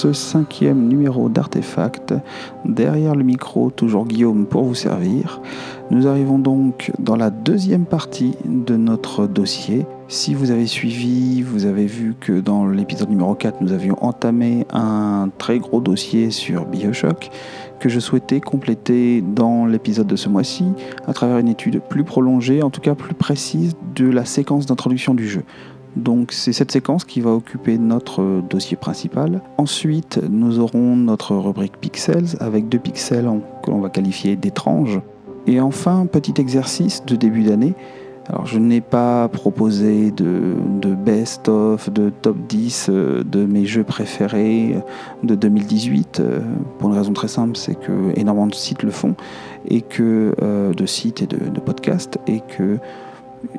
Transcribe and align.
Ce 0.00 0.14
cinquième 0.14 0.88
numéro 0.88 1.28
d'Artefact. 1.28 2.14
Derrière 2.64 3.14
le 3.14 3.22
micro, 3.22 3.70
toujours 3.70 4.06
Guillaume 4.06 4.46
pour 4.46 4.62
vous 4.62 4.74
servir. 4.74 5.42
Nous 5.90 6.06
arrivons 6.06 6.38
donc 6.38 6.90
dans 6.98 7.16
la 7.16 7.28
deuxième 7.28 7.84
partie 7.84 8.34
de 8.46 8.78
notre 8.78 9.26
dossier. 9.26 9.84
Si 10.08 10.32
vous 10.32 10.52
avez 10.52 10.66
suivi, 10.66 11.42
vous 11.42 11.66
avez 11.66 11.84
vu 11.84 12.14
que 12.18 12.40
dans 12.40 12.66
l'épisode 12.66 13.10
numéro 13.10 13.34
4, 13.34 13.60
nous 13.60 13.72
avions 13.72 14.02
entamé 14.02 14.66
un 14.72 15.28
très 15.36 15.58
gros 15.58 15.82
dossier 15.82 16.30
sur 16.30 16.64
Bioshock 16.64 17.30
que 17.78 17.90
je 17.90 18.00
souhaitais 18.00 18.40
compléter 18.40 19.20
dans 19.20 19.66
l'épisode 19.66 20.06
de 20.06 20.16
ce 20.16 20.30
mois-ci 20.30 20.64
à 21.06 21.12
travers 21.12 21.36
une 21.36 21.48
étude 21.48 21.82
plus 21.82 22.04
prolongée, 22.04 22.62
en 22.62 22.70
tout 22.70 22.80
cas 22.80 22.94
plus 22.94 23.14
précise, 23.14 23.74
de 23.94 24.08
la 24.08 24.24
séquence 24.24 24.64
d'introduction 24.64 25.12
du 25.12 25.28
jeu. 25.28 25.42
Donc 25.96 26.32
c'est 26.32 26.52
cette 26.52 26.70
séquence 26.70 27.04
qui 27.04 27.20
va 27.20 27.30
occuper 27.30 27.78
notre 27.78 28.42
dossier 28.48 28.76
principal. 28.76 29.42
Ensuite, 29.58 30.20
nous 30.30 30.58
aurons 30.58 30.96
notre 30.96 31.34
rubrique 31.36 31.78
pixels 31.78 32.36
avec 32.40 32.68
deux 32.68 32.78
pixels 32.78 33.28
que 33.64 33.70
l'on 33.70 33.80
va 33.80 33.90
qualifier 33.90 34.36
d'étranges. 34.36 35.00
Et 35.46 35.60
enfin, 35.60 36.06
petit 36.06 36.34
exercice 36.38 37.04
de 37.04 37.16
début 37.16 37.42
d'année. 37.42 37.74
Alors 38.28 38.46
je 38.46 38.60
n'ai 38.60 38.80
pas 38.80 39.26
proposé 39.28 40.12
de, 40.12 40.54
best-of, 40.94 41.90
de 41.90 42.10
top 42.10 42.36
10 42.48 42.86
euh, 42.88 43.24
de 43.24 43.44
mes 43.44 43.64
jeux 43.64 43.82
préférés 43.82 44.76
de 45.24 45.34
2018, 45.34 46.20
euh, 46.20 46.40
pour 46.78 46.90
une 46.90 46.96
raison 46.96 47.12
très 47.12 47.26
simple, 47.26 47.56
c'est 47.56 47.74
que 47.74 48.16
énormément 48.16 48.46
de 48.46 48.54
sites 48.54 48.84
le 48.84 48.92
font, 48.92 49.16
et 49.66 49.80
que 49.80 50.36
euh, 50.42 50.72
de 50.72 50.86
sites 50.86 51.22
et 51.22 51.26
de, 51.26 51.38
de 51.38 51.60
podcasts, 51.60 52.18
et 52.28 52.40
que 52.40 52.78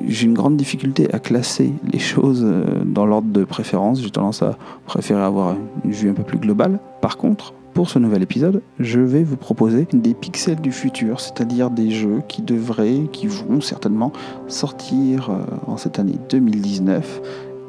j'ai 0.06 0.26
une 0.26 0.34
grande 0.34 0.56
difficulté 0.56 1.12
à 1.12 1.18
classer 1.18 1.72
les 1.92 1.98
choses 1.98 2.46
dans 2.84 3.06
l'ordre 3.06 3.28
de 3.28 3.44
préférence. 3.44 4.00
J'ai 4.00 4.10
tendance 4.10 4.42
à 4.42 4.56
préférer 4.86 5.22
avoir 5.22 5.56
une 5.84 5.90
vue 5.90 6.10
un 6.10 6.14
peu 6.14 6.22
plus 6.22 6.38
globale. 6.38 6.78
Par 7.00 7.16
contre, 7.16 7.52
pour 7.74 7.88
ce 7.88 7.98
nouvel 7.98 8.22
épisode, 8.22 8.62
je 8.78 9.00
vais 9.00 9.22
vous 9.22 9.36
proposer 9.36 9.86
des 9.92 10.12
pixels 10.12 10.60
du 10.60 10.72
futur, 10.72 11.20
c'est-à-dire 11.20 11.70
des 11.70 11.90
jeux 11.90 12.22
qui 12.28 12.42
devraient, 12.42 13.08
qui 13.12 13.26
vont 13.26 13.60
certainement 13.60 14.12
sortir 14.46 15.30
en 15.66 15.78
cette 15.78 15.98
année 15.98 16.16
2019 16.28 17.22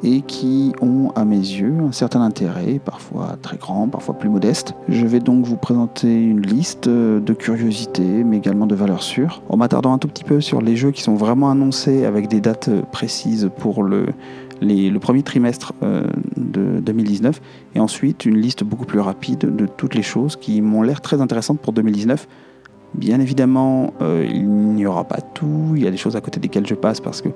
et 0.04 0.20
qui 0.20 0.72
ont 0.82 1.10
à 1.16 1.24
mes 1.24 1.36
yeux 1.36 1.74
un 1.80 1.90
certain 1.90 2.20
intérêt, 2.20 2.78
parfois 2.84 3.36
très 3.40 3.56
grand, 3.56 3.88
parfois 3.88 4.16
plus 4.16 4.28
modeste. 4.28 4.74
Je 4.88 5.06
vais 5.06 5.18
donc 5.18 5.46
vous 5.46 5.56
présenter 5.56 6.14
une 6.22 6.42
liste 6.42 6.88
de 6.88 7.32
curiosités, 7.32 8.22
mais 8.22 8.36
également 8.36 8.66
de 8.66 8.74
valeurs 8.74 9.02
sûres, 9.02 9.42
en 9.48 9.56
m'attardant 9.56 9.94
un 9.94 9.98
tout 9.98 10.08
petit 10.08 10.24
peu 10.24 10.40
sur 10.40 10.60
les 10.60 10.76
jeux 10.76 10.90
qui 10.90 11.02
sont 11.02 11.14
vraiment 11.14 11.50
annoncés 11.50 12.04
avec 12.04 12.28
des 12.28 12.40
dates 12.40 12.70
précises 12.92 13.50
pour 13.58 13.82
le, 13.82 14.06
premier 15.00 15.22
trimestre 15.22 15.72
euh, 15.82 16.06
de 16.36 16.80
2019, 16.80 17.40
et 17.74 17.80
ensuite 17.80 18.26
une 18.26 18.36
liste 18.36 18.62
beaucoup 18.62 18.86
plus 18.86 19.00
rapide 19.00 19.56
de 19.56 19.66
toutes 19.66 19.94
les 19.94 20.02
choses 20.02 20.36
qui 20.36 20.60
m'ont 20.60 20.82
l'air 20.82 21.00
très 21.00 21.22
intéressantes 21.22 21.60
pour 21.60 21.72
2019 21.72 22.28
Bien 22.94 23.18
évidemment, 23.18 23.92
euh, 24.02 24.24
il 24.24 24.48
n'y 24.48 24.86
aura 24.86 25.02
pas 25.02 25.20
tout, 25.20 25.72
il 25.74 25.82
y 25.82 25.86
a 25.86 25.90
des 25.90 25.96
choses 25.96 26.14
à 26.14 26.20
côté 26.20 26.38
desquelles 26.38 26.66
je 26.66 26.76
passe 26.76 27.00
parce 27.00 27.22
que, 27.22 27.28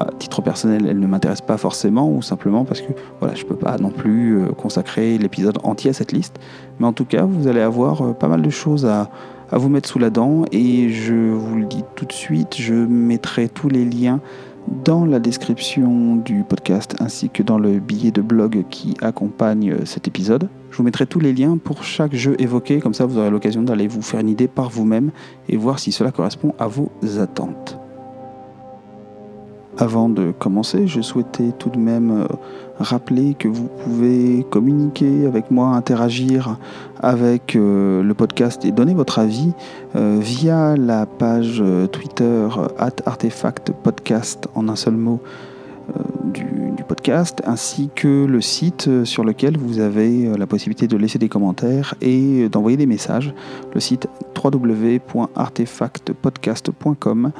à 0.00 0.10
titre 0.18 0.42
personnel, 0.42 0.86
elles 0.88 0.98
ne 0.98 1.06
m'intéressent 1.06 1.46
pas 1.46 1.56
forcément, 1.56 2.10
ou 2.10 2.22
simplement 2.22 2.64
parce 2.64 2.80
que 2.80 2.92
je 3.22 3.42
ne 3.42 3.48
peux 3.48 3.56
pas 3.56 3.78
non 3.78 3.90
plus 3.90 4.38
euh, 4.38 4.48
consacrer 4.48 5.18
l'épisode 5.18 5.58
entier 5.62 5.90
à 5.90 5.92
cette 5.92 6.12
liste. 6.12 6.38
Mais 6.78 6.86
en 6.86 6.92
tout 6.92 7.04
cas, 7.04 7.24
vous 7.24 7.48
allez 7.48 7.60
avoir 7.60 8.02
euh, 8.02 8.12
pas 8.12 8.28
mal 8.28 8.42
de 8.42 8.50
choses 8.50 8.86
à, 8.86 9.10
à 9.50 9.58
vous 9.58 9.68
mettre 9.68 9.88
sous 9.88 9.98
la 9.98 10.10
dent, 10.10 10.44
et 10.52 10.90
je 10.90 11.14
vous 11.14 11.56
le 11.56 11.64
dis 11.64 11.84
tout 11.96 12.04
de 12.04 12.12
suite, 12.12 12.56
je 12.56 12.74
mettrai 12.74 13.48
tous 13.48 13.68
les 13.68 13.84
liens 13.84 14.20
dans 14.84 15.06
la 15.06 15.18
description 15.18 16.16
du 16.16 16.44
podcast 16.44 16.94
ainsi 17.00 17.30
que 17.30 17.42
dans 17.42 17.58
le 17.58 17.78
billet 17.78 18.10
de 18.10 18.20
blog 18.20 18.64
qui 18.68 18.96
accompagne 19.00 19.84
cet 19.86 20.08
épisode. 20.08 20.48
Je 20.70 20.76
vous 20.76 20.82
mettrai 20.82 21.06
tous 21.06 21.20
les 21.20 21.32
liens 21.32 21.56
pour 21.56 21.84
chaque 21.84 22.14
jeu 22.14 22.36
évoqué, 22.38 22.80
comme 22.80 22.94
ça 22.94 23.06
vous 23.06 23.18
aurez 23.18 23.30
l'occasion 23.30 23.62
d'aller 23.62 23.88
vous 23.88 24.02
faire 24.02 24.20
une 24.20 24.28
idée 24.28 24.48
par 24.48 24.68
vous-même 24.68 25.10
et 25.48 25.56
voir 25.56 25.78
si 25.78 25.90
cela 25.90 26.12
correspond 26.12 26.54
à 26.58 26.66
vos 26.66 26.90
attentes. 27.18 27.77
Avant 29.80 30.08
de 30.08 30.32
commencer, 30.32 30.88
je 30.88 31.00
souhaitais 31.00 31.52
tout 31.56 31.70
de 31.70 31.78
même 31.78 32.10
euh, 32.10 32.26
rappeler 32.80 33.34
que 33.34 33.46
vous 33.46 33.68
pouvez 33.84 34.44
communiquer 34.50 35.24
avec 35.24 35.52
moi, 35.52 35.68
interagir 35.68 36.58
avec 36.98 37.54
euh, 37.54 38.02
le 38.02 38.14
podcast 38.14 38.64
et 38.64 38.72
donner 38.72 38.92
votre 38.92 39.20
avis 39.20 39.52
euh, 39.94 40.18
via 40.20 40.76
la 40.76 41.06
page 41.06 41.62
Twitter 41.92 42.48
at 42.76 42.90
artefact 43.06 43.70
podcast 43.70 44.48
en 44.56 44.68
un 44.68 44.74
seul 44.74 44.94
mot 44.94 45.20
du, 46.24 46.44
du, 46.76 46.82
podcast, 46.82 47.40
ainsi 47.46 47.88
que 47.94 48.26
le 48.26 48.40
site 48.42 49.04
sur 49.04 49.24
lequel 49.24 49.56
vous 49.56 49.78
avez 49.78 50.36
la 50.36 50.46
possibilité 50.46 50.86
de 50.86 50.98
laisser 50.98 51.18
des 51.18 51.30
commentaires 51.30 51.94
et 52.02 52.50
d'envoyer 52.50 52.76
des 52.76 52.84
messages, 52.84 53.32
le 53.72 53.80
site 53.80 54.06
www.artefactpodcast.com 54.36 57.32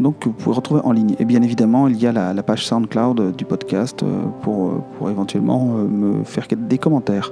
donc 0.00 0.18
que 0.18 0.28
vous 0.28 0.34
pouvez 0.34 0.56
retrouver 0.56 0.80
en 0.84 0.92
ligne. 0.92 1.14
Et 1.18 1.24
bien 1.24 1.42
évidemment, 1.42 1.88
il 1.88 2.00
y 2.00 2.06
a 2.06 2.12
la, 2.12 2.42
page 2.42 2.66
SoundCloud 2.66 3.36
du 3.36 3.44
podcast 3.44 4.02
euh, 4.02 4.24
pour, 4.42 4.68
euh, 4.68 4.82
pour 4.98 5.10
éventuellement 5.10 5.76
euh, 5.76 5.84
me 5.84 6.24
faire 6.24 6.46
des 6.50 6.78
commentaires. 6.78 7.30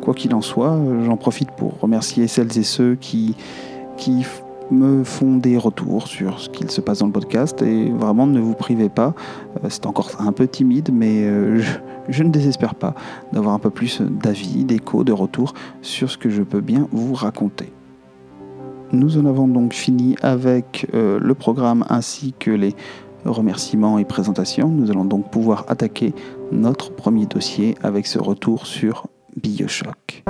Quoi 0.00 0.14
qu'il 0.14 0.34
en 0.34 0.40
soit, 0.40 0.78
j'en 1.04 1.16
profite 1.16 1.50
pour 1.50 1.78
remercier 1.80 2.26
celles 2.26 2.56
et 2.56 2.62
ceux 2.62 2.94
qui, 2.94 3.36
qui 3.98 4.24
me 4.70 5.04
font 5.04 5.36
des 5.36 5.58
retours 5.58 6.06
sur 6.06 6.40
ce 6.40 6.48
qu'il 6.48 6.70
se 6.70 6.80
passe 6.80 7.00
dans 7.00 7.06
le 7.06 7.12
podcast 7.12 7.60
et 7.60 7.90
vraiment 7.90 8.26
ne 8.26 8.40
vous 8.40 8.54
privez 8.54 8.88
pas. 8.88 9.12
C'est 9.68 9.84
encore 9.84 10.12
un 10.20 10.32
peu 10.32 10.48
timide, 10.48 10.88
mais 10.90 11.24
je, 11.58 11.78
je 12.08 12.22
ne 12.22 12.30
désespère 12.30 12.74
pas 12.76 12.94
d'avoir 13.34 13.52
un 13.52 13.58
peu 13.58 13.68
plus 13.68 14.00
d'avis, 14.00 14.64
d'échos, 14.64 15.04
de 15.04 15.12
retours 15.12 15.52
sur 15.82 16.10
ce 16.10 16.16
que 16.16 16.30
je 16.30 16.42
peux 16.42 16.62
bien 16.62 16.88
vous 16.92 17.12
raconter. 17.12 17.70
Nous 18.92 19.18
en 19.18 19.26
avons 19.26 19.46
donc 19.46 19.72
fini 19.72 20.16
avec 20.20 20.86
euh, 20.94 21.18
le 21.20 21.34
programme 21.34 21.84
ainsi 21.88 22.34
que 22.38 22.50
les 22.50 22.74
remerciements 23.24 23.98
et 23.98 24.04
présentations. 24.04 24.68
Nous 24.68 24.90
allons 24.90 25.04
donc 25.04 25.30
pouvoir 25.30 25.64
attaquer 25.68 26.12
notre 26.50 26.92
premier 26.92 27.26
dossier 27.26 27.76
avec 27.82 28.06
ce 28.06 28.18
retour 28.18 28.66
sur 28.66 29.06
Bioshock. 29.36 30.24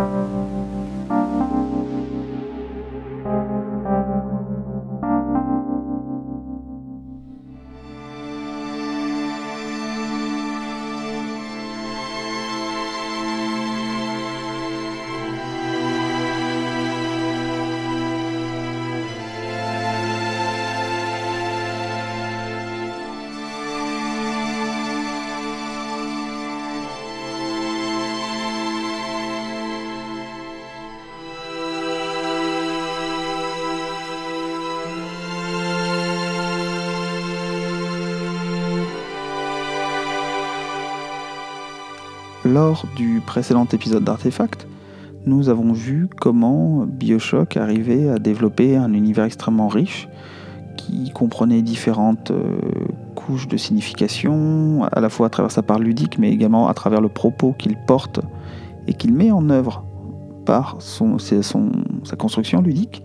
Lors 42.62 42.84
du 42.95 43.22
précédent 43.24 43.66
épisode 43.72 44.04
d'Artefact, 44.04 44.68
nous 45.24 45.48
avons 45.48 45.72
vu 45.72 46.10
comment 46.21 46.84
Bioshock 46.84 47.57
arrivait 47.57 48.10
à 48.10 48.18
développer 48.18 48.77
un 48.77 48.92
univers 48.92 49.24
extrêmement 49.24 49.68
riche 49.68 50.10
qui 50.77 51.10
comprenait 51.10 51.62
différentes 51.62 52.33
euh, 52.33 52.59
couches 53.15 53.48
de 53.48 53.57
signification, 53.57 54.84
à 54.92 55.01
la 55.01 55.09
fois 55.09 55.28
à 55.28 55.30
travers 55.30 55.51
sa 55.51 55.62
part 55.62 55.78
ludique, 55.78 56.18
mais 56.18 56.30
également 56.30 56.68
à 56.68 56.74
travers 56.74 57.01
le 57.01 57.09
propos 57.09 57.54
qu'il 57.54 57.78
porte 57.86 58.21
et 58.86 58.92
qu'il 58.92 59.15
met 59.15 59.30
en 59.30 59.48
œuvre 59.48 59.83
par 60.45 60.77
sa 60.83 62.16
construction 62.18 62.60
ludique. 62.60 63.03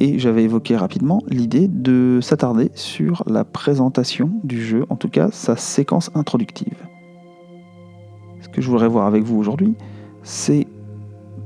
et 0.00 0.18
j'avais 0.18 0.42
évoqué 0.42 0.76
rapidement 0.76 1.22
l'idée 1.28 1.68
de 1.68 2.18
s'attarder 2.20 2.72
sur 2.74 3.22
la 3.28 3.44
présentation 3.44 4.32
du 4.42 4.60
jeu, 4.60 4.84
en 4.90 4.96
tout 4.96 5.08
cas 5.08 5.28
sa 5.30 5.56
séquence 5.56 6.10
introductive. 6.16 6.74
Que 8.54 8.62
je 8.62 8.70
voudrais 8.70 8.86
voir 8.86 9.06
avec 9.06 9.24
vous 9.24 9.36
aujourd'hui, 9.36 9.74
c'est 10.22 10.68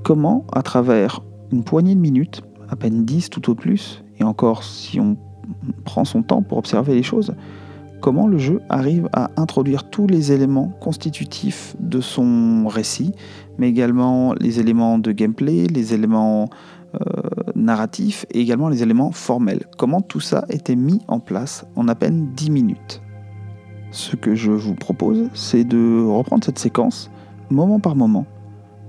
comment, 0.02 0.44
à 0.52 0.62
travers 0.62 1.22
une 1.50 1.64
poignée 1.64 1.94
de 1.94 2.00
minutes, 2.00 2.43
à 2.69 2.76
peine 2.76 3.06
10 3.06 3.31
tout 3.31 3.50
au 3.50 3.55
plus, 3.55 4.05
et 4.19 4.25
encore 4.25 4.62
si 4.62 5.00
on 5.00 5.16
prend 5.84 6.05
son 6.05 6.22
temps 6.22 6.43
pour 6.43 6.58
observer 6.58 6.94
les 6.94 7.02
choses, 7.02 7.34
comment 8.02 8.26
le 8.26 8.37
jeu 8.37 8.60
arrive 8.69 9.08
à 9.14 9.31
introduire 9.38 9.88
tous 9.88 10.06
les 10.06 10.32
éléments 10.32 10.69
constitutifs 10.81 11.75
de 11.81 12.02
son 12.02 12.69
récit, 12.69 13.12
mais 13.56 13.70
également 13.70 14.34
les 14.34 14.60
éléments 14.60 14.99
de 14.99 15.10
gameplay, 15.10 15.66
les 15.66 15.94
éléments 15.94 16.50
euh, 16.94 16.99
narratifs 17.55 18.26
et 18.32 18.40
également 18.40 18.69
les 18.69 18.82
éléments 18.82 19.12
formels. 19.12 19.64
Comment 19.78 20.02
tout 20.02 20.20
ça 20.20 20.44
était 20.50 20.76
mis 20.76 21.00
en 21.08 21.20
place 21.20 21.64
en 21.75 21.88
à 21.88 21.94
peine 21.94 22.28
10 22.34 22.50
minutes? 22.50 23.00
Ce 23.98 24.14
que 24.14 24.36
je 24.36 24.52
vous 24.52 24.76
propose, 24.76 25.28
c'est 25.34 25.64
de 25.64 26.04
reprendre 26.06 26.44
cette 26.44 26.60
séquence 26.60 27.10
moment 27.50 27.80
par 27.80 27.96
moment 27.96 28.26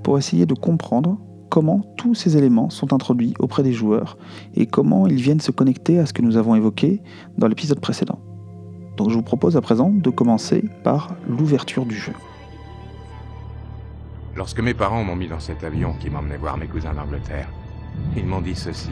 pour 0.04 0.20
essayer 0.20 0.46
de 0.46 0.54
comprendre 0.54 1.18
comment 1.50 1.82
tous 1.98 2.14
ces 2.14 2.38
éléments 2.38 2.70
sont 2.70 2.94
introduits 2.94 3.34
auprès 3.40 3.64
des 3.64 3.74
joueurs 3.74 4.20
et 4.54 4.68
comment 4.68 5.08
ils 5.08 5.20
viennent 5.20 5.40
se 5.40 5.50
connecter 5.50 5.98
à 5.98 6.06
ce 6.06 6.14
que 6.14 6.22
nous 6.22 6.38
avons 6.38 6.54
évoqué 6.54 7.02
dans 7.40 7.48
l'épisode 7.48 7.80
précédent. 7.80 8.20
Donc 8.98 9.10
je 9.10 9.16
vous 9.16 9.24
propose 9.24 9.58
à 9.58 9.62
présent 9.62 9.90
de 9.90 10.12
commencer 10.12 10.64
par 10.84 11.16
l'ouverture 11.28 11.88
du 11.88 11.96
jeu. 11.96 12.14
Lorsque 14.36 14.60
mes 14.60 14.76
parents 14.76 15.04
m'ont 15.04 15.16
mis 15.16 15.28
dans 15.28 15.40
cet 15.40 15.64
avion 15.64 15.96
qui 16.00 16.12
m'emmenait 16.12 16.38
voir 16.38 16.56
mes 16.56 16.68
cousins 16.68 16.94
d'Angleterre, 16.94 17.50
ils 18.16 18.28
m'ont 18.28 18.42
dit 18.42 18.54
ceci. 18.54 18.92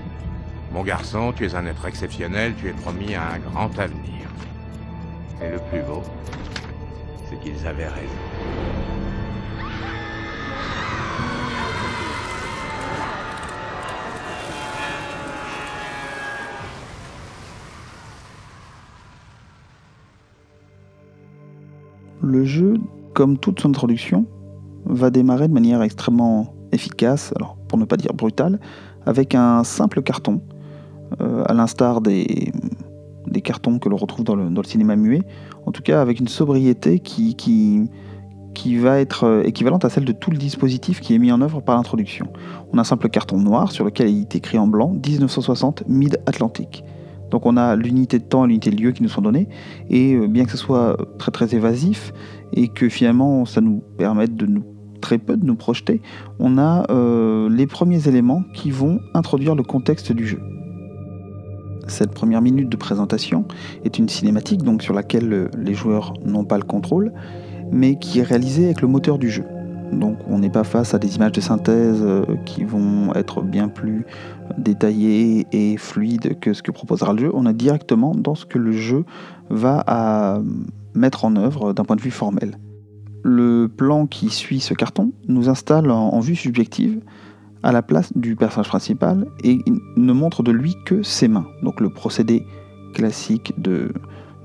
Mon 0.74 0.82
garçon, 0.82 1.32
tu 1.32 1.46
es 1.46 1.54
un 1.54 1.68
être 1.68 1.86
exceptionnel, 1.86 2.56
tu 2.60 2.70
es 2.70 2.74
promis 2.74 3.14
à 3.14 3.34
un 3.34 3.38
grand 3.38 3.78
avenir. 3.78 4.17
Et 5.42 5.50
le 5.50 5.60
plus 5.70 5.82
beau, 5.84 6.02
c'est 7.30 7.40
qu'ils 7.40 7.68
avaient 7.68 7.88
raison. 7.88 8.08
Le 22.24 22.44
jeu, 22.44 22.78
comme 23.14 23.38
toute 23.38 23.60
son 23.62 23.70
introduction, 23.70 24.26
va 24.86 25.12
démarrer 25.12 25.48
de 25.48 25.54
manière 25.54 25.84
extrêmement 25.84 26.56
efficace, 26.72 27.32
alors 27.36 27.58
pour 27.68 27.78
ne 27.78 27.86
pas 27.86 27.96
dire 27.96 28.14
brutale, 28.14 28.60
avec 29.06 29.36
un 29.36 29.64
simple 29.64 30.02
carton, 30.02 30.42
euh, 31.22 31.44
à 31.46 31.54
l'instar 31.54 32.02
des, 32.02 32.52
cartons 33.42 33.80
que 33.80 33.90
l'on 33.90 33.98
retrouve 33.98 34.26
dans 34.26 34.36
le, 34.36 34.64
cinéma 34.64 34.96
muet, 34.96 35.24
en 35.66 35.72
tout 35.72 35.82
cas 35.82 36.02
avec 36.02 36.20
une 36.20 36.28
sobriété 36.28 37.00
qui, 37.00 37.90
va 38.80 39.00
être 39.00 39.24
euh, 39.24 39.44
équivalente 39.44 39.86
à 39.86 39.90
celle 39.90 40.06
de 40.06 40.12
tout 40.12 40.32
le 40.32 40.38
dispositif 40.38 41.00
qui 41.00 41.16
est 41.16 41.20
mis 41.20 41.32
en 41.32 41.42
œuvre 41.42 41.62
par 41.62 41.76
l'introduction. 41.76 42.28
On 42.74 42.78
a 42.78 42.82
un 42.82 42.84
simple 42.84 43.10
carton 43.10 43.38
noir 43.38 43.72
sur 43.72 43.86
lequel 43.86 44.10
il 44.10 44.22
est 44.22 44.36
écrit 44.36 44.58
en 44.58 44.68
blanc 44.68 44.90
1960 44.90 45.84
Mid-Atlantique. 45.88 46.84
Donc 47.32 47.46
on 47.46 47.58
a 47.58 47.76
l'unité 47.76 48.20
de 48.20 48.24
temps 48.24 48.46
et 48.46 48.48
l'unité 48.48 48.72
de 48.72 48.82
lieu 48.82 48.92
qui 48.92 49.04
nous 49.04 49.10
sont 49.10 49.22
données, 49.22 49.48
et 49.90 50.16
euh, 50.16 50.28
bien 50.28 50.46
que 50.46 50.52
ce 50.52 50.58
soit 50.58 50.98
très 51.18 51.32
très 51.32 51.56
évasif, 51.56 52.14
et 52.54 52.68
que 52.68 52.90
finalement 52.90 53.46
ça 53.46 53.62
nous 53.62 53.82
permette 53.98 54.36
de 54.36 54.46
nous 54.46 54.64
très 54.98 55.18
peu 55.18 55.38
de 55.38 55.46
nous 55.46 55.56
projeter, 55.56 56.02
on 56.40 56.58
a 56.58 56.86
euh, 56.90 57.50
les 57.50 57.68
premiers 57.68 58.08
éléments 58.08 58.44
qui 58.54 58.72
vont 58.72 59.00
introduire 59.14 59.56
le 59.56 59.64
contexte 59.64 60.12
du 60.12 60.28
jeu. 60.28 60.40
Cette 61.88 62.12
première 62.12 62.42
minute 62.42 62.70
de 62.70 62.78
présentation 62.78 63.46
est 63.84 63.98
une 63.98 64.10
cinématique 64.10 64.62
sur 64.82 64.94
laquelle 64.94 65.34
euh, 65.34 65.48
les 65.58 65.74
joueurs 65.74 66.14
n'ont 66.26 66.44
pas 66.44 66.58
le 66.58 66.64
contrôle, 66.64 67.14
mais 67.72 67.98
qui 67.98 68.20
est 68.20 68.24
réalisée 68.24 68.66
avec 68.66 68.82
le 68.82 68.88
moteur 68.88 69.18
du 69.18 69.30
jeu. 69.30 69.46
Donc 69.92 70.18
on 70.28 70.40
n'est 70.40 70.50
pas 70.50 70.66
face 70.66 70.94
à 70.94 71.00
des 71.00 71.16
images 71.16 71.32
de 71.32 71.42
synthèse 71.42 72.00
euh, 72.02 72.26
qui 72.46 72.66
vont 72.66 73.14
être 73.14 73.42
bien 73.42 73.70
plus 73.70 74.06
détaillées 74.58 75.48
et 75.52 75.78
fluides 75.78 76.40
que 76.40 76.54
ce 76.54 76.62
que 76.62 76.72
proposera 76.72 77.14
le 77.14 77.20
jeu. 77.20 77.32
On 77.34 77.46
est 77.46 77.54
directement 77.54 78.14
dans 78.14 78.36
ce 78.36 78.46
que 78.46 78.58
le 78.58 78.74
jeu 78.74 79.06
va 79.50 80.42
mettre 80.94 81.24
en 81.24 81.36
œuvre 81.36 81.74
d'un 81.74 81.86
point 81.86 81.96
de 81.96 82.02
vue 82.02 82.12
formel. 82.12 82.58
Le 83.24 83.68
plan 83.68 84.08
qui 84.08 84.30
suit 84.30 84.60
ce 84.60 84.74
carton 84.74 85.12
nous 85.28 85.50
installe 85.50 85.92
en, 85.92 86.20
vue 86.20 86.36
subjective 86.36 87.00
à 87.64 87.72
la 87.72 87.82
place 87.82 88.16
du 88.16 88.36
personnage 88.36 88.70
principal 88.70 89.28
et 89.44 89.64
ne 89.96 90.14
montre 90.14 90.44
de 90.44 90.52
lui 90.52 90.76
que 90.86 91.04
ses 91.04 91.28
mains. 91.28 91.48
Donc 91.64 91.82
le 91.82 91.90
procédé 91.90 92.46
classique 92.94 93.54
de, 93.58 93.92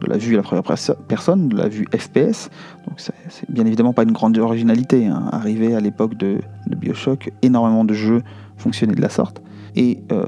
la 0.07 0.19
vue 0.19 0.35
à 0.35 0.39
la 0.39 0.43
première 0.43 0.65
personne, 1.09 1.49
de 1.49 1.57
la 1.57 1.69
vue 1.69 1.87
FPS. 1.97 2.51
Donc 2.87 2.99
c'est 2.99 3.51
bien 3.51 3.67
évidemment 3.67 3.93
pas 3.93 4.03
une 4.03 4.13
grande 4.13 4.37
originalité. 4.39 5.07
Hein. 5.07 5.29
Arrivé 5.33 5.75
à 5.75 5.81
l'époque 5.81 6.17
de, 6.17 6.41
Bioshock, 6.77 7.31
énormément 7.43 7.85
de 7.85 7.95
jeux 7.95 8.23
fonctionnaient 8.57 8.95
de 8.95 9.03
la 9.03 9.09
sorte. 9.09 9.43
Et 9.77 10.03
euh, 10.11 10.25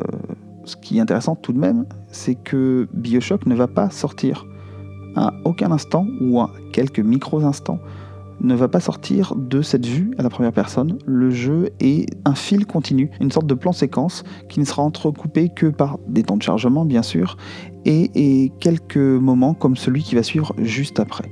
ce 0.64 0.76
qui 0.76 0.98
est 0.98 1.00
intéressant 1.00 1.34
tout 1.34 1.52
de 1.52 1.58
même, 1.58 1.86
c'est 2.08 2.34
que 2.34 2.88
Bioshock 2.92 3.46
ne 3.46 3.54
va 3.54 3.66
pas 3.66 3.90
sortir 3.90 4.46
à 5.16 5.32
aucun 5.44 5.70
instant 5.70 6.06
ou 6.20 6.40
à 6.40 6.50
quelques 6.72 7.00
micros 7.00 7.44
instants 7.44 7.78
ne 8.40 8.54
va 8.54 8.68
pas 8.68 8.80
sortir 8.80 9.34
de 9.36 9.62
cette 9.62 9.86
vue 9.86 10.12
à 10.18 10.22
la 10.22 10.30
première 10.30 10.52
personne. 10.52 10.98
Le 11.06 11.30
jeu 11.30 11.70
est 11.80 12.06
un 12.24 12.34
fil 12.34 12.66
continu, 12.66 13.10
une 13.20 13.30
sorte 13.30 13.46
de 13.46 13.54
plan 13.54 13.72
séquence 13.72 14.24
qui 14.48 14.60
ne 14.60 14.64
sera 14.64 14.82
entrecoupé 14.82 15.48
que 15.48 15.66
par 15.66 15.98
des 16.08 16.22
temps 16.22 16.36
de 16.36 16.42
chargement 16.42 16.84
bien 16.84 17.02
sûr 17.02 17.36
et, 17.84 18.52
quelques 18.60 18.96
moments 18.96 19.54
comme 19.54 19.76
celui 19.76 20.02
qui 20.02 20.14
va 20.14 20.22
suivre 20.22 20.54
juste 20.58 21.00
après. 21.00 21.30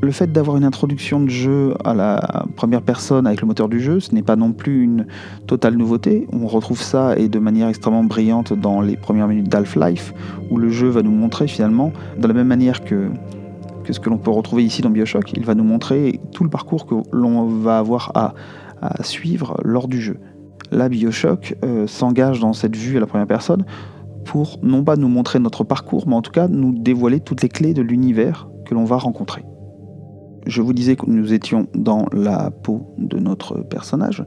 Le 0.00 0.12
fait 0.12 0.30
d'avoir 0.30 0.56
une 0.56 0.64
introduction 0.64 1.20
de 1.20 1.28
jeu 1.28 1.74
à 1.84 1.92
la 1.92 2.46
première 2.54 2.82
personne 2.82 3.26
avec 3.26 3.40
le 3.40 3.48
moteur 3.48 3.68
du 3.68 3.80
jeu, 3.80 3.98
ce 3.98 4.14
n'est 4.14 4.22
pas 4.22 4.36
non 4.36 4.52
plus 4.52 4.84
une 4.84 5.06
totale 5.48 5.74
nouveauté. 5.74 6.28
On 6.32 6.46
retrouve 6.46 6.80
ça 6.80 7.18
et 7.18 7.28
de 7.28 7.40
manière 7.40 7.66
extrêmement 7.66 8.04
brillante 8.04 8.52
dans 8.52 8.80
les 8.80 8.96
premières 8.96 9.26
minutes 9.26 9.48
d'Half-Life, 9.48 10.14
où 10.50 10.56
le 10.56 10.70
jeu 10.70 10.86
va 10.86 11.02
nous 11.02 11.10
montrer 11.10 11.48
finalement, 11.48 11.92
de 12.16 12.28
la 12.28 12.34
même 12.34 12.46
manière 12.46 12.84
que 12.84 13.08
ce 13.92 14.00
que 14.00 14.10
l'on 14.10 14.18
peut 14.18 14.30
retrouver 14.30 14.64
ici 14.64 14.82
dans 14.82 14.90
Bioshock. 14.90 15.32
Il 15.34 15.44
va 15.44 15.54
nous 15.54 15.64
montrer 15.64 16.20
tout 16.32 16.44
le 16.44 16.50
parcours 16.50 16.86
que 16.86 16.94
l'on 17.12 17.46
va 17.46 17.78
avoir 17.78 18.12
à, 18.14 18.34
suivre 19.02 19.56
lors 19.64 19.88
du 19.88 20.00
jeu. 20.00 20.18
Là, 20.70 20.88
Bioshock 20.88 21.56
euh, 21.64 21.86
s'engage 21.86 22.38
dans 22.38 22.52
cette 22.52 22.76
vue 22.76 22.96
à 22.96 23.00
la 23.00 23.06
première 23.06 23.26
personne 23.26 23.64
pour 24.24 24.58
non 24.62 24.84
pas 24.84 24.96
nous 24.96 25.08
montrer 25.08 25.40
notre 25.40 25.64
parcours, 25.64 26.06
mais 26.06 26.14
en 26.14 26.22
tout 26.22 26.30
cas 26.30 26.46
nous 26.48 26.72
dévoiler 26.78 27.18
toutes 27.18 27.42
les 27.42 27.48
clés 27.48 27.74
de 27.74 27.82
l'univers 27.82 28.48
que 28.66 28.74
l'on 28.74 28.84
va 28.84 28.98
rencontrer. 28.98 29.44
Je 30.46 30.62
vous 30.62 30.72
disais 30.72 30.94
que 30.94 31.06
nous 31.06 31.32
étions 31.32 31.66
dans 31.74 32.06
la 32.12 32.50
peau 32.50 32.94
de 32.98 33.18
notre 33.18 33.62
personnage, 33.62 34.24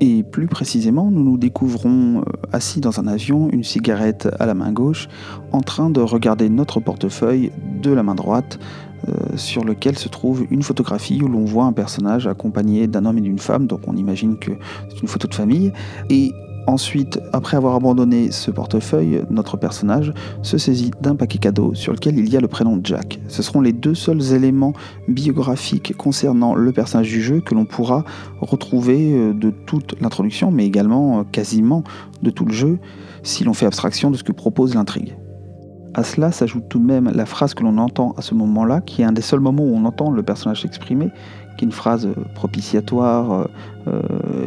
et 0.00 0.22
plus 0.22 0.46
précisément, 0.46 1.10
nous 1.10 1.24
nous 1.24 1.38
découvrons 1.38 2.20
euh, 2.20 2.22
assis 2.52 2.80
dans 2.80 3.00
un 3.00 3.06
avion, 3.08 3.48
une 3.50 3.64
cigarette 3.64 4.28
à 4.38 4.46
la 4.46 4.54
main 4.54 4.72
gauche, 4.72 5.08
en 5.52 5.60
train 5.60 5.90
de 5.90 6.00
regarder 6.00 6.48
notre 6.48 6.78
portefeuille 6.78 7.50
de 7.82 7.90
la 7.90 8.02
main 8.02 8.14
droite, 8.14 8.58
euh, 9.06 9.36
sur 9.36 9.64
lequel 9.64 9.98
se 9.98 10.08
trouve 10.08 10.44
une 10.50 10.62
photographie 10.62 11.20
où 11.22 11.28
l'on 11.28 11.44
voit 11.44 11.64
un 11.64 11.72
personnage 11.72 12.26
accompagné 12.26 12.86
d'un 12.86 13.04
homme 13.04 13.18
et 13.18 13.22
d'une 13.22 13.38
femme, 13.38 13.66
donc 13.66 13.80
on 13.86 13.96
imagine 13.96 14.38
que 14.38 14.52
c'est 14.88 15.00
une 15.00 15.08
photo 15.08 15.28
de 15.28 15.34
famille. 15.34 15.72
Et 16.10 16.32
ensuite, 16.66 17.20
après 17.32 17.56
avoir 17.56 17.74
abandonné 17.74 18.30
ce 18.30 18.50
portefeuille, 18.50 19.22
notre 19.30 19.56
personnage 19.56 20.12
se 20.42 20.58
saisit 20.58 20.90
d'un 21.00 21.16
paquet 21.16 21.38
cadeau 21.38 21.74
sur 21.74 21.92
lequel 21.92 22.18
il 22.18 22.28
y 22.28 22.36
a 22.36 22.40
le 22.40 22.48
prénom 22.48 22.80
Jack. 22.82 23.20
Ce 23.28 23.42
seront 23.42 23.60
les 23.60 23.72
deux 23.72 23.94
seuls 23.94 24.32
éléments 24.32 24.74
biographiques 25.08 25.96
concernant 25.96 26.54
le 26.54 26.72
personnage 26.72 27.08
du 27.08 27.22
jeu 27.22 27.40
que 27.40 27.54
l'on 27.54 27.64
pourra 27.64 28.04
retrouver 28.40 29.12
euh, 29.12 29.32
de 29.32 29.50
toute 29.50 30.00
l'introduction, 30.00 30.50
mais 30.50 30.66
également 30.66 31.20
euh, 31.20 31.22
quasiment 31.30 31.84
de 32.22 32.30
tout 32.30 32.44
le 32.44 32.52
jeu, 32.52 32.78
si 33.22 33.44
l'on 33.44 33.54
fait 33.54 33.66
abstraction 33.66 34.10
de 34.10 34.16
ce 34.16 34.24
que 34.24 34.32
propose 34.32 34.74
l'intrigue. 34.74 35.16
À 35.94 36.04
cela 36.04 36.32
s'ajoute 36.32 36.68
tout 36.68 36.78
de 36.78 36.84
même 36.84 37.10
la 37.14 37.26
phrase 37.26 37.54
que 37.54 37.62
l'on 37.62 37.78
entend 37.78 38.14
à 38.16 38.22
ce 38.22 38.34
moment-là, 38.34 38.80
qui 38.80 39.02
est 39.02 39.04
un 39.04 39.12
des 39.12 39.22
seuls 39.22 39.40
moments 39.40 39.64
où 39.64 39.74
on 39.74 39.84
entend 39.84 40.10
le 40.10 40.22
personnage 40.22 40.62
s'exprimer, 40.62 41.10
qui 41.56 41.64
est 41.64 41.66
une 41.66 41.72
phrase 41.72 42.06
euh, 42.06 42.14
propitiatoire 42.34 43.32
euh, 43.32 43.44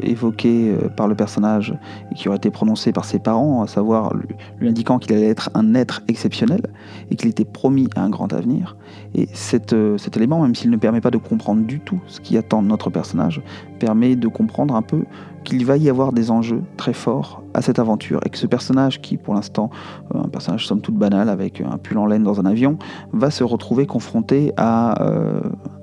évoquée 0.03 0.74
par 0.95 1.07
le 1.07 1.15
personnage 1.15 1.75
et 2.12 2.15
qui 2.15 2.27
aurait 2.27 2.38
été 2.38 2.50
prononcée 2.50 2.91
par 2.91 3.05
ses 3.05 3.19
parents, 3.19 3.62
à 3.62 3.67
savoir 3.67 4.13
lui, 4.60 4.67
indiquant 4.67 5.00
qu'il 5.00 5.15
allait 5.15 5.29
être 5.29 5.50
un 5.53 5.74
être 5.75 6.01
exceptionnel 6.07 6.62
et 7.10 7.15
qu'il 7.15 7.29
était 7.29 7.45
promis 7.45 7.88
à 7.95 8.03
un 8.03 8.10
grand 8.10 8.33
avenir. 8.33 8.77
Et 9.15 9.27
cet, 9.33 9.75
cet 9.98 10.17
élément, 10.17 10.41
même 10.41 10.55
s'il 10.55 10.69
ne 10.69 10.77
permet 10.77 11.01
pas 11.01 11.12
de 11.12 11.17
comprendre 11.17 11.63
du 11.63 11.79
tout 11.79 12.00
ce 12.07 12.19
qui 12.19 12.38
attend 12.38 12.62
notre 12.62 12.89
personnage, 12.89 13.41
permet 13.79 14.15
de 14.15 14.27
comprendre 14.27 14.75
un 14.75 14.81
peu 14.81 15.03
qu'il 15.43 15.65
va 15.65 15.77
y 15.77 15.89
avoir 15.89 16.13
des 16.13 16.31
enjeux 16.31 16.62
très 16.77 16.93
forts 16.93 17.43
à 17.53 17.62
cette 17.62 17.79
aventure 17.79 18.19
et 18.25 18.29
que 18.29 18.38
ce 18.38 18.48
personnage 18.48 19.01
qui 19.01 19.17
pour 19.17 19.33
l'instant 19.33 19.69
un 20.13 20.27
personnage 20.27 20.67
somme 20.67 20.81
toute 20.81 20.95
banal 20.95 21.29
avec 21.29 21.62
un 21.62 21.77
pull 21.77 21.98
en 21.98 22.05
laine 22.05 22.24
dans 22.24 22.39
un 22.39 22.45
avion 22.45 22.77
va 23.12 23.31
se 23.31 23.43
retrouver 23.43 23.86
confronté 23.86 24.53
à 24.57 25.03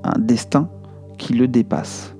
un 0.04 0.18
destin 0.18 0.68
qui 1.18 1.34
le 1.34 1.48
dépasse. 1.48 2.17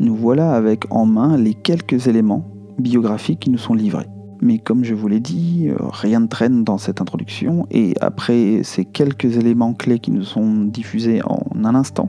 Nous 0.00 0.14
voilà 0.14 0.52
avec 0.52 0.84
en 0.90 1.06
main 1.06 1.36
les 1.36 1.54
quelques 1.54 2.06
éléments 2.06 2.44
biographiques 2.78 3.40
qui 3.40 3.50
nous 3.50 3.58
sont 3.58 3.74
livrés. 3.74 4.06
Mais 4.40 4.58
comme 4.58 4.84
je 4.84 4.94
vous 4.94 5.08
l'ai 5.08 5.18
dit, 5.18 5.68
rien 5.80 6.20
ne 6.20 6.26
traîne 6.28 6.62
dans 6.62 6.78
cette 6.78 7.00
introduction. 7.00 7.66
Et 7.72 7.94
après 8.00 8.60
ces 8.62 8.84
quelques 8.84 9.36
éléments 9.36 9.74
clés 9.74 9.98
qui 9.98 10.12
nous 10.12 10.22
sont 10.22 10.62
diffusés 10.62 11.20
en 11.24 11.40
un 11.64 11.74
instant, 11.74 12.08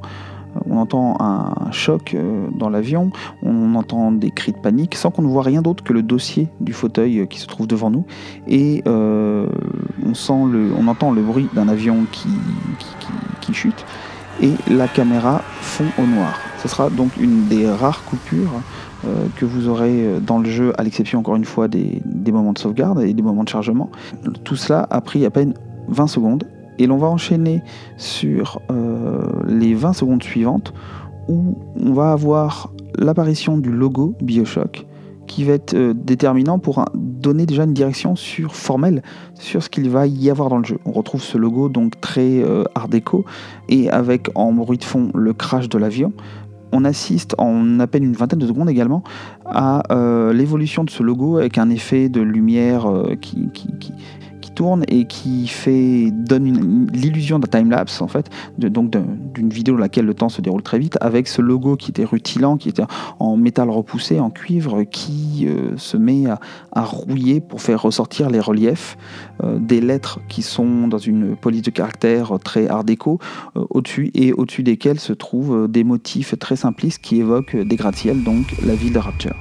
on 0.66 0.78
entend 0.78 1.18
un 1.20 1.72
choc 1.72 2.14
euh, 2.14 2.48
dans 2.58 2.70
l'avion, 2.70 3.12
on 3.44 3.76
entend 3.76 4.12
des 4.12 4.32
cris 4.32 4.52
de 4.52 4.58
panique 4.58 4.96
sans 4.96 5.12
qu'on 5.12 5.22
ne 5.22 5.28
voit 5.28 5.44
rien 5.44 5.62
d'autre 5.62 5.84
que 5.84 5.94
le 5.94 6.04
dossier 6.04 6.48
du 6.60 6.74
fauteuil 6.74 7.20
euh, 7.20 7.26
qui 7.26 7.40
se 7.40 7.48
trouve 7.48 7.68
devant 7.68 7.90
nous 7.90 8.06
et 8.48 8.84
euh, 8.88 9.48
on, 10.06 10.88
entend 10.88 11.12
le 11.12 11.22
bruit 11.22 11.48
d'un 11.54 11.68
avion 11.68 12.06
qui, 12.12 12.30
chute 13.52 13.84
et 14.42 14.52
la 14.72 14.88
caméra 14.88 15.42
fond 15.62 15.86
au 15.98 16.06
noir. 16.06 16.40
Ce 16.62 16.68
sera 16.68 16.90
donc 16.90 17.16
une 17.18 17.48
des 17.48 17.70
rares 17.70 18.04
coupures 18.06 18.62
que 19.38 19.46
vous 19.46 19.70
aurez 19.70 20.20
dans 20.22 20.40
le 20.40 20.50
jeu, 20.50 20.74
à 20.78 20.84
l'exception 20.84 21.20
encore 21.20 21.38
une 21.38 21.46
fois 21.46 21.70
des, 21.70 22.02
des 22.04 22.34
moments 22.34 22.52
de 22.52 22.60
sauvegarde 22.60 23.02
et 23.02 23.14
des 23.14 23.22
moments 23.22 23.46
de 23.46 23.50
chargement. 23.50 23.90
Tout 24.44 24.58
cela 24.58 24.86
a 24.90 25.00
pris 25.00 25.26
à 25.26 25.30
peine 25.30 25.54
20 25.88 26.08
secondes 26.08 26.44
et 26.80 26.88
l'on 26.88 26.98
va 26.98 27.08
enchaîner 27.08 27.62
sur 27.98 28.62
euh, 28.72 29.22
les 29.48 29.76
20 29.76 29.94
secondes 29.94 30.24
suivantes 30.24 30.74
où 31.28 31.58
on 31.80 31.94
va 31.94 32.12
avoir 32.12 32.72
l'apparition 32.98 33.58
du 33.58 33.70
logo 33.72 34.16
Bioshock 34.22 34.88
qui 35.30 35.44
va 35.44 35.54
être 35.54 35.76
euh, 35.76 35.94
déterminant 35.96 36.58
pour 36.58 36.84
donner 36.96 37.46
déjà 37.46 37.64
une 37.64 37.74
direction 37.74 38.16
sur, 38.16 38.56
formelle 38.56 39.04
sur 39.36 39.62
ce 39.64 39.70
qu'il 39.70 39.90
va 39.90 40.08
y 40.08 40.30
avoir 40.30 40.50
dans 40.50 40.58
le 40.58 40.66
jeu. 40.66 40.80
On 40.86 40.92
retrouve 40.92 41.22
ce 41.22 41.38
logo 41.38 41.70
donc 41.70 42.02
très 42.02 42.44
euh, 42.44 42.64
art 42.74 42.90
déco 42.90 43.26
et 43.70 43.90
avec 43.92 44.30
en 44.34 44.52
bruit 44.52 44.80
de 44.80 44.84
fond 44.84 45.12
le 45.14 45.34
crash 45.34 45.70
de 45.70 45.78
l'avion. 45.78 46.12
On 46.72 46.84
assiste 46.84 47.36
en 47.38 47.80
à 47.80 47.88
peine 47.88 48.04
une 48.04 48.14
vingtaine 48.14 48.40
de 48.40 48.48
secondes 48.48 48.70
également 48.70 49.04
à 49.46 49.82
l'évolution 50.34 50.84
de 50.84 50.92
ce 50.92 51.02
logo 51.02 51.38
avec 51.38 51.58
un 51.58 51.72
effet 51.72 52.10
de 52.10 52.22
lumière 52.22 52.86
qui, 53.22 53.50
tourne 54.60 54.84
et 54.90 55.06
qui 55.06 55.48
fait 55.48 56.12
donne 56.12 56.90
l'illusion 56.92 57.40
d'un 57.40 57.48
time-lapse 57.48 58.02
en 58.02 58.10
fait, 58.10 58.30
donc 58.58 58.92
d'une 59.34 59.50
vidéo 59.50 59.76
dans 59.76 59.80
laquelle 59.80 60.06
le 60.06 60.14
temps 60.14 60.28
se 60.28 60.42
déroule 60.42 60.64
très 60.64 60.80
vite, 60.80 60.98
avec 61.00 61.30
ce 61.30 61.42
logo 61.42 61.78
qui 61.78 61.92
était 61.92 62.04
rutilant, 62.04 62.58
qui 62.58 62.68
était 62.68 62.84
en 63.20 63.38
métal 63.38 63.70
repoussé, 63.70 64.20
en 64.20 64.30
cuivre, 64.30 64.84
qui 64.84 65.48
euh, 65.48 65.78
se 65.78 65.96
met 65.96 66.26
à, 66.74 66.84
rouiller 66.84 67.40
pour 67.40 67.62
faire 67.62 67.82
ressortir 67.82 68.30
les 68.30 68.42
reliefs 68.42 68.98
euh, 69.46 69.60
des 69.60 69.80
lettres 69.80 70.20
qui 70.28 70.42
sont 70.42 70.90
dans 70.90 70.98
une 70.98 71.38
police 71.38 71.62
de 71.62 71.72
caractère 71.72 72.38
très 72.44 72.68
art 72.68 72.84
déco 72.84 73.18
euh, 73.56 73.64
au-dessus 73.70 74.12
et 74.14 74.34
au-dessus 74.34 74.64
desquels 74.64 75.00
se 75.00 75.14
trouvent 75.14 75.70
des 75.70 75.86
motifs 75.86 76.38
très 76.38 76.58
simplistes 76.58 77.02
qui 77.02 77.22
évoquent 77.22 77.56
des 77.56 77.76
gratte-ciel, 77.78 78.24
donc 78.26 78.44
la 78.66 78.76
ville 78.76 78.92
de 78.92 79.00
Rapture. 79.00 79.38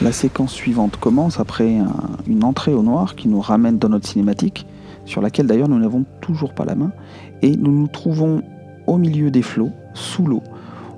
La 0.00 0.12
séquence 0.12 0.52
suivante 0.52 0.96
commence 0.96 1.40
après 1.40 1.78
une 2.26 2.44
entrée 2.44 2.72
au 2.72 2.82
noir 2.82 3.16
qui 3.16 3.28
nous 3.28 3.40
ramène 3.40 3.78
dans 3.78 3.90
notre 3.90 4.06
cinématique, 4.06 4.66
sur 5.04 5.20
laquelle 5.20 5.46
d'ailleurs 5.46 5.68
nous 5.68 5.78
n'avons 5.78 6.04
toujours 6.22 6.54
pas 6.54 6.64
la 6.64 6.74
main, 6.74 6.92
et 7.42 7.54
nous 7.56 7.72
nous 7.72 7.88
trouvons 7.88 8.42
au 8.86 8.96
milieu 8.96 9.30
des 9.30 9.42
flots, 9.42 9.72
sous 9.94 10.26
l'eau. 10.26 10.42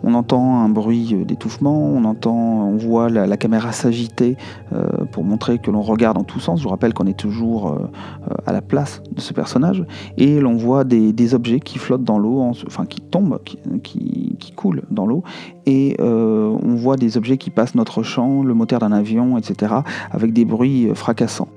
On 0.02 0.14
entend 0.14 0.60
un 0.60 0.68
bruit 0.68 1.14
d'étouffement, 1.26 1.76
on 1.76 2.04
entend, 2.04 2.36
on 2.36 2.76
voit 2.76 3.08
la, 3.08 3.36
caméra 3.36 3.72
s'agiter 3.72 4.36
euh, 4.72 4.86
pour 5.10 5.24
montrer 5.24 5.58
que 5.58 5.70
l'on 5.70 5.82
regarde 5.82 6.16
en 6.16 6.22
tous 6.22 6.38
sens. 6.38 6.60
Je 6.60 6.64
vous 6.64 6.70
rappelle 6.70 6.94
qu'on 6.94 7.06
est 7.06 7.18
toujours 7.18 7.72
euh, 7.72 7.90
à 8.46 8.52
la 8.52 8.62
place 8.62 9.02
de 9.10 9.20
ce 9.20 9.32
personnage 9.32 9.84
et 10.16 10.38
l'on 10.38 10.54
voit 10.54 10.84
des, 10.84 11.34
objets 11.34 11.58
qui 11.58 11.78
flottent 11.78 12.04
dans 12.04 12.20
l'eau, 12.20 12.40
enfin 12.40 12.86
qui 12.86 13.00
tombent, 13.00 13.40
qui, 13.82 14.52
coulent 14.54 14.84
dans 14.90 15.06
l'eau 15.06 15.24
et 15.66 15.96
euh, 16.00 16.56
on 16.62 16.76
voit 16.76 16.96
des 16.96 17.16
objets 17.16 17.36
qui 17.36 17.50
passent 17.50 17.74
notre 17.74 18.04
champ, 18.04 18.44
le 18.44 18.54
moteur 18.54 18.78
d'un 18.78 18.92
avion, 18.92 19.36
etc. 19.36 19.74
avec 20.12 20.32
des 20.32 20.44
bruits 20.44 20.88
fracassants. 20.94 21.48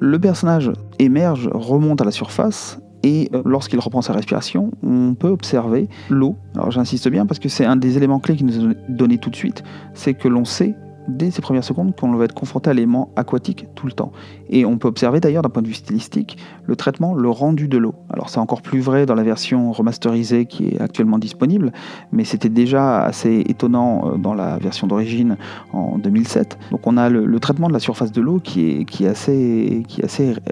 Le 0.00 0.18
personnage 0.18 0.72
émerge, 0.98 1.48
remonte 1.54 2.00
à 2.00 2.04
la 2.04 2.10
surface 2.10 2.81
et 3.02 3.30
euh, 3.34 3.42
lorsqu'il 3.44 3.78
reprend 3.78 4.02
sa 4.02 4.12
respiration, 4.12 4.70
on 4.82 5.14
peut 5.14 5.28
observer 5.28 5.88
l'eau. 6.08 6.36
Alors 6.54 6.70
j'insiste 6.70 7.08
bien 7.08 7.26
parce 7.26 7.38
que 7.38 7.48
c'est 7.48 7.64
un 7.64 7.76
des 7.76 7.96
éléments 7.96 8.20
clés 8.20 8.36
qui 8.36 8.44
nous 8.44 8.70
est 8.70 8.76
donné 8.88 9.18
tout 9.18 9.30
de 9.30 9.36
suite, 9.36 9.62
c'est 9.94 10.14
que 10.14 10.28
l'on 10.28 10.44
sait 10.44 10.74
dès 11.08 11.30
ces 11.30 11.42
premières 11.42 11.64
secondes 11.64 11.94
qu'on 11.96 12.12
va 12.14 12.24
être 12.24 12.34
confronté 12.34 12.70
à 12.70 12.74
l'élément 12.74 13.10
aquatique 13.16 13.66
tout 13.74 13.86
le 13.86 13.92
temps. 13.92 14.12
Et 14.48 14.64
on 14.64 14.78
peut 14.78 14.88
observer 14.88 15.20
d'ailleurs 15.20 15.42
d'un 15.42 15.48
point 15.48 15.62
de 15.62 15.68
vue 15.68 15.74
stylistique 15.74 16.36
le 16.64 16.76
traitement, 16.76 17.14
le 17.14 17.30
rendu 17.30 17.68
de 17.68 17.78
l'eau. 17.78 17.94
Alors 18.10 18.28
c'est 18.28 18.38
encore 18.38 18.62
plus 18.62 18.80
vrai 18.80 19.06
dans 19.06 19.14
la 19.14 19.22
version 19.22 19.72
remasterisée 19.72 20.46
qui 20.46 20.68
est 20.68 20.80
actuellement 20.80 21.18
disponible, 21.18 21.72
mais 22.12 22.24
c'était 22.24 22.48
déjà 22.48 23.04
assez 23.04 23.44
étonnant 23.48 24.12
euh, 24.12 24.16
dans 24.16 24.34
la 24.34 24.58
version 24.58 24.86
d'origine 24.86 25.36
en 25.72 25.98
2007. 25.98 26.58
Donc 26.70 26.86
on 26.86 26.96
a 26.96 27.08
le, 27.08 27.40
traitement 27.40 27.68
de 27.68 27.72
la 27.72 27.80
surface 27.80 28.12
de 28.12 28.20
l'eau 28.20 28.38
qui 28.38 28.86
est, 29.00 29.06
assez, 29.06 29.84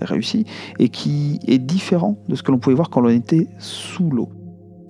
réussi 0.02 0.45
et 0.78 0.88
qui 0.88 1.38
est 1.47 1.59
différent 1.59 2.16
de 2.28 2.35
ce 2.35 2.42
que 2.42 2.50
l'on 2.50 2.59
pouvait 2.59 2.75
voir 2.75 2.90
quand 2.90 3.00
l'on 3.00 3.11
était 3.11 3.47
sous 3.59 4.11
l'eau. 4.11 4.28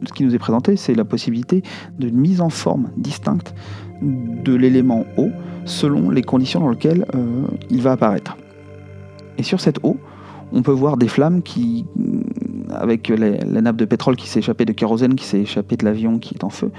Ce 0.06 0.12
qui 0.14 0.24
nous 0.24 0.34
est 0.34 0.38
présenté, 0.38 0.76
c'est 0.76 0.94
la 0.94 1.04
possibilité 1.04 1.62
d'une 1.98 2.16
mise 2.16 2.40
en 2.40 2.48
forme 2.48 2.90
distincte 2.96 3.54
de 4.02 4.54
l'élément 4.54 5.04
eau 5.16 5.30
selon 5.64 6.10
les 6.10 6.22
conditions 6.22 6.60
dans 6.60 6.70
lesquelles 6.70 7.06
euh, 7.14 7.46
il 7.70 7.82
va 7.82 7.92
apparaître. 7.92 8.36
Et 9.38 9.42
sur 9.42 9.60
cette 9.60 9.78
eau, 9.82 9.96
on 10.52 10.62
peut 10.62 10.72
voir 10.72 10.96
des 10.96 11.08
flammes 11.08 11.42
qui, 11.42 11.86
avec 12.70 13.08
la 13.08 13.60
nappe 13.60 13.76
de 13.76 13.84
pétrole 13.84 14.16
qui 14.16 14.28
s'est 14.28 14.40
échappée, 14.40 14.64
de 14.64 14.72
kérosène 14.72 15.14
qui 15.14 15.24
s'est 15.24 15.40
échappée 15.40 15.76
de 15.76 15.84
l'avion 15.84 16.18
qui 16.18 16.34
est 16.34 16.44
en 16.44 16.50
feu, 16.50 16.70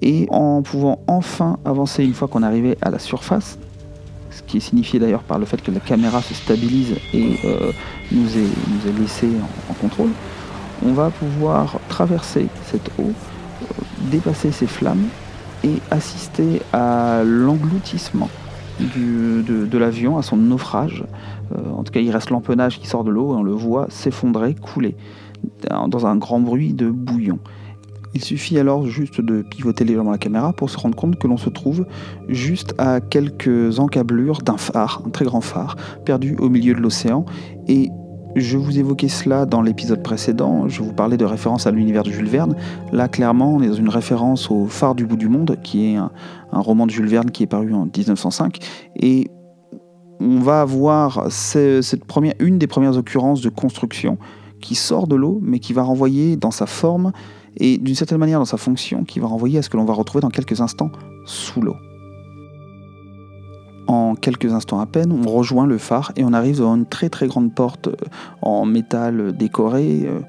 et 0.00 0.26
en 0.30 0.62
pouvant 0.62 1.00
enfin 1.06 1.58
avancer 1.64 2.04
une 2.04 2.14
fois 2.14 2.28
qu'on 2.28 2.42
arrivait 2.42 2.76
à 2.80 2.90
la 2.90 2.98
surface, 2.98 3.58
ce 4.30 4.42
qui 4.42 4.58
est 4.58 4.60
signifié 4.60 4.98
d'ailleurs 4.98 5.22
par 5.22 5.38
le 5.38 5.46
fait 5.46 5.60
que 5.62 5.70
la 5.70 5.80
caméra 5.80 6.22
se 6.22 6.34
stabilise 6.34 6.94
et 7.12 7.34
euh, 7.44 7.72
nous, 8.12 8.36
est, 8.36 8.40
nous 8.40 9.00
laissé 9.00 9.28
en, 9.70 9.74
contrôle, 9.74 10.10
on 10.84 10.92
va 10.92 11.10
pouvoir 11.10 11.78
traverser 11.88 12.46
cette 12.66 12.88
eau, 12.98 13.10
euh, 13.10 13.64
dépasser 14.10 14.52
ces 14.52 14.66
flammes 14.66 15.06
et 15.64 15.76
assister 15.90 16.62
à 16.72 17.22
l'engloutissement 17.24 18.28
de, 18.80 19.78
l'avion, 19.78 20.18
à 20.18 20.22
son 20.22 20.36
naufrage. 20.36 21.04
Euh, 21.52 21.70
en 21.72 21.82
tout 21.82 21.92
cas, 21.92 22.00
il 22.00 22.10
reste 22.10 22.30
l'empennage 22.30 22.78
qui 22.78 22.86
sort 22.86 23.04
de 23.04 23.10
l'eau 23.10 23.34
et 23.34 23.36
on 23.36 23.42
le 23.42 23.52
voit 23.52 23.86
s'effondrer, 23.88 24.54
couler, 24.54 24.96
dans 25.88 26.06
un 26.06 26.16
grand 26.16 26.40
bruit 26.40 26.72
de 26.72 26.90
bouillon. 26.90 27.38
Il 28.14 28.24
suffit 28.24 28.58
alors 28.58 28.86
juste 28.86 29.20
de 29.20 29.42
pivoter 29.42 29.84
légèrement 29.84 30.10
la 30.10 30.18
caméra 30.18 30.52
pour 30.52 30.70
se 30.70 30.78
rendre 30.78 30.96
compte 30.96 31.18
que 31.18 31.26
l'on 31.26 31.36
se 31.36 31.50
trouve 31.50 31.86
juste 32.28 32.74
à 32.78 33.00
quelques 33.00 33.78
encablures 33.78 34.42
d'un 34.42 34.56
phare, 34.56 35.02
un 35.06 35.10
très 35.10 35.24
grand 35.24 35.40
phare, 35.40 35.76
perdu 36.04 36.36
au 36.38 36.48
milieu 36.48 36.74
de 36.74 36.80
l'océan, 36.80 37.26
et 37.68 37.90
je 38.40 38.56
vous 38.56 38.78
évoquais 38.78 39.08
cela 39.08 39.46
dans 39.46 39.62
l'épisode 39.62 40.02
précédent, 40.02 40.68
je 40.68 40.82
vous 40.82 40.92
parlais 40.92 41.16
de 41.16 41.24
référence 41.24 41.66
à 41.66 41.70
l'univers 41.70 42.02
de 42.02 42.10
Jules 42.10 42.28
Verne. 42.28 42.56
Là, 42.92 43.08
clairement, 43.08 43.54
on 43.54 43.62
est 43.62 43.68
dans 43.68 43.74
une 43.74 43.88
référence 43.88 44.50
au 44.50 44.66
Phare 44.66 44.94
du 44.94 45.06
bout 45.06 45.16
du 45.16 45.28
monde, 45.28 45.56
qui 45.62 45.92
est 45.92 45.96
un, 45.96 46.10
roman 46.52 46.86
de 46.86 46.90
Jules 46.90 47.08
Verne 47.08 47.30
qui 47.30 47.42
est 47.42 47.46
paru 47.46 47.74
en 47.74 47.84
1905. 47.84 48.58
Et 48.96 49.30
on 50.20 50.40
va 50.40 50.60
avoir 50.60 51.28
une 52.40 52.58
des 52.58 52.66
premières 52.66 52.96
occurrences 52.96 53.40
de 53.40 53.48
construction 53.48 54.18
qui 54.60 54.74
sort 54.74 55.06
de 55.06 55.14
l'eau, 55.14 55.40
mais 55.42 55.60
qui 55.60 55.72
va 55.72 55.82
renvoyer 55.82 56.36
dans 56.36 56.50
sa 56.50 56.66
forme 56.66 57.12
et 57.56 57.78
d'une 57.78 57.94
certaine 57.94 58.18
manière 58.18 58.38
dans 58.38 58.44
sa 58.44 58.56
fonction, 58.56 59.04
qui 59.04 59.20
va 59.20 59.26
renvoyer 59.26 59.58
à 59.58 59.62
ce 59.62 59.70
que 59.70 59.76
l'on 59.76 59.84
va 59.84 59.94
retrouver 59.94 60.20
dans 60.20 60.30
quelques 60.30 60.60
instants 60.60 60.90
sous 61.24 61.60
l'eau. 61.60 61.76
En 63.88 64.14
quelques 64.14 64.52
instants 64.52 64.80
à 64.80 64.86
peine, 64.86 65.10
on 65.12 65.28
rejoint 65.28 65.66
le 65.66 65.78
phare 65.78 66.12
et 66.14 66.22
on 66.22 66.34
arrive 66.34 66.58
devant 66.58 66.76
une 66.76 66.86
très 66.86 67.08
très 67.08 67.26
grande 67.26 67.52
porte 67.52 67.88
euh, 67.88 67.94
en 68.42 68.66
métal 68.66 69.34
décoré 69.34 70.02
euh, 70.04 70.20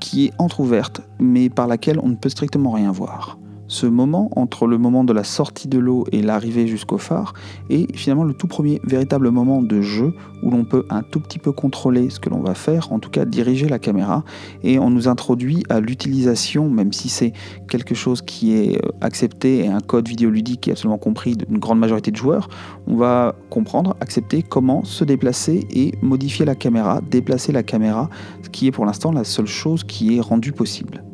qui 0.00 0.26
est 0.26 0.32
entr'ouverte, 0.38 1.02
mais 1.18 1.50
par 1.50 1.66
laquelle 1.66 2.00
on 2.02 2.08
ne 2.08 2.14
peut 2.14 2.30
strictement 2.30 2.70
rien 2.70 2.90
voir. 2.90 3.39
Ce 3.70 3.86
moment 3.86 4.30
entre 4.34 4.66
le 4.66 4.78
moment 4.78 5.04
de 5.04 5.12
la 5.12 5.22
sortie 5.22 5.68
de 5.68 5.78
l'eau 5.78 6.04
et 6.10 6.22
l'arrivée 6.22 6.66
jusqu'au 6.66 6.98
phare 6.98 7.34
est 7.70 7.96
finalement 7.96 8.24
le 8.24 8.34
tout 8.34 8.48
premier 8.48 8.80
véritable 8.82 9.30
moment 9.30 9.62
de 9.62 9.80
jeu 9.80 10.12
où 10.42 10.50
l'on 10.50 10.64
peut 10.64 10.84
un 10.90 11.02
tout 11.02 11.20
petit 11.20 11.38
peu 11.38 11.52
contrôler 11.52 12.10
ce 12.10 12.18
que 12.18 12.28
l'on 12.28 12.40
va 12.40 12.54
faire, 12.54 12.92
en 12.92 12.98
tout 12.98 13.10
cas 13.10 13.24
diriger 13.24 13.68
la 13.68 13.78
caméra, 13.78 14.24
et 14.64 14.80
on 14.80 14.90
nous 14.90 15.06
introduit 15.06 15.62
à 15.68 15.78
l'utilisation, 15.78 16.68
même 16.68 16.92
si 16.92 17.08
c'est 17.08 17.32
quelque 17.68 17.94
chose 17.94 18.22
qui 18.22 18.54
est 18.54 18.84
euh, 18.84 18.88
accepté 19.00 19.64
et 19.64 19.68
un 19.68 19.80
code 19.80 20.08
vidéoludique 20.08 20.62
qui 20.62 20.70
est 20.70 20.72
absolument 20.72 20.98
compris 20.98 21.36
d'une 21.36 21.58
grande 21.58 21.78
majorité 21.78 22.10
de 22.10 22.16
joueurs, 22.16 22.48
on 22.88 22.96
va 22.96 23.36
comprendre, 23.50 23.96
accepter 24.00 24.42
comment 24.42 24.82
se 24.82 25.04
déplacer 25.04 25.68
et 25.70 25.94
modifier 26.02 26.44
la 26.44 26.56
caméra, 26.56 27.00
déplacer 27.08 27.52
la 27.52 27.62
caméra, 27.62 28.10
ce 28.42 28.48
qui 28.48 28.66
est 28.66 28.72
pour 28.72 28.84
l'instant 28.84 29.12
la 29.12 29.22
seule 29.22 29.46
chose 29.46 29.84
qui 29.84 30.16
est 30.16 30.20
rendue 30.20 30.52
possible. 30.52 31.04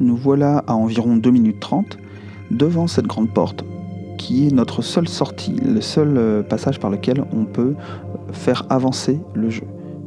Nous 0.00 0.16
voilà 0.16 0.64
à 0.66 0.74
environ 0.74 1.16
2 1.16 1.30
minutes 1.30 1.60
30 1.60 1.98
devant 2.50 2.86
cette 2.86 3.06
grande 3.06 3.30
porte 3.30 3.64
qui 4.18 4.46
est 4.46 4.50
notre 4.50 4.82
seule 4.82 5.08
sortie, 5.08 5.52
le 5.52 5.80
seul 5.80 6.16
euh, 6.16 6.42
passage 6.42 6.80
par 6.80 6.90
lequel 6.90 7.24
on 7.32 7.44
peut 7.44 7.74
euh, 7.76 8.32
faire 8.32 8.64
avancer 8.70 9.20
le 9.34 9.50
jeu. 9.50 9.64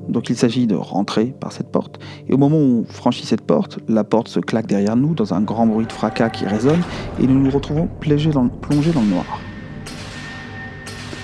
Donc 0.08 0.30
il 0.30 0.36
s'agit 0.36 0.66
de 0.66 0.76
rentrer 0.76 1.28
par 1.40 1.52
cette 1.52 1.72
porte. 1.72 2.00
Et 2.28 2.34
au 2.34 2.38
moment 2.38 2.58
où 2.58 2.82
on 2.82 2.92
franchit 2.92 3.26
cette 3.26 3.42
porte, 3.42 3.80
la 3.88 4.04
porte 4.04 4.28
se 4.28 4.40
claque 4.40 4.66
derrière 4.66 4.96
nous 4.96 5.14
dans 5.14 5.34
un 5.34 5.42
grand 5.42 5.68
bruit 5.68 5.86
de 5.86 5.92
fracas 5.92 6.30
qui 6.30 6.46
résonne 6.46 6.82
et 7.22 7.28
nous 7.28 7.40
nous 7.40 7.52
retrouvons 7.52 7.88
plongés 8.00 8.32
dans, 8.32 8.46
dans 8.46 9.02
le 9.02 9.08
noir. 9.08 9.40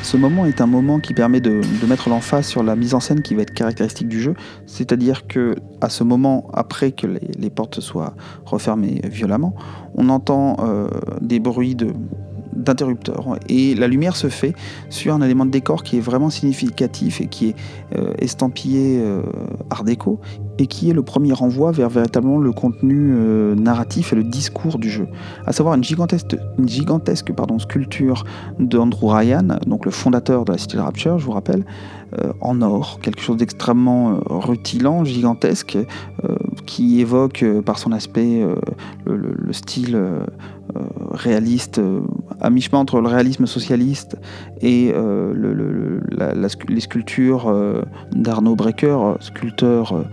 Ce 0.05 0.17
moment 0.17 0.45
est 0.45 0.62
un 0.62 0.67
moment 0.67 1.00
qui 1.00 1.15
permet 1.15 1.41
de, 1.41 1.62
mettre 1.88 2.09
l'emphase 2.09 2.45
sur 2.45 2.62
la 2.62 2.75
mise 2.75 2.93
en 2.93 3.00
scène 3.00 3.24
qui 3.24 3.33
va 3.33 3.41
être 3.41 3.55
caractéristique 3.55 4.07
du 4.07 4.21
jeu, 4.21 4.35
c'est-à-dire 4.67 5.25
que 5.25 5.55
à 5.81 5.89
ce 5.89 6.03
moment, 6.03 6.47
après 6.53 6.91
que 6.91 7.07
les, 7.07 7.50
portes 7.50 7.79
soient 7.79 8.13
refermées 8.45 9.01
violemment, 9.05 9.55
on 9.95 10.09
entend 10.09 10.57
euh, 10.59 10.88
des 11.21 11.39
bruits 11.39 11.74
de, 11.74 11.88
d'interrupteurs. 12.55 13.38
Et 13.50 13.75
la 13.75 13.88
lumière 13.88 14.15
se 14.15 14.27
fait 14.27 14.53
sur 14.89 15.13
un 15.13 15.21
élément 15.21 15.45
de 15.45 15.51
décor 15.51 15.83
qui 15.83 15.97
est 15.97 16.01
vraiment 16.01 16.29
significatif 16.29 17.21
et 17.21 17.27
qui 17.27 17.50
est 17.50 17.55
euh, 17.95 18.13
estampillé 18.19 19.00
euh, 19.00 19.21
art 19.69 19.83
déco 19.83 20.19
et 20.57 20.67
qui 20.67 20.89
est 20.89 20.93
le 20.93 21.03
premier 21.03 21.33
renvoi 21.33 21.71
vers 21.71 21.89
véritablement 21.89 22.38
le 22.38 22.51
contenu 22.51 23.12
euh, 23.13 23.55
narratif 23.55 24.13
et 24.13 24.15
le 24.15 24.24
discours 24.24 24.79
du 24.79 24.89
jeu. 24.89 25.07
À 25.45 25.51
savoir 25.51 25.75
une 25.75 25.83
gigantesque, 25.83 26.35
une 26.57 26.67
gigantesque 26.67 27.33
pardon, 27.33 27.59
sculpture 27.59 28.24
d'Andrew 28.59 29.09
Ryan, 29.09 29.59
donc 29.67 29.85
le 29.85 29.91
fondateur 29.91 30.45
de 30.45 30.53
la 30.53 30.57
City 30.57 30.77
Rapture, 30.77 31.19
je 31.19 31.25
vous 31.25 31.31
rappelle, 31.31 31.65
en 32.39 32.62
or, 32.62 33.00
quelque 33.01 33.19
chose 33.19 33.35
d'extrêmement 33.35 34.19
rutilant, 34.29 35.03
gigantesque, 35.03 35.77
qui 36.65 37.01
évoque 37.01 37.43
par 37.65 37.77
son 37.77 37.91
aspect 37.91 38.41
le, 39.05 39.51
style 39.51 40.00
réaliste 41.12 41.81
à 42.42 42.50
mi-chemin 42.50 42.80
entre 42.80 43.01
le 43.01 43.08
réalisme 43.08 43.46
socialiste 43.46 44.18
et 44.62 44.92
euh, 44.94 46.00
les 46.68 46.80
sculptures 46.80 47.48
euh, 47.48 47.82
d'Arnaud 48.12 48.56
Brecker, 48.56 48.98
sculpteur 49.20 49.94
euh, 49.94 50.04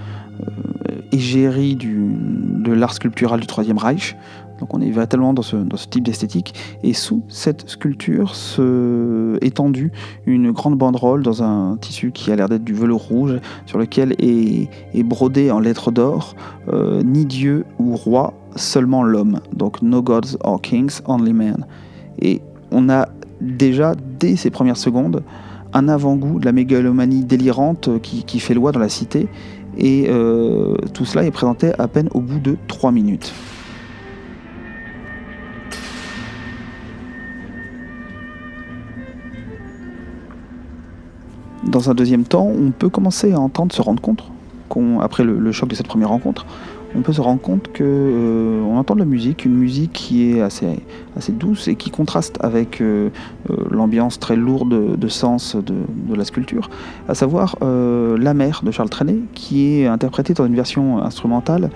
égérie 1.13 1.77
de 1.77 2.73
l'art 2.73 2.95
sculptural 2.95 3.41
du 3.41 3.47
Troisième 3.47 3.79
Reich. 3.79 4.17
Donc 4.61 4.75
on 4.75 4.81
est 4.81 4.91
véritablement 4.91 5.35
dans 5.35 5.43
ce, 5.43 5.57
type 5.91 6.05
d'esthétique. 6.05 6.55
Et 6.85 6.93
sous 6.93 7.25
cette 7.29 7.69
sculpture 7.69 8.37
se 8.37 9.37
étendue 9.41 9.91
une 10.25 10.53
grande 10.53 10.79
banderole 10.79 11.25
dans 11.25 11.43
un 11.43 11.77
tissu 11.79 12.13
qui 12.13 12.31
a 12.31 12.37
l'air 12.37 12.49
d'être 12.49 12.63
du 12.63 12.73
velours 12.73 13.03
rouge, 13.03 13.41
sur 13.67 13.79
lequel 13.79 14.15
est, 14.21 14.69
est 14.95 15.03
brodé 15.03 15.51
en 15.51 15.59
lettres 15.59 15.91
d'or 15.91 16.37
ni 16.73 17.27
Dieu 17.27 17.65
ou 17.81 17.97
roi, 17.97 18.35
seulement 18.55 19.03
l'homme. 19.03 19.41
Donc 19.53 19.83
no 19.83 20.01
gods 20.01 20.37
or 20.45 20.63
kings, 20.63 21.01
only 21.07 21.33
man. 21.33 21.67
Et 22.23 22.41
on 22.71 22.89
a 22.89 23.09
déjà, 23.41 23.95
dès 24.19 24.37
ces 24.37 24.51
premières 24.51 24.77
secondes, 24.79 25.23
un 25.75 25.89
avant-goût 25.89 26.39
de 26.39 26.45
la 26.45 26.53
mégalomanie 26.53 27.25
délirante 27.25 27.91
qui, 28.01 28.41
fait 28.41 28.55
loi 28.55 28.73
dans 28.73 28.81
la 28.81 28.89
cité. 28.89 29.29
Et 29.77 30.07
euh, 30.09 30.77
tout 30.95 31.05
cela 31.05 31.25
est 31.25 31.31
présenté 31.31 31.73
à 31.79 31.89
peine 31.89 32.09
au 32.15 32.21
bout 32.21 32.39
de 32.39 32.57
3 32.69 32.93
minutes. 32.93 33.35
Dans 41.65 41.91
un 41.91 41.95
deuxième 41.95 42.25
temps, 42.25 42.47
on 42.47 42.71
peut 42.71 42.91
commencer 42.91 43.33
à 43.33 43.41
entendre, 43.41 43.75
se 43.75 43.83
rendre 43.83 44.03
compte, 44.03 44.31
après 45.01 45.25
le 45.25 45.53
choc 45.53 45.69
de 45.69 45.75
cette 45.75 45.87
première 45.87 46.11
rencontre, 46.11 46.47
on 46.95 47.03
peut 47.03 47.13
se 47.13 47.21
rendre 47.21 47.41
compte 47.41 47.73
que 47.73 47.85
euh, 47.85 48.63
entend 48.83 48.95
de 48.95 49.01
la 49.01 49.07
musique, 49.07 49.45
une 49.45 49.55
musique 49.55 49.93
qui 49.93 50.33
est 50.33 50.41
assez, 50.41 50.67
assez 51.17 51.33
douce 51.33 51.69
et 51.69 51.77
qui 51.77 51.91
contraste 51.91 52.39
avec 52.41 52.81
euh, 52.81 53.11
euh, 53.51 53.57
l'ambiance 53.71 54.19
très 54.19 54.37
lourde 54.37 54.99
de 54.99 55.09
sens 55.09 55.57
de, 55.57 55.75
la 56.15 56.25
sculpture, 56.25 56.69
à 57.09 57.15
savoir 57.15 57.57
La 57.61 58.35
mer 58.35 58.61
de 58.65 58.71
Charles 58.71 58.91
Trenet, 58.91 59.19
qui 59.35 59.81
est 59.81 59.87
interprétée 59.87 60.35
dans 60.35 60.45
une 60.45 60.55
version 60.55 61.03
instrumentale 61.03 61.71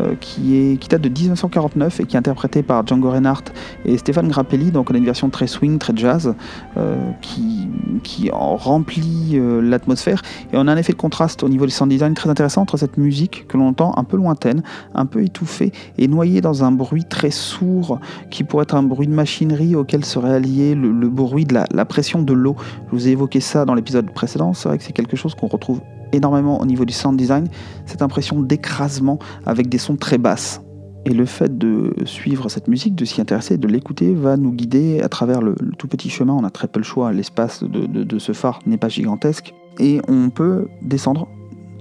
euh, 0.00 0.14
qui, 0.20 0.56
est, 0.56 0.90
date 0.90 1.02
de 1.02 1.08
1949 1.08 2.00
et 2.00 2.04
qui 2.04 2.16
est 2.16 2.18
interprété 2.18 2.62
par 2.62 2.86
Django 2.86 3.10
Reinhardt 3.10 3.52
et 3.84 3.98
Stéphane 3.98 4.28
Grappelli. 4.28 4.70
Donc 4.70 4.90
on 4.90 4.94
a 4.94 4.98
une 4.98 5.04
version 5.04 5.28
très 5.28 5.46
swing, 5.46 5.78
très 5.78 5.92
jazz, 5.94 6.34
euh, 6.76 7.10
qui, 7.20 7.68
qui 8.02 8.30
en 8.32 8.56
remplit 8.56 9.32
euh, 9.34 9.60
l'atmosphère. 9.60 10.22
Et 10.52 10.56
on 10.56 10.66
a 10.66 10.72
un 10.72 10.76
effet 10.76 10.92
de 10.92 10.98
contraste 10.98 11.42
au 11.42 11.48
niveau 11.48 11.66
du 11.66 11.72
sound 11.72 11.90
design 11.90 12.14
très 12.14 12.30
intéressant 12.30 12.62
entre 12.62 12.76
cette 12.76 12.96
musique 12.96 13.46
que 13.48 13.56
l'on 13.56 13.68
entend 13.68 13.92
un 13.96 14.04
peu 14.04 14.16
lointaine, 14.16 14.62
un 14.94 15.06
peu 15.06 15.22
étouffée 15.22 15.72
et 15.98 16.08
noyée 16.08 16.40
dans 16.40 16.64
un 16.64 16.72
bruit 16.72 17.04
très 17.04 17.30
sourd 17.30 18.00
qui 18.30 18.44
pourrait 18.44 18.64
être 18.64 18.74
un 18.74 18.82
bruit 18.82 19.06
de 19.06 19.14
machinerie 19.14 19.76
auquel 19.76 20.04
serait 20.04 20.34
allié 20.34 20.74
le, 20.74 21.08
bruit 21.08 21.44
de 21.44 21.54
la, 21.54 21.66
la 21.72 21.84
pression 21.84 22.22
de 22.22 22.32
l'eau. 22.32 22.56
Je 22.86 22.96
vous 22.96 23.08
ai 23.08 23.10
évoqué 23.10 23.40
ça 23.40 23.64
dans 23.64 23.74
l'épisode 23.74 24.10
précédent. 24.10 24.54
C'est 24.54 24.68
vrai 24.68 24.78
que 24.78 24.84
c'est 24.84 24.92
quelque 24.92 25.16
chose 25.16 25.34
qu'on 25.34 25.48
retrouve 25.48 25.80
énormément 26.12 26.60
au 26.60 26.66
niveau 26.66 26.84
du 26.84 26.92
sound 26.92 27.16
design, 27.16 27.48
cette 27.86 28.02
impression 28.02 28.40
d'écrasement 28.40 29.18
avec 29.46 29.68
des 29.68 29.78
sons 29.78 29.96
très 29.96 30.18
basses. 30.18 30.62
Et 31.04 31.10
le 31.14 31.24
fait 31.24 31.58
de 31.58 31.92
suivre 32.04 32.48
cette 32.48 32.68
musique, 32.68 32.94
de 32.94 33.04
s'y 33.04 33.20
intéresser, 33.20 33.58
de 33.58 33.66
l'écouter, 33.66 34.14
va 34.14 34.36
nous 34.36 34.52
guider 34.52 35.00
à 35.00 35.08
travers 35.08 35.42
le, 35.42 35.56
tout 35.76 35.88
petit 35.88 36.10
chemin. 36.10 36.32
On 36.32 36.44
a 36.44 36.50
très 36.50 36.68
peu 36.68 36.78
le 36.78 36.84
choix, 36.84 37.12
l'espace 37.12 37.64
de, 37.64 38.18
ce 38.18 38.32
phare 38.32 38.60
n'est 38.66 38.76
pas 38.76 38.88
gigantesque. 38.88 39.52
Et 39.80 40.00
on 40.06 40.30
peut 40.30 40.68
descendre 40.80 41.26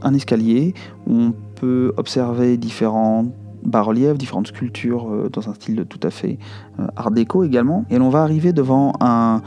un 0.02 0.16
escalier, 0.16 0.74
on 1.06 1.34
peut 1.56 1.94
observer 1.98 2.58
différents 2.58 3.26
bas-reliefs, 3.64 4.18
différentes 4.18 4.48
sculptures 4.48 5.10
euh, 5.10 5.30
dans 5.30 5.50
un 5.50 5.54
style 5.54 5.86
tout 5.88 6.00
à 6.04 6.10
fait 6.10 6.38
euh, 6.80 6.88
art 6.96 7.12
déco 7.12 7.44
également. 7.44 7.86
Et 7.90 7.98
l'on 7.98 8.10
va 8.10 8.22
arriver 8.24 8.54
devant 8.54 8.94
un, 9.00 9.42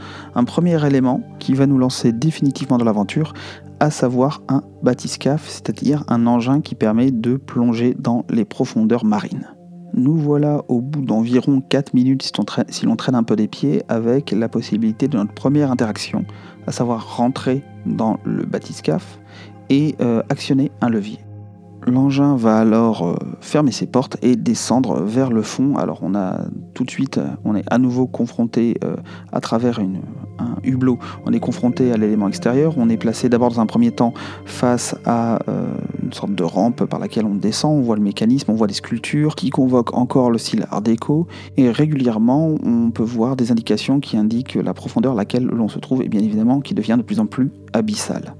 premier 0.45 0.85
élément 0.85 1.21
qui 1.39 1.53
va 1.53 1.65
nous 1.65 1.77
lancer 1.77 2.11
définitivement 2.11 2.77
dans 2.77 2.85
l'aventure, 2.85 3.33
à 3.79 3.89
savoir 3.89 4.41
un 4.47 4.61
bathyscaphe, 4.83 5.47
c'est-à-dire 5.47 6.03
un 6.07 6.27
engin 6.27 6.61
qui 6.61 6.75
permet 6.75 7.11
de 7.11 7.35
plonger 7.35 7.95
dans 7.97 8.25
les 8.29 8.45
profondeurs 8.45 9.05
marines. 9.05 9.47
Nous 9.93 10.15
voilà 10.15 10.61
au 10.67 10.81
bout 10.81 11.01
d'environ 11.01 11.61
4 11.61 11.93
minutes 11.93 12.29
si 12.69 12.85
l'on 12.85 12.95
traîne 12.95 13.15
un 13.15 13.23
peu 13.23 13.35
des 13.35 13.47
pieds 13.47 13.83
avec 13.87 14.31
la 14.31 14.49
possibilité 14.49 15.07
de 15.07 15.17
notre 15.17 15.33
première 15.33 15.71
interaction, 15.71 16.25
à 16.67 16.71
savoir 16.71 17.17
rentrer 17.17 17.63
dans 17.85 18.17
le 18.25 18.45
bathyscaphe 18.45 19.19
et 19.69 19.95
euh, 20.01 20.21
actionner 20.29 20.71
un 20.81 20.89
levier. 20.89 21.24
L'engin 21.87 22.35
va 22.35 22.57
alors 22.57 23.05
euh, 23.05 23.15
fermer 23.41 23.71
ses 23.71 23.85
portes 23.85 24.17
et 24.23 24.35
descendre 24.35 25.01
vers 25.01 25.31
le 25.31 25.43
fond. 25.43 25.77
Alors 25.77 25.99
on 26.01 26.15
a 26.15 26.41
tout 26.73 26.83
de 26.83 26.89
suite, 26.89 27.19
on 27.43 27.55
est 27.55 27.63
à 27.69 27.77
nouveau 27.77 28.07
confronté 28.07 28.77
euh, 28.83 28.95
à 29.31 29.39
travers 29.39 29.79
un 29.79 30.55
hublot, 30.63 30.97
on 31.25 31.31
est 31.31 31.39
confronté 31.39 31.91
à 31.91 31.97
l'élément 31.97 32.27
extérieur. 32.27 32.73
On 32.77 32.89
est 32.89 32.97
placé 32.97 33.29
d'abord 33.29 33.49
dans 33.49 33.59
un 33.59 33.67
premier 33.67 33.91
temps 33.91 34.13
face 34.45 34.95
à 35.05 35.39
euh, 35.47 35.67
une 36.01 36.11
sorte 36.11 36.33
de 36.33 36.43
rampe 36.43 36.85
par 36.85 36.99
laquelle 36.99 37.25
on 37.25 37.35
descend. 37.35 37.77
On 37.77 37.81
voit 37.81 37.97
le 37.97 38.01
mécanisme, 38.01 38.51
on 38.51 38.55
voit 38.55 38.67
des 38.67 38.73
sculptures 38.73 39.35
qui 39.35 39.51
convoquent 39.51 39.95
encore 39.95 40.31
le 40.31 40.39
style 40.39 40.65
art 40.71 40.81
déco. 40.81 41.27
Et 41.55 41.69
régulièrement, 41.69 42.55
on 42.63 42.89
peut 42.89 43.03
voir 43.03 43.35
des 43.35 43.51
indications 43.51 43.99
qui 43.99 44.17
indiquent 44.17 44.55
la 44.55 44.73
profondeur 44.73 45.13
à 45.13 45.15
laquelle 45.15 45.45
l'on 45.45 45.67
se 45.67 45.77
trouve 45.77 46.01
et 46.01 46.09
bien 46.09 46.21
évidemment 46.21 46.61
qui 46.61 46.73
devient 46.73 46.95
de 46.97 47.03
plus 47.03 47.19
en 47.19 47.27
plus 47.27 47.51
abyssale. 47.73 48.33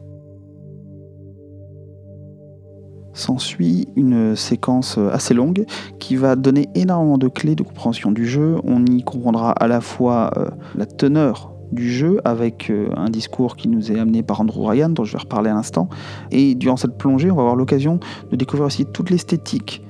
S'ensuit 3.16 3.88
une 3.96 4.36
séquence 4.36 5.00
assez 5.14 5.34
longue 5.34 5.66
qui 6.00 6.18
va 6.18 6.36
donner 6.36 6.68
énormément 6.76 7.18
de 7.18 7.30
clés 7.30 7.56
de 7.56 7.64
compréhension 7.64 8.12
du 8.12 8.28
jeu. 8.28 8.58
On 8.66 8.86
y 8.86 9.04
comprendra 9.04 9.52
à 9.52 9.68
la 9.68 9.80
fois 9.80 10.32
euh, 10.38 10.50
la 10.76 10.86
teneur 10.86 11.54
du 11.72 11.90
jeu 11.90 12.20
avec 12.26 12.70
euh, 12.70 12.90
un 12.98 13.10
discours 13.10 13.56
qui 13.56 13.70
nous 13.70 13.90
est 13.90 13.98
amené 13.98 14.22
par 14.22 14.42
Andrew 14.42 14.68
Ryan 14.68 14.90
dont 14.90 15.06
je 15.06 15.14
vais 15.14 15.20
reparler 15.20 15.50
à 15.50 15.54
l'instant. 15.54 15.88
Et 16.32 16.56
durant 16.56 16.76
cette 16.76 16.98
plongée, 16.98 17.32
on 17.32 17.36
va 17.36 17.44
avoir 17.44 17.56
l'occasion 17.56 18.02
de 18.32 18.36
découvrir 18.36 18.66
aussi 18.68 18.86
toute 18.86 19.10
l'esthétique 19.10 19.82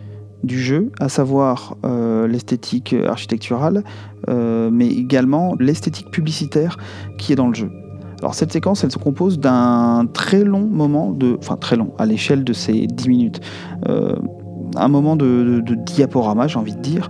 du 0.43 0.59
jeu, 0.59 0.91
à 0.99 1.09
savoir 1.09 1.75
euh, 1.83 2.27
l'esthétique 2.27 2.93
architecturale, 2.93 3.83
mais 4.27 4.87
également 4.87 5.55
l'esthétique 5.59 6.09
publicitaire 6.11 6.77
qui 7.17 7.33
est 7.33 7.35
dans 7.35 7.47
le 7.47 7.55
jeu. 7.55 7.71
Alors 8.19 8.33
cette 8.33 8.51
séquence, 8.51 8.83
elle 8.83 8.91
se 8.91 8.97
compose 8.97 9.39
d'un 9.39 10.05
très 10.11 10.43
long 10.43 10.65
moment 10.65 11.11
de... 11.11 11.37
Enfin 11.39 11.57
très 11.57 11.75
long, 11.75 11.93
à 11.97 12.05
l'échelle 12.05 12.43
de 12.43 12.53
ces 12.53 12.87
10 12.87 13.09
minutes. 13.09 13.41
Euh, 13.87 14.15
un 14.77 14.87
moment 14.87 15.15
de, 15.15 15.61
diaporama, 15.67 16.47
j'ai 16.47 16.59
envie 16.59 16.75
de 16.75 16.81
dire, 16.81 17.07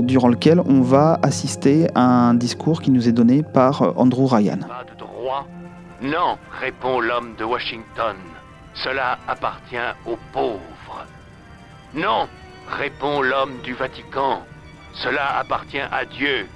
durant 0.00 0.28
lequel 0.28 0.60
on 0.60 0.80
va 0.80 1.18
assister 1.22 1.86
à 1.94 2.00
un 2.00 2.32
discours 2.32 2.80
qui 2.80 2.90
nous 2.90 3.06
est 3.06 3.12
donné 3.12 3.42
par 3.42 3.98
Andrew 3.98 4.24
Ryan. 4.24 4.60
Non, 6.02 6.36
répond 6.60 7.00
l'homme 7.00 7.34
de 7.38 7.44
Washington. 7.44 8.16
Cela 8.74 9.18
appartient 9.28 9.76
aux 10.04 10.18
pauvres. 10.32 11.06
Non, 11.94 12.26
répond 12.68 13.22
l'homme 13.22 13.60
du 13.62 13.74
Vatican. 13.74 14.42
Cela 14.94 15.38
appartient 15.38 15.78
à 15.78 16.04
Dieu. 16.04 16.46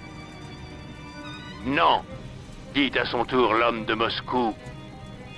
Non, 1.65 2.03
dit 2.77 2.99
à 2.99 3.07
son 3.07 3.25
tour 3.25 3.55
l'homme 3.55 3.87
de 3.87 3.95
Moscou. 3.95 4.55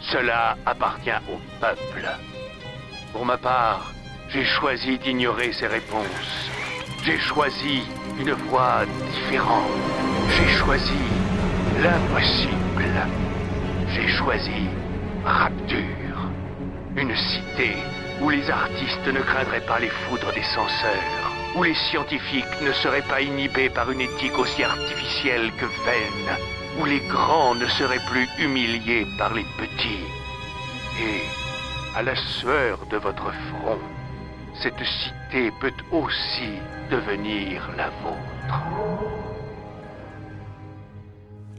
Cela 0.00 0.56
appartient 0.66 1.20
au 1.32 1.38
peuple. 1.60 2.08
Pour 3.12 3.24
ma 3.24 3.36
part, 3.36 3.92
j'ai 4.28 4.44
choisi 4.44 4.98
d'ignorer 4.98 5.52
ces 5.52 5.68
réponses. 5.68 6.50
J'ai 7.04 7.18
choisi 7.18 7.82
une 8.18 8.32
voie 8.32 8.80
différente. 9.14 9.70
J'ai 10.34 10.48
choisi 10.58 11.00
l'impossible. 11.80 12.90
J'ai 13.94 14.08
choisi 14.08 14.66
Rapture. 15.24 16.18
Une 16.96 17.14
cité 17.14 17.76
où 18.20 18.30
les 18.30 18.50
artistes 18.50 19.06
ne 19.06 19.20
craindraient 19.20 19.66
pas 19.72 19.78
les 19.78 19.90
foudres 19.90 20.32
des 20.32 20.42
censeurs, 20.42 21.30
où 21.54 21.62
les 21.62 21.74
scientifiques 21.74 22.60
ne 22.62 22.72
seraient 22.72 23.08
pas 23.08 23.20
inhibés 23.20 23.70
par 23.70 23.92
une 23.92 24.00
éthique 24.00 24.38
aussi 24.38 24.64
artificielle 24.64 25.52
que 25.52 25.66
vaine, 25.84 26.36
où 26.80 26.84
les 26.84 27.00
grands 27.08 27.54
ne 27.54 27.66
seraient 27.66 28.04
plus 28.10 28.28
humiliés 28.38 29.06
par 29.18 29.34
les 29.34 29.46
petits. 29.58 30.04
Et, 31.00 31.22
à 31.96 32.02
la 32.02 32.14
sueur 32.16 32.78
de 32.90 32.96
votre 32.96 33.32
front, 33.32 33.78
cette 34.62 34.74
cité 34.78 35.50
peut 35.60 35.72
aussi 35.92 36.52
devenir 36.90 37.68
la 37.76 37.90
vôtre 38.02 38.28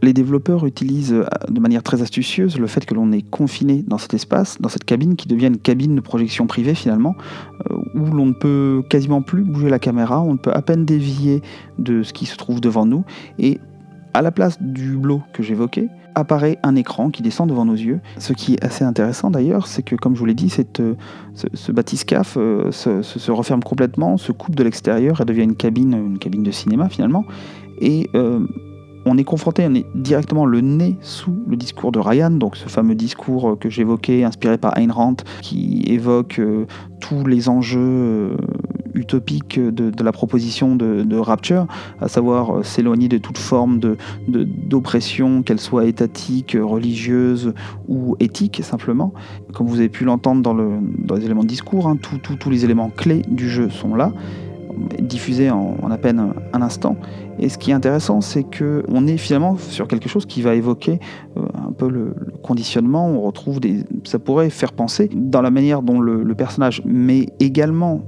les 0.01 0.13
développeurs 0.13 0.65
utilisent 0.65 1.13
euh, 1.13 1.25
de 1.49 1.59
manière 1.59 1.83
très 1.83 2.01
astucieuse 2.01 2.57
le 2.57 2.67
fait 2.67 2.85
que 2.85 2.93
l'on 2.93 3.11
est 3.11 3.21
confiné 3.21 3.83
dans 3.85 3.97
cet 3.97 4.13
espace, 4.13 4.59
dans 4.61 4.69
cette 4.69 4.83
cabine 4.83 5.15
qui 5.15 5.27
devient 5.27 5.47
une 5.47 5.57
cabine 5.57 5.95
de 5.95 6.01
projection 6.01 6.47
privée 6.47 6.75
finalement, 6.75 7.15
euh, 7.69 7.75
où 7.95 8.05
l'on 8.05 8.27
ne 8.27 8.33
peut 8.33 8.83
quasiment 8.89 9.21
plus 9.21 9.43
bouger 9.43 9.69
la 9.69 9.79
caméra, 9.79 10.21
on 10.21 10.33
ne 10.33 10.37
peut 10.37 10.51
à 10.53 10.61
peine 10.61 10.85
dévier 10.85 11.41
de 11.77 12.03
ce 12.03 12.13
qui 12.13 12.25
se 12.25 12.37
trouve 12.37 12.61
devant 12.61 12.85
nous, 12.85 13.03
et 13.37 13.59
à 14.13 14.21
la 14.21 14.31
place 14.31 14.61
du 14.61 14.93
hublot 14.93 15.21
que 15.33 15.43
j'évoquais, 15.43 15.87
apparaît 16.15 16.57
un 16.63 16.75
écran 16.75 17.11
qui 17.11 17.21
descend 17.21 17.49
devant 17.49 17.65
nos 17.65 17.75
yeux. 17.75 17.99
Ce 18.17 18.33
qui 18.33 18.55
est 18.55 18.63
assez 18.63 18.83
intéressant 18.83 19.29
d'ailleurs, 19.31 19.67
c'est 19.67 19.83
que 19.83 19.95
comme 19.95 20.15
je 20.15 20.19
vous 20.19 20.25
l'ai 20.25 20.33
dit, 20.33 20.49
cette, 20.49 20.79
euh, 20.79 20.95
ce, 21.33 21.47
ce 21.53 21.71
bathyscaphe 21.71 22.33
se, 22.71 23.01
se, 23.01 23.31
referme 23.31 23.63
complètement, 23.63 24.17
se 24.17 24.31
coupe 24.31 24.55
de 24.55 24.63
l'extérieur 24.63 25.21
et 25.21 25.25
devient 25.25 25.43
une 25.43 25.55
cabine, 25.55 25.93
une 25.93 26.19
cabine 26.19 26.43
de 26.43 26.51
cinéma 26.51 26.89
finalement. 26.89 27.25
Et 27.79 28.09
on 29.05 29.17
est 29.17 29.23
confronté, 29.23 29.65
on 29.67 29.73
est 29.73 29.85
directement 29.95 30.45
le 30.45 30.61
nez 30.61 30.97
sous 31.01 31.35
le 31.47 31.55
discours 31.55 31.91
de 31.91 31.99
Ryan, 31.99 32.31
donc 32.31 32.57
ce 32.57 32.67
fameux 32.67 32.95
discours 32.95 33.57
que 33.59 33.69
j'évoquais, 33.69 34.23
inspiré 34.23 34.57
par 34.57 34.77
Ayn 34.77 34.91
Rand, 34.91 35.15
qui 35.41 35.83
évoque 35.87 36.39
euh, 36.39 36.65
tous 36.99 37.25
les 37.25 37.49
enjeux 37.49 38.37
utopiques 38.93 39.59
de, 39.59 40.03
la 40.03 40.11
proposition 40.11 40.75
de, 40.75 41.19
Rapture, 41.19 41.67
à 41.99 42.07
savoir 42.07 42.59
euh, 42.59 42.63
s'éloigner 42.63 43.09
de 43.09 43.17
toute 43.17 43.37
forme 43.37 43.79
d'oppression, 44.27 45.43
qu'elle 45.43 45.59
soit 45.59 45.85
étatique, 45.85 46.57
religieuse 46.59 47.53
ou 47.87 48.15
éthique 48.19 48.61
simplement. 48.63 49.13
Comme 49.53 49.67
vous 49.67 49.79
avez 49.79 49.89
pu 49.89 50.05
l'entendre 50.05 50.41
dans, 50.41 51.15
les 51.15 51.25
éléments 51.25 51.43
de 51.43 51.47
discours, 51.47 51.87
hein, 51.87 51.97
tous 51.97 52.49
les 52.49 52.63
éléments 52.63 52.89
clés 52.89 53.23
du 53.27 53.49
jeu 53.49 53.69
sont 53.69 53.95
là 53.95 54.13
diffusés 54.99 55.49
en, 55.49 55.75
à 55.89 55.97
peine 55.97 56.33
un 56.53 56.61
instant. 56.61 56.95
Et 57.39 57.49
ce 57.49 57.57
qui 57.57 57.71
est 57.71 57.73
intéressant, 57.73 58.21
c'est 58.21 58.43
qu'on 58.43 59.07
est 59.07 59.17
finalement 59.17 59.57
sur 59.57 59.87
quelque 59.87 60.09
chose 60.09 60.25
qui 60.25 60.41
va 60.41 60.55
évoquer 60.55 60.99
euh, 61.37 61.45
un 61.67 61.71
peu 61.71 61.89
le, 61.89 62.13
conditionnement. 62.43 63.07
On 63.07 63.21
retrouve 63.21 63.59
des, 63.59 63.83
ça 64.03 64.19
pourrait 64.19 64.49
faire 64.49 64.73
penser 64.73 65.09
dans 65.13 65.41
la 65.41 65.51
manière 65.51 65.81
dont 65.81 65.99
le 65.99 66.35
personnage, 66.35 66.81
mais 66.85 67.27
également 67.39 68.01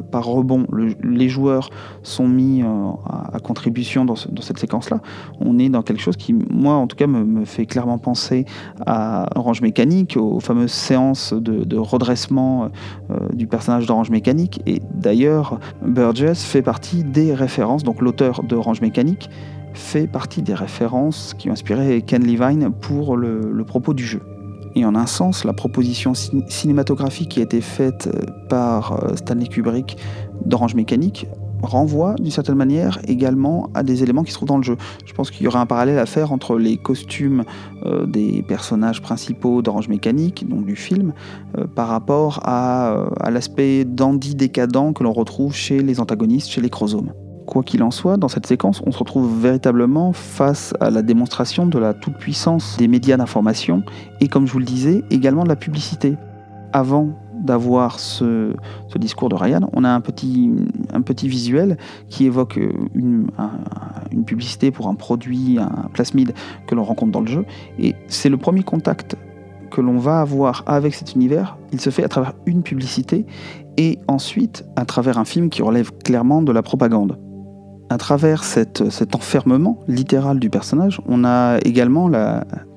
par 0.00 0.24
rebond, 0.26 0.66
les 1.02 1.28
joueurs 1.28 1.70
sont 2.02 2.28
mis 2.28 2.62
euh, 2.62 2.66
à, 3.08 3.38
contribution 3.40 4.04
dans, 4.04 4.16
cette 4.16 4.58
séquence-là, 4.58 5.00
on 5.40 5.58
est 5.58 5.68
dans 5.68 5.82
quelque 5.82 6.00
chose 6.00 6.16
qui, 6.16 6.32
moi 6.32 6.74
en 6.74 6.86
tout 6.86 6.96
cas, 6.96 7.06
me, 7.06 7.44
fait 7.44 7.66
clairement 7.66 7.98
penser 7.98 8.46
à 8.86 9.28
Orange 9.36 9.60
Mécanique, 9.60 10.16
aux 10.16 10.40
fameuses 10.40 10.72
séances 10.72 11.32
de, 11.32 11.76
redressement 11.76 12.68
euh, 13.10 13.28
du 13.32 13.46
personnage 13.46 13.86
d'Orange 13.86 14.10
Mécanique. 14.10 14.60
Et 14.66 14.80
d'ailleurs, 14.94 15.58
Burgess 15.84 16.44
fait 16.44 16.62
partie 16.62 17.04
des 17.04 17.34
références, 17.34 17.82
donc 17.82 18.00
l'auteur 18.00 18.42
d'Orange 18.42 18.80
Mécanique 18.80 19.28
fait 19.74 20.06
partie 20.06 20.42
des 20.42 20.54
références 20.54 21.34
qui 21.36 21.48
ont 21.48 21.52
inspiré 21.52 22.02
Ken 22.02 22.24
Levine 22.24 22.70
pour 22.70 23.16
le 23.16 23.64
propos 23.64 23.94
du 23.94 24.04
jeu. 24.04 24.20
Et 24.74 24.84
en 24.84 24.94
un 24.94 25.06
sens, 25.06 25.44
la 25.44 25.52
proposition 25.52 26.12
cinématographique 26.14 27.30
qui 27.30 27.40
a 27.40 27.42
été 27.42 27.60
faite 27.60 28.08
euh, 28.08 28.26
par 28.48 29.04
euh, 29.04 29.16
Stanley 29.16 29.46
Kubrick 29.46 29.96
d'Orange 30.44 30.74
Mécanique 30.74 31.26
renvoie 31.62 32.16
d'une 32.16 32.32
certaine 32.32 32.56
manière 32.56 32.98
également 33.06 33.70
à 33.74 33.84
des 33.84 34.02
éléments 34.02 34.24
qui 34.24 34.32
se 34.32 34.36
trouvent 34.36 34.48
dans 34.48 34.56
le 34.56 34.64
jeu. 34.64 34.76
Je 35.06 35.12
pense 35.12 35.30
qu'il 35.30 35.44
y 35.44 35.46
aurait 35.46 35.60
un 35.60 35.66
parallèle 35.66 35.98
à 35.98 36.06
faire 36.06 36.32
entre 36.32 36.58
les 36.58 36.76
costumes 36.76 37.44
euh, 37.86 38.04
des 38.06 38.42
personnages 38.42 39.00
principaux 39.00 39.62
d'Orange 39.62 39.88
Mécanique, 39.88 40.48
donc 40.48 40.64
du 40.66 40.74
film, 40.74 41.12
par 41.76 41.86
rapport 41.86 42.40
à, 42.42 43.06
l'aspect 43.30 43.84
dandy 43.84 44.34
décadent 44.34 44.92
que 44.92 45.04
l'on 45.04 45.12
retrouve 45.12 45.54
chez 45.54 45.82
les 45.82 46.00
antagonistes, 46.00 46.48
chez 46.48 46.60
les 46.60 46.70
chromosomes. 46.70 47.12
Quoi 47.52 47.62
qu'il 47.62 47.82
en 47.82 47.90
soit, 47.90 48.16
dans 48.16 48.28
cette 48.28 48.46
séquence, 48.46 48.80
on 48.86 48.92
se 48.92 48.98
retrouve 48.98 49.38
véritablement 49.38 50.14
face 50.14 50.72
à 50.80 50.88
la 50.88 51.02
démonstration 51.02 51.66
de 51.66 51.78
la 51.78 51.92
toute-puissance 51.92 52.78
des 52.78 52.88
médias 52.88 53.18
d'information 53.18 53.82
et, 54.20 54.28
comme 54.28 54.46
je 54.46 54.54
vous 54.54 54.58
le 54.58 54.64
disais, 54.64 55.04
également 55.10 55.44
de 55.44 55.50
la 55.50 55.56
publicité. 55.56 56.16
Avant 56.72 57.10
d'avoir 57.38 58.00
ce, 58.00 58.54
discours 58.96 59.28
de 59.28 59.34
Ryan, 59.34 59.68
on 59.74 59.84
a 59.84 59.90
un 59.90 60.00
petit, 60.00 60.50
un 60.94 61.02
petit 61.02 61.28
visuel 61.28 61.76
qui 62.08 62.24
évoque 62.24 62.58
une, 62.94 63.26
une 64.10 64.24
publicité 64.24 64.70
pour 64.70 64.88
un 64.88 64.94
produit, 64.94 65.58
un 65.58 65.90
plasmide 65.92 66.32
que 66.66 66.74
l'on 66.74 66.84
rencontre 66.84 67.12
dans 67.12 67.20
le 67.20 67.26
jeu. 67.26 67.44
Et 67.78 67.94
c'est 68.06 68.30
le 68.30 68.38
premier 68.38 68.62
contact 68.62 69.18
que 69.70 69.82
l'on 69.82 69.98
va 69.98 70.22
avoir 70.22 70.62
avec 70.64 70.94
cet 70.94 71.14
univers. 71.14 71.58
Il 71.70 71.82
se 71.82 71.90
fait 71.90 72.02
à 72.02 72.08
travers 72.08 72.32
une 72.46 72.62
publicité 72.62 73.26
et 73.76 73.98
ensuite 74.08 74.64
à 74.74 74.86
travers 74.86 75.18
un 75.18 75.26
film 75.26 75.50
qui 75.50 75.60
relève 75.60 75.92
clairement 75.98 76.40
de 76.40 76.50
la 76.50 76.62
propagande 76.62 77.18
à 77.92 77.98
travers 77.98 78.42
cet 78.42 79.14
enfermement 79.14 79.78
littéral 79.86 80.38
du 80.38 80.48
personnage, 80.48 81.00
on 81.06 81.24
a 81.24 81.58
également, 81.64 82.10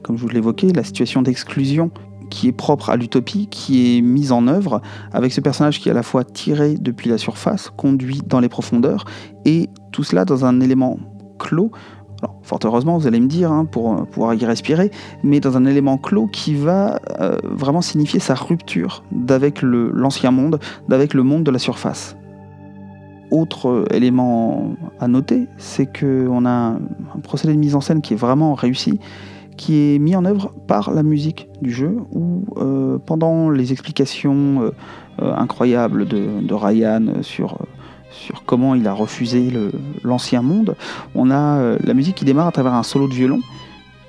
comme 0.04 0.18
je 0.18 0.22
vous 0.22 0.28
l'évoquais, 0.28 0.74
la 0.74 0.84
situation 0.84 1.22
d'exclusion 1.22 1.90
qui 2.30 2.48
est 2.50 2.52
propre 2.52 2.90
à 2.90 2.98
l'utopie, 2.98 3.48
qui 3.48 3.98
est 3.98 4.02
mise 4.02 4.32
en 4.32 4.48
œuvre 4.48 4.82
avec 5.14 5.32
ce 5.32 5.40
personnage 5.40 5.80
qui 5.80 5.88
est 5.88 5.92
à 5.92 5.96
la 5.96 6.04
fois 6.04 6.24
tiré 6.24 6.76
depuis 6.76 7.10
la 7.10 7.18
surface, 7.18 7.72
conduit 7.78 8.22
dans 8.26 8.40
les 8.42 8.50
profondeurs, 8.50 9.06
et 9.46 9.70
tout 9.92 10.04
cela 10.04 10.26
dans 10.26 10.44
un 10.44 10.60
élément 10.60 10.98
clos. 11.40 11.72
Fort 12.42 12.60
heureusement, 12.64 12.98
vous 12.98 13.08
allez 13.08 13.20
me 13.20 13.28
dire, 13.28 13.52
hein, 13.52 13.66
pour 13.66 14.08
pouvoir 14.08 14.34
y 14.34 14.46
respirer, 14.46 14.92
mais 15.24 15.40
dans 15.40 15.56
un 15.56 15.66
élément 15.66 15.98
clos 15.98 16.28
qui 16.28 16.56
va 16.56 17.00
euh, 17.22 17.38
vraiment 17.44 17.82
signifier 17.82 18.20
sa 18.20 18.34
rupture 18.34 19.04
d'avec 19.12 19.62
l'ancien 19.62 20.32
monde, 20.32 20.60
d'avec 20.90 21.14
le 21.14 21.24
monde 21.24 21.44
de 21.44 21.52
la 21.52 21.60
surface. 21.60 22.18
Autre 23.32 23.86
élément 23.92 24.76
à 25.00 25.08
noter, 25.08 25.48
c'est 25.58 25.88
qu'on 25.88 26.46
a 26.46 26.50
un, 26.50 26.80
procédé 27.24 27.54
de 27.54 27.60
mise 27.60 27.76
en 27.76 27.82
scène 27.82 28.02
qui 28.02 28.14
est 28.14 28.18
vraiment 28.18 28.54
réussi, 28.54 29.00
qui 29.58 29.96
est 29.96 30.00
mis 30.00 30.16
en 30.16 30.26
œuvre 30.26 30.52
par 30.68 30.92
la 30.92 31.02
musique 31.02 31.48
du 31.62 31.72
jeu, 31.72 31.98
où 32.12 32.44
euh, 32.58 33.00
pendant 33.04 33.50
les 33.50 33.72
explications 33.72 34.62
euh, 34.62 34.72
euh, 35.22 35.34
incroyables 35.36 36.08
de, 36.08 36.54
Ryan 36.54 37.24
sur, 37.24 37.66
sur 38.12 38.44
comment 38.46 38.76
il 38.76 38.88
a 38.88 38.94
refusé 38.94 39.52
l'ancien 40.04 40.42
monde, 40.42 40.76
on 41.16 41.32
a 41.32 41.78
la 41.84 41.94
musique 41.94 42.16
qui 42.16 42.26
démarre 42.26 42.48
à 42.48 42.52
travers 42.52 42.74
un 42.74 42.84
solo 42.84 43.08
de 43.08 43.14
violon. 43.14 43.40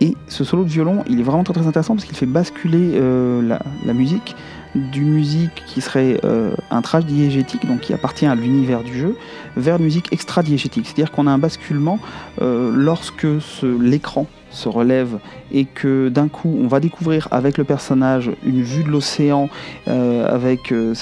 Et 0.02 0.14
ce 0.28 0.44
solo 0.44 0.64
de 0.64 0.68
violon, 0.68 1.04
il 1.08 1.20
est 1.20 1.22
vraiment 1.22 1.42
très, 1.42 1.54
très 1.54 1.66
intéressant 1.66 1.94
parce 1.94 2.04
qu'il 2.04 2.16
fait 2.16 2.26
basculer 2.26 3.00
la, 3.42 3.60
la 3.86 3.92
musique 3.94 4.36
d'une 4.76 5.08
musique 5.10 5.64
qui 5.66 5.80
serait 5.80 6.20
euh, 6.24 6.54
un 6.70 6.82
trash 6.82 7.04
diégétique, 7.04 7.66
donc 7.66 7.80
qui 7.80 7.92
appartient 7.92 8.26
à 8.26 8.34
l'univers 8.34 8.82
du 8.82 8.96
jeu, 8.98 9.16
vers 9.56 9.78
musique 9.78 10.12
extra-diégétique. 10.12 10.86
C'est-à-dire 10.86 11.10
qu'on 11.10 11.26
a 11.26 11.30
un 11.30 11.38
basculement 11.38 11.98
euh, 12.42 12.70
lorsque 12.74 13.26
l'écran 13.62 14.26
se 14.50 14.68
relève 14.68 15.18
et 15.52 15.64
que 15.64 16.08
d'un 16.08 16.28
coup 16.28 16.56
on 16.62 16.66
va 16.66 16.80
découvrir 16.80 17.28
avec 17.30 17.58
le 17.58 17.64
personnage 17.64 18.30
une 18.44 18.62
vue 18.62 18.84
de 18.84 18.88
l'océan 18.88 19.48
euh, 19.88 20.26
avec 20.26 20.70
le, 20.70 20.94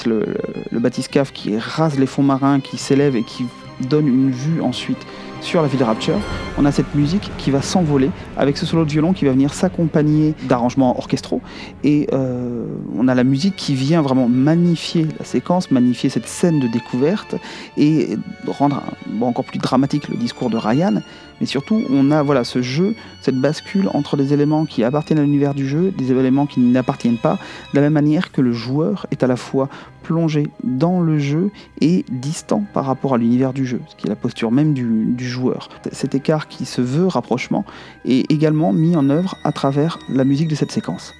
le 0.71 0.89
qui 1.33 1.57
rase 1.57 1.99
les 1.99 2.05
fonds 2.05 2.23
marins, 2.23 2.59
qui 2.59 2.77
s'élève 2.77 3.15
et 3.15 3.23
qui 3.23 3.45
donne 3.81 4.07
une 4.07 4.31
vue 4.31 4.61
ensuite 4.61 5.05
sur 5.45 5.61
la 5.61 5.67
ville 5.67 5.83
Rapture, 5.83 6.19
on 6.57 6.65
a 6.65 6.71
cette 6.71 6.95
musique 6.95 7.29
qui 7.37 7.51
va 7.51 7.61
s'envoler 7.61 8.09
avec 8.35 8.57
ce 8.57 8.65
solo 8.65 8.83
de 8.83 8.89
violon 8.89 9.13
qui 9.13 9.25
va 9.25 9.31
venir 9.31 9.53
s'accompagner 9.53 10.33
d'arrangements 10.43 10.97
orchestraux. 10.97 11.39
Et 11.83 12.07
euh, 12.13 12.65
on 12.97 13.07
a 13.07 13.13
la 13.13 13.23
musique 13.23 13.55
qui 13.55 13.75
vient 13.75 14.01
vraiment 14.01 14.27
magnifier 14.27 15.07
la 15.19 15.23
séquence, 15.23 15.69
magnifier 15.69 16.09
cette 16.09 16.27
scène 16.27 16.59
de 16.59 16.67
découverte 16.67 17.35
et 17.77 18.17
rendre 18.47 18.81
encore 19.21 19.45
plus 19.45 19.59
dramatique 19.59 20.09
le 20.09 20.17
discours 20.17 20.49
de 20.49 20.57
Ryan. 20.57 21.01
Mais 21.39 21.45
surtout, 21.45 21.81
on 21.89 22.11
a 22.11 22.43
ce 22.43 22.61
jeu, 22.61 22.95
cette 23.21 23.35
bascule 23.35 23.89
entre 23.93 24.17
des 24.17 24.33
éléments 24.33 24.65
qui 24.65 24.83
appartiennent 24.83 25.19
à 25.19 25.23
l'univers 25.23 25.53
du 25.53 25.67
jeu, 25.67 25.91
des 25.91 26.11
éléments 26.11 26.45
qui 26.45 26.59
n'appartiennent 26.59 27.17
pas, 27.17 27.37
de 27.73 27.75
la 27.75 27.81
même 27.81 27.93
manière 27.93 28.31
que 28.31 28.41
le 28.41 28.51
joueur 28.51 29.05
est 29.11 29.23
à 29.23 29.27
la 29.27 29.35
fois 29.35 29.69
plongé 30.03 30.47
dans 30.63 31.01
le 31.01 31.17
jeu 31.17 31.49
et 31.81 32.05
distant 32.09 32.63
par 32.73 32.85
rapport 32.85 33.15
à 33.15 33.17
l'univers 33.17 33.53
du 33.53 33.65
jeu, 33.65 33.81
ce 33.87 33.95
qui 33.95 34.05
est 34.05 34.09
la 34.09 34.15
posture 34.15 34.51
même 34.51 34.73
du 34.73 35.27
joueur. 35.27 35.69
Cet 35.91 36.15
écart 36.15 36.47
qui 36.47 36.65
se 36.65 36.81
veut 36.81 37.07
rapprochement 37.07 37.65
est 38.05 38.31
également 38.31 38.71
mis 38.71 38.95
en 38.95 39.09
œuvre 39.09 39.35
à 39.43 39.51
travers 39.51 39.99
la 40.09 40.23
musique 40.23 40.47
de 40.47 40.55
cette 40.55 40.71
séquence. 40.71 41.13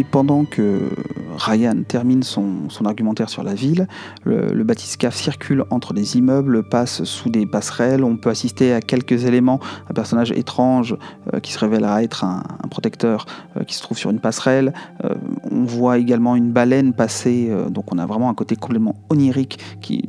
Et 0.00 0.04
pendant 0.04 0.46
que 0.46 0.88
Ryan 1.36 1.82
termine 1.86 2.22
son, 2.22 2.68
argumentaire 2.86 3.28
sur 3.28 3.42
la 3.42 3.52
ville, 3.52 3.86
le, 4.24 4.54
le 4.54 4.64
circule 5.10 5.64
entre 5.68 5.92
des 5.92 6.16
immeubles, 6.16 6.66
passe 6.66 7.04
sous 7.04 7.28
des 7.28 7.44
passerelles, 7.44 8.02
on 8.02 8.16
peut 8.16 8.30
assister 8.30 8.72
à 8.72 8.80
quelques 8.80 9.26
éléments, 9.26 9.60
un 9.90 9.92
personnage 9.92 10.32
étrange 10.32 10.96
euh, 11.34 11.40
qui 11.40 11.52
se 11.52 11.58
révélera 11.58 12.02
être 12.02 12.24
un, 12.24 12.42
protecteur 12.70 13.26
euh, 13.58 13.64
qui 13.64 13.74
se 13.74 13.82
trouve 13.82 13.98
sur 13.98 14.08
une 14.08 14.20
passerelle, 14.20 14.72
euh, 15.04 15.16
on 15.50 15.64
voit 15.64 15.98
également 15.98 16.34
une 16.34 16.50
baleine 16.50 16.94
passer, 16.94 17.54
donc 17.68 17.92
on 17.92 17.98
a 17.98 18.06
vraiment 18.06 18.30
un 18.30 18.34
côté 18.34 18.56
complètement 18.56 18.94
onirique 19.10 19.58
qui, 19.82 20.08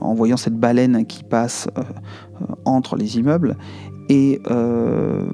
en 0.00 0.14
voyant 0.14 0.36
cette 0.36 0.58
baleine 0.58 1.06
qui 1.06 1.22
passe 1.22 1.68
entre 2.64 2.96
les 2.96 3.16
immeubles, 3.18 3.56
et 4.10 4.42
euh, 4.50 5.24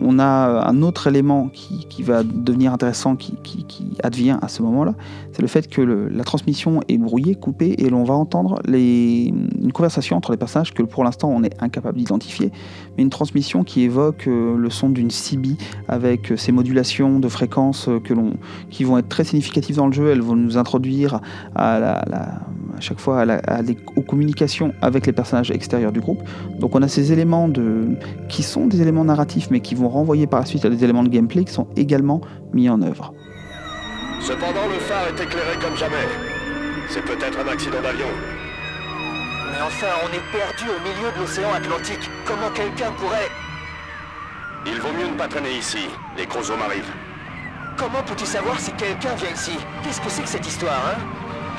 on 0.00 0.18
a 0.18 0.66
un 0.68 0.82
autre 0.82 1.06
élément 1.06 1.48
qui, 1.52 2.02
va 2.02 2.24
devenir 2.24 2.72
intéressant, 2.72 3.14
qui, 3.14 3.38
advient 4.02 4.38
à 4.42 4.48
ce 4.48 4.60
moment-là, 4.62 4.94
c'est 5.32 5.40
le 5.40 5.46
fait 5.46 5.68
que 5.68 5.80
la 5.80 6.24
transmission 6.24 6.80
est 6.88 6.98
brouillée, 6.98 7.36
coupée, 7.36 7.76
et 7.78 7.88
l'on 7.88 8.02
va 8.02 8.14
entendre 8.14 8.60
une 8.66 9.70
conversation 9.72 10.16
entre 10.16 10.32
les 10.32 10.36
personnages 10.36 10.74
que 10.74 10.82
pour 10.82 11.04
l'instant 11.04 11.30
on 11.30 11.44
est 11.44 11.62
incapable 11.62 11.96
d'identifier, 11.96 12.50
mais 12.96 13.02
une 13.02 13.10
transmission 13.10 13.64
qui 13.64 13.82
évoque 13.82 14.26
euh, 14.26 14.56
le 14.56 14.70
son 14.70 14.88
d'une 14.88 15.10
CB 15.10 15.56
avec 15.88 16.32
ces 16.36 16.52
modulations 16.52 17.18
de 17.18 17.28
fréquences 17.28 17.88
que 18.04 18.14
qui 18.70 18.84
vont 18.84 18.98
être 18.98 19.08
très 19.08 19.24
significatives 19.24 19.76
dans 19.76 19.86
le 19.86 19.92
jeu. 19.92 20.10
Elles 20.10 20.22
vont 20.22 20.36
nous 20.36 20.56
introduire 20.56 21.20
à, 21.54 22.04
chaque 22.80 23.00
fois 23.00 23.24
aux 23.96 24.02
communications 24.02 24.72
avec 24.80 25.06
les 25.06 25.12
personnages 25.12 25.50
extérieurs 25.50 25.92
du 25.92 26.00
groupe. 26.00 26.22
Donc 26.58 26.74
on 26.74 26.82
a 26.82 26.88
ces 26.88 27.12
éléments 27.12 27.50
qui 28.28 28.42
sont 28.42 28.66
des 28.66 28.80
éléments 28.80 29.04
narratifs 29.04 29.48
mais 29.50 29.60
qui 29.60 29.74
vont 29.74 29.88
renvoyer 29.88 30.26
par 30.26 30.40
la 30.40 30.46
suite 30.46 30.64
à 30.64 30.70
des 30.70 30.84
éléments 30.84 31.02
de 31.02 31.08
gameplay 31.08 31.44
qui 31.44 31.52
sont 31.52 31.68
également 31.76 32.20
mis 32.52 32.68
en 32.68 32.80
œuvre. 32.82 33.12
Cependant, 34.20 34.66
le 34.72 34.78
phare 34.78 35.08
est 35.08 35.22
éclairé 35.22 35.58
comme 35.60 35.76
jamais. 35.76 36.08
C'est 36.88 37.04
peut-être 37.04 37.38
un 37.38 37.52
accident 37.52 37.82
d'avion. 37.82 38.06
Mais 39.54 39.62
enfin, 39.62 39.86
on 40.02 40.08
est 40.12 40.32
perdu 40.32 40.64
au 40.68 40.80
milieu 40.82 41.12
de 41.14 41.20
l'océan 41.20 41.52
Atlantique. 41.52 42.10
Comment 42.26 42.50
quelqu'un 42.50 42.90
pourrait... 42.98 43.30
Il 44.66 44.80
vaut 44.80 44.92
mieux 44.92 45.06
ne 45.06 45.14
pas 45.14 45.28
traîner 45.28 45.52
ici. 45.56 45.86
Les 46.16 46.26
gros 46.26 46.50
hommes 46.50 46.62
arrivent. 46.62 46.90
Comment 47.76 48.02
peux-tu 48.02 48.26
savoir 48.26 48.58
si 48.58 48.72
quelqu'un 48.72 49.14
vient 49.14 49.30
ici? 49.30 49.52
Qu'est-ce 49.82 50.00
que 50.00 50.08
c'est 50.08 50.22
que 50.22 50.28
cette 50.28 50.46
histoire, 50.46 50.80
hein? 50.88 50.98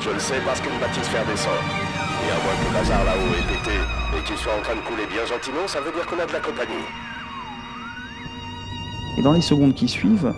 Je 0.02 0.10
le 0.10 0.18
sais 0.18 0.40
parce 0.44 0.60
qu'une 0.60 0.72
faire 0.72 1.24
descend. 1.24 1.54
Et 1.54 2.30
à 2.30 2.34
moins 2.44 2.54
que 2.60 2.68
le 2.68 2.78
bazar 2.78 3.04
là-haut 3.04 3.32
ait 3.32 3.54
pété 3.54 3.78
et 4.18 4.22
qu'il 4.24 4.36
soit 4.36 4.52
en 4.52 4.60
train 4.60 4.74
de 4.74 4.80
couler 4.80 5.06
bien 5.06 5.24
gentiment, 5.24 5.66
ça 5.66 5.80
veut 5.80 5.92
dire 5.92 6.04
qu'on 6.04 6.18
a 6.18 6.26
de 6.26 6.32
la 6.32 6.40
compagnie. 6.40 6.84
Et 9.16 9.22
dans 9.22 9.32
les 9.32 9.40
secondes 9.40 9.74
qui 9.74 9.88
suivent, 9.88 10.34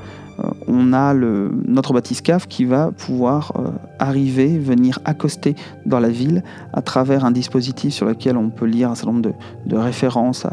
on 0.66 0.92
a 0.92 1.14
le, 1.14 1.50
notre 1.66 1.92
bathyscaphe 1.92 2.46
qui 2.46 2.64
va 2.64 2.90
pouvoir 2.92 3.52
euh, 3.56 3.70
arriver, 3.98 4.58
venir 4.58 4.98
accoster 5.04 5.54
dans 5.86 6.00
la 6.00 6.08
ville 6.08 6.42
à 6.72 6.82
travers 6.82 7.24
un 7.24 7.30
dispositif 7.30 7.92
sur 7.92 8.06
lequel 8.06 8.36
on 8.36 8.50
peut 8.50 8.66
lire 8.66 8.90
un 8.90 8.94
certain 8.94 9.12
nombre 9.12 9.32
de, 9.66 9.76
références 9.76 10.46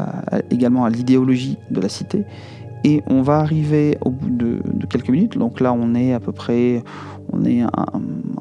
également 0.50 0.84
à 0.84 0.90
l'idéologie 0.90 1.58
de 1.70 1.80
la 1.80 1.88
cité. 1.88 2.24
Et 2.84 3.02
on 3.08 3.22
va 3.22 3.38
arriver 3.38 3.98
au 4.04 4.10
bout 4.10 4.30
de, 4.30 4.60
quelques 4.88 5.08
minutes, 5.08 5.36
donc 5.36 5.60
là 5.60 5.72
on 5.72 5.94
est 5.94 6.12
à 6.12 6.20
peu 6.20 6.32
près, 6.32 6.84
on 7.32 7.44
est 7.44 7.62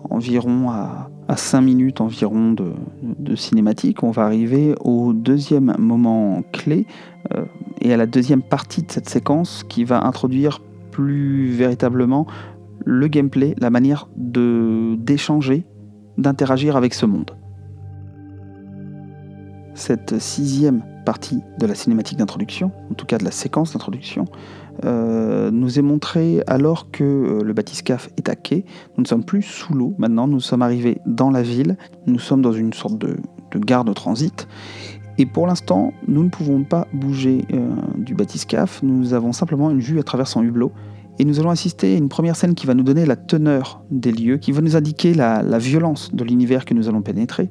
environ 0.09 0.69
à 0.69 1.09
à 1.27 1.37
5 1.37 1.61
minutes 1.61 2.01
environ 2.01 2.53
de, 2.53 3.35
cinématique, 3.35 4.03
on 4.03 4.11
va 4.11 4.23
arriver 4.23 4.75
au 4.79 5.11
deuxième 5.11 5.75
moment 5.77 6.43
clé 6.53 6.85
euh, 7.33 7.45
et 7.81 7.93
à 7.93 7.97
la 7.97 8.05
deuxième 8.05 8.41
partie 8.41 8.83
de 8.83 8.91
cette 8.91 9.09
séquence 9.09 9.65
qui 9.67 9.83
va 9.83 10.05
introduire 10.05 10.61
plus 10.95 11.49
véritablement 11.49 12.25
le 12.85 13.07
gameplay, 13.09 13.53
la 13.57 13.69
manière 13.69 14.07
de 14.15 14.95
d'échanger, 14.97 15.65
d'interagir 16.17 16.77
avec 16.77 16.93
ce 16.93 17.05
monde. 17.05 17.31
Cette 19.73 20.19
sixième 20.19 20.83
partie 21.05 21.41
de 21.59 21.65
la 21.65 21.75
cinématique 21.75 22.17
d'introduction, 22.17 22.71
en 22.89 22.93
tout 22.93 23.05
cas 23.05 23.17
de 23.17 23.25
la 23.25 23.31
séquence 23.31 23.73
d'introduction, 23.73 24.23
euh, 24.85 25.51
nous 25.51 25.77
est 25.77 25.81
montré 25.81 26.41
alors 26.47 26.91
que 26.91 27.03
euh, 27.03 27.43
le 27.43 27.51
bathyscaphe 27.51 28.09
est 28.15 28.29
à 28.29 28.37
quai. 28.37 28.63
Nous 28.97 29.03
ne 29.03 29.07
sommes 29.07 29.25
plus 29.25 29.41
sous 29.41 29.73
l'eau 29.73 29.95
maintenant, 29.97 30.27
nous 30.27 30.39
sommes 30.39 30.61
arrivés 30.61 30.99
dans 31.05 31.29
la 31.29 31.41
ville, 31.41 31.75
nous 32.07 32.19
sommes 32.19 32.41
dans 32.41 32.53
une 32.53 32.71
sorte 32.71 32.97
de, 32.97 33.17
gare 33.57 33.83
de 33.83 33.91
transit. 33.91 34.47
Et 35.17 35.25
pour 35.25 35.47
l'instant, 35.47 35.93
nous 36.07 36.23
ne 36.23 36.29
pouvons 36.29 36.63
pas 36.63 36.87
bouger 36.93 37.45
euh, 37.53 37.69
du 37.97 38.13
bathyscaphe, 38.13 38.83
nous 38.83 39.13
avons 39.13 39.31
simplement 39.31 39.71
une 39.71 39.79
vue 39.79 39.99
à 39.99 40.03
travers 40.03 40.27
son 40.27 40.43
hublot. 40.43 40.71
Et 41.17 41.23
nous 41.23 41.39
allons 41.39 41.49
assister 41.49 41.93
à 41.93 41.97
une 41.97 42.09
première 42.09 42.35
scène 42.35 42.55
qui 42.55 42.67
va 42.67 42.73
nous 42.73 42.83
donner 42.83 43.05
la 43.05 43.15
teneur 43.15 43.81
des 43.89 44.11
lieux, 44.11 44.37
qui 44.37 44.51
va 44.51 44.59
nous 44.59 44.75
indiquer 44.75 45.13
la, 45.13 45.57
violence 45.57 46.13
de 46.13 46.25
l'univers 46.25 46.65
que 46.65 46.73
nous 46.73 46.89
allons 46.89 47.01
pénétrer, 47.01 47.49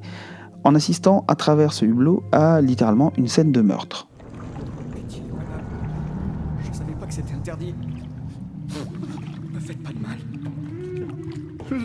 en 0.63 0.75
assistant 0.75 1.25
à 1.27 1.35
travers 1.35 1.73
ce 1.73 1.85
hublot 1.85 2.23
à 2.31 2.61
littéralement 2.61 3.11
une 3.17 3.27
scène 3.27 3.51
de 3.51 3.61
meurtre. 3.61 4.07
interdit. 7.45 7.75
Ne 9.53 9.59
faites 9.59 9.83
pas 9.83 9.91
de 9.91 9.99
mal. 9.99 10.17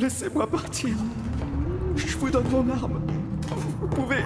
Laissez-moi 0.00 0.46
partir. 0.46 0.96
Je 1.96 2.16
vous 2.16 2.30
donne 2.30 2.48
mon 2.50 2.68
arme. 2.70 3.00
Vous 3.80 3.88
pouvez... 3.88 4.24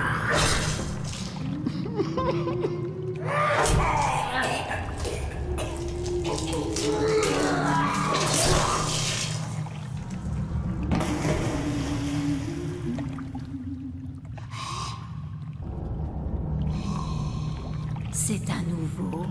C'est 18.12 18.50
un 18.50 18.62
nouveau. 18.68 19.26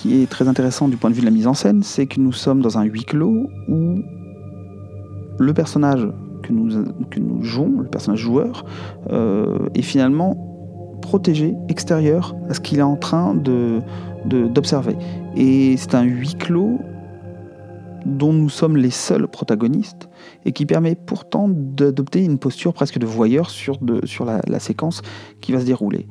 qui 0.00 0.22
est 0.22 0.26
très 0.30 0.48
intéressant 0.48 0.88
du 0.88 0.96
point 0.96 1.10
de 1.10 1.14
vue 1.14 1.20
de 1.20 1.26
la 1.26 1.30
mise 1.30 1.46
en 1.46 1.52
scène, 1.52 1.82
c'est 1.82 2.06
que 2.06 2.20
nous 2.20 2.32
sommes 2.32 2.62
dans 2.62 2.78
un 2.78 2.84
huis 2.84 3.04
clos 3.04 3.50
où 3.68 4.02
le 5.40 5.54
personnage 5.54 6.06
que 6.42 6.52
nous, 6.52 7.42
jouons, 7.42 7.80
le 7.80 7.88
personnage 7.88 8.20
joueur, 8.20 8.64
euh, 9.10 9.68
est 9.74 9.82
finalement 9.82 10.98
protégé, 11.00 11.54
extérieur 11.68 12.36
à 12.48 12.54
ce 12.54 12.60
qu'il 12.60 12.78
est 12.78 12.82
en 12.82 12.96
train 12.96 13.34
d'observer. 14.26 14.96
Et 15.34 15.76
c'est 15.78 15.94
un 15.94 16.02
huis 16.02 16.34
clos 16.38 16.78
dont 18.04 18.32
nous 18.32 18.50
sommes 18.50 18.76
les 18.76 18.90
seuls 18.90 19.28
protagonistes 19.28 20.08
et 20.44 20.52
qui 20.52 20.66
permet 20.66 20.94
pourtant 20.94 21.48
d'adopter 21.48 22.22
une 22.22 22.38
posture 22.38 22.74
presque 22.74 22.98
de 22.98 23.06
voyeur 23.06 23.48
sur, 23.48 23.78
la 24.26 24.58
séquence 24.58 25.00
qui 25.40 25.52
va 25.52 25.60
se 25.60 25.66
dérouler 25.66 26.06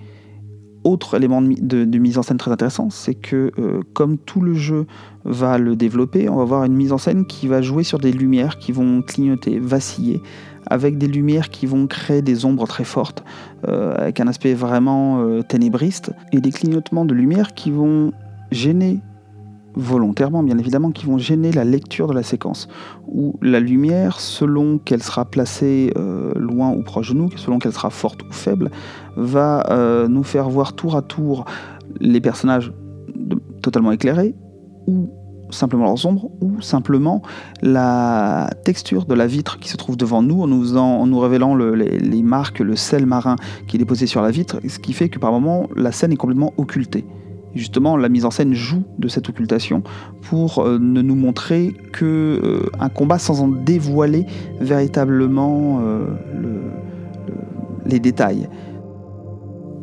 autre 0.83 1.15
élément 1.15 1.41
de, 1.41 1.97
mise 1.97 2.17
en 2.17 2.23
scène 2.23 2.37
très 2.37 2.51
intéressant, 2.51 2.89
c'est 2.89 3.15
que 3.15 3.51
euh, 3.59 3.81
comme 3.93 4.17
tout 4.17 4.41
le 4.41 4.53
jeu 4.53 4.85
va 5.25 5.57
le 5.57 5.75
développer, 5.75 6.29
on 6.29 6.37
va 6.37 6.41
avoir 6.43 6.63
une 6.63 6.73
mise 6.73 6.91
en 6.91 6.97
scène 6.97 7.25
qui 7.25 7.47
va 7.47 7.61
jouer 7.61 7.83
sur 7.83 7.99
des 7.99 8.11
lumières 8.11 8.57
qui 8.57 8.71
vont 8.71 9.01
clignoter, 9.01 9.59
vaciller, 9.59 10.21
avec 10.67 10.97
des 10.97 11.07
lumières 11.07 11.49
qui 11.49 11.65
vont 11.65 11.87
créer 11.87 12.21
des 12.21 12.45
ombres 12.45 12.67
très 12.67 12.83
fortes, 12.83 13.23
euh, 13.67 13.95
avec 13.97 14.19
un 14.19 14.27
aspect 14.27 14.53
vraiment 14.53 15.21
euh, 15.21 15.41
ténébriste, 15.41 16.11
et 16.31 16.39
des 16.39 16.51
clignotements 16.51 17.05
de 17.05 17.13
lumière 17.13 17.53
qui 17.53 17.71
vont 17.71 18.11
gêner 18.51 18.99
volontairement 19.75 20.43
bien 20.43 20.57
évidemment, 20.57 20.91
qui 20.91 21.05
vont 21.05 21.17
gêner 21.17 21.51
la 21.51 21.63
lecture 21.63 22.07
de 22.07 22.13
la 22.13 22.23
séquence, 22.23 22.67
où 23.07 23.35
la 23.41 23.59
lumière, 23.59 24.19
selon 24.19 24.77
qu'elle 24.77 25.03
sera 25.03 25.25
placée 25.25 25.91
euh, 25.97 26.33
loin 26.35 26.71
ou 26.71 26.81
proche 26.83 27.09
de 27.09 27.15
nous, 27.15 27.29
selon 27.37 27.59
qu'elle 27.59 27.73
sera 27.73 27.89
forte 27.89 28.23
ou 28.23 28.31
faible, 28.31 28.71
va 29.15 29.65
euh, 29.69 30.07
nous 30.07 30.23
faire 30.23 30.49
voir 30.49 30.73
tour 30.73 30.95
à 30.95 31.01
tour 31.01 31.45
les 31.99 32.21
personnages 32.21 32.71
totalement 33.61 33.91
éclairés, 33.91 34.35
ou 34.87 35.09
simplement 35.51 35.85
leurs 35.85 36.05
ombres, 36.05 36.29
ou 36.41 36.61
simplement 36.61 37.21
la 37.61 38.49
texture 38.63 39.05
de 39.05 39.15
la 39.15 39.25
vitre 39.25 39.59
qui 39.59 39.69
se 39.69 39.77
trouve 39.77 39.97
devant 39.97 40.21
nous, 40.21 40.43
en 40.43 41.07
nous, 41.07 41.19
révélant 41.19 41.55
les, 41.55 41.97
les 41.97 42.23
marques, 42.23 42.59
le 42.59 42.75
sel 42.75 43.05
marin 43.05 43.35
qui 43.67 43.77
est 43.77 43.79
déposé 43.79 44.05
sur 44.05 44.21
la 44.21 44.29
vitre, 44.29 44.59
ce 44.67 44.77
qui 44.77 44.93
fait 44.93 45.09
que 45.09 45.17
par 45.17 45.31
moments 45.31 45.67
la 45.75 45.91
scène 45.91 46.11
est 46.11 46.17
complètement 46.17 46.53
occultée 46.57 47.05
justement, 47.55 47.97
la 47.97 48.09
mise 48.09 48.25
en 48.25 48.31
scène 48.31 48.53
joue 48.53 48.83
de 48.97 49.07
cette 49.07 49.29
occultation 49.29 49.83
pour 50.21 50.59
euh, 50.59 50.77
ne 50.79 51.01
nous 51.01 51.15
montrer 51.15 51.73
que 51.91 52.05
euh, 52.43 52.69
un 52.79 52.89
combat 52.89 53.19
sans 53.19 53.41
en 53.41 53.47
dévoiler 53.47 54.25
véritablement 54.59 55.79
euh, 55.81 56.05
les 57.85 57.99
détails. 57.99 58.47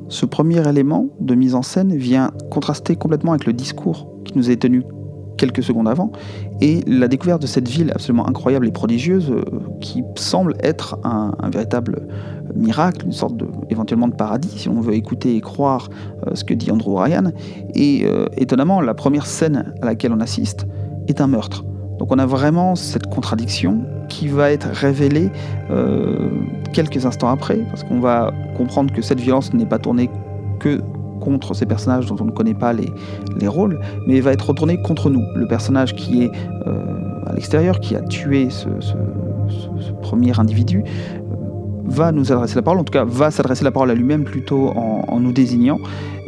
Ce 0.09 0.25
premier 0.25 0.67
élément 0.69 1.09
de 1.21 1.35
mise 1.35 1.55
en 1.55 1.63
scène 1.63 1.97
vient 1.97 2.31
contraster 2.51 2.95
complètement 2.95 3.33
avec 3.33 3.47
le 3.47 3.53
discours 3.53 4.09
qui 4.25 4.37
nous 4.37 4.51
est 4.51 4.57
tenu 4.57 4.85
quelques 5.37 5.63
secondes 5.63 5.89
avant, 5.89 6.13
et 6.63 6.81
la 6.87 7.09
découverte 7.09 7.43
de 7.43 7.47
cette 7.47 7.69
ville 7.69 7.91
absolument 7.91 8.27
incroyable 8.27 8.67
et 8.69 8.71
prodigieuse, 8.71 9.35
qui 9.83 10.03
semble 10.15 10.55
être 10.61 10.99
un 11.05 11.51
véritable 11.51 12.09
miracle, 12.57 13.07
une 13.07 13.13
sorte 13.13 13.37
de, 13.37 13.47
éventuellement 13.71 14.09
de 14.09 14.15
paradis, 14.15 14.59
si 14.59 14.69
on 14.69 14.81
veut 14.81 14.95
écouter 14.95 15.37
et 15.37 15.41
croire 15.41 15.89
euh, 16.27 16.35
ce 16.35 16.45
que 16.45 16.55
dit 16.55 16.71
Andrew 16.71 16.97
Ryan. 16.97 17.33
Et 17.75 18.03
euh, 18.05 18.27
étonnamment, 18.37 18.81
la 18.81 18.95
première 18.95 19.27
scène 19.27 19.75
à 19.83 19.87
laquelle 19.87 20.13
on 20.13 20.21
assiste 20.21 20.67
est 21.09 21.21
un 21.21 21.27
meurtre. 21.27 21.65
Donc 21.99 22.13
on 22.13 22.19
a 22.19 22.27
vraiment 22.27 22.75
cette 22.75 23.07
contradiction 23.07 23.85
qui 24.09 24.29
va 24.29 24.51
être 24.51 24.69
révélée 24.69 25.31
euh, 25.71 26.31
quelques 26.73 27.07
instants 27.07 27.29
après, 27.29 27.59
parce 27.71 27.85
qu'on 27.85 28.01
va 28.01 28.33
comprendre 28.57 28.93
que 28.93 29.03
cette 29.03 29.21
violence 29.21 29.53
n'est 29.55 29.67
pas 29.67 29.79
tournée 29.79 30.11
que 30.61 30.81
contre 31.21 31.55
ces 31.55 31.65
personnages 31.65 32.07
dont 32.07 32.17
on 32.21 32.27
ne 32.27 32.31
connaît 32.31 32.55
pas 32.55 32.73
les, 32.73 32.93
les 33.41 33.49
rôles, 33.49 33.81
mais 34.07 34.21
va 34.21 34.33
être 34.33 34.47
retournée 34.47 34.81
contre 34.83 35.09
nous. 35.09 35.23
Le 35.35 35.47
personnage 35.47 35.95
qui 35.95 36.25
est 36.25 36.31
à 37.27 37.33
l'extérieur, 37.33 37.81
qui 37.81 37.97
a 37.97 38.03
tué 38.03 38.49
ce, 38.51 38.69
ce 38.79 39.93
premier 40.03 40.39
individu, 40.39 40.85
va 41.87 42.13
nous 42.13 42.33
adresser 42.33 42.57
la 42.57 42.63
parole, 42.63 42.81
en 42.81 42.85
tout 42.85 42.93
cas 42.93 43.05
va 43.05 43.31
s'adresser 43.31 43.65
la 43.65 43.71
parole 43.71 43.91
à 43.91 43.95
lui-même 43.95 44.25
plutôt 44.25 44.69
en, 44.69 45.21
nous 45.21 45.33
désignant, 45.33 45.79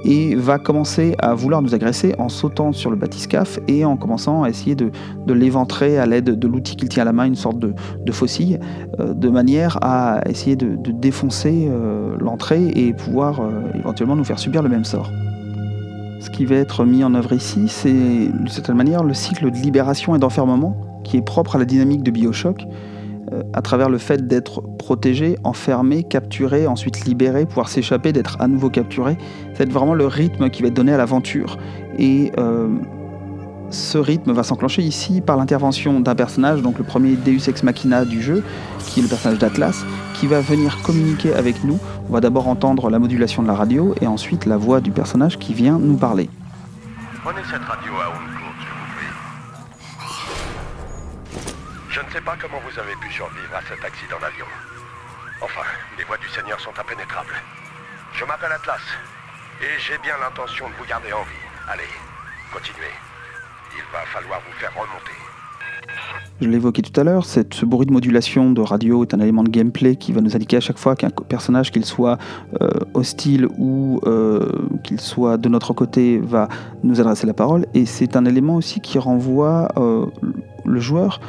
et 0.05 0.35
va 0.35 0.59
commencer 0.59 1.15
à 1.19 1.35
vouloir 1.35 1.61
nous 1.61 1.75
agresser 1.75 2.15
en 2.19 2.29
sautant 2.29 2.73
sur 2.73 2.91
le 2.91 2.97
bathyscaphe 2.97 3.59
et 3.69 3.85
en 3.85 3.97
commençant 3.97 4.45
à 4.45 4.49
essayer 4.49 4.75
de, 4.75 4.91
l'éventrer 5.27 5.99
à 5.99 6.07
l'aide 6.07 6.39
de 6.39 6.49
l'outil 6.49 6.77
qu'il 6.77 6.89
tient 6.89 7.03
à 7.03 7.07
la 7.07 7.13
main, 7.13 7.27
une 7.27 7.35
sorte 7.35 7.59
de, 7.59 7.75
faucille, 8.13 8.59
euh, 9.01 9.13
de 9.13 9.29
manière 9.29 9.79
à 9.83 10.21
essayer 10.29 10.57
de, 10.57 10.77
défoncer 10.91 11.69
euh, 11.69 12.17
l'entrée 12.19 12.69
et 12.75 12.93
pouvoir 12.93 13.41
euh, 13.41 13.61
éventuellement 13.75 14.17
nous 14.17 14.25
faire 14.25 14.39
subir 14.39 14.63
le 14.63 14.69
même 14.69 14.85
sort. 14.85 15.11
Ce 16.21 16.31
qui 16.31 16.45
va 16.45 16.57
être 16.57 16.85
mis 16.85 17.05
en 17.05 17.15
œuvre 17.15 17.33
ici, 17.33 17.69
c'est 17.69 17.93
d'une 17.93 18.49
certaine 18.49 18.77
manière 18.77 19.05
le 19.05 19.15
cycle 19.15 19.51
de 19.51 19.57
libération 19.57 20.17
et 20.17 20.19
d'enfermement 20.19 20.77
qui 21.05 21.17
est 21.17 21.23
propre 21.23 21.57
à 21.57 21.59
la 21.59 21.65
dynamique 21.65 22.03
de 22.03 22.11
Bioshock, 22.11 22.67
à 23.53 23.63
travers 23.63 23.89
le 23.89 23.99
fait 23.99 24.27
d'être 24.27 24.63
protégé, 24.79 25.37
enfermé, 25.45 26.03
capturé, 26.03 26.67
ensuite 26.67 27.05
libéré, 27.05 27.47
pouvoir 27.47 27.69
s'échapper, 27.69 28.13
d'être 28.13 28.37
à 28.41 28.49
nouveau 28.49 28.71
capturé. 28.71 29.19
C'est 29.55 29.71
vraiment 29.71 29.95
le 29.95 30.07
rythme 30.07 30.51
qui 30.51 30.63
va 30.63 30.69
être 30.69 30.75
donné 30.75 30.93
à 30.93 30.97
l'aventure. 30.97 31.59
Et 31.99 32.33
euh, 32.39 32.69
ce 33.71 33.99
rythme 33.99 34.33
va 34.33 34.43
s'enclencher 34.43 34.83
ici 34.83 35.21
par 35.21 35.37
l'intervention 35.37 36.01
d'un 36.01 36.15
personnage, 36.15 36.63
donc 36.63 36.79
le 36.79 36.85
premier 36.85 37.17
Deus 37.17 37.49
Ex 37.49 37.63
Machina 37.63 38.05
du 38.05 38.23
jeu, 38.23 38.43
qui 38.87 39.01
est 39.01 39.03
le 39.03 39.09
personnage 39.09 39.39
d'Atlas, 39.39 39.85
qui 40.15 40.27
va 40.27 40.41
venir 40.41 40.81
communiquer 40.83 41.35
avec 41.35 41.65
nous. 41.65 41.79
On 42.09 42.13
va 42.13 42.21
d'abord 42.21 42.49
entendre 42.49 42.89
la 42.91 42.99
modulation 42.99 43.43
de 43.43 43.49
la 43.49 43.55
radio 43.55 43.95
et 44.01 44.07
ensuite 44.07 44.47
la 44.47 44.57
voix 44.57 44.81
du 44.81 44.91
personnage 44.91 45.39
qui 45.39 45.55
vient 45.55 45.79
nous 45.79 45.97
parler. 45.97 46.31
Prenez 47.23 47.41
cette 47.51 47.63
radio 47.63 47.93
à 47.95 48.28
Je 51.91 52.01
ne 52.01 52.11
sais 52.11 52.21
pas 52.21 52.37
comment 52.41 52.61
vous 52.61 52.79
avez 52.79 52.95
pu 52.97 53.11
survivre 53.13 53.55
à 53.55 53.63
cet 53.63 53.83
accident 53.83 54.19
d'avion. 54.21 54.47
Enfin, 55.41 55.65
les 55.97 56.05
voies 56.05 56.19
du 56.19 56.29
Seigneur 56.29 56.61
sont 56.61 56.77
impénétrables. 56.79 57.35
Je 58.13 58.25
m'appelle 58.25 58.53
Atlas, 58.53 58.83
et 59.63 59.81
j'ai 59.81 59.97
bien 59.99 60.15
l'intention 60.21 60.69
de 60.69 60.75
vous 60.75 60.85
garder 60.85 61.13
en 61.13 61.23
vie. 61.23 61.45
Allez, 61.69 61.89
continuez. 62.53 62.93
Il 63.75 63.83
va 63.93 64.05
falloir 64.07 64.41
vous 64.41 64.53
faire 64.59 64.73
remonter. 64.75 65.17
Je 66.41 66.49
l'évoquais 66.49 66.83
tout 66.83 67.01
à 67.01 67.05
l'heure, 67.05 67.25
ce 67.25 67.65
bruit 67.65 67.87
de 67.87 67.93
modulation 67.93 68.53
de 68.53 68.61
radio 68.61 69.03
est 69.03 69.13
un 69.13 69.21
élément 69.21 69.43
de 69.43 69.49
gameplay 69.49 69.97
qui 69.97 70.13
va 70.13 70.21
nous 70.21 70.37
indiquer 70.37 70.59
à 70.59 70.61
chaque 70.61 70.79
fois 70.79 70.95
qu'un 70.95 71.11
personnage, 71.11 71.73
qu'il 71.73 71.85
soit 71.85 72.19
euh, 72.61 72.69
hostile 72.95 73.49
ou 73.59 74.01
euh, 74.07 74.47
qu'il 74.85 75.01
soit 75.01 75.37
de 75.37 75.49
notre 75.49 75.73
côté, 75.73 76.19
va 76.19 76.49
nous 76.85 77.01
adresser 77.01 77.27
la 77.27 77.35
parole. 77.35 77.67
Et 77.75 77.87
c'est 77.87 78.15
un 78.15 78.25
élément 78.25 78.57
aussi 78.57 78.81
qui 78.81 78.99
renvoie 78.99 79.69
euh, 79.77 80.07
le 80.65 80.81
joueur 80.81 81.21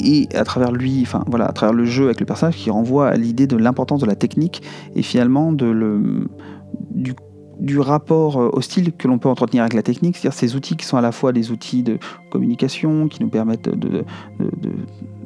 et 0.00 0.28
à 0.36 0.44
travers 0.44 0.72
lui, 0.72 1.06
voilà, 1.26 1.46
à 1.46 1.52
travers 1.52 1.74
le 1.74 1.84
jeu 1.84 2.06
avec 2.06 2.20
le 2.20 2.26
personnage 2.26 2.56
qui 2.56 2.70
renvoie 2.70 3.08
à 3.08 3.16
l'idée 3.16 3.46
de 3.46 3.56
l'importance 3.56 4.00
de 4.00 4.06
la 4.06 4.16
technique 4.16 4.62
et 4.94 5.02
finalement 5.02 5.52
du, 5.52 5.78
rapport 7.78 8.40
euh, 8.40 8.50
hostile 8.52 8.92
que 8.92 9.06
l'on 9.08 9.18
peut 9.18 9.28
entretenir 9.28 9.62
avec 9.62 9.74
la 9.74 9.82
technique, 9.82 10.16
c'est-à-dire 10.16 10.38
ces 10.38 10.56
outils 10.56 10.76
qui 10.76 10.86
sont 10.86 10.96
à 10.96 11.00
la 11.00 11.12
fois 11.12 11.32
des 11.32 11.50
outils 11.50 11.82
de 11.82 11.98
communication, 12.30 13.08
qui 13.08 13.22
nous 13.22 13.28
permettent 13.28 13.70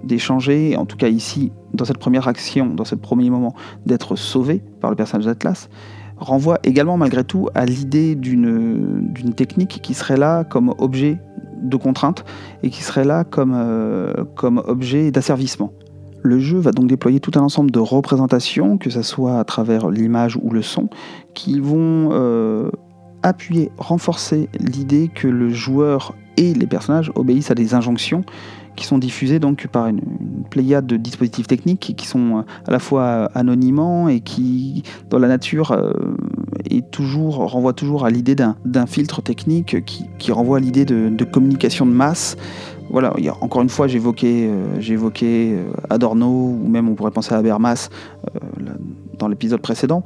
d'échanger, 0.02 0.76
en 0.76 0.84
tout 0.84 0.96
cas 0.96 1.08
ici, 1.08 1.52
dans 1.72 1.84
cette 1.84 1.98
première 1.98 2.28
action, 2.28 2.66
dans 2.66 2.84
ce 2.84 2.94
premier 2.94 3.30
moment, 3.30 3.54
d'être 3.87 4.16
sauvé 4.16 4.62
par 4.80 4.90
le 4.90 4.96
personnage 4.96 5.26
d'Atlas, 5.26 5.68
renvoie 6.16 6.58
également 6.62 6.96
malgré 6.96 7.24
tout 7.24 7.48
à 7.54 7.66
l'idée 7.66 8.14
d'une 8.14 9.34
technique 9.37 9.80
qui 9.82 9.94
serait 9.94 10.16
là 10.16 10.44
comme 10.44 10.74
objet 10.78 11.18
de 11.64 11.77
contraintes 11.77 12.24
et 12.62 12.70
qui 12.70 12.83
serait 12.83 13.05
là 13.05 13.24
comme, 13.24 13.55
euh, 13.55 14.12
comme 14.37 14.62
objet 14.66 15.11
d'asservissement. 15.11 15.72
Le 16.22 16.38
jeu 16.38 16.59
va 16.59 16.72
donc 16.72 16.87
déployer 16.87 17.20
tout 17.20 17.33
un 17.35 17.42
ensemble 17.42 17.70
de 17.70 17.79
représentations, 17.79 18.79
que 18.79 18.88
ce 18.88 19.03
soit 19.03 19.38
à 19.38 19.44
travers 19.44 19.90
l'image 19.90 20.38
ou 20.40 20.50
le 20.50 20.62
son, 20.62 20.88
qui 21.35 21.61
vont 21.61 22.11
euh, 22.12 22.70
appuyer, 23.22 23.70
renforcer 23.77 24.48
l'idée 24.59 25.11
que 25.14 25.29
le 25.29 25.50
joueur 25.50 26.14
et 26.37 26.55
les 26.55 26.66
personnages 26.66 27.12
obéissent 27.14 27.50
à 27.50 27.55
des 27.55 27.74
injonctions 27.74 28.24
qui 28.76 28.87
sont 28.87 28.98
diffusées 28.98 29.38
donc 29.38 29.66
par 29.68 29.87
une, 29.87 30.00
pléiade 30.50 30.87
de 30.87 30.96
dispositifs 30.96 31.46
techniques 31.46 31.94
qui 31.96 32.06
sont 32.06 32.38
euh, 32.38 32.42
à 32.66 32.70
la 32.70 32.78
fois 32.78 33.30
anonymement 33.34 34.08
et 34.08 34.20
qui, 34.20 34.82
dans 35.10 35.18
la 35.18 35.28
nature, 35.28 35.76
est 36.70 36.90
toujours, 36.90 37.37
renvoie 37.50 37.72
toujours 37.72 38.04
à 38.04 38.10
l'idée 38.10 38.34
d'un 38.34 38.87
filtre 38.87 39.22
technique 39.22 39.84
qui, 39.84 40.32
renvoie 40.32 40.58
à 40.58 40.60
l'idée 40.60 40.84
de, 40.84 41.24
communication 41.24 41.87
de 41.87 41.92
masse. 41.92 42.37
Voilà, 42.90 43.14
encore 43.40 43.62
une 43.62 43.68
fois, 43.68 43.87
j'évoquais 43.87 44.48
euh, 44.48 44.78
euh, 45.22 45.72
Adorno, 45.90 46.28
ou 46.28 46.68
même 46.68 46.88
on 46.88 46.94
pourrait 46.94 47.10
penser 47.10 47.34
à 47.34 47.38
Habermas 47.38 47.88
euh, 48.34 48.38
dans 49.18 49.28
l'épisode 49.28 49.60
précédent, 49.60 50.02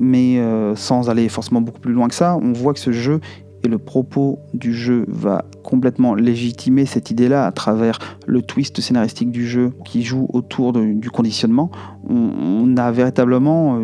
mais 0.00 0.40
sans 0.74 1.10
aller 1.10 1.28
forcément 1.28 1.60
beaucoup 1.60 1.80
plus 1.80 1.92
loin 1.92 2.08
que 2.08 2.14
ça, 2.14 2.36
on 2.40 2.52
voit 2.52 2.72
que 2.72 2.80
ce 2.80 2.92
jeu 2.92 3.20
et 3.64 3.68
le 3.68 3.78
propos 3.78 4.38
du 4.52 4.74
jeu 4.74 5.06
va 5.08 5.44
complètement 5.62 6.14
légitimer 6.14 6.86
cette 6.86 7.10
idée-là 7.10 7.46
à 7.46 7.52
travers 7.52 7.98
le 8.26 8.42
twist 8.42 8.80
scénaristique 8.80 9.30
du 9.30 9.46
jeu 9.46 9.72
qui 9.84 10.02
joue 10.02 10.28
autour 10.32 10.72
du 10.72 11.10
conditionnement. 11.10 11.70
On, 12.08 12.76
a 12.76 12.90
véritablement 12.90 13.78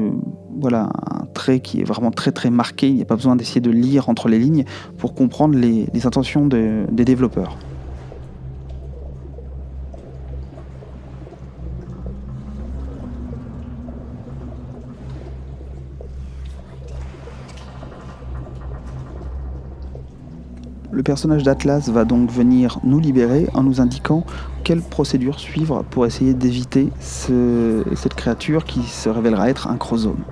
voilà, 0.61 0.91
un 1.11 1.27
trait 1.33 1.61
qui 1.61 1.81
est 1.81 1.85
vraiment 1.85 2.11
très 2.11 2.33
très 2.33 2.51
marqué. 2.51 2.89
Il 2.89 2.97
n'y 2.97 3.03
a 3.03 3.07
pas 3.07 3.17
besoin 3.17 3.37
d'essayer 3.37 3.61
de 3.61 3.71
lire 3.71 4.09
entre 4.09 4.29
les 4.29 4.39
lignes 4.39 4.65
pour 4.99 5.15
comprendre 5.15 5.57
les, 5.57 5.87
intentions 6.05 6.47
des 6.47 7.05
développeurs. 7.05 7.57
Le 20.93 21.05
personnage 21.05 21.45
d'Atlas 21.45 21.89
va 21.89 22.05
donc 22.05 22.33
venir 22.33 22.81
nous 22.83 22.99
libérer 22.99 23.47
en 23.55 23.63
nous 23.63 23.81
indiquant 23.81 24.25
quelle 24.65 24.83
procédure 24.83 25.39
suivre 25.39 25.85
pour 25.89 26.05
essayer 26.05 26.35
d'éviter 26.35 26.89
cette 26.99 28.15
créature 28.15 28.65
qui 28.65 28.83
se 28.83 29.09
révélera 29.09 29.49
être 29.49 29.69
un 29.69 29.77
chromosome 29.77 30.25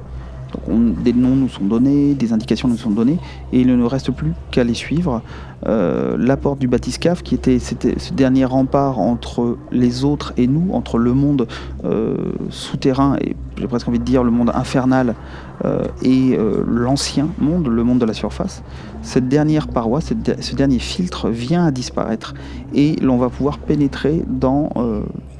des 0.69 1.13
noms 1.13 1.37
nous 1.37 1.49
sont 1.49 1.65
donnés, 1.65 2.15
des 2.15 2.33
indications 2.33 2.69
nous 2.69 2.77
sont 2.77 2.91
données, 2.91 3.19
et 3.53 3.61
il 3.61 3.67
ne 3.67 3.77
nous 3.77 3.89
reste 3.89 4.11
plus 4.13 4.33
qu'à 4.51 4.65
les 4.65 4.75
suivre. 4.75 5.23
Euh, 5.67 6.17
la 6.19 6.37
porte 6.37 6.59
du 6.59 6.69
bathyscaphe, 6.69 7.23
qui 7.23 7.35
était, 7.35 7.59
ce 7.59 8.13
dernier 8.13 8.45
rempart 8.45 8.99
entre 8.99 9.57
les 9.73 10.05
autres 10.05 10.33
et 10.37 10.47
nous, 10.47 10.73
entre 10.73 10.99
le 10.99 11.13
monde 11.15 11.49
euh, 11.85 12.17
souterrain 12.51 13.17
et 13.21 13.35
j'ai 13.57 13.67
presque 13.67 13.89
envie 13.89 13.99
de 13.99 14.05
dire 14.05 14.23
le 14.23 14.31
monde 14.31 14.53
infernal 14.55 15.17
euh, 15.65 15.83
et 16.03 16.39
l'ancien 16.65 17.29
monde, 17.39 17.67
le 17.67 17.83
monde 17.83 17.99
de 17.99 18.05
la 18.05 18.13
surface. 18.13 18.63
Cette 19.03 19.29
dernière 19.29 19.69
paroi, 19.69 20.01
ce 20.01 20.55
dernier 20.55 20.79
filtre 20.79 21.31
vient 21.31 21.67
à 21.67 21.71
disparaître 21.71 22.35
et 22.75 22.97
l'on 22.97 23.17
va 23.17 23.31
pouvoir 23.31 23.59
pénétrer 23.59 24.23
dans 24.27 24.71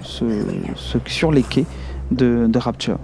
ce, 0.03 0.25
sur 1.07 1.33
les 1.33 1.43
quais 1.43 1.67
de 2.11 2.59
Rapture. 2.59 2.99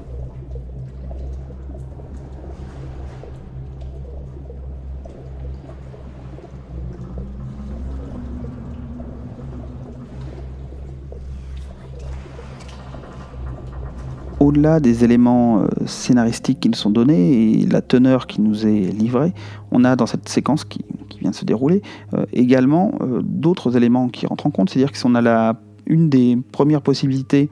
Au-delà 14.41 14.81
des 14.81 15.05
éléments 15.05 15.61
euh, 15.61 15.67
scénaristiques 15.87 16.61
qui 16.61 16.69
nous 16.69 16.77
sont 16.77 16.91
donnés 16.91 17.61
et 17.61 17.67
la 17.67 17.83
teneur 17.83 18.27
qui 18.27 18.41
nous 18.41 18.67
est 18.67 18.93
livrée, 18.93 19.33
on 19.71 19.85
a 19.85 19.97
dans 19.97 20.07
cette 20.07 20.29
séquence 20.29 20.65
qui, 20.65 20.85
vient 21.21 21.31
de 21.31 21.37
se 21.37 21.45
dérouler 21.45 21.81
euh, 22.13 22.27
également 22.33 22.93
euh, 23.01 23.21
d'autres 23.23 23.77
éléments 23.77 24.09
qui 24.09 24.27
rentrent 24.27 24.47
en 24.47 24.51
compte. 24.51 24.69
C'est-à-dire 24.71 24.93
que 24.93 24.99
si 24.99 25.07
on 25.07 25.15
a 25.15 25.55
une 25.87 26.09
des 26.09 26.39
premières 26.53 26.83
possibilités 26.83 27.51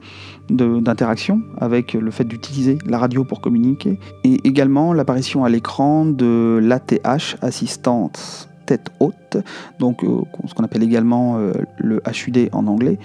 d'interaction 0.49 1.41
avec 1.57 1.93
le 1.93 2.11
fait 2.11 2.25
d'utiliser 2.25 2.77
la 2.85 2.97
radio 2.97 3.23
pour 3.23 3.41
communiquer, 3.41 3.99
et 4.23 4.39
également 4.43 4.91
l'apparition 4.91 5.45
à 5.45 5.49
l'écran 5.49 6.05
de 6.05 6.59
l'ATH, 6.61 7.37
assistante 7.41 8.49
tête 8.65 8.89
haute, 8.99 9.37
donc 9.79 10.03
ce 10.47 10.53
qu'on 10.53 10.63
appelle 10.63 10.83
également 10.83 11.37
le 11.77 12.01
HUD 12.07 12.49
en 12.53 12.65
anglais, 12.65 12.97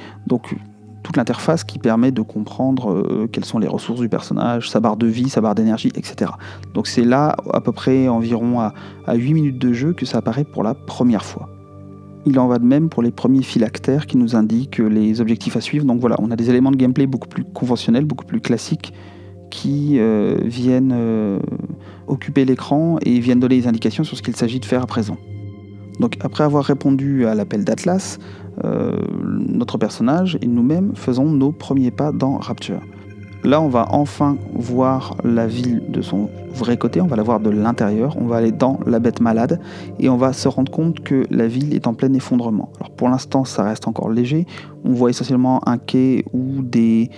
toute 1.08 1.16
l'interface 1.16 1.64
qui 1.64 1.78
permet 1.78 2.12
de 2.12 2.20
comprendre 2.20 2.92
euh, 2.92 3.26
quelles 3.32 3.46
sont 3.46 3.58
les 3.58 3.66
ressources 3.66 4.00
du 4.00 4.10
personnage, 4.10 4.68
sa 4.68 4.78
barre 4.78 4.98
de 4.98 5.06
vie, 5.06 5.30
sa 5.30 5.40
barre 5.40 5.54
d'énergie, 5.54 5.88
etc. 5.94 6.32
Donc 6.74 6.86
c'est 6.86 7.02
là, 7.02 7.34
à 7.50 7.62
peu 7.62 7.72
près 7.72 8.08
environ 8.08 8.60
à, 8.60 8.74
8 9.10 9.32
minutes 9.32 9.58
de 9.58 9.72
jeu, 9.72 9.94
que 9.94 10.04
ça 10.04 10.18
apparaît 10.18 10.44
pour 10.44 10.62
la 10.62 10.74
première 10.74 11.24
fois. 11.24 11.48
Il 12.26 12.38
en 12.38 12.46
va 12.46 12.58
de 12.58 12.66
même 12.66 12.90
pour 12.90 13.02
les 13.02 13.10
premiers 13.10 13.40
phylactères 13.40 14.04
qui 14.04 14.18
nous 14.18 14.36
indiquent 14.36 14.80
les 14.80 15.22
objectifs 15.22 15.56
à 15.56 15.62
suivre. 15.62 15.86
Donc 15.86 15.98
voilà, 15.98 16.16
on 16.18 16.30
a 16.30 16.36
des 16.36 16.50
éléments 16.50 16.72
de 16.72 16.76
gameplay 16.76 17.06
beaucoup 17.06 17.28
plus 17.28 17.44
conventionnels, 17.44 18.04
beaucoup 18.04 18.26
plus 18.26 18.42
classiques, 18.42 18.92
qui 19.50 19.98
euh, 19.98 20.36
viennent 20.44 20.92
euh, 20.92 21.38
occuper 22.06 22.44
l'écran 22.44 22.98
et 23.00 23.18
viennent 23.18 23.40
donner 23.40 23.56
des 23.56 23.66
indications 23.66 24.04
sur 24.04 24.14
ce 24.14 24.20
qu'il 24.20 24.36
s'agit 24.36 24.60
de 24.60 24.66
faire 24.66 24.82
à 24.82 24.86
présent. 24.86 25.16
Donc 26.00 26.18
après 26.20 26.44
avoir 26.44 26.64
répondu 26.64 27.26
à 27.26 27.34
l'appel 27.34 27.64
d'Atlas, 27.64 28.18
notre 28.62 29.78
personnage 29.78 30.38
et 30.42 30.46
nous-mêmes 30.46 30.94
faisons 30.94 31.26
nos 31.30 31.52
premiers 31.52 31.90
pas 31.90 32.12
dans 32.12 32.38
Rapture. 32.38 32.80
Là, 33.44 33.60
on 33.60 33.68
va 33.68 33.86
enfin 33.90 34.36
voir 34.52 35.16
la 35.22 35.46
ville 35.46 35.82
de 35.88 36.02
son 36.02 36.28
vrai 36.52 36.76
côté, 36.76 37.00
on 37.00 37.06
va 37.06 37.16
la 37.16 37.22
voir 37.22 37.40
de 37.40 37.50
l'intérieur, 37.50 38.16
on 38.20 38.26
va 38.26 38.36
aller 38.36 38.52
dans 38.52 38.80
la 38.86 38.98
bête 38.98 39.20
malade 39.20 39.60
et 39.98 40.08
on 40.08 40.16
va 40.16 40.32
se 40.32 40.48
rendre 40.48 40.70
compte 40.70 41.00
que 41.00 41.24
la 41.30 41.46
ville 41.46 41.74
est 41.74 41.86
en 41.86 41.94
plein 41.94 42.12
effondrement. 42.14 42.70
Alors 42.80 42.90
pour 42.90 43.08
l'instant, 43.08 43.44
ça 43.44 43.64
reste 43.64 43.88
encore 43.88 44.10
léger, 44.10 44.46
on 44.84 44.92
voit 44.92 45.10
essentiellement 45.10 45.66
un 45.68 45.78
quai 45.78 46.24
ou 46.32 46.62
des, 46.62 47.10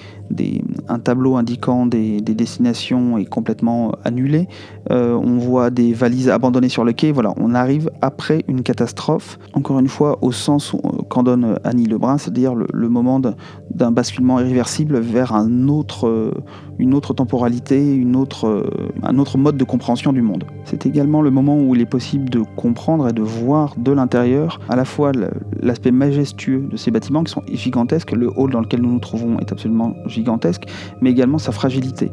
un 0.88 0.98
tableau 0.98 1.36
indiquant 1.36 1.86
des, 1.86 2.20
destinations 2.20 3.18
est 3.18 3.26
complètement 3.26 3.92
annulé. 4.04 4.48
Euh, 4.90 5.14
on 5.14 5.38
voit 5.38 5.70
des 5.70 5.92
valises 5.92 6.28
abandonnées 6.28 6.68
sur 6.68 6.84
le 6.84 6.92
quai. 6.92 7.12
Voilà, 7.12 7.34
on 7.36 7.54
arrive 7.54 7.90
après 8.00 8.44
une 8.48 8.62
catastrophe. 8.62 9.38
Encore 9.52 9.78
une 9.78 9.88
fois, 9.88 10.18
au 10.22 10.32
sens 10.32 10.74
qu'en 11.08 11.22
donne 11.22 11.58
Annie 11.64 11.86
Lebrun, 11.86 12.18
c'est-à-dire 12.18 12.54
le, 12.54 12.88
moment 12.88 13.20
d'un 13.20 13.92
basculement 13.92 14.40
irréversible 14.40 14.98
vers 14.98 15.34
un 15.34 15.68
autre, 15.68 16.32
une 16.80 16.94
autre 16.94 17.12
temporalité, 17.12 18.02
autre, 18.16 18.64
un 19.02 19.18
autre 19.18 19.38
mode 19.38 19.56
de 19.56 19.64
compréhension 19.64 20.12
du 20.12 20.22
monde. 20.22 20.44
C'est 20.64 20.86
également 20.86 21.22
le 21.22 21.30
moment 21.30 21.58
où 21.58 21.74
il 21.74 21.80
est 21.80 21.86
possible 21.86 22.30
de 22.30 22.42
comprendre 22.56 23.08
et 23.08 23.12
de 23.12 23.22
voir 23.22 23.74
de 23.76 23.92
l'intérieur 23.92 24.60
à 24.68 24.76
la 24.76 24.84
fois 24.84 25.12
l'aspect 25.60 25.90
majestueux 25.90 26.66
de 26.70 26.76
ces 26.76 26.90
bâtiments 26.90 27.22
qui 27.22 27.32
sont 27.32 27.42
gigantesques. 27.52 28.12
Le 28.12 28.30
hall 28.34 28.50
dans 28.50 28.60
lequel 28.60 28.80
nous 28.80 28.92
nous 28.92 28.98
trouvons 28.98 29.38
est 29.38 29.52
absolument 29.52 29.94
gigantesque, 30.06 30.64
mais 31.00 31.10
également 31.10 31.38
sa 31.38 31.52
fragilité. 31.52 32.10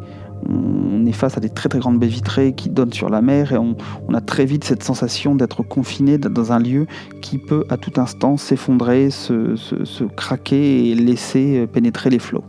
On 0.48 1.06
est 1.06 1.14
face 1.14 1.38
à 1.38 1.40
des 1.40 1.50
très 1.50 1.68
très 1.68 1.80
grandes 1.80 2.00
baies 2.00 2.08
vitrées 2.08 2.54
qui 2.54 2.70
donnent 2.70 2.94
sur 2.94 3.10
la 3.10 3.22
mer 3.22 3.54
et 3.54 3.58
on, 3.58 3.76
a 4.14 4.22
très 4.22 4.46
vite 4.46 4.64
cette 4.64 4.84
sensation 4.84 5.36
d'être 5.36 5.64
confiné 5.64 6.18
dans 6.18 6.52
un 6.52 6.60
lieu 6.60 6.86
qui 7.22 7.38
peut 7.38 7.66
à 7.70 7.78
tout 7.78 8.00
instant 8.00 8.38
s'effondrer, 8.38 9.10
se 9.10 10.04
craquer 10.16 10.90
et 10.90 10.96
laisser 10.96 11.68
pénétrer 11.68 12.10
les 12.10 12.20
flots. 12.20 12.44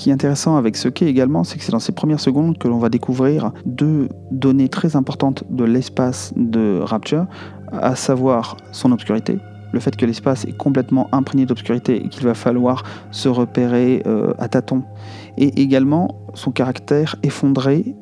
Ce 0.00 0.04
qui 0.04 0.08
est 0.08 0.14
intéressant 0.14 0.56
avec 0.56 0.78
ce 0.78 0.88
quai 0.88 1.08
également, 1.08 1.44
c'est 1.44 1.58
que 1.58 1.62
c'est 1.62 1.72
dans 1.72 1.78
ces 1.78 1.92
premières 1.92 2.20
secondes 2.20 2.56
que 2.56 2.68
l'on 2.68 2.78
va 2.78 2.88
découvrir 2.88 3.52
deux 3.66 4.08
données 4.30 4.70
très 4.70 4.96
importantes 4.96 5.44
de 5.50 5.62
l'espace 5.62 6.32
de 6.36 6.80
Rapture, 6.82 7.26
à 7.70 7.94
savoir 7.96 8.56
son 8.72 8.92
obscurité, 8.92 9.36
le 9.74 9.78
fait 9.78 9.94
que 9.96 10.06
l'espace 10.06 10.46
est 10.46 10.56
complètement 10.56 11.10
imprégné 11.12 11.44
d'obscurité 11.44 12.02
et 12.02 12.08
qu'il 12.08 12.24
va 12.24 12.32
falloir 12.32 12.82
se 13.10 13.28
repérer 13.28 14.02
euh, 14.06 14.32
à 14.38 14.48
tâtons, 14.48 14.84
et 15.36 15.60
également 15.60 16.16
son 16.32 16.50
caractère 16.50 17.16
effondré, 17.22 17.94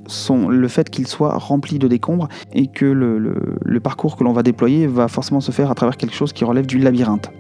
le 0.49 0.69
fait 0.69 0.91
qu'il 0.91 1.09
soit 1.09 1.37
rempli 1.37 1.81
de 1.81 1.89
décombres 1.89 2.29
et 2.53 2.69
que 2.69 2.87
le 2.87 3.81
parcours 3.81 4.17
que 4.17 4.23
l'on 4.23 4.33
va 4.33 4.45
déployer 4.45 4.87
va 4.87 5.09
forcément 5.09 5.41
se 5.41 5.51
faire 5.51 5.69
à 5.69 5.75
travers 5.75 5.97
quelque 5.97 6.15
chose 6.15 6.33
qui 6.33 6.45
relève 6.45 6.67
du 6.67 6.79
labyrinthe 6.79 7.33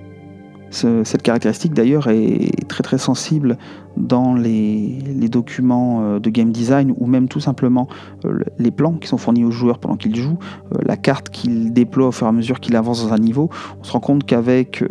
cette 0.70 1.22
caractéristique 1.22 1.74
d'ailleurs 1.74 2.08
est 2.08 2.68
très 2.68 2.82
très 2.82 2.98
sensible 2.98 3.56
dans 3.98 4.34
les, 4.34 4.98
documents 5.28 6.00
euh, 6.02 6.18
de 6.20 6.30
game 6.30 6.52
design 6.52 6.94
ou 6.96 7.06
même 7.06 7.28
tout 7.28 7.40
simplement 7.40 7.88
euh, 8.24 8.38
les 8.58 8.70
plans 8.70 8.94
qui 8.94 9.08
sont 9.08 9.18
fournis 9.18 9.44
aux 9.44 9.50
joueurs 9.50 9.78
pendant 9.78 9.96
qu'ils 9.96 10.16
jouent, 10.16 10.38
euh, 10.74 10.78
la 10.86 10.96
carte 10.96 11.28
qu'il 11.28 11.72
déploie 11.72 12.08
au 12.08 12.12
fur 12.12 12.26
et 12.26 12.30
à 12.30 12.32
mesure 12.32 12.60
qu'il 12.60 12.76
avance 12.76 13.04
dans 13.04 13.12
un 13.12 13.18
niveau. 13.18 13.50
On 13.80 13.84
se 13.84 13.92
rend 13.92 14.00
compte 14.00 14.24
qu'avec 14.24 14.84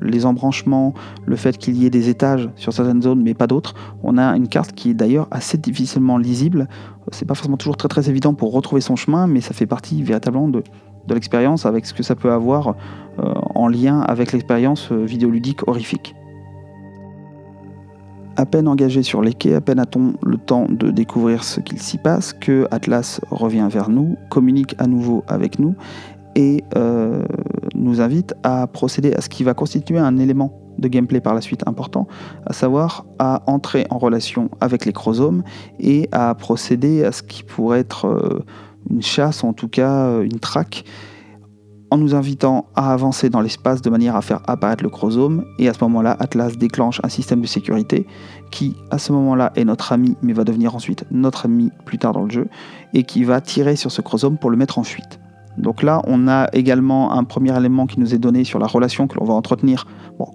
les 0.00 0.26
embranchements, 0.26 0.94
le 1.26 1.36
fait 1.36 1.56
qu'il 1.58 1.76
y 1.76 1.86
ait 1.86 1.90
des 1.90 2.08
étages 2.08 2.48
sur 2.56 2.72
certaines 2.72 3.02
zones 3.02 3.22
mais 3.22 3.34
pas 3.34 3.46
d'autres, 3.46 3.74
on 4.02 4.18
a 4.18 4.36
une 4.36 4.48
carte 4.48 4.72
qui 4.72 4.90
est 4.90 4.94
d'ailleurs 4.94 5.26
assez 5.30 5.58
difficilement 5.58 6.18
lisible. 6.18 6.68
C'est 7.12 7.26
pas 7.26 7.34
forcément 7.34 7.56
toujours 7.56 7.76
très 7.76 7.88
très 7.88 8.08
évident 8.10 8.34
pour 8.34 8.52
retrouver 8.52 8.80
son 8.80 8.96
chemin, 8.96 9.26
mais 9.26 9.40
ça 9.40 9.54
fait 9.54 9.66
partie 9.66 10.02
véritablement 10.02 10.48
de, 10.48 10.62
de 11.08 11.14
l'expérience 11.14 11.66
avec 11.66 11.86
ce 11.86 11.94
que 11.94 12.02
ça 12.02 12.14
peut 12.14 12.30
avoir 12.30 12.76
euh, 13.18 13.34
en 13.54 13.66
lien 13.66 14.00
avec 14.02 14.32
l'expérience 14.32 14.92
euh, 14.92 15.04
vidéoludique 15.04 15.66
horrifique. 15.66 16.14
À 18.36 18.46
peine 18.46 18.68
engagé 18.68 19.02
sur 19.02 19.20
les 19.20 19.32
quais, 19.32 19.54
à 19.54 19.60
peine 19.60 19.80
a-t-on 19.80 20.12
le 20.22 20.36
temps 20.36 20.66
de 20.70 20.92
découvrir 20.92 21.42
ce 21.42 21.58
qu'il 21.58 21.80
s'y 21.80 21.98
passe, 21.98 22.32
que 22.32 22.68
Atlas 22.70 23.20
revient 23.30 23.66
vers 23.68 23.90
nous, 23.90 24.16
communique 24.30 24.76
à 24.78 24.86
nouveau 24.86 25.24
avec 25.26 25.58
nous 25.58 25.74
et 26.36 26.62
euh, 26.76 27.24
nous 27.74 28.00
invite 28.00 28.34
à 28.44 28.68
procéder 28.68 29.12
à 29.14 29.20
ce 29.20 29.28
qui 29.28 29.42
va 29.42 29.54
constituer 29.54 29.98
un 29.98 30.18
élément 30.18 30.60
de 30.78 30.86
gameplay 30.86 31.20
par 31.20 31.34
la 31.34 31.40
suite 31.40 31.66
important, 31.66 32.06
à 32.46 32.52
savoir 32.52 33.06
à 33.18 33.42
entrer 33.46 33.86
en 33.90 33.98
relation 33.98 34.48
avec 34.60 34.84
les 34.84 34.92
chromosomes 34.92 35.42
et 35.80 36.08
à 36.12 36.32
procéder 36.36 37.04
à 37.04 37.10
ce 37.10 37.24
qui 37.24 37.42
pourrait 37.42 37.80
être 37.80 38.44
une 38.90 39.02
chasse, 39.02 39.44
en 39.44 39.52
tout 39.52 39.68
cas 39.68 40.20
une 40.20 40.38
traque, 40.38 40.84
en 41.90 41.96
nous 41.96 42.14
invitant 42.14 42.66
à 42.74 42.92
avancer 42.92 43.30
dans 43.30 43.40
l'espace 43.40 43.80
de 43.80 43.90
manière 43.90 44.14
à 44.14 44.22
faire 44.22 44.40
apparaître 44.46 44.82
le 44.82 44.90
chromosome. 44.90 45.44
Et 45.58 45.68
à 45.68 45.74
ce 45.74 45.82
moment-là, 45.84 46.16
Atlas 46.18 46.56
déclenche 46.58 47.00
un 47.02 47.08
système 47.08 47.40
de 47.40 47.46
sécurité 47.46 48.06
qui, 48.50 48.76
à 48.90 48.98
ce 48.98 49.12
moment-là, 49.12 49.52
est 49.56 49.64
notre 49.64 49.92
ami, 49.92 50.16
mais 50.22 50.32
va 50.32 50.44
devenir 50.44 50.74
ensuite 50.74 51.04
notre 51.10 51.46
ami 51.46 51.70
plus 51.86 51.98
tard 51.98 52.12
dans 52.12 52.24
le 52.24 52.30
jeu, 52.30 52.48
et 52.94 53.04
qui 53.04 53.24
va 53.24 53.40
tirer 53.40 53.76
sur 53.76 53.90
ce 53.90 54.02
chromosome 54.02 54.38
pour 54.38 54.50
le 54.50 54.56
mettre 54.56 54.78
en 54.78 54.84
fuite. 54.84 55.18
Donc 55.58 55.82
là, 55.82 56.00
on 56.06 56.28
a 56.28 56.48
également 56.52 57.12
un 57.12 57.24
premier 57.24 57.56
élément 57.56 57.86
qui 57.86 57.98
nous 58.00 58.14
est 58.14 58.18
donné 58.18 58.44
sur 58.44 58.58
la 58.58 58.66
relation 58.66 59.06
que 59.08 59.18
l'on 59.18 59.24
va 59.24 59.34
entretenir, 59.34 59.86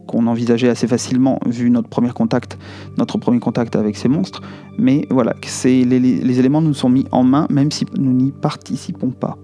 qu'on 0.08 0.28
envisageait 0.28 0.70
assez 0.70 0.88
facilement 0.88 1.40
vu 1.46 1.70
notre 1.70 1.90
premier 1.90 2.12
contact, 2.12 2.58
notre 2.98 3.18
premier 3.18 3.40
contact 3.40 3.76
avec 3.76 3.96
ces 3.96 4.10
monstres. 4.10 4.42
Mais 4.78 5.08
voilà, 5.10 5.34
les, 5.64 5.86
les 5.86 6.40
éléments 6.40 6.62
nous 6.62 6.74
sont 6.74 6.90
mis 6.90 7.06
en 7.12 7.24
main, 7.24 7.48
même 7.50 7.72
si 7.72 7.86
nous 7.98 8.14
n'y 8.14 8.32
participons 8.32 9.12
pas. 9.12 9.38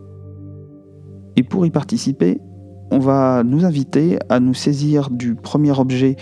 Et 1.35 1.43
pour 1.43 1.65
y 1.65 1.69
participer, 1.69 2.39
on 2.91 2.99
va 2.99 3.43
nous 3.43 3.65
inviter 3.65 4.19
à 4.29 4.39
nous 4.39 4.53
saisir 4.53 5.09
du 5.09 5.35
premier 5.35 5.77
objet 5.77 6.15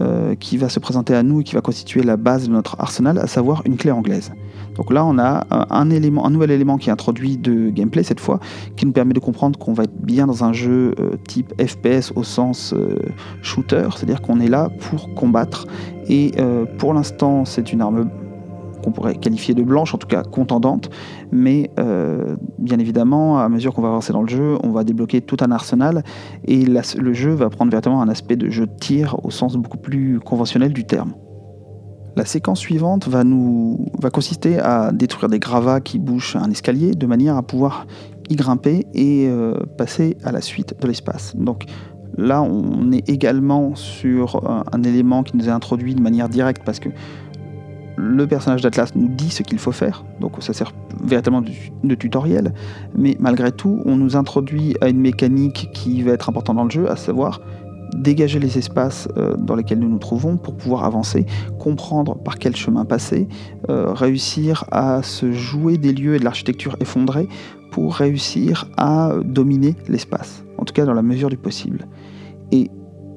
euh, 0.00 0.34
qui 0.34 0.56
va 0.56 0.68
se 0.68 0.80
présenter 0.80 1.14
à 1.14 1.22
nous 1.22 1.40
et 1.40 1.44
qui 1.44 1.54
va 1.54 1.60
constituer 1.60 2.02
la 2.02 2.16
base 2.16 2.48
de 2.48 2.52
notre 2.52 2.80
arsenal, 2.80 3.18
à 3.18 3.26
savoir 3.26 3.62
une 3.66 3.76
clé 3.76 3.90
anglaise. 3.90 4.32
Donc 4.76 4.92
là, 4.92 5.04
on 5.04 5.18
a 5.18 5.46
un, 5.50 5.90
élément, 5.90 6.26
un 6.26 6.30
nouvel 6.30 6.50
élément 6.50 6.76
qui 6.76 6.88
est 6.88 6.92
introduit 6.92 7.36
de 7.36 7.70
gameplay 7.70 8.02
cette 8.02 8.20
fois, 8.20 8.40
qui 8.76 8.86
nous 8.86 8.92
permet 8.92 9.12
de 9.12 9.20
comprendre 9.20 9.58
qu'on 9.58 9.72
va 9.72 9.84
être 9.84 9.96
bien 10.00 10.26
dans 10.26 10.44
un 10.44 10.52
jeu 10.52 10.94
euh, 10.98 11.16
type 11.28 11.52
FPS 11.60 12.12
au 12.16 12.24
sens 12.24 12.72
euh, 12.72 12.96
shooter, 13.42 13.88
c'est-à-dire 13.94 14.22
qu'on 14.22 14.40
est 14.40 14.48
là 14.48 14.70
pour 14.90 15.14
combattre. 15.14 15.66
Et 16.08 16.32
pour 16.76 16.92
l'instant, 16.92 17.46
c'est 17.46 17.72
une 17.72 17.80
arme 17.80 18.10
qu'on 18.84 18.92
pourrait 18.92 19.14
qualifier 19.14 19.54
de 19.54 19.62
blanche, 19.62 19.94
en 19.94 19.98
tout 19.98 20.06
cas 20.06 20.22
contendante. 20.22 20.90
Mais 21.32 21.70
euh, 21.78 22.36
bien 22.58 22.78
évidemment, 22.78 23.38
à 23.38 23.48
mesure 23.48 23.72
qu'on 23.72 23.82
va 23.82 23.88
avancer 23.88 24.12
dans 24.12 24.22
le 24.22 24.28
jeu, 24.28 24.58
on 24.62 24.70
va 24.70 24.84
débloquer 24.84 25.22
tout 25.22 25.38
un 25.40 25.50
arsenal 25.50 26.04
et 26.44 26.64
le 26.64 27.12
jeu 27.14 27.30
va 27.30 27.48
prendre 27.48 27.70
véritablement 27.70 28.02
un 28.02 28.08
aspect 28.08 28.36
de 28.36 28.50
jeu 28.50 28.66
de 28.66 28.76
tir 28.78 29.16
au 29.24 29.30
sens 29.30 29.56
beaucoup 29.56 29.78
plus 29.78 30.20
conventionnel 30.20 30.72
du 30.72 30.84
terme. 30.84 31.14
La 32.16 32.24
séquence 32.24 32.60
suivante 32.60 33.08
va, 33.08 33.24
consister 34.10 34.58
à 34.58 34.92
détruire 34.92 35.28
des 35.28 35.40
gravats 35.40 35.80
qui 35.80 35.98
bouchent 35.98 36.36
un 36.36 36.50
escalier 36.50 36.94
de 36.94 37.06
manière 37.06 37.36
à 37.36 37.42
pouvoir 37.42 37.86
y 38.30 38.36
grimper 38.36 38.86
et 38.94 39.26
euh, 39.28 39.54
passer 39.76 40.16
à 40.22 40.30
la 40.30 40.40
suite 40.40 40.74
de 40.80 40.86
l'espace. 40.86 41.34
Donc 41.36 41.64
là, 42.16 42.40
on 42.42 42.92
est 42.92 43.08
également 43.08 43.74
sur 43.74 44.48
un, 44.48 44.64
un, 44.72 44.82
élément 44.84 45.24
qui 45.24 45.36
nous 45.36 45.48
est 45.48 45.52
introduit 45.52 45.94
de 45.94 46.00
manière 46.00 46.28
directe 46.28 46.62
parce 46.64 46.78
que 46.78 46.90
le 47.96 48.26
personnage 48.26 48.62
d'Atlas 48.62 48.94
nous 48.94 49.08
dit 49.08 49.30
ce 49.30 49.42
qu'il 49.42 49.58
faut 49.58 49.72
faire, 49.72 50.04
donc 50.20 50.32
ça 50.40 50.52
sert 50.52 50.72
véritablement 51.02 51.44
de, 51.82 51.94
tutoriel, 51.94 52.52
mais 52.96 53.16
malgré 53.20 53.52
tout, 53.52 53.82
on 53.84 53.96
nous 53.96 54.16
introduit 54.16 54.74
à 54.80 54.88
une 54.88 55.00
mécanique 55.00 55.70
qui 55.72 56.02
va 56.02 56.12
être 56.12 56.28
importante 56.28 56.56
dans 56.56 56.64
le 56.64 56.70
jeu, 56.70 56.90
à 56.90 56.96
savoir 56.96 57.40
dégager 57.94 58.38
les 58.38 58.58
espaces 58.58 59.08
euh, 59.16 59.36
dans 59.36 59.54
lesquels 59.54 59.78
nous 59.78 59.88
nous 59.88 59.98
trouvons 59.98 60.36
pour 60.36 60.56
pouvoir 60.56 60.84
avancer, 60.84 61.26
comprendre 61.58 62.16
par 62.16 62.38
quel 62.38 62.56
chemin 62.56 62.84
passer, 62.84 63.28
euh, 63.70 63.92
réussir 63.92 64.64
à 64.70 65.02
se 65.02 65.32
jouer 65.32 65.78
des 65.78 65.92
lieux 65.92 66.16
et 66.16 66.18
de 66.18 66.24
l'architecture 66.24 66.76
effondrée 66.80 67.28
pour 67.70 67.94
réussir 67.94 68.70
à 68.76 69.14
dominer 69.24 69.76
l'espace, 69.88 70.44
en 70.58 70.64
tout 70.64 70.74
cas 70.74 70.84
dans 70.84 70.94
la 70.94 71.02
mesure 71.02 71.28
du 71.28 71.36
possible. 71.36 71.86
Et 72.52 72.70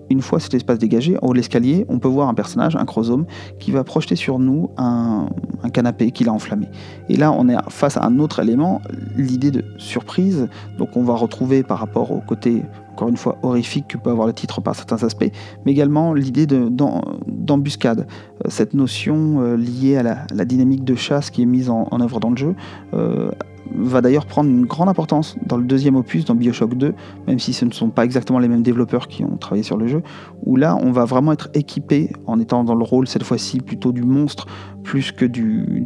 une 0.09 0.21
fois 0.21 0.39
cet 0.39 0.53
espace 0.53 0.79
dégagé, 0.79 1.17
en 1.21 1.27
haut 1.27 1.31
de 1.31 1.37
l'escalier, 1.37 1.85
on 1.89 1.99
peut 1.99 2.07
voir 2.07 2.29
un 2.29 2.33
personnage, 2.33 2.75
un 2.75 2.85
chromosome, 2.85 3.25
qui 3.59 3.71
va 3.71 3.83
projeter 3.83 4.15
sur 4.15 4.39
nous 4.39 4.69
un, 4.77 5.27
canapé 5.73 6.11
qu'il 6.11 6.29
a 6.29 6.33
enflammé. 6.33 6.67
Et 7.09 7.17
là, 7.17 7.31
on 7.31 7.49
est 7.49 7.57
face 7.69 7.97
à 7.97 8.05
un 8.05 8.19
autre 8.19 8.39
élément, 8.39 8.81
l'idée 9.17 9.51
de 9.51 9.65
surprise. 9.77 10.47
Donc, 10.77 10.95
on 10.95 11.03
va 11.03 11.13
retrouver 11.13 11.63
par 11.63 11.79
rapport 11.79 12.11
au 12.11 12.21
côté, 12.21 12.63
encore 12.97 13.09
une 13.09 13.17
fois, 13.17 13.37
horrifique 13.43 13.89
que 13.89 13.97
peut 13.97 14.09
avoir 14.09 14.25
le 14.25 14.33
titre 14.33 14.59
par 14.59 14.73
certains 14.73 15.03
aspects, 15.03 15.31
mais 15.65 15.71
également 15.71 16.15
l'idée 16.15 16.47
d'embuscade. 16.47 18.07
Euh, 18.43 18.49
cette 18.49 18.73
notion 18.73 19.39
euh, 19.39 19.55
liée 19.55 19.97
à 19.97 20.25
la, 20.33 20.45
dynamique 20.45 20.83
de 20.83 20.95
chasse 20.95 21.29
qui 21.29 21.43
est 21.43 21.45
mise 21.45 21.69
en, 21.69 21.87
œuvre 22.01 22.19
dans 22.19 22.31
le 22.31 22.37
jeu. 22.37 22.55
Euh, 22.95 23.29
va 23.75 24.01
d'ailleurs 24.01 24.25
prendre 24.25 24.49
une 24.49 24.65
grande 24.65 24.89
importance 24.89 25.35
dans 25.45 25.57
le 25.57 25.65
deuxième 25.65 25.95
opus, 25.95 26.25
dans 26.25 26.33
Bioshock 26.33 26.73
2, 26.73 26.93
même 27.27 27.37
si 27.37 27.53
ce 27.53 27.65
ne 27.65 27.71
sont 27.71 27.89
pas 27.89 28.05
exactement 28.05 28.39
les 28.39 28.47
mêmes 28.47 28.63
développeurs 28.63 29.07
qui 29.07 29.23
ont 29.23 29.37
travaillé 29.37 29.61
sur 29.61 29.77
le 29.77 29.87
jeu, 29.87 30.01
où 30.45 30.55
là 30.55 30.75
on 30.81 30.91
va 30.91 31.05
vraiment 31.05 31.33
être 31.33 31.49
équipé, 31.53 32.11
en 32.25 32.39
étant 32.39 32.63
dans 32.63 32.75
le 32.75 32.83
rôle 32.83 33.07
cette 33.07 33.23
fois-ci 33.23 33.59
plutôt 33.59 33.91
du 33.91 34.03
monstre 34.03 34.47
plus 34.87 35.11
que 35.11 35.25
du, 35.25 35.85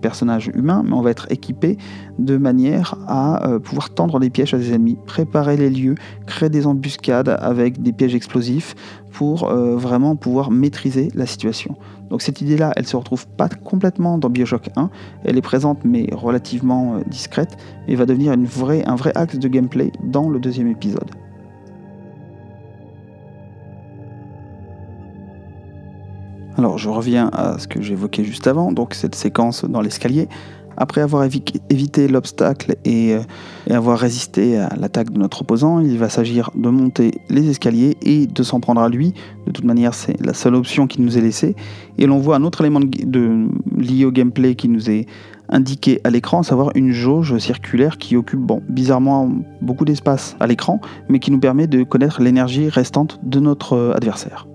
personnage 0.00 0.50
humain, 0.54 0.82
mais 0.84 0.92
on 0.92 1.02
va 1.02 1.10
être 1.10 1.26
équipé 1.30 1.76
de 2.18 2.36
manière 2.36 2.94
à 3.08 3.48
euh, 3.48 3.58
pouvoir 3.58 3.90
tendre 3.90 4.20
des 4.20 4.30
pièges 4.30 4.54
à 4.54 4.58
des 4.58 4.72
ennemis, 4.72 4.96
préparer 5.06 5.56
les 5.56 5.70
lieux, 5.70 5.96
créer 6.24 6.48
des 6.48 6.66
embuscades 6.66 7.28
avec 7.28 7.82
des 7.82 7.92
pièges 7.92 8.14
explosifs 8.14 8.76
pour 9.10 9.50
euh, 9.50 9.76
vraiment 9.76 10.14
pouvoir 10.14 10.52
maîtriser 10.52 11.08
la 11.14 11.26
situation. 11.26 11.76
Donc 12.10 12.22
cette 12.22 12.40
idée-là, 12.40 12.72
elle 12.76 12.86
se 12.86 12.96
retrouve 12.96 13.26
pas 13.26 13.48
complètement 13.48 14.18
dans 14.18 14.30
Bioshock 14.30 14.70
1, 14.76 14.88
elle 15.24 15.36
est 15.36 15.42
présente 15.42 15.80
mais 15.84 16.06
relativement 16.12 16.94
euh, 16.94 17.00
discrète, 17.08 17.56
et 17.88 17.96
va 17.96 18.06
devenir 18.06 18.32
un 18.32 18.36
vrai 18.96 19.12
axe 19.16 19.38
de 19.38 19.48
gameplay 19.48 19.90
dans 20.04 20.30
le 20.30 20.38
deuxième 20.38 20.68
épisode. 20.68 21.10
Alors 26.58 26.76
je 26.76 26.88
reviens 26.88 27.30
à 27.32 27.56
ce 27.60 27.68
que 27.68 27.80
j'évoquais 27.80 28.24
juste 28.24 28.48
avant, 28.48 28.72
donc 28.72 28.94
cette 28.94 29.14
séquence 29.14 29.64
dans 29.64 29.80
l'escalier. 29.80 30.28
Après 30.76 31.00
avoir 31.00 31.24
évité 31.24 32.08
l'obstacle 32.08 32.76
euh, 32.86 33.22
et, 33.68 33.72
avoir 33.72 33.98
résisté 33.98 34.58
à 34.58 34.74
l'attaque 34.76 35.12
de 35.12 35.18
notre 35.18 35.42
opposant, 35.42 35.78
il 35.78 35.98
va 35.98 36.08
s'agir 36.08 36.50
de 36.56 36.68
monter 36.68 37.12
les 37.30 37.48
escaliers 37.48 37.96
et 38.02 38.26
de 38.26 38.42
s'en 38.42 38.58
prendre 38.58 38.80
à 38.80 38.88
lui. 38.88 39.14
De 39.46 39.52
toute 39.52 39.64
manière, 39.64 39.94
c'est 39.94 40.20
la 40.24 40.34
seule 40.34 40.56
option 40.56 40.88
qui 40.88 41.00
nous 41.00 41.16
est 41.16 41.20
laissée. 41.20 41.54
Et 41.96 42.06
l'on 42.06 42.18
voit 42.18 42.36
un 42.36 42.44
autre 42.44 42.60
élément 42.60 42.80
lié 42.80 44.04
au 44.04 44.10
gameplay 44.10 44.56
qui 44.56 44.68
nous 44.68 44.90
est 44.90 45.06
indiqué 45.48 46.00
à 46.02 46.10
l'écran, 46.10 46.40
à 46.40 46.42
savoir 46.44 46.70
une 46.74 46.90
jauge 46.92 47.38
circulaire 47.38 47.98
qui 47.98 48.16
occupe 48.16 48.40
bizarrement 48.68 49.30
beaucoup 49.60 49.84
d'espace 49.84 50.36
à 50.40 50.46
l'écran, 50.46 50.80
mais 51.08 51.20
qui 51.20 51.30
nous 51.30 51.40
permet 51.40 51.68
de 51.68 51.84
connaître 51.84 52.20
l'énergie 52.20 52.68
restante 52.68 53.20
de 53.22 53.38
notre 53.40 53.74
euh, 53.74 53.94
adversaire. 53.94 54.46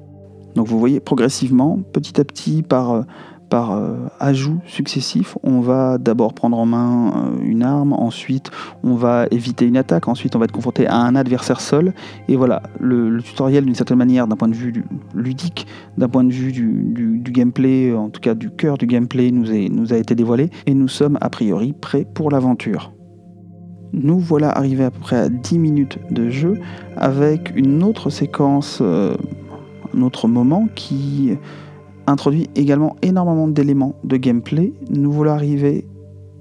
Donc 0.55 0.67
vous 0.67 0.79
voyez 0.79 0.99
progressivement, 0.99 1.79
petit 1.93 2.19
à 2.19 2.23
petit, 2.23 2.63
par 2.63 2.91
euh, 2.91 3.01
par 3.49 3.73
euh, 3.73 4.07
ajout 4.19 4.61
successif, 4.65 5.37
on 5.43 5.59
va 5.59 5.99
d'abord 5.99 6.33
prendre 6.33 6.57
en 6.57 6.65
main 6.65 7.13
euh, 7.15 7.43
une 7.43 7.61
arme, 7.61 7.93
ensuite 7.93 8.49
on 8.83 8.95
va 8.95 9.27
éviter 9.29 9.67
une 9.67 9.77
attaque, 9.77 10.07
ensuite 10.07 10.35
on 10.35 10.39
va 10.39 10.45
être 10.45 10.51
confronté 10.51 10.87
à 10.87 10.95
un 10.95 11.15
adversaire 11.15 11.61
seul. 11.61 11.93
Et 12.27 12.35
voilà, 12.35 12.63
le, 12.79 13.21
tutoriel 13.21 13.65
d'une 13.65 13.75
certaine 13.75 13.99
manière, 13.99 14.25
d'un 14.25 14.37
point 14.37 14.47
de 14.47 14.55
vue 14.55 14.83
ludique, 15.13 15.67
d'un 15.99 16.09
point 16.09 16.23
de 16.23 16.31
vue 16.31 16.51
du, 16.51 17.21
gameplay, 17.31 17.93
en 17.93 18.09
tout 18.09 18.21
cas 18.21 18.33
du 18.33 18.49
cœur 18.49 18.79
du 18.79 18.87
gameplay, 18.87 19.29
nous, 19.29 19.45
nous 19.69 19.93
a 19.93 19.97
été 19.97 20.15
dévoilé 20.15 20.49
et 20.65 20.73
nous 20.73 20.87
sommes 20.87 21.19
a 21.21 21.29
priori 21.29 21.73
prêts 21.73 22.07
pour 22.11 22.31
l'aventure. 22.31 22.91
Nous 23.93 24.17
voilà 24.17 24.49
arrivés 24.49 24.85
à 24.85 24.91
peu 24.91 24.99
près 24.99 25.17
à 25.17 25.29
10 25.29 25.59
minutes 25.59 25.99
de 26.09 26.31
jeu 26.31 26.59
avec 26.97 27.53
une 27.55 27.83
autre 27.83 28.09
séquence, 28.09 28.79
euh, 28.81 29.15
un 29.95 30.01
autre 30.01 30.27
moment 30.27 30.67
qui 30.75 31.37
introduit 32.07 32.49
également 32.55 32.95
énormément 33.01 33.47
d'éléments 33.47 33.95
de 34.03 34.17
gameplay. 34.17 34.73
Nous 34.89 35.11
voulons 35.11 35.31
arriver 35.31 35.85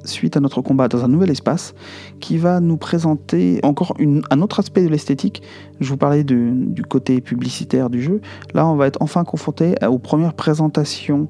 suite 0.04 0.36
à 0.36 0.40
notre 0.40 0.62
combat 0.62 0.88
dans 0.88 1.04
un 1.04 1.08
nouvel 1.08 1.30
espace 1.30 1.74
qui 2.20 2.36
va 2.36 2.60
nous 2.60 2.76
présenter 2.76 3.60
encore 3.62 3.96
un 4.30 4.42
autre 4.42 4.58
aspect 4.58 4.82
de 4.82 4.88
l'esthétique. 4.88 5.42
Je 5.80 5.88
vous 5.88 5.96
parlais 5.96 6.24
du 6.24 6.82
côté 6.88 7.20
publicitaire 7.20 7.90
du 7.90 8.02
jeu. 8.02 8.20
Là, 8.54 8.66
on 8.66 8.76
va 8.76 8.88
être 8.88 9.00
enfin 9.00 9.24
confronté 9.24 9.74
aux 9.86 9.98
premières 9.98 10.34
présentations 10.34 11.28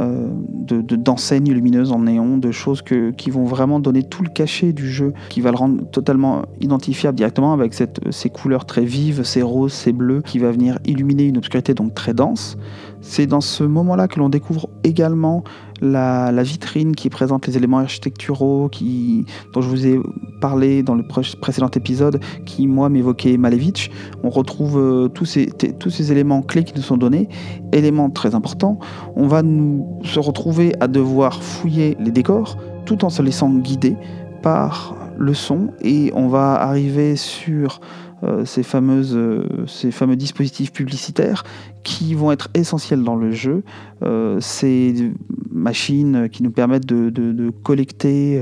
euh, 0.00 0.28
d'enseignes 0.68 1.52
lumineuses 1.52 1.92
en 1.92 2.00
néon, 2.00 2.38
de 2.38 2.50
choses 2.50 2.82
qui 2.82 3.30
vont 3.30 3.44
vraiment 3.44 3.80
donner 3.80 4.02
tout 4.02 4.22
le 4.22 4.28
cachet 4.28 4.72
du 4.72 4.90
jeu, 4.90 5.12
qui 5.28 5.40
va 5.40 5.50
le 5.50 5.56
rendre 5.56 5.84
totalement 5.90 6.42
identifiable 6.60 7.16
directement 7.16 7.52
avec 7.52 7.74
ces 7.74 8.30
couleurs 8.30 8.64
très 8.64 8.84
vives, 8.84 9.22
ces 9.22 9.42
roses, 9.42 9.72
ces 9.72 9.92
bleus, 9.92 10.22
qui 10.22 10.38
va 10.38 10.50
venir 10.50 10.78
illuminer 10.84 11.24
une 11.24 11.38
obscurité 11.38 11.74
donc 11.74 11.94
très 11.94 12.14
dense. 12.14 12.56
C'est 13.00 13.26
dans 13.26 13.40
ce 13.40 13.64
moment-là 13.64 14.08
que 14.08 14.20
l'on 14.20 14.28
découvre 14.28 14.68
également 14.84 15.42
la, 15.82 16.42
vitrine 16.42 16.94
qui 16.94 17.10
présente 17.10 17.46
les 17.46 17.56
éléments 17.56 17.78
architecturaux 17.78 18.68
qui, 18.70 19.26
dont 19.52 19.60
je 19.60 19.68
vous 19.68 19.86
ai 19.86 20.00
parlé 20.40 20.82
dans 20.82 20.94
le 20.94 21.02
précédent 21.02 21.70
épisode, 21.74 22.20
qui 22.46 22.66
moi 22.66 22.88
m'évoquait 22.88 23.36
Malevich. 23.36 23.90
On 24.22 24.30
retrouve 24.30 24.78
euh, 24.78 25.08
tous, 25.08 25.24
ces, 25.24 25.46
tous 25.46 25.90
ces 25.90 26.12
éléments 26.12 26.42
clés 26.42 26.64
qui 26.64 26.74
nous 26.76 26.82
sont 26.82 26.96
donnés, 26.96 27.28
éléments 27.72 28.10
très 28.10 28.34
importants. 28.34 28.78
On 29.16 29.26
va 29.26 29.42
nous 29.42 30.00
se 30.04 30.20
retrouver 30.20 30.74
à 30.80 30.88
devoir 30.88 31.42
fouiller 31.42 31.96
les 32.00 32.10
décors 32.10 32.56
tout 32.84 33.04
en 33.04 33.10
se 33.10 33.22
laissant 33.22 33.50
guider 33.50 33.96
par 34.42 34.94
le 35.18 35.34
son 35.34 35.68
et 35.80 36.10
on 36.14 36.28
va 36.28 36.54
arriver 36.54 37.16
sur 37.16 37.80
euh, 38.24 38.44
euh, 38.44 39.66
ces 39.66 39.90
fameux 39.90 40.16
dispositifs 40.16 40.72
publicitaires 40.72 41.42
qui 41.82 42.14
vont 42.14 42.30
être 42.30 42.48
essentiels 42.54 43.02
dans 43.02 43.16
le 43.16 43.32
jeu. 43.32 43.64
Euh, 44.02 44.38
ces 44.40 45.12
machines 45.50 46.28
qui 46.30 46.42
nous 46.42 46.52
permettent 46.52 46.86
de, 46.86 47.50
collecter 47.62 48.40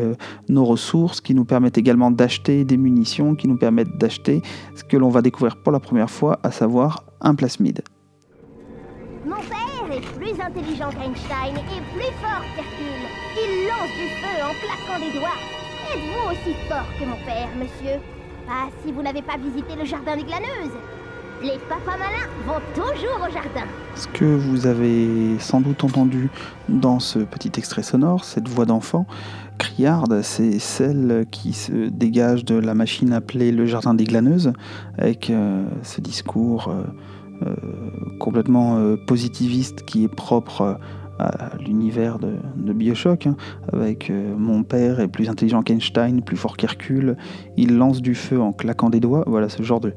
nos 0.48 0.64
ressources, 0.64 1.20
qui 1.20 1.34
nous 1.34 1.44
permettent 1.44 1.78
également 1.78 2.10
d'acheter 2.10 2.64
des 2.64 2.76
munitions, 2.76 3.34
qui 3.34 3.48
nous 3.48 3.56
permettent 3.56 3.96
d'acheter 3.98 4.42
ce 4.74 4.84
que 4.84 4.96
l'on 4.96 5.08
va 5.08 5.22
découvrir 5.22 5.56
pour 5.56 5.72
la 5.72 5.80
première 5.80 6.10
fois, 6.10 6.38
à 6.42 6.50
savoir 6.50 7.04
un 7.20 7.34
plasmide. 7.34 7.80
Mon 9.30 9.36
père 9.42 9.96
est 9.96 10.00
plus 10.18 10.40
intelligent 10.40 10.90
qu'Einstein 10.90 11.54
et 11.54 11.80
plus 11.94 12.12
fort 12.20 12.42
qu'Hercule. 12.56 13.06
Il 13.36 13.68
lance 13.68 13.94
du 13.96 14.08
feu 14.18 14.42
en 14.42 14.54
claquant 14.58 14.98
des 14.98 15.16
doigts. 15.16 15.38
Êtes-vous 15.94 16.32
aussi 16.32 16.56
fort 16.68 16.88
que 16.98 17.04
mon 17.04 17.14
père, 17.24 17.48
monsieur? 17.56 18.00
Ah, 18.50 18.66
si 18.84 18.90
vous 18.90 19.02
n'avez 19.02 19.22
pas 19.22 19.36
visité 19.36 19.76
le 19.78 19.84
jardin 19.84 20.16
des 20.16 20.24
glaneuses. 20.24 20.74
Les 21.44 21.60
papas 21.68 21.96
malins 21.96 22.26
vont 22.44 22.60
toujours 22.74 23.20
au 23.20 23.32
jardin. 23.32 23.68
Ce 23.94 24.08
que 24.08 24.24
vous 24.24 24.66
avez 24.66 25.38
sans 25.38 25.60
doute 25.60 25.84
entendu 25.84 26.28
dans 26.68 26.98
ce 26.98 27.20
petit 27.20 27.52
extrait 27.56 27.84
sonore, 27.84 28.24
cette 28.24 28.48
voix 28.48 28.66
d'enfant, 28.66 29.06
criarde, 29.58 30.22
c'est 30.22 30.58
celle 30.58 31.24
qui 31.30 31.52
se 31.52 31.88
dégage 31.88 32.44
de 32.44 32.56
la 32.56 32.74
machine 32.74 33.12
appelée 33.12 33.52
le 33.52 33.64
jardin 33.64 33.94
des 33.94 34.04
glaneuses, 34.04 34.52
avec 34.98 35.30
euh, 35.30 35.62
ce 35.84 36.00
discours 36.00 36.68
euh, 36.68 36.82
complètement 38.18 38.96
positiviste 39.06 39.84
qui 39.84 40.04
est 40.04 40.08
propre 40.08 40.78
à 41.20 41.56
l'univers 41.58 42.18
de, 42.18 42.72
Bioshock, 42.72 43.26
hein, 43.26 43.36
avec 43.72 44.10
euh, 44.10 44.34
mon 44.36 44.62
père 44.62 45.00
est 45.00 45.08
plus 45.08 45.28
intelligent 45.28 45.62
qu'Einstein, 45.62 46.22
plus 46.22 46.36
fort 46.36 46.56
qu'Hercule, 46.56 47.16
il 47.56 47.76
lance 47.76 48.00
du 48.00 48.14
feu 48.14 48.40
en 48.40 48.52
claquant 48.52 48.90
des 48.90 49.00
doigts, 49.00 49.24
voilà 49.26 49.48
ce 49.48 49.62
genre 49.62 49.80
de, 49.80 49.92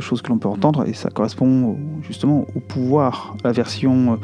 choses 0.00 0.22
que 0.22 0.30
l'on 0.30 0.38
peut 0.38 0.48
entendre, 0.48 0.88
et 0.88 0.92
ça 0.92 1.10
correspond 1.10 1.76
justement 2.02 2.46
au 2.54 2.60
pouvoir, 2.60 3.36
la 3.44 3.52
version 3.52 4.18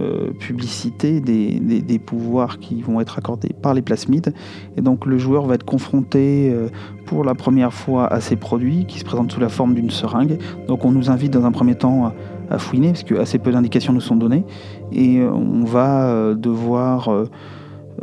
euh, 0.00 0.30
publicité 0.38 1.20
des, 1.20 1.98
pouvoirs 1.98 2.58
qui 2.58 2.82
vont 2.82 3.00
être 3.00 3.18
accordés 3.18 3.50
par 3.60 3.74
les 3.74 3.82
plasmides. 3.82 4.32
Et 4.76 4.80
donc 4.80 5.06
le 5.06 5.18
joueur 5.18 5.46
va 5.46 5.54
être 5.54 5.64
confronté 5.64 6.50
euh, 6.50 6.68
pour 7.06 7.24
la 7.24 7.34
première 7.34 7.72
fois 7.72 8.06
à 8.06 8.20
ces 8.20 8.36
produits 8.36 8.86
qui 8.86 8.98
se 8.98 9.04
présentent 9.04 9.32
sous 9.32 9.40
la 9.40 9.48
forme 9.48 9.74
d'une 9.74 9.90
seringue. 9.90 10.38
Donc 10.66 10.84
on 10.84 10.92
nous 10.92 11.10
invite 11.10 11.32
dans 11.32 11.44
un 11.44 11.52
premier 11.52 11.74
temps 11.74 12.12
à, 12.50 12.58
fouiner 12.58 12.88
parce 12.88 13.04
que 13.04 13.14
assez 13.14 13.38
peu 13.38 13.52
d'indications 13.52 13.92
nous 13.92 14.00
sont 14.00 14.16
données 14.16 14.44
et 14.90 15.22
on 15.22 15.64
va 15.64 16.34
devoir 16.34 17.08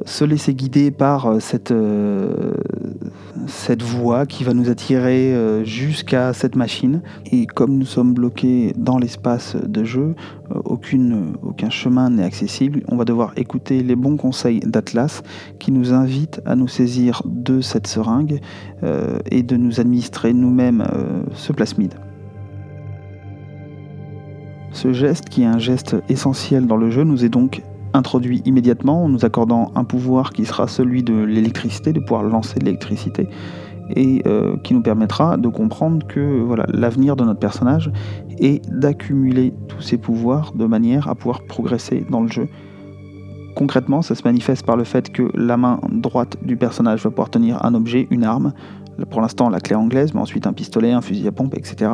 se 0.05 0.23
laisser 0.23 0.53
guider 0.53 0.91
par 0.91 1.25
euh, 1.25 1.39
cette, 1.39 1.71
euh, 1.71 2.53
voie 3.81 4.25
qui 4.25 4.43
va 4.43 4.53
nous 4.53 4.69
attirer 4.69 5.33
euh, 5.33 5.63
jusqu'à 5.63 6.33
cette 6.33 6.55
machine. 6.55 7.01
Et 7.31 7.45
comme 7.45 7.77
nous 7.77 7.85
sommes 7.85 8.13
bloqués 8.13 8.73
dans 8.77 8.97
l'espace 8.97 9.55
de 9.55 9.83
jeu, 9.83 10.15
aucun 10.65 11.69
chemin 11.69 12.09
n'est 12.09 12.23
accessible. 12.23 12.83
On 12.87 12.95
va 12.95 13.05
devoir 13.05 13.33
écouter 13.35 13.83
les 13.83 13.95
bons 13.95 14.17
conseils 14.17 14.59
d'Atlas 14.59 15.23
qui 15.59 15.71
nous 15.71 15.93
invitent 15.93 16.41
à 16.45 16.55
nous 16.55 16.67
saisir 16.67 17.21
de 17.25 17.61
cette 17.61 17.87
seringue 17.87 18.39
et 19.29 19.43
de 19.43 19.57
nous 19.57 19.79
administrer 19.79 20.33
nous-mêmes 20.33 20.85
ce 21.33 21.51
plasmide. 21.51 21.95
Ce 24.71 24.93
geste, 24.93 25.29
qui 25.29 25.41
est 25.41 25.47
un 25.47 25.59
geste 25.59 25.97
essentiel 26.07 26.67
dans 26.67 26.77
le 26.77 26.91
jeu, 26.91 27.03
nous 27.03 27.25
est 27.25 27.29
donc 27.29 27.61
introduit 27.97 28.41
immédiatement 28.45 29.03
en 29.03 29.09
nous 29.09 29.25
accordant 29.25 29.71
un 29.75 29.83
pouvoir 29.83 30.31
qui 30.31 30.45
sera 30.45 30.67
celui 30.67 31.03
de 31.03 31.13
l'électricité, 31.13 31.93
de 31.93 31.99
pouvoir 31.99 32.23
lancer 32.23 32.59
de 32.59 32.65
l'électricité, 32.65 33.27
et 33.95 34.21
euh, 34.25 34.57
qui 34.63 34.73
nous 34.73 34.81
permettra 34.81 35.37
de 35.37 35.47
comprendre 35.47 36.05
que 36.07 36.41
voilà 36.41 36.65
l'avenir 36.69 37.15
de 37.15 37.23
notre 37.23 37.39
personnage 37.39 37.91
est 38.39 38.61
d'accumuler 38.69 39.53
tous 39.67 39.81
ces 39.81 39.97
pouvoirs 39.97 40.53
de 40.53 40.65
manière 40.65 41.07
à 41.07 41.15
pouvoir 41.15 41.43
progresser 41.43 42.05
dans 42.09 42.21
le 42.21 42.27
jeu. 42.27 42.47
Concrètement, 43.55 44.01
ça 44.01 44.13
se 44.13 44.23
manifeste 44.23 44.65
par 44.65 44.77
le 44.77 44.83
fait 44.83 45.11
que 45.11 45.31
la 45.33 45.57
main 45.57 45.79
droite 45.89 46.37
du 46.43 46.57
personnage 46.57 47.03
va 47.03 47.09
pouvoir 47.09 47.29
tenir 47.29 47.65
un 47.65 47.73
objet, 47.73 48.07
une 48.11 48.23
arme, 48.23 48.53
pour 49.09 49.21
l'instant 49.21 49.49
la 49.49 49.59
clé 49.59 49.75
anglaise, 49.75 50.13
mais 50.13 50.21
ensuite 50.21 50.45
un 50.45 50.53
pistolet, 50.53 50.91
un 50.91 51.01
fusil 51.01 51.27
à 51.27 51.31
pompe, 51.31 51.55
etc 51.57 51.89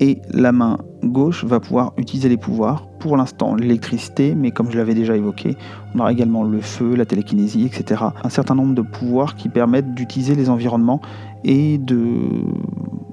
et 0.00 0.20
la 0.30 0.52
main 0.52 0.78
gauche 1.02 1.44
va 1.44 1.60
pouvoir 1.60 1.92
utiliser 1.96 2.28
les 2.28 2.36
pouvoirs. 2.36 2.86
Pour 2.98 3.16
l'instant, 3.16 3.54
l'électricité, 3.54 4.34
mais 4.34 4.50
comme 4.50 4.70
je 4.70 4.76
l'avais 4.76 4.94
déjà 4.94 5.16
évoqué, 5.16 5.56
on 5.94 6.00
aura 6.00 6.12
également 6.12 6.44
le 6.44 6.60
feu, 6.60 6.94
la 6.94 7.04
télékinésie, 7.04 7.64
etc. 7.64 8.02
Un 8.22 8.28
certain 8.28 8.54
nombre 8.54 8.74
de 8.74 8.82
pouvoirs 8.82 9.34
qui 9.34 9.48
permettent 9.48 9.94
d'utiliser 9.94 10.34
les 10.34 10.50
environnements 10.50 11.00
et 11.44 11.80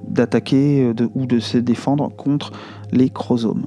d'attaquer 0.08 0.92
ou 1.14 1.26
de 1.26 1.38
se 1.38 1.58
défendre 1.58 2.10
contre 2.16 2.52
les 2.92 3.10
chromosomes. 3.10 3.66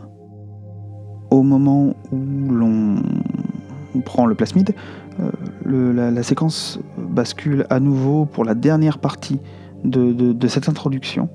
Au 1.30 1.43
moment 1.43 1.93
où 2.11 2.51
l'on 2.51 2.95
prend 4.03 4.26
le 4.26 4.36
plasmide, 4.36 4.74
euh, 5.20 6.11
la, 6.11 6.24
séquence 6.24 6.80
bascule 6.97 7.65
à 7.70 7.80
nouveau 7.80 8.26
pour 8.26 8.45
la 8.45 8.55
dernière 8.55 8.97
partie 8.97 9.39
de 9.84 10.47
cette 10.47 10.67
introduction 10.67 11.30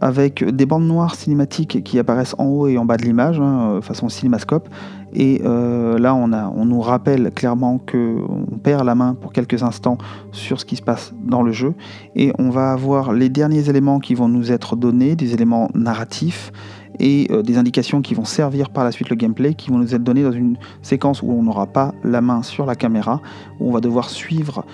avec 0.00 0.44
des 0.44 0.66
bandes 0.66 0.86
noires 0.86 1.14
cinématiques 1.14 1.82
qui 1.82 1.98
apparaissent 1.98 2.34
en 2.38 2.46
haut 2.46 2.68
et 2.68 2.78
en 2.78 2.84
bas 2.84 2.96
de 2.96 3.02
l'image, 3.02 3.40
hein, 3.40 3.76
euh, 3.76 3.80
façon 3.80 4.08
cinémascope. 4.08 4.68
Et 5.12 5.42
euh, 5.44 5.98
là, 5.98 6.14
on, 6.14 6.64
nous 6.64 6.80
rappelle 6.80 7.32
clairement 7.32 7.78
qu'on 7.78 8.58
perd 8.62 8.84
la 8.84 8.94
main 8.94 9.14
pour 9.14 9.32
quelques 9.32 9.62
instants 9.62 9.98
sur 10.30 10.60
ce 10.60 10.64
qui 10.64 10.76
se 10.76 10.82
passe 10.82 11.12
dans 11.20 11.42
le 11.42 11.50
jeu. 11.50 11.74
Et 12.14 12.32
on 12.38 12.50
va 12.50 12.72
avoir 12.72 13.12
les 13.12 13.28
derniers 13.28 13.68
éléments 13.68 13.98
qui 13.98 14.14
vont 14.14 14.28
nous 14.28 14.52
être 14.52 14.76
donnés, 14.76 15.16
des 15.16 15.34
éléments 15.34 15.68
narratifs 15.74 16.52
et 17.00 17.26
euh, 17.30 17.42
des 17.42 17.58
indications 17.58 18.02
qui 18.02 18.14
vont 18.14 18.24
servir 18.24 18.70
par 18.70 18.84
la 18.84 18.92
suite 18.92 19.10
le 19.10 19.16
gameplay, 19.16 19.54
qui 19.54 19.70
vont 19.70 19.78
nous 19.78 19.94
être 19.94 20.04
donnés 20.04 20.22
dans 20.22 20.32
une 20.32 20.56
séquence 20.82 21.22
où 21.22 21.32
on 21.32 21.42
n'aura 21.42 21.66
pas 21.66 21.92
la 22.04 22.20
main 22.20 22.42
sur 22.44 22.64
la 22.64 22.76
caméra, 22.76 23.20
où 23.58 23.68
on 23.68 23.72
va 23.72 23.80
devoir 23.80 24.10
suivre 24.10 24.64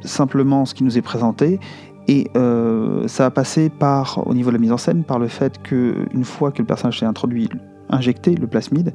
simplement 0.00 0.64
ce 0.64 0.74
qui 0.74 0.84
nous 0.84 0.96
est 0.96 1.02
présenté 1.02 1.60
et 2.08 2.30
euh, 2.36 3.06
ça 3.06 3.26
a 3.26 3.30
passé 3.30 3.68
par, 3.68 4.26
au 4.26 4.32
niveau 4.32 4.50
de 4.50 4.56
la 4.56 4.60
mise 4.60 4.72
en 4.72 4.78
scène, 4.78 5.04
par 5.04 5.18
le 5.18 5.28
fait 5.28 5.62
qu'une 5.62 6.24
fois 6.24 6.50
que 6.50 6.60
le 6.60 6.66
personnage 6.66 6.98
s'est 6.98 7.06
introduit, 7.06 7.50
injecté 7.90 8.34
le 8.34 8.46
plasmide, 8.46 8.94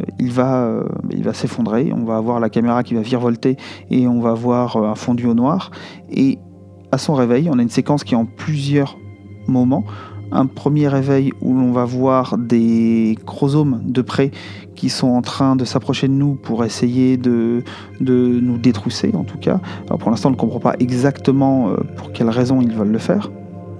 euh, 0.00 0.04
il 0.20 0.30
va, 0.30 0.64
euh, 0.64 0.84
il 1.10 1.24
va 1.24 1.34
s'effondrer. 1.34 1.92
On 1.92 2.04
va 2.04 2.16
avoir 2.16 2.38
la 2.38 2.50
caméra 2.50 2.84
qui 2.84 2.94
va 2.94 3.00
virevolter 3.00 3.56
et 3.90 4.06
on 4.06 4.20
va 4.20 4.30
avoir 4.30 4.76
un 4.76 4.94
fondu 4.94 5.26
au 5.26 5.34
noir. 5.34 5.72
Et 6.08 6.38
à 6.92 6.98
son 6.98 7.14
réveil, 7.14 7.50
on 7.50 7.58
a 7.58 7.62
une 7.62 7.68
séquence 7.68 8.04
qui 8.04 8.14
est 8.14 8.18
en 8.18 8.26
plusieurs 8.26 8.96
moments 9.48 9.84
un 10.32 10.46
premier 10.46 10.88
réveil 10.88 11.32
où 11.40 11.54
l'on 11.54 11.72
va 11.72 11.84
voir 11.84 12.38
des 12.38 13.16
chromosomes 13.26 13.80
de 13.84 14.02
près 14.02 14.30
qui 14.74 14.88
sont 14.88 15.08
en 15.08 15.22
train 15.22 15.56
de 15.56 15.64
s'approcher 15.64 16.08
de 16.08 16.12
nous 16.12 16.34
pour 16.34 16.64
essayer 16.64 17.16
de, 17.16 17.62
nous 18.00 18.58
détrousser 18.58 19.12
en 19.14 19.24
tout 19.24 19.38
cas. 19.38 19.60
Pour 19.98 20.10
l'instant 20.10 20.30
on 20.30 20.32
ne 20.32 20.36
comprend 20.36 20.60
pas 20.60 20.74
exactement 20.80 21.70
euh, 21.70 21.76
pour 21.96 22.12
quelles 22.12 22.30
raisons 22.30 22.60
ils 22.60 22.72
veulent 22.72 22.92
le 22.92 22.98
faire, 22.98 23.30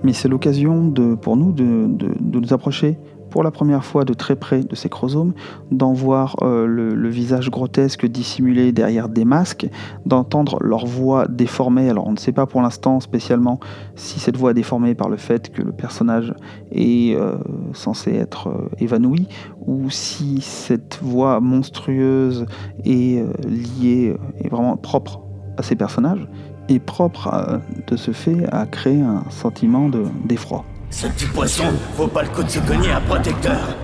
mais 0.04 0.12
c'est 0.12 0.28
l'occasion 0.28 0.92
pour 1.20 1.36
nous 1.36 1.52
de 1.52 1.88
nous 2.20 2.52
approcher 2.52 2.98
pour 3.32 3.42
la 3.42 3.50
première 3.50 3.82
fois 3.82 4.04
de 4.04 4.12
très 4.12 4.36
près 4.36 4.60
de 4.60 4.74
ces 4.76 4.90
chromosomes, 4.90 5.32
d'en 5.70 5.94
voir 5.94 6.36
euh, 6.42 6.66
le, 6.66 7.08
visage 7.08 7.50
grotesque 7.50 8.06
dissimulé 8.06 8.72
derrière 8.72 9.08
des 9.08 9.24
masques, 9.24 9.66
d'entendre 10.04 10.58
leur 10.60 10.84
voix 10.84 11.26
déformée. 11.28 11.88
Alors 11.88 12.06
on 12.06 12.12
ne 12.12 12.18
sait 12.18 12.32
pas 12.32 12.44
pour 12.44 12.60
l'instant 12.60 13.00
spécialement 13.00 13.58
si 13.96 14.20
cette 14.20 14.36
voix 14.36 14.50
est 14.50 14.54
déformée 14.54 14.94
par 14.94 15.08
le 15.08 15.16
fait 15.16 15.50
que 15.50 15.62
le 15.62 15.72
personnage 15.72 16.34
est 16.72 17.16
euh, 17.16 17.38
censé 17.72 18.14
être 18.14 18.48
euh, 18.48 18.68
évanoui, 18.78 19.26
ou 19.66 19.88
si 19.88 20.42
cette 20.42 21.00
voix 21.02 21.40
monstrueuse 21.40 22.44
est 22.84 23.24
liée, 23.46 24.14
est 24.44 24.48
vraiment 24.48 24.76
propre 24.76 25.22
à 25.56 25.62
ces 25.62 25.74
personnages, 25.74 26.28
et 26.68 26.78
propre 26.78 27.60
de 27.86 27.96
ce 27.96 28.10
fait 28.10 28.46
à 28.52 28.66
créer 28.66 29.00
un 29.00 29.24
sentiment 29.30 29.90
d'effroi. 30.24 30.64
Ce 30.92 31.06
petit 31.06 31.26
poisson 31.26 31.64
vaut 31.96 32.06
pas 32.06 32.22
le 32.22 32.28
coup 32.28 32.42
de 32.42 32.50
se 32.50 32.60
cogner 32.60 32.92
un 32.92 33.00
protecteur. 33.00 33.74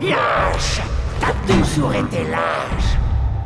Lâche 0.00 0.80
T'as 1.20 1.52
toujours 1.52 1.94
été 1.94 2.24
lâche 2.30 2.96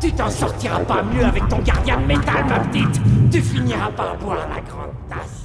Tu 0.00 0.12
t'en 0.12 0.30
sortiras 0.30 0.78
pas 0.80 1.02
mieux 1.02 1.24
avec 1.24 1.46
ton 1.48 1.58
gardien 1.58 2.00
de 2.00 2.06
métal, 2.06 2.46
ma 2.48 2.60
petite 2.60 3.00
Tu 3.30 3.42
finiras 3.42 3.90
par 3.90 4.16
boire 4.16 4.46
la 4.48 4.60
grande 4.60 4.94
tasse. 5.08 5.39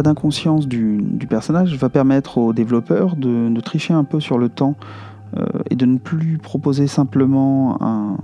D'inconscience 0.00 0.66
du, 0.66 1.26
personnage 1.28 1.76
va 1.76 1.90
permettre 1.90 2.38
aux 2.38 2.54
développeurs 2.54 3.14
de, 3.14 3.60
tricher 3.60 3.92
un 3.92 4.04
peu 4.04 4.20
sur 4.20 4.38
le 4.38 4.48
temps 4.48 4.74
euh, 5.36 5.44
et 5.68 5.76
de 5.76 5.84
ne 5.84 5.98
plus 5.98 6.38
proposer 6.38 6.86
simplement 6.86 7.76
un, 7.82 8.16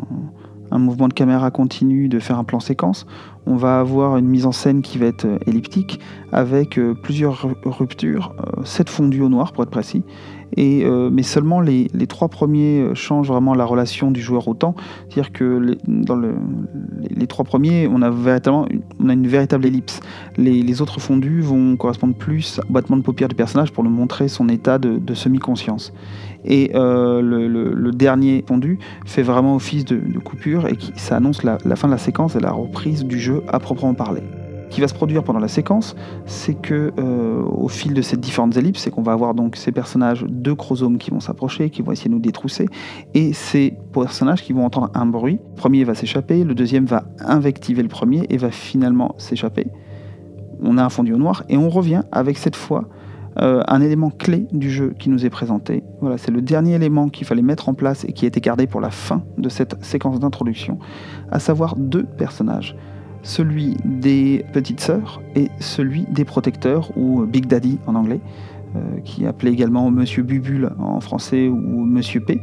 mouvement 0.79 1.09
de 1.09 1.13
caméra 1.13 1.51
continu, 1.51 2.09
de 2.09 2.19
faire 2.21 2.39
un 2.39 2.45
plan 2.45 2.61
séquence, 2.61 3.07
on 3.47 3.57
va 3.57 3.81
avoir 3.81 4.17
une 4.17 4.27
mise 4.27 4.47
en 4.47 4.53
scène 4.53 4.81
qui 4.81 4.97
va 4.97 5.07
être 5.07 5.27
euh, 5.27 5.39
elliptique 5.47 6.01
avec 6.33 6.79
euh, 6.79 6.95
plusieurs 6.95 7.47
ruptures, 7.65 8.35
7 8.65 8.89
fondus 8.89 9.21
au 9.21 9.29
noir 9.29 9.53
pour 9.53 9.63
être 9.65 9.71
précis, 9.71 10.05
euh, 10.59 11.11
mais 11.13 11.23
seulement 11.23 11.61
les, 11.61 11.89
trois 12.09 12.29
premiers 12.29 12.81
euh, 12.81 12.95
changent 12.95 13.29
vraiment 13.29 13.55
la 13.55 13.65
relation 13.65 14.11
du 14.11 14.21
joueur 14.21 14.49
au 14.49 14.55
temps. 14.55 14.75
C'est-à-dire 15.09 15.33
que 15.33 15.77
dans 15.87 16.17
les, 16.17 17.27
trois 17.27 17.45
premiers, 17.45 17.89
on 17.89 18.03
a, 18.03 18.11
véritablement, 18.11 18.67
une 19.01 19.27
véritable 19.27 19.67
ellipse. 19.67 20.01
Les, 20.37 20.83
autres 20.83 21.01
fondus 21.01 21.41
vont 21.41 21.77
correspondre 21.77 22.15
plus 22.15 22.61
au 22.69 22.73
battement 22.73 22.97
de 22.97 23.03
paupières 23.03 23.29
du 23.29 23.35
personnage 23.35 23.73
pour 23.73 23.85
nous 23.85 23.91
montrer 23.91 24.29
son 24.29 24.49
état 24.49 24.79
de, 24.79 25.15
semi-conscience. 25.15 25.93
Et 26.45 26.71
euh, 26.75 27.21
le, 27.21 27.91
dernier 27.93 28.45
fondu 28.47 28.79
fait 29.07 29.23
vraiment 29.23 29.57
office 29.57 29.85
de, 29.85 30.19
coupure 30.19 30.67
et 30.67 30.77
ça 30.97 31.17
annonce 31.17 31.43
la 31.43 31.77
fin 31.77 31.89
de 31.89 31.93
la 31.93 31.99
séquence 31.99 32.37
et 32.37 32.41
la 32.41 32.53
reprise 32.53 33.05
du 33.05 33.19
jeu 33.19 33.43
à 33.49 33.59
proprement 33.59 33.95
parler 33.95 34.23
qui 34.71 34.81
va 34.81 34.89
se 34.89 34.95
produire 34.95 35.25
pendant 35.25 35.39
la 35.39 35.49
séquence, 35.49 35.97
c'est 36.27 36.55
que 36.55 36.93
euh, 36.99 37.43
au 37.43 37.69
fil 37.69 37.95
de 37.95 38.03
ces 38.03 38.17
différentes 38.17 38.57
ellipses, 38.57 38.83
c'est 38.83 38.91
qu'on 38.91 39.03
va 39.03 39.13
avoir 39.13 39.35
donc 39.35 39.57
ces 39.57 39.73
personnages, 39.73 40.25
deux 40.29 40.55
chromosomes 40.55 40.99
qui 40.99 41.11
vont 41.11 41.21
s'approcher, 41.21 41.71
qui 41.71 41.83
vont 41.83 41.93
essayer 41.93 42.09
de 42.09 42.15
nous 42.15 42.21
détrousser, 42.21 42.67
et 43.15 43.33
ces 43.33 43.75
personnages 43.93 44.43
qui 44.43 44.53
vont 44.53 44.65
entendre 44.65 44.91
un 44.95 45.07
bruit. 45.07 45.39
Le 45.51 45.57
premier 45.57 45.85
va 45.85 45.95
s'échapper, 45.95 46.45
le 46.45 46.55
deuxième 46.55 46.85
va 46.85 47.05
invectiver 47.21 47.83
le 47.83 47.89
premier 47.89 48.27
et 48.29 48.37
va 48.37 48.51
finalement 48.51 49.15
s'échapper. 49.19 49.67
on 50.63 50.77
a 50.77 50.85
un 50.85 50.89
fondu 50.89 51.13
au 51.13 51.19
noir 51.19 51.45
et 51.49 51.57
on 51.57 51.69
revient 51.69 52.03
avec 52.11 52.37
cette 52.37 52.57
fois 52.57 52.89
euh, 53.41 53.63
un 53.69 53.81
élément 53.81 54.11
clé 54.11 54.47
du 54.51 54.69
jeu 54.69 54.95
qui 54.99 55.11
nous 55.11 55.25
est 55.25 55.31
présenté. 55.31 55.85
Voilà, 56.01 56.19
c'est 56.19 56.33
le 56.33 56.43
dernier 56.43 56.75
élément 56.75 57.09
qu'il 57.09 57.25
fallait 57.25 57.43
mettre 57.43 57.69
en 57.69 57.75
place 57.75 58.05
et 58.05 58.13
qui 58.13 58.25
a 58.25 58.29
été 58.29 58.41
gardé 58.41 58.67
pour 58.67 58.81
la 58.81 58.91
fin 58.91 59.23
de 59.37 59.49
cette 59.49 59.83
séquence 59.85 60.19
d'introduction, 60.19 60.79
à 61.31 61.39
savoir 61.39 61.77
deux 61.77 62.03
personnages. 62.03 62.75
Celui 63.23 63.77
des 63.85 64.45
petites 64.53 64.81
sœurs 64.81 65.21
et 65.35 65.49
celui 65.61 66.03
des 66.11 66.25
protecteurs, 66.25 66.97
ou 66.97 67.25
Big 67.27 67.47
Daddy 67.47 67.79
en 67.87 67.95
anglais, 67.95 68.21
euh, 68.77 69.01
qui 69.05 69.27
appelait 69.27 69.53
également 69.53 69.91
Monsieur 69.91 70.23
Bubule 70.23 70.71
en 70.79 71.01
français 71.01 71.49
ou 71.49 71.85
Monsieur 71.85 72.21
P, 72.21 72.41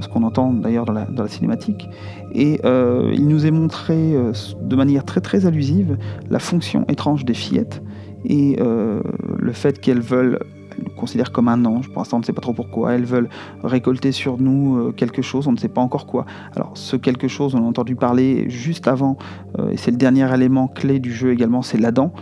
ce 0.00 0.08
qu'on 0.08 0.22
entend 0.22 0.52
d'ailleurs 0.52 0.84
dans 0.84 0.92
la, 0.92 1.28
cinématique. 1.28 1.88
Et 2.32 2.60
euh, 2.64 3.12
il 3.14 3.28
nous 3.28 3.46
est 3.46 3.50
montré 3.50 4.14
de 4.60 4.76
manière 4.76 5.04
très 5.04 5.20
très 5.20 5.46
allusive 5.46 5.98
la 6.30 6.38
fonction 6.38 6.84
étrange 6.88 7.24
des 7.24 7.34
fillettes 7.34 7.82
et 8.28 8.56
euh, 8.60 9.00
le 9.38 9.52
fait 9.52 9.80
qu'elles 9.80 10.00
veulent 10.00 10.40
nous 10.82 10.94
considèrent 10.94 11.32
comme 11.32 11.48
un 11.48 11.64
ange, 11.64 11.88
pour 11.88 11.98
l'instant 11.98 12.18
on 12.18 12.20
ne 12.20 12.24
sait 12.24 12.32
pas 12.32 12.40
trop 12.40 12.52
pourquoi, 12.52 12.92
elles 12.92 13.04
veulent 13.04 13.28
récolter 13.62 14.12
sur 14.12 14.38
nous 14.38 14.78
euh, 14.78 14.92
quelque 14.92 15.22
chose, 15.22 15.46
on 15.46 15.52
ne 15.52 15.56
sait 15.56 15.68
pas 15.68 15.80
encore 15.80 16.06
quoi. 16.06 16.26
Alors 16.54 16.72
ce 16.74 16.96
quelque 16.96 17.28
chose, 17.28 17.54
on 17.54 17.64
a 17.64 17.66
entendu 17.66 17.96
parler 17.96 18.48
juste 18.48 18.88
avant, 18.88 19.16
euh, 19.58 19.70
et 19.70 19.76
c'est 19.76 19.90
le 19.90 19.96
dernier 19.96 20.32
élément 20.32 20.68
clé 20.68 20.98
du 20.98 21.12
jeu 21.12 21.32
également, 21.32 21.62
c'est 21.62 21.78
l'Adam, 21.78 22.12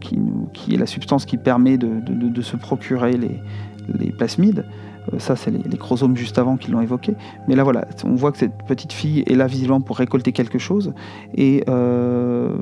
qui, 0.00 0.18
qui, 0.52 0.74
est 0.74 0.78
la 0.78 0.86
substance 0.86 1.24
qui 1.24 1.36
permet 1.36 1.78
de, 1.78 2.42
se 2.42 2.56
procurer 2.56 3.12
les 3.16 4.10
plasmides. 4.10 4.64
Euh, 5.12 5.18
ça, 5.18 5.36
c'est 5.36 5.50
les, 5.50 5.78
chromosomes 5.78 6.16
juste 6.16 6.38
avant 6.38 6.56
qui 6.56 6.70
l'ont 6.70 6.80
évoqué. 6.80 7.14
Mais 7.46 7.56
là, 7.56 7.64
voilà, 7.64 7.86
on 8.04 8.14
voit 8.14 8.32
que 8.32 8.38
cette 8.38 8.64
petite 8.66 8.92
fille 8.92 9.22
est 9.26 9.34
là 9.34 9.46
visiblement 9.46 9.80
pour 9.80 9.96
récolter 9.96 10.32
quelque 10.32 10.58
chose. 10.58 10.92
Et 11.34 11.64
euh, 11.68 12.56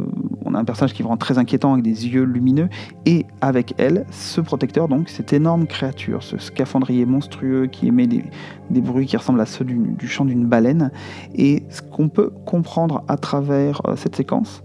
on 0.44 0.54
a 0.54 0.58
un 0.58 0.64
personnage 0.64 0.92
qui 0.92 1.02
vraiment 1.02 1.16
très 1.16 1.38
inquiétant 1.38 1.72
avec 1.72 1.84
des 1.84 2.08
yeux 2.08 2.24
lumineux. 2.24 2.68
Et 3.04 3.26
avec 3.40 3.74
elle, 3.78 4.06
ce 4.10 4.40
protecteur, 4.40 4.88
donc, 4.88 5.08
cette 5.08 5.32
énorme 5.32 5.66
créature, 5.66 6.22
ce 6.22 6.38
scaphandrier 6.38 7.06
monstrueux 7.06 7.66
qui 7.66 7.88
émet 7.88 8.06
des, 8.06 8.80
bruits 8.80 9.06
qui 9.06 9.16
ressemblent 9.16 9.40
à 9.40 9.46
ceux 9.46 9.64
du, 9.64 10.08
chant 10.08 10.24
d'une 10.24 10.46
baleine. 10.46 10.90
Et 11.34 11.64
ce 11.70 11.82
qu'on 11.82 12.08
peut 12.08 12.30
comprendre 12.44 13.04
à 13.08 13.16
travers 13.16 13.80
euh, 13.86 13.96
cette 13.96 14.16
séquence, 14.16 14.62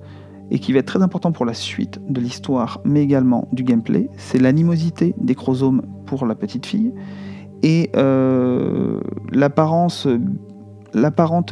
et 0.54 0.60
qui 0.60 0.74
va 0.74 0.80
être 0.80 0.86
très 0.86 1.02
important 1.02 1.32
pour 1.32 1.46
la 1.46 1.54
suite 1.54 2.02
de 2.10 2.20
l'histoire, 2.20 2.82
mais 2.84 3.02
également 3.02 3.48
du 3.54 3.64
gameplay, 3.64 4.10
c'est 4.18 4.38
l'animosité 4.38 5.16
des 5.18 5.34
chromosomes 5.34 5.82
pour 6.06 6.26
la 6.26 6.36
petite 6.36 6.66
fille 6.66 6.92
et 7.64 7.92
euh, 7.96 9.00
l'apparente 9.32 10.08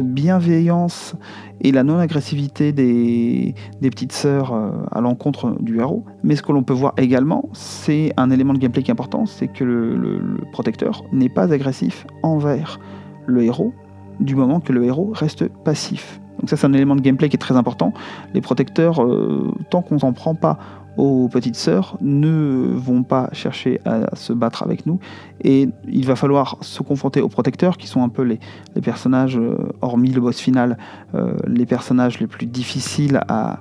bienveillance 0.02 1.16
et 1.62 1.72
la 1.72 1.84
non-agressivité 1.84 2.72
des, 2.72 3.54
petites 3.82 4.12
sœurs 4.12 4.54
euh, 4.54 4.72
à 4.92 5.02
l'encontre 5.02 5.56
du 5.60 5.80
héros. 5.80 6.06
Mais 6.24 6.36
ce 6.36 6.44
que 6.44 6.52
l'on 6.52 6.64
peut 6.64 6.74
voir 6.74 6.94
également, 6.98 7.50
c'est 7.54 8.14
un 8.18 8.32
élément 8.32 8.54
de 8.54 8.60
gameplay 8.60 8.84
qui 8.84 8.92
est 8.92 8.94
important, 8.94 9.26
c'est 9.26 9.48
que 9.48 9.64
le, 9.64 10.38
protecteur 10.52 11.04
n'est 11.12 11.30
pas 11.30 11.52
agressif 11.54 12.06
envers 12.24 12.80
le 13.26 13.44
héros, 13.44 13.74
du 14.20 14.36
moment 14.36 14.60
que 14.60 14.74
le 14.74 14.84
héros 14.84 15.12
reste 15.14 15.48
passif. 15.64 16.20
Donc 16.40 16.50
ça 16.50 16.58
c'est 16.58 16.68
un 16.68 16.74
élément 16.74 16.96
de 16.96 17.02
gameplay 17.02 17.30
qui 17.30 17.36
est 17.36 17.40
très 17.40 17.56
important. 17.56 17.94
Les 18.34 18.42
protecteurs, 18.42 19.04
euh, 19.04 19.52
tant 19.70 19.82
qu'on 19.82 20.00
s'en 20.00 20.14
prend 20.14 20.36
pas 20.36 20.58
aux 20.98 21.30
petites 21.30 21.56
sœurs 21.56 21.98
ne 22.02 22.74
vont 22.76 23.04
pas 23.04 23.30
chercher 23.32 23.80
à 23.86 24.16
se 24.16 24.34
battre 24.34 24.64
avec 24.64 24.86
nous 24.86 25.00
et 25.42 25.70
il 25.88 26.06
va 26.06 26.16
falloir 26.16 26.58
se 26.62 26.84
confronter 26.84 27.22
aux 27.22 27.30
protecteurs 27.30 27.78
qui 27.78 27.88
sont 27.88 28.04
un 28.04 28.10
peu 28.10 28.24
les, 28.24 28.40
personnages, 28.82 29.38
euh, 29.38 29.56
hormis 29.82 30.12
le 30.12 30.20
boss 30.20 30.40
final, 30.40 30.78
euh, 31.16 31.36
les 31.48 31.66
personnages 31.66 32.20
les 32.20 32.28
plus 32.28 32.48
difficiles 32.48 33.22
à, 33.28 33.60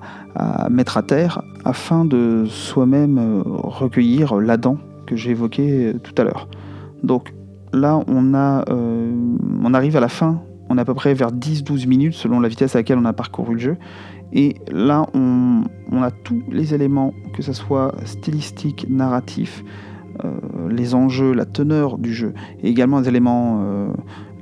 mettre 0.70 0.96
à 0.96 1.02
terre 1.02 1.42
afin 1.64 2.04
de 2.04 2.44
soi-même 2.46 3.42
recueillir 3.44 4.36
l'Adam 4.36 4.78
que 5.04 5.16
j'ai 5.16 5.32
évoqué 5.32 5.94
tout 6.04 6.14
à 6.16 6.22
l'heure. 6.22 6.48
Donc 7.02 7.34
là 7.72 8.00
on, 8.06 8.34
a, 8.34 8.64
on 8.70 9.74
arrive 9.74 9.96
à 9.96 10.00
la 10.00 10.08
fin 10.08 10.40
on 10.68 10.78
est 10.78 10.80
à 10.80 10.84
peu 10.84 10.94
près 10.94 11.14
vers 11.14 11.32
10-12 11.32 11.86
minutes 11.86 12.14
selon 12.14 12.40
la 12.40 12.48
vitesse 12.48 12.74
à 12.74 12.80
laquelle 12.80 12.98
on 12.98 13.04
a 13.04 13.12
parcouru 13.12 13.54
le 13.54 13.60
jeu. 13.60 13.76
Et 14.32 14.56
là, 14.70 15.06
on, 15.14 15.62
a 16.02 16.10
tous 16.10 16.42
les 16.50 16.74
éléments, 16.74 17.14
que 17.32 17.42
ce 17.42 17.52
soit 17.52 17.94
stylistique, 18.04 18.86
narratif, 18.88 19.64
euh, 20.24 20.30
les 20.70 20.94
enjeux, 20.94 21.32
la 21.32 21.46
teneur 21.46 21.96
du 21.98 22.12
jeu, 22.12 22.34
et 22.62 22.68
également 22.68 23.00
les 23.00 23.08
éléments, 23.08 23.60
euh, 23.62 23.88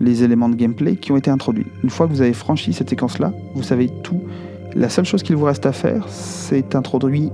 les 0.00 0.24
éléments 0.24 0.48
de 0.48 0.56
gameplay 0.56 0.96
qui 0.96 1.12
ont 1.12 1.16
été 1.16 1.30
introduits. 1.30 1.66
Une 1.84 1.90
fois 1.90 2.06
que 2.06 2.12
vous 2.12 2.22
avez 2.22 2.32
franchi 2.32 2.72
cette 2.72 2.90
séquence-là, 2.90 3.32
vous 3.54 3.62
savez 3.62 3.88
tout. 4.02 4.20
La 4.74 4.88
seule 4.88 5.04
chose 5.04 5.22
qu'il 5.22 5.36
vous 5.36 5.44
reste 5.44 5.66
à 5.66 5.72
faire, 5.72 6.08
c'est 6.08 6.74
introduire 6.74 7.30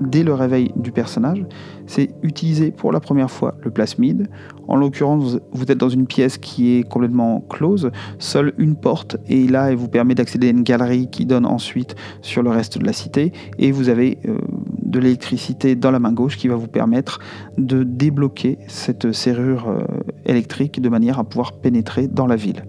dès 0.00 0.22
le 0.22 0.34
réveil 0.34 0.72
du 0.76 0.92
personnage, 0.92 1.44
c'est 1.86 2.10
utiliser 2.22 2.70
pour 2.70 2.92
la 2.92 3.00
première 3.00 3.30
fois 3.30 3.54
le 3.62 3.70
plasmide. 3.70 4.28
En 4.68 4.76
l'occurrence, 4.76 5.38
vous 5.52 5.64
êtes 5.64 5.78
dans 5.78 5.88
une 5.88 6.06
pièce 6.06 6.38
qui 6.38 6.76
est 6.76 6.82
complètement 6.82 7.40
close, 7.48 7.90
seule 8.18 8.52
une 8.58 8.76
porte, 8.76 9.16
et 9.28 9.46
là, 9.46 9.70
elle 9.70 9.76
vous 9.76 9.88
permet 9.88 10.14
d'accéder 10.14 10.48
à 10.48 10.50
une 10.50 10.62
galerie 10.62 11.08
qui 11.08 11.26
donne 11.26 11.46
ensuite 11.46 11.94
sur 12.22 12.42
le 12.42 12.50
reste 12.50 12.78
de 12.78 12.84
la 12.84 12.92
cité, 12.92 13.32
et 13.58 13.72
vous 13.72 13.88
avez 13.88 14.18
euh, 14.26 14.38
de 14.82 14.98
l'électricité 14.98 15.76
dans 15.76 15.90
la 15.90 15.98
main 15.98 16.12
gauche 16.12 16.36
qui 16.36 16.48
va 16.48 16.56
vous 16.56 16.68
permettre 16.68 17.20
de 17.58 17.82
débloquer 17.82 18.58
cette 18.66 19.12
serrure 19.12 19.68
euh, 19.68 19.84
électrique 20.24 20.80
de 20.80 20.88
manière 20.88 21.18
à 21.18 21.24
pouvoir 21.24 21.52
pénétrer 21.52 22.08
dans 22.08 22.26
la 22.26 22.36
ville. 22.36 22.64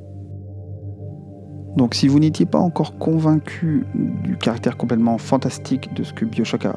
Donc 1.77 1.93
si 1.93 2.07
vous 2.07 2.19
n'étiez 2.19 2.47
pas 2.47 2.57
encore 2.57 2.97
convaincu 2.97 3.85
du 3.93 4.35
caractère 4.35 4.77
complètement 4.77 5.19
fantastique 5.19 5.93
de 5.93 6.03
ce 6.03 6.11
que 6.11 6.25
Bioshock 6.25 6.65
a, 6.65 6.75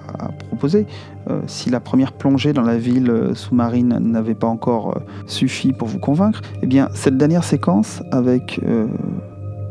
proposé, 0.51 0.86
euh, 1.30 1.40
si 1.46 1.70
la 1.70 1.80
première 1.80 2.12
plongée 2.12 2.53
dans 2.53 2.62
la 2.62 2.76
ville 2.76 3.09
euh, 3.09 3.34
sous-marine 3.34 3.98
n'avait 3.98 4.34
pas 4.34 4.46
encore 4.46 4.98
euh, 4.98 5.01
suffi 5.26 5.72
pour 5.72 5.88
vous 5.88 5.98
convaincre, 5.98 6.42
eh 6.62 6.66
bien 6.66 6.90
cette 6.92 7.16
dernière 7.16 7.44
séquence 7.44 8.03
avec 8.12 8.61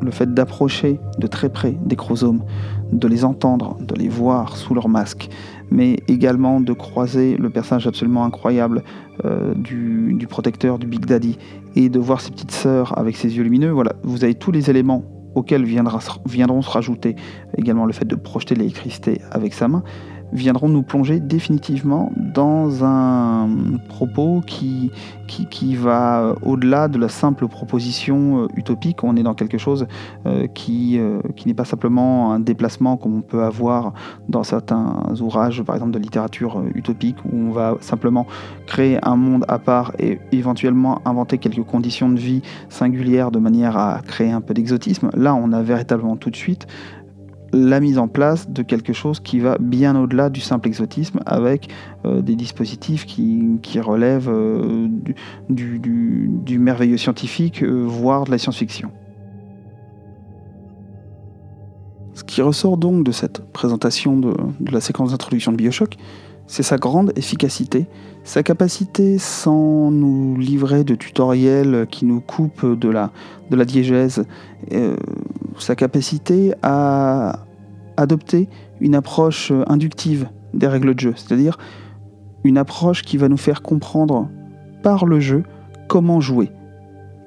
le 0.02 0.12
fait 0.12 0.34
d'approcher 0.34 1.00
de 1.20 1.28
très 1.28 1.50
près 1.50 1.78
des 1.86 1.96
chromosomes, 1.96 2.44
de 2.92 3.08
les 3.08 3.24
entendre, 3.24 3.78
de 3.82 3.94
les 3.94 4.10
voir 4.10 4.58
sous 4.58 4.74
leur 4.74 4.90
masque, 4.90 5.30
mais 5.70 6.00
également 6.08 6.60
de 6.60 6.74
croiser 6.74 7.38
le 7.38 7.52
personnage 7.52 7.86
absolument 7.86 8.26
incroyable 8.26 8.84
du, 9.56 10.14
du, 10.14 10.28
protecteur, 10.28 10.80
du 10.80 10.88
Big 10.88 11.06
Daddy, 11.06 11.38
et 11.76 11.90
de 11.90 12.00
voir 12.00 12.22
ses 12.22 12.32
petites 12.32 12.52
sœurs 12.52 12.98
avec 12.98 13.18
ses 13.18 13.36
yeux 13.38 13.44
lumineux, 13.44 13.72
voilà, 13.72 13.94
vous 14.04 14.24
avez 14.24 14.34
tous 14.34 14.52
les 14.52 14.70
éléments 14.70 15.04
auxquels 15.40 15.66
viendront 15.66 16.62
se 16.62 16.70
rajouter 16.70 17.16
également 17.58 17.86
le 17.86 17.94
fait 17.94 18.06
de 18.06 18.16
projeter 18.16 18.56
l'électricité 18.56 19.22
avec 19.32 19.54
sa 19.54 19.68
main, 19.68 19.84
viendront 20.32 20.70
nous 20.70 20.84
plonger 20.84 21.20
définitivement 21.20 22.12
dans 22.16 22.84
un 22.84 23.50
propos 23.88 24.42
qui, 24.46 24.92
va 25.76 26.36
au-delà 26.42 26.88
de 26.88 26.98
la 26.98 27.10
simple 27.10 27.48
proposition 27.48 28.44
euh, 28.44 28.48
utopique. 28.56 29.04
On 29.04 29.16
est 29.16 29.24
dans 29.24 29.34
quelque 29.34 29.58
chose 29.58 29.88
euh, 30.26 30.48
qui, 30.48 30.98
euh, 31.00 31.22
qui 31.36 31.48
n'est 31.48 31.54
pas 31.54 31.66
simplement 31.66 32.34
un 32.34 32.40
déplacement 32.40 32.98
comme 32.98 33.16
on 33.16 33.22
peut 33.22 33.44
avoir 33.44 33.94
dans 34.28 34.44
certains 34.44 35.04
ouvrages, 35.22 35.62
par 35.64 35.76
exemple 35.76 35.92
de 35.92 36.00
littérature 36.00 36.62
utopique, 36.76 37.18
où 37.26 37.38
on 37.38 37.52
va 37.52 37.78
simplement 37.80 38.26
créer 38.66 39.00
un 39.04 39.16
monde 39.16 39.46
à 39.48 39.60
part 39.60 39.94
et 40.00 40.20
éventuellement 40.32 41.02
inventer 41.06 41.38
quelques 41.38 41.64
conditions 41.64 42.10
de 42.10 42.20
vie 42.20 42.42
singulières 42.70 43.32
de 43.32 43.40
manière 43.40 43.78
à 43.78 44.02
créer 44.06 44.32
un 44.32 44.42
peu 44.42 44.54
d'exotisme. 44.54 45.10
Là, 45.16 45.36
on 45.36 45.52
a 45.52 45.62
véritablement 45.62 46.16
tout 46.16 46.30
de 46.30 46.36
suite 46.36 46.68
la 47.52 47.80
mise 47.80 47.98
en 47.98 48.08
place 48.08 48.50
de 48.50 48.62
quelque 48.64 48.94
chose 48.94 49.20
qui 49.20 49.40
va 49.40 49.58
bien 49.60 50.00
au-delà 50.00 50.30
du 50.30 50.42
simple 50.42 50.68
exotisme 50.68 51.20
avec 51.26 51.70
euh, 52.06 52.22
des 52.22 52.36
dispositifs 52.36 53.06
qui, 53.06 53.80
relèvent 53.80 54.30
euh, 54.30 54.88
du, 55.50 56.60
merveilleux 56.60 56.98
scientifique, 56.98 57.64
euh, 57.64 57.84
voire 57.86 58.26
de 58.26 58.32
la 58.32 58.38
science-fiction. 58.38 58.92
Ce 62.14 62.24
qui 62.24 62.42
ressort 62.42 62.78
donc 62.78 63.06
de 63.06 63.12
cette 63.12 63.52
présentation 63.54 64.18
de, 64.18 64.34
la 64.72 64.82
séquence 64.82 65.12
d'introduction 65.12 65.52
de 65.52 65.58
Bioshock, 65.58 65.96
c'est 66.48 66.64
sa 66.64 66.78
grande 66.78 67.14
efficacité, 67.16 67.86
sa 68.24 68.44
capacité 68.44 69.18
sans 69.20 69.92
nous 69.92 70.36
livrer 70.36 70.84
de 70.84 70.96
tutoriels 70.96 71.88
qui 71.90 72.06
nous 72.06 72.22
coupent 72.22 72.66
de 72.66 72.90
la, 72.90 73.12
de 73.52 73.56
la 73.56 73.66
diégèse, 73.66 74.26
sa 75.58 75.76
capacité 75.76 76.54
à 76.62 77.46
adopter 77.98 78.50
une 78.80 78.96
approche 78.96 79.52
euh, 79.52 79.64
inductive 79.68 80.30
des 80.54 80.68
règles 80.68 80.96
de 80.96 81.00
jeu, 81.00 81.14
c'est-à-dire 81.16 81.58
une 82.44 82.58
approche 82.58 83.04
qui 83.04 83.18
va 83.18 83.28
nous 83.28 83.38
faire 83.38 83.62
comprendre 83.62 84.30
par 84.82 85.06
le 85.06 85.20
jeu 85.20 85.44
comment 85.88 86.22
jouer. 86.22 86.52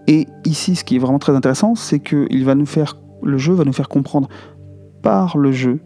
Et 0.07 0.27
ici, 0.45 0.75
ce 0.75 0.85
qui 0.85 0.97
est 0.97 0.99
vraiment 0.99 1.19
très 1.19 1.35
intéressant, 1.35 1.75
c'est 1.75 2.01
que 2.01 2.27
le 3.23 3.39
jeu 3.39 3.53
va 3.53 3.65
nous 3.65 3.73
faire 3.73 3.89
comprendre 3.89 4.29
par 5.03 5.37
le 5.37 5.53
jeu, 5.53 5.81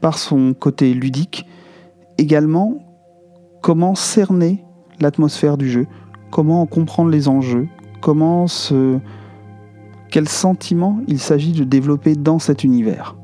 par 0.00 0.18
son 0.18 0.54
côté 0.54 0.94
ludique, 0.94 1.46
également 2.16 2.78
comment 3.62 3.94
cerner 3.94 4.64
l'atmosphère 5.00 5.58
du 5.58 5.68
jeu, 5.68 5.86
comment 6.30 6.64
comprendre 6.66 7.10
les 7.10 7.28
enjeux, 7.28 7.68
comment 8.00 8.46
se 8.46 8.98
quel 10.10 10.28
sentiment 10.28 11.00
il 11.06 11.18
s'agit 11.18 11.52
de 11.52 11.64
développer 11.64 12.14
dans 12.14 12.38
cet 12.38 12.64
univers. 12.64 13.16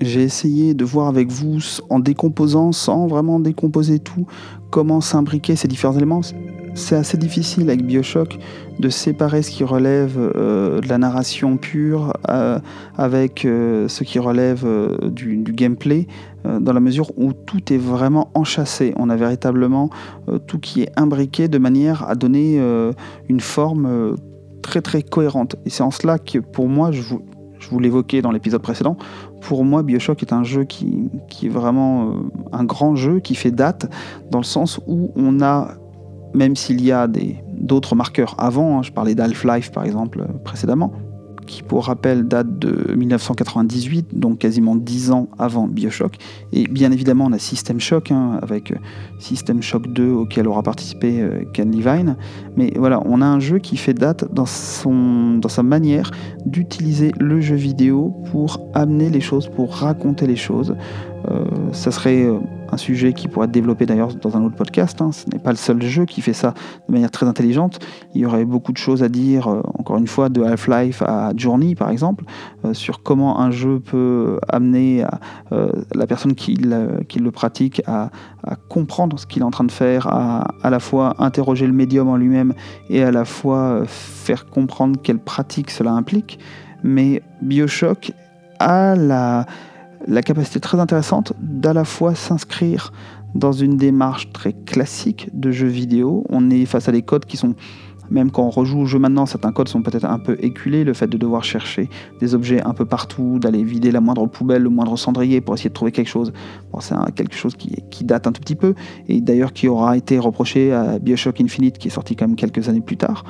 J'ai 0.00 0.22
essayé 0.22 0.74
de 0.74 0.84
voir 0.84 1.08
avec 1.08 1.30
vous, 1.30 1.58
en 1.90 1.98
décomposant, 1.98 2.70
sans 2.70 3.08
vraiment 3.08 3.40
décomposer 3.40 3.98
tout, 3.98 4.26
comment 4.70 5.00
s'imbriquer 5.00 5.56
ces 5.56 5.66
différents 5.66 5.96
éléments. 5.96 6.20
C'est 6.78 6.94
assez 6.94 7.18
difficile 7.18 7.68
avec 7.68 7.84
Bioshock 7.84 8.38
de 8.78 8.88
séparer 8.88 9.42
ce 9.42 9.50
qui 9.50 9.64
relève 9.64 10.16
euh, 10.16 10.80
de 10.80 10.88
la 10.88 10.96
narration 10.96 11.56
pure 11.56 12.12
euh, 12.30 12.60
avec 12.96 13.44
euh, 13.44 13.88
ce 13.88 14.04
qui 14.04 14.20
relève 14.20 14.64
du, 15.10 15.42
gameplay, 15.42 16.06
dans 16.44 16.72
la 16.72 16.80
mesure 16.80 17.10
où 17.16 17.32
tout 17.32 17.72
est 17.72 17.78
vraiment 17.78 18.30
enchâssé. 18.34 18.94
On 18.96 19.10
a 19.10 19.16
véritablement 19.16 19.90
tout 20.46 20.60
qui 20.60 20.82
est 20.82 20.92
imbriqué 20.96 21.48
de 21.48 21.58
manière 21.58 22.08
à 22.08 22.14
donner 22.14 22.60
une 23.28 23.40
forme 23.40 24.14
très 24.62 24.80
très 24.80 25.02
cohérente. 25.02 25.56
Et 25.66 25.70
c'est 25.70 25.82
en 25.82 25.90
cela 25.90 26.18
que 26.18 26.38
pour 26.38 26.68
moi, 26.68 26.92
je 26.92 27.02
vous, 27.02 27.80
l'évoquais 27.80 28.22
dans 28.22 28.30
l'épisode 28.30 28.62
précédent, 28.62 28.96
pour 29.40 29.64
moi 29.64 29.82
Bioshock 29.82 30.22
est 30.22 30.32
un 30.32 30.44
jeu 30.44 30.64
qui 30.64 31.10
est 31.42 31.48
vraiment 31.48 32.14
un 32.52 32.64
grand 32.64 32.94
jeu, 32.94 33.18
qui 33.18 33.34
fait 33.34 33.50
date, 33.50 33.90
dans 34.30 34.38
le 34.38 34.44
sens 34.44 34.80
où 34.86 35.10
on 35.16 35.42
a 35.42 35.74
même 36.34 36.56
s'il 36.56 36.82
y 36.82 36.92
a 36.92 37.08
d'autres 37.52 37.94
marqueurs 37.94 38.34
avant, 38.38 38.78
hein, 38.78 38.82
je 38.82 38.92
parlais 38.92 39.14
d'Half-Life 39.14 39.72
par 39.72 39.84
exemple 39.84 40.26
précédemment, 40.44 40.92
qui 41.48 41.62
pour 41.62 41.86
rappel 41.86 42.28
date 42.28 42.58
de 42.58 42.94
1998, 42.94 44.18
donc 44.18 44.38
quasiment 44.38 44.76
10 44.76 45.10
ans 45.10 45.28
avant 45.38 45.66
Bioshock. 45.66 46.16
Et 46.52 46.68
bien 46.68 46.92
évidemment, 46.92 47.24
on 47.26 47.32
a 47.32 47.38
System 47.38 47.80
Shock, 47.80 48.12
hein, 48.12 48.38
avec 48.42 48.72
System 49.18 49.62
Shock 49.62 49.88
2 49.88 50.10
auquel 50.10 50.46
aura 50.46 50.62
participé 50.62 51.20
euh, 51.20 51.44
Ken 51.52 51.74
Levine. 51.74 52.16
Mais 52.56 52.72
voilà, 52.76 53.02
on 53.06 53.20
a 53.22 53.26
un 53.26 53.40
jeu 53.40 53.58
qui 53.58 53.76
fait 53.76 53.94
date 53.94 54.26
dans 54.32 54.46
sa 54.46 55.62
manière 55.62 56.10
d'utiliser 56.46 57.12
le 57.18 57.40
jeu 57.40 57.56
vidéo 57.56 58.14
pour 58.30 58.60
amener 58.74 59.10
les 59.10 59.20
choses, 59.20 59.48
pour 59.48 59.74
raconter 59.74 60.26
les 60.26 60.36
choses. 60.36 60.76
Euh, 61.30 61.44
ça 61.72 61.90
serait 61.90 62.22
euh, 62.22 62.38
un 62.70 62.76
sujet 62.76 63.12
qui 63.12 63.28
pourrait 63.28 63.46
être 63.46 63.52
développé 63.52 63.86
d'ailleurs 63.86 64.14
dans 64.14 64.36
un 64.36 64.44
autre 64.44 64.54
podcast. 64.54 65.00
Hein. 65.02 65.10
Ce 65.12 65.28
n'est 65.30 65.38
pas 65.38 65.50
le 65.50 65.56
seul 65.56 65.82
jeu 65.82 66.04
qui 66.04 66.20
fait 66.20 66.32
ça 66.32 66.54
de 66.88 66.92
manière 66.92 67.10
très 67.10 67.26
intelligente. 67.26 67.80
Il 68.14 68.20
y 68.20 68.26
aurait 68.26 68.44
beaucoup 68.44 68.72
de 68.72 68.78
choses 68.78 69.02
à 69.02 69.08
dire, 69.08 69.48
euh, 69.48 69.60
encore 69.78 69.96
une 69.98 70.06
fois, 70.06 70.28
de 70.28 70.42
Half-Life 70.42 71.02
à 71.02 71.32
Journey 71.36 71.74
par 71.74 71.90
exemple, 71.90 72.24
sur 72.72 73.02
comment 73.02 73.40
un 73.40 73.50
jeu 73.50 73.80
peut 73.80 74.38
amener 74.48 75.04
la 75.50 76.06
personne 76.06 76.34
qui, 76.34 76.54
le 76.54 77.30
pratique 77.30 77.82
à, 77.86 78.10
comprendre 78.68 79.18
ce 79.18 79.26
qu'il 79.26 79.42
est 79.42 79.44
en 79.44 79.50
train 79.50 79.64
de 79.64 79.72
faire, 79.72 80.06
à 80.06 80.48
à 80.62 80.70
la 80.70 80.80
fois 80.80 81.14
interroger 81.18 81.66
le 81.66 81.72
médium 81.72 82.08
en 82.08 82.16
lui-même 82.16 82.54
et 82.90 83.02
à 83.02 83.10
la 83.10 83.24
fois 83.24 83.82
faire 83.86 84.46
comprendre 84.46 84.98
quelle 85.02 85.18
pratique 85.18 85.70
cela 85.70 85.92
implique. 85.92 86.38
Mais 86.82 87.22
Bioshock 87.42 88.12
a 88.58 88.94
la 88.94 89.46
la 90.08 90.22
capacité 90.22 90.58
très 90.58 90.80
intéressante 90.80 91.34
d'à 91.38 91.74
la 91.74 91.84
fois 91.84 92.14
s'inscrire 92.14 92.92
dans 93.34 93.52
une 93.52 93.76
démarche 93.76 94.32
très 94.32 94.54
classique 94.54 95.28
de 95.34 95.50
jeu 95.50 95.66
vidéo. 95.66 96.24
On 96.30 96.50
est 96.50 96.64
face 96.64 96.88
à 96.88 96.92
des 96.92 97.02
codes 97.02 97.26
qui 97.26 97.36
sont, 97.36 97.54
même 98.10 98.30
quand 98.30 98.42
on 98.42 98.48
rejoue 98.48 98.80
au 98.80 98.86
jeu 98.86 98.98
maintenant, 98.98 99.26
certains 99.26 99.52
codes 99.52 99.68
sont 99.68 99.82
peut-être 99.82 100.06
un 100.06 100.18
peu 100.18 100.38
éculés. 100.40 100.82
Le 100.82 100.94
fait 100.94 101.08
de 101.08 101.18
devoir 101.18 101.44
chercher 101.44 101.90
des 102.20 102.34
objets 102.34 102.62
un 102.62 102.72
peu 102.72 102.86
partout, 102.86 103.38
d'aller 103.38 103.62
vider 103.62 103.90
la 103.90 104.00
moindre 104.00 104.26
poubelle, 104.26 104.62
le 104.62 104.70
moindre 104.70 104.96
cendrier 104.96 105.42
pour 105.42 105.54
essayer 105.54 105.68
de 105.68 105.74
trouver 105.74 105.92
quelque 105.92 106.08
chose, 106.08 106.32
bon, 106.72 106.80
c'est 106.80 106.94
quelque 107.14 107.36
chose 107.36 107.54
qui, 107.54 107.76
qui, 107.90 108.04
date 108.04 108.26
un 108.26 108.32
tout 108.32 108.40
petit 108.40 108.56
peu, 108.56 108.74
et 109.08 109.20
d'ailleurs 109.20 109.52
qui 109.52 109.68
aura 109.68 109.98
été 109.98 110.18
reproché 110.18 110.72
à 110.72 110.98
Bioshock 110.98 111.38
Infinite, 111.42 111.76
qui 111.76 111.88
est 111.88 111.90
sorti 111.90 112.16
quand 112.16 112.26
même 112.26 112.36
quelques 112.36 112.70
années 112.70 112.80
plus 112.80 112.96
tard. 112.96 113.24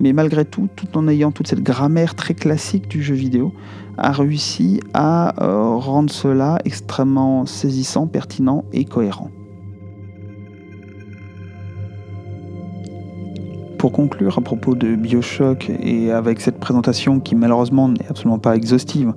Mais 0.00 0.14
malgré 0.14 0.46
tout, 0.46 0.68
tout 0.74 0.96
en 0.96 1.06
ayant 1.08 1.30
toute 1.30 1.46
cette 1.46 1.62
grammaire 1.62 2.14
très 2.14 2.32
classique 2.32 2.88
du 2.88 3.02
jeu 3.02 3.14
vidéo, 3.14 3.52
a 3.98 4.12
réussi 4.12 4.80
à 4.94 5.42
euh, 5.42 5.76
rendre 5.76 6.10
cela 6.10 6.58
extrêmement 6.64 7.46
saisissant, 7.46 8.06
pertinent 8.06 8.64
et 8.72 8.84
cohérent. 8.84 9.30
Pour 13.78 13.92
conclure 13.92 14.38
à 14.38 14.40
propos 14.40 14.74
de 14.74 14.94
Bioshock 14.94 15.68
et 15.68 16.12
avec 16.12 16.40
cette 16.40 16.60
présentation 16.60 17.18
qui 17.18 17.34
malheureusement 17.34 17.88
n'est 17.88 18.06
absolument 18.08 18.38
pas 18.38 18.54
exhaustive, 18.54 19.12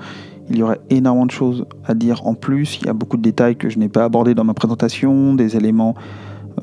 il 0.50 0.58
y 0.58 0.64
aurait 0.64 0.82
énormément 0.90 1.26
de 1.26 1.32
choses 1.32 1.66
à 1.86 1.94
dire 1.94 2.26
en 2.26 2.34
plus, 2.34 2.80
il 2.82 2.88
y 2.88 2.90
a 2.90 2.94
beaucoup 2.94 3.18
de 3.18 3.22
détails 3.22 3.56
que 3.56 3.70
je 3.70 3.80
n'ai 3.80 3.90
pas 3.90 4.06
abordés 4.06 4.34
dans 4.34 4.44
ma 4.44 4.54
présentation, 4.54 5.34
des 5.36 5.56
éléments 5.56 5.96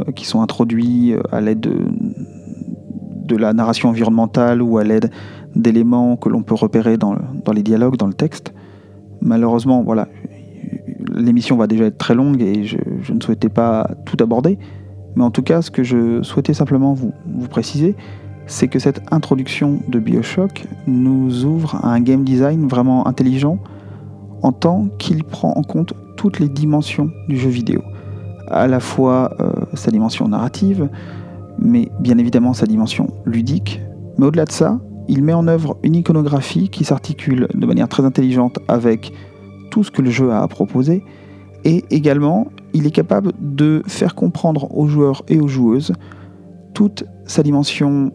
euh, 0.00 0.12
qui 0.12 0.24
sont 0.24 0.42
introduits 0.42 1.12
euh, 1.12 1.20
à 1.30 1.40
l'aide 1.40 1.60
de, 1.60 1.78
de 3.24 3.36
la 3.36 3.52
narration 3.52 3.88
environnementale 3.88 4.62
ou 4.62 4.78
à 4.78 4.84
l'aide 4.84 5.10
d'éléments 5.54 6.16
que 6.16 6.28
l'on 6.28 6.42
peut 6.42 6.54
repérer 6.54 6.96
dans, 6.96 7.16
les 7.54 7.62
dialogues, 7.62 7.96
dans 7.96 8.06
le 8.06 8.14
texte. 8.14 8.52
Malheureusement, 9.20 9.82
voilà, 9.82 10.08
l'émission 11.14 11.56
va 11.56 11.66
déjà 11.66 11.84
être 11.84 11.98
très 11.98 12.14
longue 12.14 12.40
et 12.42 12.64
je, 12.64 12.76
ne 13.12 13.20
souhaitais 13.20 13.48
pas 13.48 13.90
tout 14.04 14.16
aborder. 14.20 14.58
Mais 15.14 15.24
en 15.24 15.30
tout 15.30 15.42
cas, 15.42 15.62
ce 15.62 15.70
que 15.70 15.82
je 15.82 16.22
souhaitais 16.22 16.54
simplement 16.54 16.94
vous, 16.94 17.12
préciser, 17.48 17.94
c'est 18.46 18.68
que 18.68 18.78
cette 18.78 19.02
introduction 19.12 19.80
de 19.88 19.98
Bioshock 19.98 20.66
nous 20.86 21.44
ouvre 21.44 21.76
à 21.84 21.92
un 21.92 22.00
game 22.00 22.24
design 22.24 22.66
vraiment 22.66 23.06
intelligent 23.06 23.58
en 24.42 24.52
tant 24.52 24.86
qu'il 24.98 25.22
prend 25.22 25.52
en 25.52 25.62
compte 25.62 25.94
toutes 26.16 26.40
les 26.40 26.48
dimensions 26.48 27.10
du 27.28 27.36
jeu 27.36 27.50
vidéo. 27.50 27.82
À 28.48 28.66
la 28.66 28.80
fois 28.80 29.34
euh, 29.40 29.52
sa 29.74 29.90
dimension 29.90 30.26
narrative, 30.28 30.88
mais 31.58 31.90
bien 32.00 32.18
évidemment 32.18 32.52
sa 32.52 32.66
dimension 32.66 33.08
ludique. 33.24 33.80
Mais 34.18 34.26
au-delà 34.26 34.44
de 34.44 34.50
ça, 34.50 34.80
il 35.08 35.22
met 35.22 35.32
en 35.32 35.48
œuvre 35.48 35.76
une 35.82 35.96
iconographie 35.96 36.68
qui 36.68 36.84
s'articule 36.84 37.48
de 37.54 37.66
manière 37.66 37.88
très 37.88 38.04
intelligente 38.04 38.58
avec 38.68 39.12
tout 39.70 39.84
ce 39.84 39.90
que 39.90 40.02
le 40.02 40.10
jeu 40.10 40.30
a 40.30 40.42
à 40.42 40.48
proposer. 40.48 41.02
Et 41.64 41.84
également, 41.90 42.48
il 42.74 42.86
est 42.86 42.90
capable 42.90 43.32
de 43.40 43.82
faire 43.86 44.14
comprendre 44.14 44.74
aux 44.76 44.86
joueurs 44.86 45.22
et 45.28 45.40
aux 45.40 45.48
joueuses 45.48 45.92
toute 46.74 47.04
sa 47.26 47.42
dimension 47.42 48.12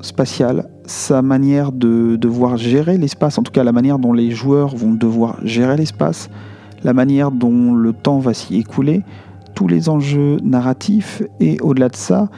spatiale, 0.00 0.68
sa 0.84 1.22
manière 1.22 1.72
de 1.72 2.16
devoir 2.16 2.56
gérer 2.56 2.98
l'espace, 2.98 3.38
en 3.38 3.42
tout 3.42 3.52
cas 3.52 3.64
la 3.64 3.72
manière 3.72 3.98
dont 3.98 4.12
les 4.12 4.30
joueurs 4.30 4.74
vont 4.74 4.92
devoir 4.92 5.36
gérer 5.44 5.76
l'espace, 5.76 6.30
la 6.84 6.92
manière 6.92 7.30
dont 7.30 7.74
le 7.74 7.92
temps 7.92 8.18
va 8.18 8.34
s'y 8.34 8.56
écouler, 8.56 9.02
tous 9.54 9.66
les 9.66 9.88
enjeux 9.88 10.38
narratifs 10.42 11.22
et 11.40 11.58
au-delà 11.60 11.88
de 11.88 11.96
ça, 11.96 12.28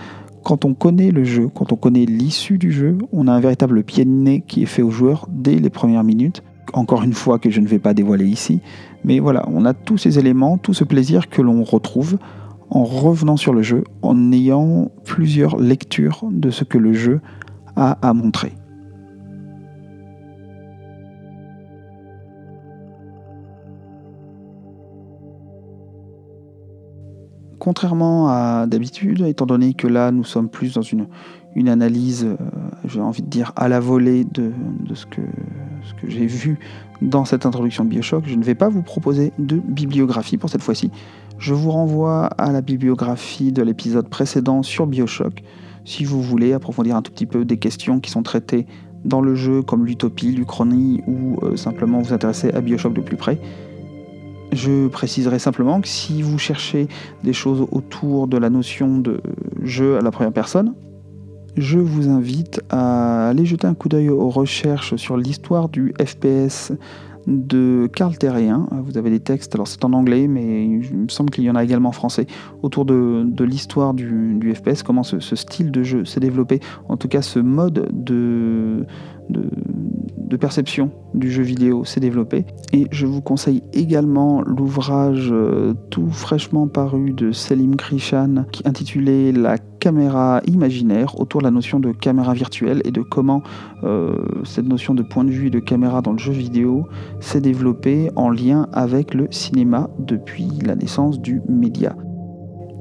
quand 0.42 0.64
on 0.64 0.74
connaît 0.74 1.10
le 1.10 1.24
jeu, 1.24 1.48
quand 1.54 1.72
on 1.72 1.76
connaît 1.76 2.06
l'issue 2.06 2.58
du 2.58 2.72
jeu, 2.72 2.98
on 3.12 3.28
a 3.28 3.32
un 3.32 3.40
véritable 3.40 3.82
pied 3.82 4.04
de 4.04 4.10
nez 4.10 4.42
qui 4.46 4.62
est 4.62 4.66
fait 4.66 4.82
aux 4.82 4.90
joueurs 4.90 5.26
dès 5.30 5.56
les 5.56 5.70
premières 5.70 6.04
minutes. 6.04 6.42
Encore 6.72 7.02
une 7.02 7.12
fois 7.12 7.38
que 7.38 7.50
je 7.50 7.60
ne 7.60 7.66
vais 7.66 7.78
pas 7.78 7.94
dévoiler 7.94 8.26
ici. 8.26 8.60
Mais 9.04 9.18
voilà, 9.18 9.44
on 9.48 9.64
a 9.64 9.74
tous 9.74 9.98
ces 9.98 10.18
éléments, 10.18 10.56
tout 10.56 10.74
ce 10.74 10.84
plaisir 10.84 11.28
que 11.28 11.42
l'on 11.42 11.64
retrouve 11.64 12.18
en 12.70 12.84
revenant 12.84 13.36
sur 13.36 13.52
le 13.52 13.62
jeu, 13.62 13.84
en 14.02 14.30
ayant 14.32 14.90
plusieurs 15.04 15.58
lectures 15.58 16.24
de 16.30 16.50
ce 16.50 16.62
que 16.62 16.78
le 16.78 16.92
jeu 16.92 17.20
a 17.74 17.98
à 18.06 18.14
montrer. 18.14 18.52
Contrairement 27.60 28.28
à 28.28 28.66
d'habitude, 28.66 29.20
étant 29.20 29.46
donné 29.46 29.74
que 29.74 29.86
là 29.86 30.10
nous 30.10 30.24
sommes 30.24 30.48
plus 30.48 30.74
dans 30.74 30.82
une, 30.82 31.06
analyse, 31.68 32.24
euh, 32.24 32.36
j'ai 32.86 33.00
envie 33.00 33.22
de 33.22 33.28
dire, 33.28 33.52
à 33.54 33.68
la 33.68 33.78
volée 33.78 34.24
de, 34.24 34.50
ce 34.94 35.06
que, 35.06 35.20
ce 35.84 35.94
que 35.94 36.10
j'ai 36.10 36.26
vu 36.26 36.58
dans 37.02 37.24
cette 37.24 37.46
introduction 37.46 37.84
de 37.84 37.90
Bioshock, 37.90 38.24
je 38.26 38.34
ne 38.34 38.42
vais 38.42 38.54
pas 38.54 38.68
vous 38.68 38.82
proposer 38.82 39.32
de 39.38 39.56
bibliographie 39.56 40.38
pour 40.38 40.50
cette 40.50 40.62
fois-ci. 40.62 40.90
Je 41.38 41.54
vous 41.54 41.70
renvoie 41.70 42.26
à 42.38 42.50
la 42.50 42.62
bibliographie 42.62 43.52
de 43.52 43.62
l'épisode 43.62 44.08
précédent 44.08 44.62
sur 44.62 44.86
Bioshock, 44.86 45.42
si 45.84 46.04
vous 46.04 46.22
voulez 46.22 46.52
approfondir 46.52 46.96
un 46.96 47.02
tout 47.02 47.12
petit 47.12 47.26
peu 47.26 47.44
des 47.44 47.58
questions 47.58 48.00
qui 48.00 48.10
sont 48.10 48.22
traitées 48.22 48.66
dans 49.04 49.20
le 49.20 49.34
jeu, 49.34 49.62
comme 49.62 49.86
l'utopie, 49.86 50.32
l'uchronie, 50.32 51.02
ou 51.06 51.38
euh, 51.42 51.56
simplement 51.56 52.00
vous 52.00 52.12
intéresser 52.12 52.50
à 52.52 52.60
Bioshock 52.60 52.92
de 52.94 53.00
plus 53.00 53.16
près. 53.16 53.38
Je 54.52 54.88
préciserai 54.88 55.38
simplement 55.38 55.80
que 55.80 55.88
si 55.88 56.22
vous 56.22 56.38
cherchez 56.38 56.88
des 57.22 57.32
choses 57.32 57.66
autour 57.70 58.26
de 58.26 58.36
la 58.36 58.50
notion 58.50 58.98
de 58.98 59.20
jeu 59.62 59.96
à 59.96 60.00
la 60.00 60.10
première 60.10 60.32
personne, 60.32 60.74
je 61.56 61.78
vous 61.78 62.08
invite 62.08 62.60
à 62.68 63.28
aller 63.28 63.44
jeter 63.44 63.66
un 63.66 63.74
coup 63.74 63.88
d'œil 63.88 64.08
aux 64.08 64.30
recherches 64.30 64.96
sur 64.96 65.16
l'histoire 65.16 65.68
du 65.68 65.94
FPS 66.00 66.72
de 67.30 67.88
Carl 67.94 68.16
Terrien. 68.18 68.66
Vous 68.84 68.98
avez 68.98 69.10
des 69.10 69.20
textes, 69.20 69.54
alors 69.54 69.68
c'est 69.68 69.84
en 69.84 69.92
anglais, 69.92 70.26
mais 70.26 70.64
il 70.64 70.96
me 70.96 71.08
semble 71.08 71.30
qu'il 71.30 71.44
y 71.44 71.50
en 71.50 71.54
a 71.54 71.64
également 71.64 71.90
en 71.90 71.92
français, 71.92 72.26
autour 72.62 72.84
de, 72.84 73.44
l'histoire 73.44 73.94
du, 73.94 74.54
FPS, 74.54 74.82
comment 74.82 75.02
ce, 75.02 75.18
style 75.36 75.70
de 75.70 75.82
jeu 75.82 76.04
s'est 76.04 76.20
développé, 76.20 76.60
en 76.88 76.96
tout 76.96 77.08
cas 77.08 77.22
ce 77.22 77.38
mode 77.38 77.88
de, 77.92 78.86
perception 80.40 80.90
du 81.12 81.30
jeu 81.30 81.42
vidéo 81.42 81.84
s'est 81.84 82.00
développé. 82.00 82.46
Et 82.72 82.86
je 82.90 83.04
vous 83.04 83.20
conseille 83.20 83.62
également 83.74 84.40
l'ouvrage 84.40 85.28
euh, 85.30 85.74
tout 85.90 86.10
fraîchement 86.10 86.66
paru 86.66 87.12
de 87.12 87.30
Selim 87.30 87.76
Krishan 87.76 88.46
qui 88.50 88.66
intitulé 88.66 89.32
La 89.32 89.58
caméra 89.58 90.40
imaginaire 90.46 91.18
autour 91.20 91.40
de 91.40 91.46
la 91.46 91.50
notion 91.50 91.80
de 91.80 91.92
caméra 91.92 92.32
virtuelle 92.32 92.80
et 92.84 92.90
de 92.90 93.02
comment 93.02 93.42
euh, 93.82 94.14
cette 94.44 94.66
notion 94.66 94.94
de 94.94 95.02
point 95.02 95.24
de 95.24 95.30
vue 95.30 95.50
de 95.50 95.58
caméra 95.58 96.00
dans 96.00 96.12
le 96.12 96.18
jeu 96.18 96.32
vidéo 96.32 96.86
s'est 97.20 97.40
développée 97.40 98.10
en 98.16 98.30
lien 98.30 98.68
avec 98.72 99.14
le 99.14 99.28
cinéma 99.30 99.90
depuis 99.98 100.48
la 100.64 100.74
naissance 100.74 101.20
du 101.20 101.40
média. 101.48 101.94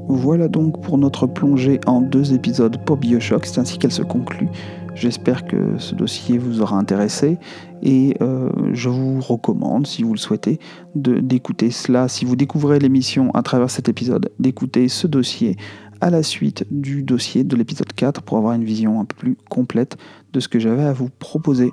Voilà 0.07 0.47
donc 0.47 0.81
pour 0.81 0.97
notre 0.97 1.27
plongée 1.27 1.79
en 1.85 2.01
deux 2.01 2.33
épisodes 2.33 2.83
pour 2.85 2.97
Bioshock, 2.97 3.45
c'est 3.45 3.59
ainsi 3.59 3.77
qu'elle 3.77 3.91
se 3.91 4.01
conclut. 4.01 4.47
J'espère 4.95 5.45
que 5.45 5.77
ce 5.77 5.93
dossier 5.93 6.37
vous 6.37 6.61
aura 6.61 6.77
intéressé 6.77 7.37
et 7.83 8.17
euh, 8.21 8.49
je 8.73 8.89
vous 8.89 9.21
recommande, 9.21 9.85
si 9.85 10.03
vous 10.03 10.13
le 10.13 10.19
souhaitez, 10.19 10.59
d'écouter 10.95 11.69
cela. 11.69 12.07
Si 12.07 12.25
vous 12.25 12.35
découvrez 12.35 12.79
l'émission 12.79 13.31
à 13.31 13.43
travers 13.43 13.69
cet 13.69 13.87
épisode, 13.87 14.31
d'écouter 14.39 14.87
ce 14.89 15.07
dossier 15.07 15.57
à 16.01 16.09
la 16.09 16.23
suite 16.23 16.65
du 16.71 17.03
dossier 17.03 17.43
de 17.43 17.55
l'épisode 17.55 17.93
4 17.93 18.23
pour 18.23 18.37
avoir 18.37 18.53
une 18.53 18.63
vision 18.63 18.99
un 18.99 19.05
peu 19.05 19.15
plus 19.15 19.37
complète 19.49 19.97
de 20.33 20.39
ce 20.39 20.47
que 20.47 20.59
j'avais 20.59 20.83
à 20.83 20.93
vous 20.93 21.09
proposer. 21.19 21.71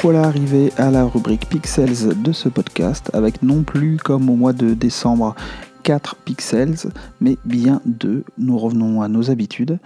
Voilà 0.00 0.22
arrivé 0.22 0.72
à 0.76 0.90
la 0.90 1.04
rubrique 1.04 1.48
Pixels 1.48 2.22
de 2.22 2.32
ce 2.32 2.48
podcast, 2.48 3.10
avec 3.12 3.42
non 3.42 3.62
plus 3.62 3.96
comme 3.96 4.30
au 4.30 4.36
mois 4.36 4.52
de 4.52 4.74
décembre 4.74 5.34
4 5.82 6.16
pixels, 6.16 6.76
mais 7.20 7.36
bien 7.44 7.80
2. 7.84 8.24
Nous 8.38 8.58
revenons 8.58 9.02
à 9.02 9.08
nos 9.08 9.30
habitudes. 9.30 9.78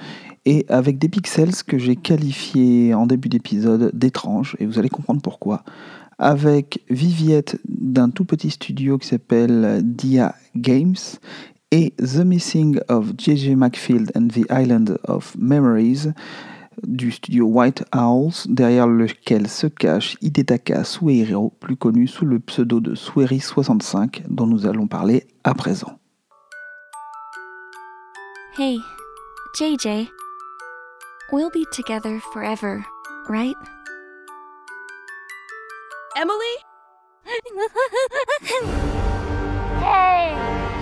Et 0.45 0.67
avec 0.69 0.99
des 0.99 1.09
pixels 1.09 1.55
que 1.67 1.79
j'ai 1.79 1.97
qualifiés 1.97 2.95
en 2.95 3.07
début 3.07 3.29
d'épisode 3.29 3.91
d'étranges, 3.95 4.55
et 4.61 4.67
vous 4.67 4.79
allez 4.79 4.91
comprendre 4.91 5.23
pourquoi. 5.23 5.65
Avec 6.19 6.85
Viviette 6.91 7.59
d'un 7.67 8.11
tout 8.11 8.25
petit 8.25 8.51
studio 8.51 8.99
qui 8.99 9.09
s'appelle 9.09 9.81
Dia 9.83 10.35
Games 10.55 10.95
et 11.71 11.95
The 11.99 12.19
Missing 12.19 12.81
of 12.89 13.13
J.J. 13.17 13.57
McField 13.57 14.13
and 14.15 14.29
the 14.29 14.47
Island 14.51 14.99
of 15.09 15.35
Memories 15.39 16.09
du 16.87 17.11
studio 17.11 17.47
White 17.47 17.85
Owls, 17.95 18.47
derrière 18.49 18.87
lequel 18.87 19.49
se 19.49 19.67
cache 19.67 20.17
Hidetaka 20.21 20.85
Suehiro, 20.85 21.53
plus 21.61 21.77
connu 21.77 22.07
sous 22.07 22.25
le 22.25 22.39
pseudo 22.39 22.81
de 22.81 22.95
Sueri65, 22.95 24.23
dont 24.29 24.47
nous 24.47 24.67
allons 24.67 24.87
parler 24.87 25.27
à 25.45 25.55
présent. 25.55 25.99
Hey, 28.59 28.79
JJ. 29.55 30.11
We'll 31.33 31.51
be 31.51 31.65
together 31.73 32.21
forever, 32.33 32.85
right? 33.29 33.57
Emily? 36.17 36.57
hey, 39.81 40.35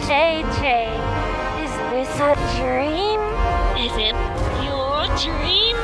JJ. 0.02 0.90
Is 1.62 1.70
this 1.92 2.20
a 2.20 2.34
dream? 2.58 3.20
Is 3.76 3.96
it? 3.96 4.49
Dream? 5.16 5.76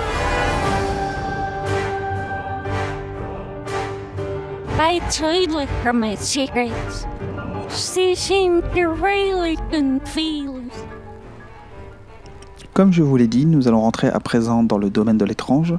I 4.78 5.00
told 5.10 5.68
her 5.84 5.92
my 5.92 6.16
secrets. 6.16 7.06
She 7.70 8.14
seemed 8.14 8.64
really 8.74 9.56
confused. 9.70 10.72
Comme 12.76 12.92
je 12.92 13.02
vous 13.02 13.16
l'ai 13.16 13.26
dit, 13.26 13.46
nous 13.46 13.68
allons 13.68 13.80
rentrer 13.80 14.08
à 14.08 14.20
présent 14.20 14.62
dans 14.62 14.76
le 14.76 14.90
domaine 14.90 15.16
de 15.16 15.24
l'étrange 15.24 15.74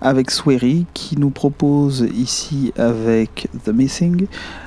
avec 0.00 0.32
Swery 0.32 0.84
qui 0.94 1.16
nous 1.16 1.30
propose 1.30 2.08
ici 2.12 2.72
avec 2.76 3.46
The 3.64 3.68
Missing 3.68 4.26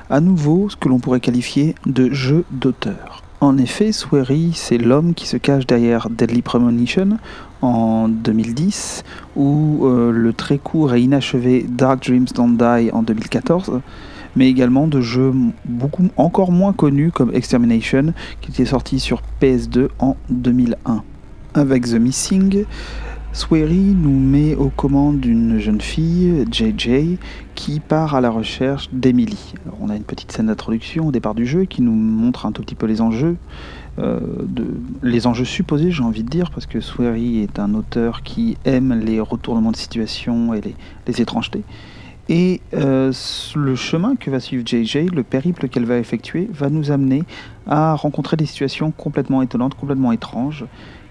à 0.09 0.21
nouveau 0.21 0.69
ce 0.69 0.77
que 0.77 0.87
l'on 0.87 0.99
pourrait 0.99 1.19
qualifier 1.19 1.75
de 1.85 2.09
jeu 2.13 2.45
d'auteur. 2.51 3.21
En 3.41 3.57
effet, 3.57 3.91
Swery, 3.91 4.53
c'est 4.55 4.77
l'homme 4.77 5.13
qui 5.13 5.27
se 5.27 5.35
cache 5.35 5.67
derrière 5.67 6.09
Deadly 6.09 6.41
Premonition 6.41 7.17
en 7.63 8.09
2010 8.09 9.03
ou 9.37 9.85
euh, 9.85 10.11
le 10.11 10.33
très 10.33 10.57
court 10.57 10.93
et 10.93 11.01
inachevé 11.01 11.65
Dark 11.67 12.05
Dreams 12.05 12.27
Don't 12.35 12.57
Die 12.57 12.91
en 12.91 13.03
2014 13.03 13.81
mais 14.35 14.49
également 14.49 14.87
de 14.87 14.99
jeux 14.99 15.33
beaucoup 15.65 16.09
encore 16.17 16.51
moins 16.51 16.73
connus 16.73 17.11
comme 17.11 17.33
Extermination 17.33 18.13
qui 18.41 18.51
était 18.51 18.65
sorti 18.65 18.99
sur 18.99 19.21
PS2 19.41 19.89
en 19.99 20.17
2001. 20.29 21.03
Avec 21.53 21.85
The 21.85 21.93
Missing, 21.93 22.65
Swery 23.31 23.95
nous 23.95 24.19
met 24.19 24.55
aux 24.55 24.69
commandes 24.69 25.19
d'une 25.19 25.59
jeune 25.59 25.81
fille, 25.81 26.45
JJ, 26.51 27.17
qui 27.55 27.79
part 27.79 28.15
à 28.15 28.21
la 28.21 28.29
recherche 28.29 28.89
d'Emily. 28.91 29.53
On 29.79 29.89
a 29.89 29.95
une 29.95 30.03
petite 30.03 30.31
scène 30.31 30.47
d'introduction 30.47 31.07
au 31.07 31.11
départ 31.11 31.35
du 31.35 31.45
jeu 31.45 31.65
qui 31.65 31.81
nous 31.81 31.93
montre 31.93 32.45
un 32.45 32.51
tout 32.51 32.61
petit 32.63 32.75
peu 32.75 32.87
les 32.87 33.01
enjeux, 33.01 33.37
euh, 33.99 34.19
les 35.03 35.27
enjeux 35.27 35.45
supposés, 35.45 35.91
j'ai 35.91 36.03
envie 36.03 36.23
de 36.23 36.29
dire, 36.29 36.49
parce 36.51 36.65
que 36.65 36.79
Swery 36.79 37.39
est 37.39 37.59
un 37.59 37.73
auteur 37.73 38.23
qui 38.23 38.57
aime 38.65 38.93
les 38.93 39.19
retournements 39.19 39.71
de 39.71 39.77
situation 39.77 40.53
et 40.53 40.61
les, 40.61 41.21
étrangetés. 41.21 41.63
Et 42.29 42.61
euh, 42.73 43.11
le 43.55 43.75
chemin 43.75 44.15
que 44.15 44.31
va 44.31 44.39
suivre 44.39 44.65
JJ, 44.65 45.11
le 45.13 45.23
périple 45.23 45.67
qu'elle 45.67 45.85
va 45.85 45.97
effectuer, 45.97 46.49
va 46.51 46.69
nous 46.69 46.89
amener 46.89 47.23
à 47.67 47.95
rencontrer 47.95 48.37
des 48.37 48.45
situations 48.45 48.91
complètement 48.91 49.41
étonnantes, 49.41 49.75
complètement 49.75 50.11
étranges, 50.11 50.65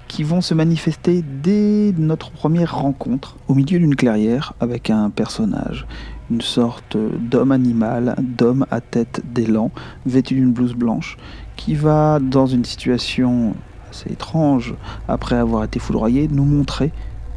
qui 0.08 0.24
vont 0.24 0.40
se 0.40 0.52
manifester 0.52 1.22
dès 1.22 1.94
notre 1.96 2.30
première 2.32 2.76
rencontre 2.76 3.36
au 3.48 3.54
milieu 3.54 3.78
d'une 3.78 3.96
clairière 3.96 4.52
avec 4.60 4.90
un 4.90 5.08
personnage, 5.08 5.86
une 6.30 6.40
sorte 6.40 6.96
d'homme 6.96 7.52
animal, 7.52 8.16
d'homme 8.18 8.66
à 8.70 8.80
tête 8.80 9.22
d'élan, 9.32 9.70
vêtu 10.04 10.34
d'une 10.34 10.52
blouse 10.52 10.74
blanche, 10.74 11.16
qui 11.56 11.74
va, 11.74 12.18
dans 12.20 12.46
une 12.46 12.64
situation 12.64 13.54
assez 13.90 14.12
étrange, 14.12 14.74
après 15.08 15.36
avoir 15.36 15.64
été 15.64 15.78
foudroyé, 15.78 16.28
nous 16.30 16.44
montrer 16.44 16.92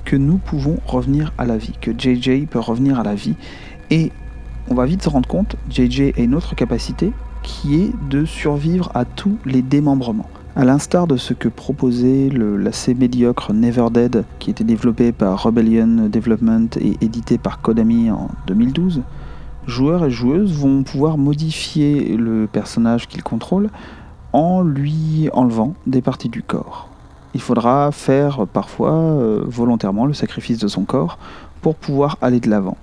que 0.06 0.16
nous 0.16 0.38
pouvons 0.38 0.78
revenir 0.86 1.34
à 1.38 1.46
la 1.46 1.58
vie, 1.58 1.74
que 1.82 1.92
JJ 1.92 2.46
peut 2.48 2.60
revenir 2.60 3.00
à 3.00 3.04
la 3.04 3.16
vie. 3.16 3.36
Et 3.90 4.12
on 4.70 4.76
va 4.76 4.86
vite 4.86 5.04
se 5.04 5.10
rendre 5.10 5.28
compte, 5.28 5.56
JJ 5.70 6.14
a 6.18 6.22
une 6.22 6.36
autre 6.36 6.56
capacité 6.56 7.12
qui 7.44 7.76
est 7.76 7.92
de 8.10 8.26
survivre 8.26 8.92
à 8.96 9.06
tous 9.06 9.38
les 9.46 9.62
démembrements. 9.62 10.30
À 10.56 10.64
l'instar 10.64 11.06
de 11.06 11.18
ce 11.18 11.34
que 11.34 11.50
proposait 11.50 12.30
l'assez 12.30 12.94
médiocre 12.94 13.54
Never 13.54 13.88
Dead, 13.92 14.24
qui 14.40 14.50
était 14.50 14.64
développé 14.64 15.12
par 15.12 15.44
Rebellion 15.44 16.08
Development 16.08 16.70
et 16.80 16.96
édité 17.02 17.38
par 17.38 17.62
Konami 17.62 18.10
en 18.10 18.30
2012, 18.48 19.02
joueurs 19.68 20.06
et 20.06 20.12
joueuses 20.12 20.54
vont 20.54 20.84
pouvoir 20.84 21.18
modifier 21.18 22.16
le 22.16 22.48
personnage 22.48 23.08
qu'ils 23.08 23.24
contrôlent 23.24 23.70
en 24.36 24.64
lui 24.64 25.30
enlevant 25.32 25.76
des 25.88 26.02
parties 26.02 26.28
du 26.28 26.44
corps. 26.44 26.90
Il 27.34 27.40
faudra 27.40 27.94
faire 27.94 28.46
parfois 28.46 28.92
euh, 28.92 29.42
volontairement 29.48 30.06
le 30.06 30.14
sacrifice 30.14 30.58
de 30.58 30.68
son 30.68 30.84
corps 30.84 31.18
pour 31.62 31.76
pouvoir 31.76 32.18
aller 32.22 32.42
de 32.42 32.50
l'avant. 32.50 32.76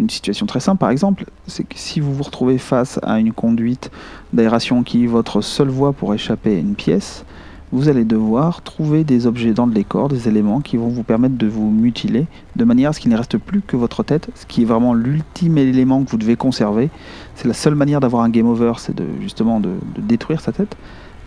Une 0.00 0.10
situation 0.10 0.46
très 0.46 0.58
simple, 0.58 0.78
par 0.78 0.90
exemple, 0.90 1.26
c'est 1.46 1.62
que 1.62 1.76
si 1.76 2.00
vous 2.00 2.12
vous 2.12 2.24
retrouvez 2.24 2.58
face 2.58 2.98
à 3.04 3.20
une 3.20 3.32
conduite 3.32 3.92
d'aération 4.32 4.82
qui 4.82 5.04
est 5.04 5.06
votre 5.06 5.42
seule 5.42 5.68
voie 5.68 5.92
pour 5.92 6.12
échapper 6.12 6.56
à 6.56 6.58
une 6.58 6.74
pièce, 6.74 7.24
vous 7.72 7.88
allez 7.88 8.04
devoir 8.04 8.62
trouver 8.62 9.04
des 9.04 9.26
objets 9.26 9.52
dans 9.52 9.66
le 9.66 9.72
décor, 9.72 10.08
des 10.08 10.28
éléments 10.28 10.60
qui 10.60 10.76
vont 10.76 10.88
vous 10.88 11.02
permettre 11.02 11.36
de 11.36 11.46
vous 11.46 11.70
mutiler 11.70 12.26
de 12.56 12.64
manière 12.64 12.90
à 12.90 12.92
ce 12.92 13.00
qu'il 13.00 13.10
ne 13.10 13.16
reste 13.16 13.38
plus 13.38 13.60
que 13.60 13.76
votre 13.76 14.02
tête, 14.02 14.28
ce 14.34 14.46
qui 14.46 14.62
est 14.62 14.64
vraiment 14.64 14.94
l'ultime 14.94 15.58
élément 15.58 16.02
que 16.02 16.10
vous 16.10 16.18
devez 16.18 16.36
conserver. 16.36 16.90
C'est 17.34 17.48
la 17.48 17.54
seule 17.54 17.74
manière 17.74 18.00
d'avoir 18.00 18.22
un 18.24 18.28
game 18.28 18.46
over, 18.46 18.72
c'est 18.78 18.94
de, 18.94 19.04
justement 19.20 19.60
de, 19.60 19.70
de 19.94 20.00
détruire 20.00 20.40
sa 20.40 20.52
tête. 20.52 20.76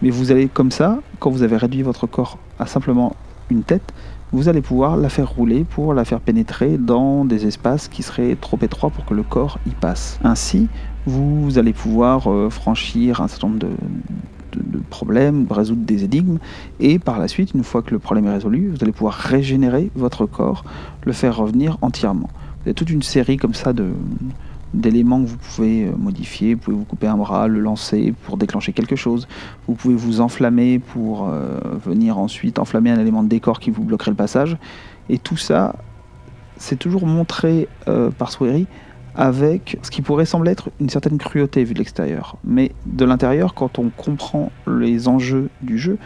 Mais 0.01 0.09
vous 0.09 0.31
allez 0.31 0.49
comme 0.49 0.71
ça, 0.71 0.99
quand 1.19 1.29
vous 1.29 1.43
avez 1.43 1.55
réduit 1.55 1.81
votre 1.81 2.07
corps 2.07 2.37
à 2.59 2.65
simplement 2.65 3.15
une 3.49 3.63
tête, 3.63 3.93
vous 4.33 4.49
allez 4.49 4.61
pouvoir 4.61 4.97
la 4.97 5.09
faire 5.09 5.29
rouler 5.29 5.63
pour 5.63 5.93
la 5.93 6.05
faire 6.05 6.19
pénétrer 6.19 6.77
dans 6.77 7.23
des 7.23 7.45
espaces 7.45 7.87
qui 7.87 8.01
seraient 8.01 8.35
trop 8.35 8.57
étroits 8.61 8.89
pour 8.89 9.05
que 9.05 9.13
le 9.13 9.21
corps 9.21 9.59
y 9.67 9.69
passe. 9.69 10.19
Ainsi, 10.23 10.67
vous 11.05 11.59
allez 11.59 11.71
pouvoir 11.71 12.31
euh, 12.31 12.49
franchir 12.49 13.21
un 13.21 13.27
certain 13.27 13.47
nombre 13.47 13.59
de, 13.59 13.69
problèmes, 14.89 15.45
résoudre 15.49 15.85
des 15.85 16.03
énigmes, 16.03 16.37
et 16.79 16.99
par 16.99 17.19
la 17.19 17.27
suite, 17.27 17.53
une 17.53 17.63
fois 17.63 17.81
que 17.81 17.91
le 17.91 17.99
problème 17.99 18.27
est 18.27 18.33
résolu, 18.33 18.69
vous 18.69 18.83
allez 18.83 18.91
pouvoir 18.91 19.13
régénérer 19.13 19.91
votre 19.95 20.25
corps, 20.25 20.63
le 21.03 21.13
faire 21.13 21.35
revenir 21.35 21.77
entièrement. 21.81 22.29
Vous 22.31 22.69
avez 22.69 22.73
toute 22.73 22.89
une 22.89 23.03
série 23.03 23.37
comme 23.37 23.53
ça 23.53 23.73
de 23.73 23.91
d'éléments 24.73 25.21
que 25.21 25.27
vous 25.27 25.37
pouvez 25.37 25.91
modifier. 25.97 26.55
Vous 26.55 26.61
pouvez 26.61 26.77
vous 26.77 26.83
couper 26.83 27.05
un 27.05 27.15
bras, 27.15 27.47
le 27.47 27.59
lancer 27.59 28.11
pour 28.23 28.37
déclencher 28.37 28.73
quelque 28.73 28.95
chose. 28.95 29.27
Vous 29.67 29.75
pouvez 29.75 29.93
vous 29.93 30.19
enflammer 30.19 30.79
pour 30.79 31.29
venir 31.85 32.17
ensuite 32.17 32.57
enflammer 32.57 32.89
un 32.89 32.99
élément 32.99 33.21
de 33.21 33.29
décor 33.29 33.59
qui 33.59 33.69
vous 33.69 33.83
bloquerait 33.83 34.09
le 34.09 34.17
passage. 34.17 34.57
Et 35.09 35.19
tout 35.19 35.37
ça, 35.37 35.75
c'est 36.57 36.79
toujours 36.79 37.05
montré 37.05 37.67
par 38.17 38.31
Swery 38.31 38.65
avec 39.15 39.77
ce 39.83 39.91
qui 39.91 40.01
pourrait 40.01 40.25
sembler 40.25 40.51
être 40.51 40.69
une 40.79 40.89
certaine 40.89 41.17
cruauté 41.17 41.63
vu 41.63 41.73
de 41.73 41.79
l'extérieur. 41.79 42.37
Mais 42.43 42.71
de 42.85 43.05
l'intérieur, 43.05 43.53
quand 43.53 43.79
on 43.79 43.89
comprend 43.89 44.51
les 44.67 45.07
enjeux 45.07 45.49
du 45.61 45.77
jeu, 45.77 45.97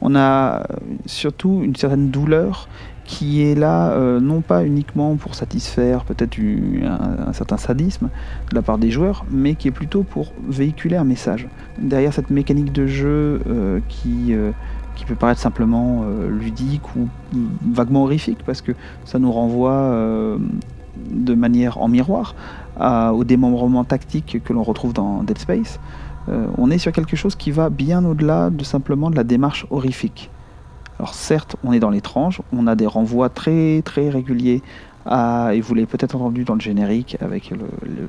on 0.00 0.16
a 0.16 0.64
surtout 1.06 1.60
une 1.62 1.76
certaine 1.76 2.10
douleur 2.10 2.68
qui 3.04 3.42
est 3.42 3.54
là 3.54 3.90
euh, 3.90 4.20
non 4.20 4.40
pas 4.40 4.64
uniquement 4.64 5.16
pour 5.16 5.34
satisfaire 5.34 6.04
peut-être 6.04 6.38
un, 6.38 7.32
certain 7.32 7.56
sadisme 7.56 8.08
de 8.50 8.54
la 8.54 8.62
part 8.62 8.78
des 8.78 8.90
joueurs, 8.90 9.24
mais 9.30 9.54
qui 9.54 9.68
est 9.68 9.72
plutôt 9.72 10.02
pour 10.02 10.32
véhiculer 10.48 10.96
un 10.96 11.04
message. 11.04 11.48
Derrière 11.78 12.12
cette 12.12 12.30
mécanique 12.30 12.72
de 12.72 12.86
jeu 12.86 13.40
euh, 13.48 13.80
qui, 13.88 14.28
euh, 14.30 14.52
qui 14.94 15.04
peut 15.04 15.14
paraître 15.14 15.40
simplement 15.40 16.04
ludique 16.30 16.94
ou 16.96 17.08
vaguement 17.72 18.04
horrifique, 18.04 18.38
parce 18.44 18.60
que 18.60 18.72
ça 19.04 19.18
nous 19.18 19.32
renvoie 19.32 20.38
de 20.96 21.34
manière 21.34 21.78
en 21.78 21.88
miroir 21.88 22.34
au 22.78 23.24
démembrement 23.24 23.84
tactique 23.84 24.38
que 24.42 24.52
l'on 24.52 24.62
retrouve 24.62 24.92
dans 24.92 25.22
Dead 25.22 25.38
Space, 25.38 25.78
euh, 26.28 26.46
on 26.58 26.70
est 26.70 26.78
sur 26.78 26.92
quelque 26.92 27.16
chose 27.16 27.34
qui 27.34 27.50
va 27.50 27.70
bien 27.70 28.04
au-delà 28.04 28.50
de 28.50 28.64
simplement 28.64 29.10
de 29.10 29.16
la 29.16 29.24
démarche 29.24 29.66
horrifique. 29.70 30.30
Alors 30.98 31.14
certes, 31.14 31.56
on 31.64 31.72
est 31.72 31.80
dans 31.80 31.90
l'étrange, 31.90 32.42
on 32.52 32.66
a 32.66 32.76
des 32.76 32.86
renvois 32.86 33.28
très 33.28 33.82
très 33.82 34.08
réguliers 34.08 34.62
et 35.06 35.60
vous 35.60 35.74
l'avez 35.74 35.86
peut-être 35.86 36.14
entendu 36.14 36.44
dans 36.44 36.54
le 36.54 36.60
générique 36.60 37.16
avec 37.20 37.50
le, 37.50 37.58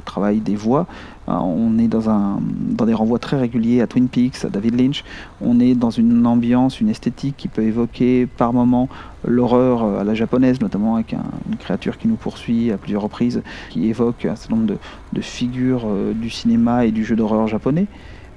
travail 0.06 0.40
des 0.40 0.56
voix, 0.56 0.86
hein, 1.28 1.40
on 1.44 1.78
est 1.80 1.88
dans, 1.88 2.10
un, 2.10 2.40
dans 2.42 2.86
des 2.86 2.94
renvois 2.94 3.20
très 3.20 3.38
réguliers 3.38 3.82
à 3.82 3.88
Twin 3.88 4.08
Peaks, 4.08 4.46
à 4.46 4.50
David 4.50 4.80
Lynch, 4.80 5.04
on 5.42 5.60
est 5.60 5.76
dans 5.76 5.90
une 5.90 6.26
ambiance, 6.28 6.82
une 6.82 6.90
esthétique 6.90 7.36
qui 7.38 7.48
peut 7.48 7.64
évoquer 7.64 8.28
par 8.28 8.54
moments 8.54 8.90
l'horreur 9.26 10.00
à 10.00 10.04
la 10.04 10.14
japonaise, 10.14 10.62
notamment 10.62 10.96
avec 10.96 11.14
une 11.14 11.56
créature 11.58 11.98
qui 11.98 12.08
nous 12.08 12.16
poursuit 12.16 12.72
à 12.72 12.78
plusieurs 12.78 13.02
reprises, 13.02 13.42
qui 13.70 13.88
évoque 13.88 14.26
un 14.26 14.36
certain 14.36 14.56
nombre 14.56 14.76
de, 15.14 15.22
figures 15.22 15.84
euh, 15.86 16.14
du 16.14 16.30
cinéma 16.30 16.86
et 16.86 16.92
du 16.92 17.06
jeu 17.06 17.16
d'horreur 17.16 17.48
japonais. 17.48 17.88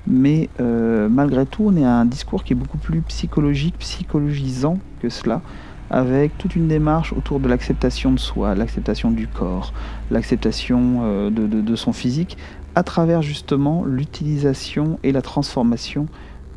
Mais 0.07 0.49
euh, 0.61 1.09
malgré 1.09 1.47
tout, 1.47 1.65
on 1.67 1.77
est 1.77 1.85
à 1.85 1.95
un 1.95 2.05
discours 2.05 2.45
qui 2.45 2.53
est 2.53 2.57
beaucoup 2.57 2.79
plus 2.79 3.01
psychologique, 3.03 3.75
psychologisant 3.79 4.79
que 5.03 5.09
cela 5.09 5.43
avec 5.91 6.37
toute 6.39 6.57
une 6.57 6.69
démarche 6.69 7.13
autour 7.13 7.41
de 7.41 7.49
l'acceptation 7.49 8.13
de 8.13 8.19
soi, 8.19 8.55
l'acceptation 8.55 9.11
du 9.11 9.29
corps, 9.29 9.73
l'acceptation 10.11 11.01
euh, 11.03 11.31
de, 11.31 11.77
son 11.77 11.93
physique, 11.93 12.37
à 12.75 12.83
travers 12.83 13.23
justement 13.23 13.85
l'utilisation 13.85 14.99
et 15.03 15.13
la 15.13 15.23
transformation 15.23 16.07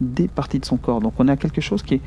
des 0.01 0.27
parties 0.27 0.59
de 0.59 0.65
son 0.65 0.77
corps. 0.77 1.01
Donc 1.01 1.13
on 1.19 1.27
a 1.27 1.37
quelque 1.37 1.61
chose 1.61 1.83
qui 1.83 1.95
est 1.95 2.01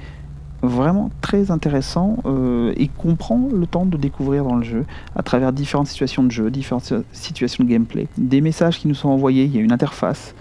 vraiment 0.62 1.11
très 1.20 1.51
intéressant 1.51 2.18
euh, 2.25 2.73
et 2.77 2.89
qu'on 2.89 3.16
prend 3.16 3.49
le 3.53 3.66
temps 3.66 3.85
de 3.85 3.97
découvrir 3.97 4.45
dans 4.45 4.55
le 4.55 4.62
jeu 4.62 4.85
à 5.16 5.23
travers 5.23 5.53
différentes 5.53 5.89
situations 5.89 6.23
de 6.23 6.31
jeu, 6.31 6.51
différentes 6.51 6.93
situations 7.12 7.64
de 7.64 7.68
gameplay. 7.68 8.07
Des 8.16 8.41
messages 8.41 8.79
qui 8.79 8.87
nous 8.87 8.95
sont 8.95 9.09
envoyés, 9.09 9.45
il 9.45 9.55
y 9.55 9.59
a 9.59 9.61
une 9.61 9.73
interface 9.73 10.35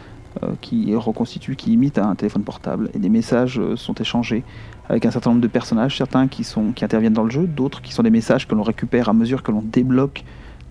euh, 0.44 0.52
qui 0.62 0.96
reconstitue, 0.96 1.56
qui 1.56 1.74
imite 1.74 1.98
un 1.98 2.14
téléphone 2.16 2.44
portable 2.44 2.90
et 2.94 3.00
des 3.00 3.10
messages 3.10 3.60
sont 3.76 3.96
échangés 3.96 4.44
avec 4.90 5.06
un 5.06 5.12
certain 5.12 5.32
nombre 5.32 5.42
de 5.42 5.48
personnages, 5.48 5.98
certains 5.98 6.28
qui, 6.28 6.44
sont, 6.44 6.72
qui 6.72 6.84
interviennent 6.84 7.14
dans 7.14 7.24
le 7.24 7.32
jeu, 7.32 7.48
d'autres 7.48 7.82
qui 7.82 7.94
sont 7.94 8.04
des 8.04 8.10
messages 8.10 8.48
que 8.48 8.56
l'on 8.56 8.64
récupère 8.64 9.10
à 9.10 9.14
mesure 9.14 9.44
que 9.44 9.52
l'on 9.52 9.62
débloque 9.62 10.24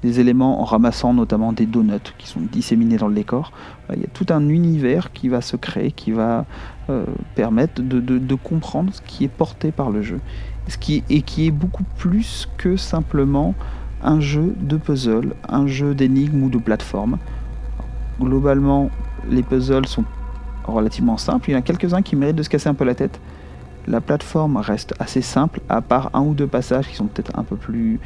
des 0.02 0.20
éléments 0.20 0.60
en 0.60 0.64
ramassant 0.64 1.12
notamment 1.12 1.52
des 1.52 1.66
donuts 1.66 2.14
qui 2.18 2.26
sont 2.26 2.40
disséminés 2.40 2.96
dans 2.96 3.08
le 3.08 3.14
décor. 3.14 3.52
Il 3.92 4.00
y 4.00 4.04
a 4.04 4.08
tout 4.08 4.26
un 4.30 4.48
univers 4.48 5.12
qui 5.12 5.28
va 5.28 5.40
se 5.40 5.56
créer, 5.56 5.92
qui 5.92 6.12
va 6.12 6.46
euh, 6.88 7.04
permettre 7.34 7.82
de, 7.82 8.34
comprendre 8.34 8.92
ce 8.94 9.02
qui 9.02 9.24
est 9.24 9.28
porté 9.28 9.72
par 9.72 9.90
le 9.90 10.02
jeu. 10.02 10.20
Ce 10.68 10.78
qui, 10.78 11.02
et 11.10 11.22
qui 11.22 11.46
est 11.46 11.50
beaucoup 11.50 11.84
plus 11.98 12.48
que 12.56 12.76
simplement 12.76 13.54
un 14.02 14.20
jeu 14.20 14.54
de 14.58 14.76
puzzle, 14.76 15.34
un 15.48 15.66
jeu 15.66 15.94
d'énigmes 15.94 16.44
ou 16.44 16.48
de 16.48 16.58
plateforme. 16.58 17.18
Globalement, 18.20 18.90
les 19.28 19.42
puzzles 19.42 19.86
sont 19.86 20.04
relativement 20.64 21.16
simples. 21.16 21.50
Il 21.50 21.52
y 21.52 21.56
en 21.56 21.58
a 21.58 21.62
quelques-uns 21.62 22.02
qui 22.02 22.16
méritent 22.16 22.36
de 22.36 22.42
se 22.42 22.48
casser 22.48 22.68
un 22.68 22.74
peu 22.74 22.84
la 22.84 22.94
tête. 22.94 23.20
La 23.86 24.00
plateforme 24.00 24.56
reste 24.56 24.94
assez 24.98 25.22
simple, 25.22 25.60
à 25.68 25.80
part 25.80 26.10
un 26.14 26.20
ou 26.20 26.34
deux 26.34 26.46
passages 26.46 26.88
qui 26.88 26.94
sont 26.94 27.06
peut-être 27.06 27.38
un 27.38 27.44
peu 27.44 27.56
plus, 27.56 27.98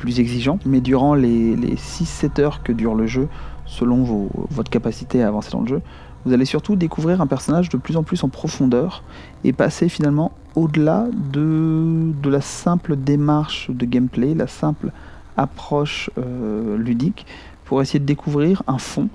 plus 0.00 0.20
exigeants. 0.20 0.58
Mais 0.64 0.80
durant 0.80 1.14
les, 1.14 1.54
6-7 1.54 2.40
heures 2.40 2.62
que 2.62 2.72
dure 2.72 2.94
le 2.94 3.06
jeu, 3.06 3.28
selon 3.66 4.28
votre 4.50 4.70
capacité 4.70 5.22
à 5.22 5.28
avancer 5.28 5.50
dans 5.52 5.60
le 5.60 5.68
jeu, 5.68 5.82
vous 6.24 6.32
allez 6.32 6.44
surtout 6.44 6.76
découvrir 6.76 7.20
un 7.20 7.26
personnage 7.26 7.68
de 7.68 7.76
plus 7.76 7.96
en 7.96 8.02
plus 8.02 8.24
en 8.24 8.28
profondeur 8.28 9.02
et 9.44 9.52
passer 9.52 9.88
finalement 9.88 10.32
au-delà 10.54 11.06
de, 11.32 12.12
de, 12.22 12.30
la 12.30 12.40
simple 12.40 12.96
démarche 12.96 13.70
de 13.70 13.86
gameplay, 13.86 14.34
la 14.34 14.46
simple 14.46 14.90
approche 15.36 16.10
euh, 16.18 16.76
ludique, 16.76 17.24
pour 17.64 17.80
essayer 17.80 18.00
de 18.00 18.04
découvrir 18.04 18.62
un 18.66 18.78
fond 18.78 19.08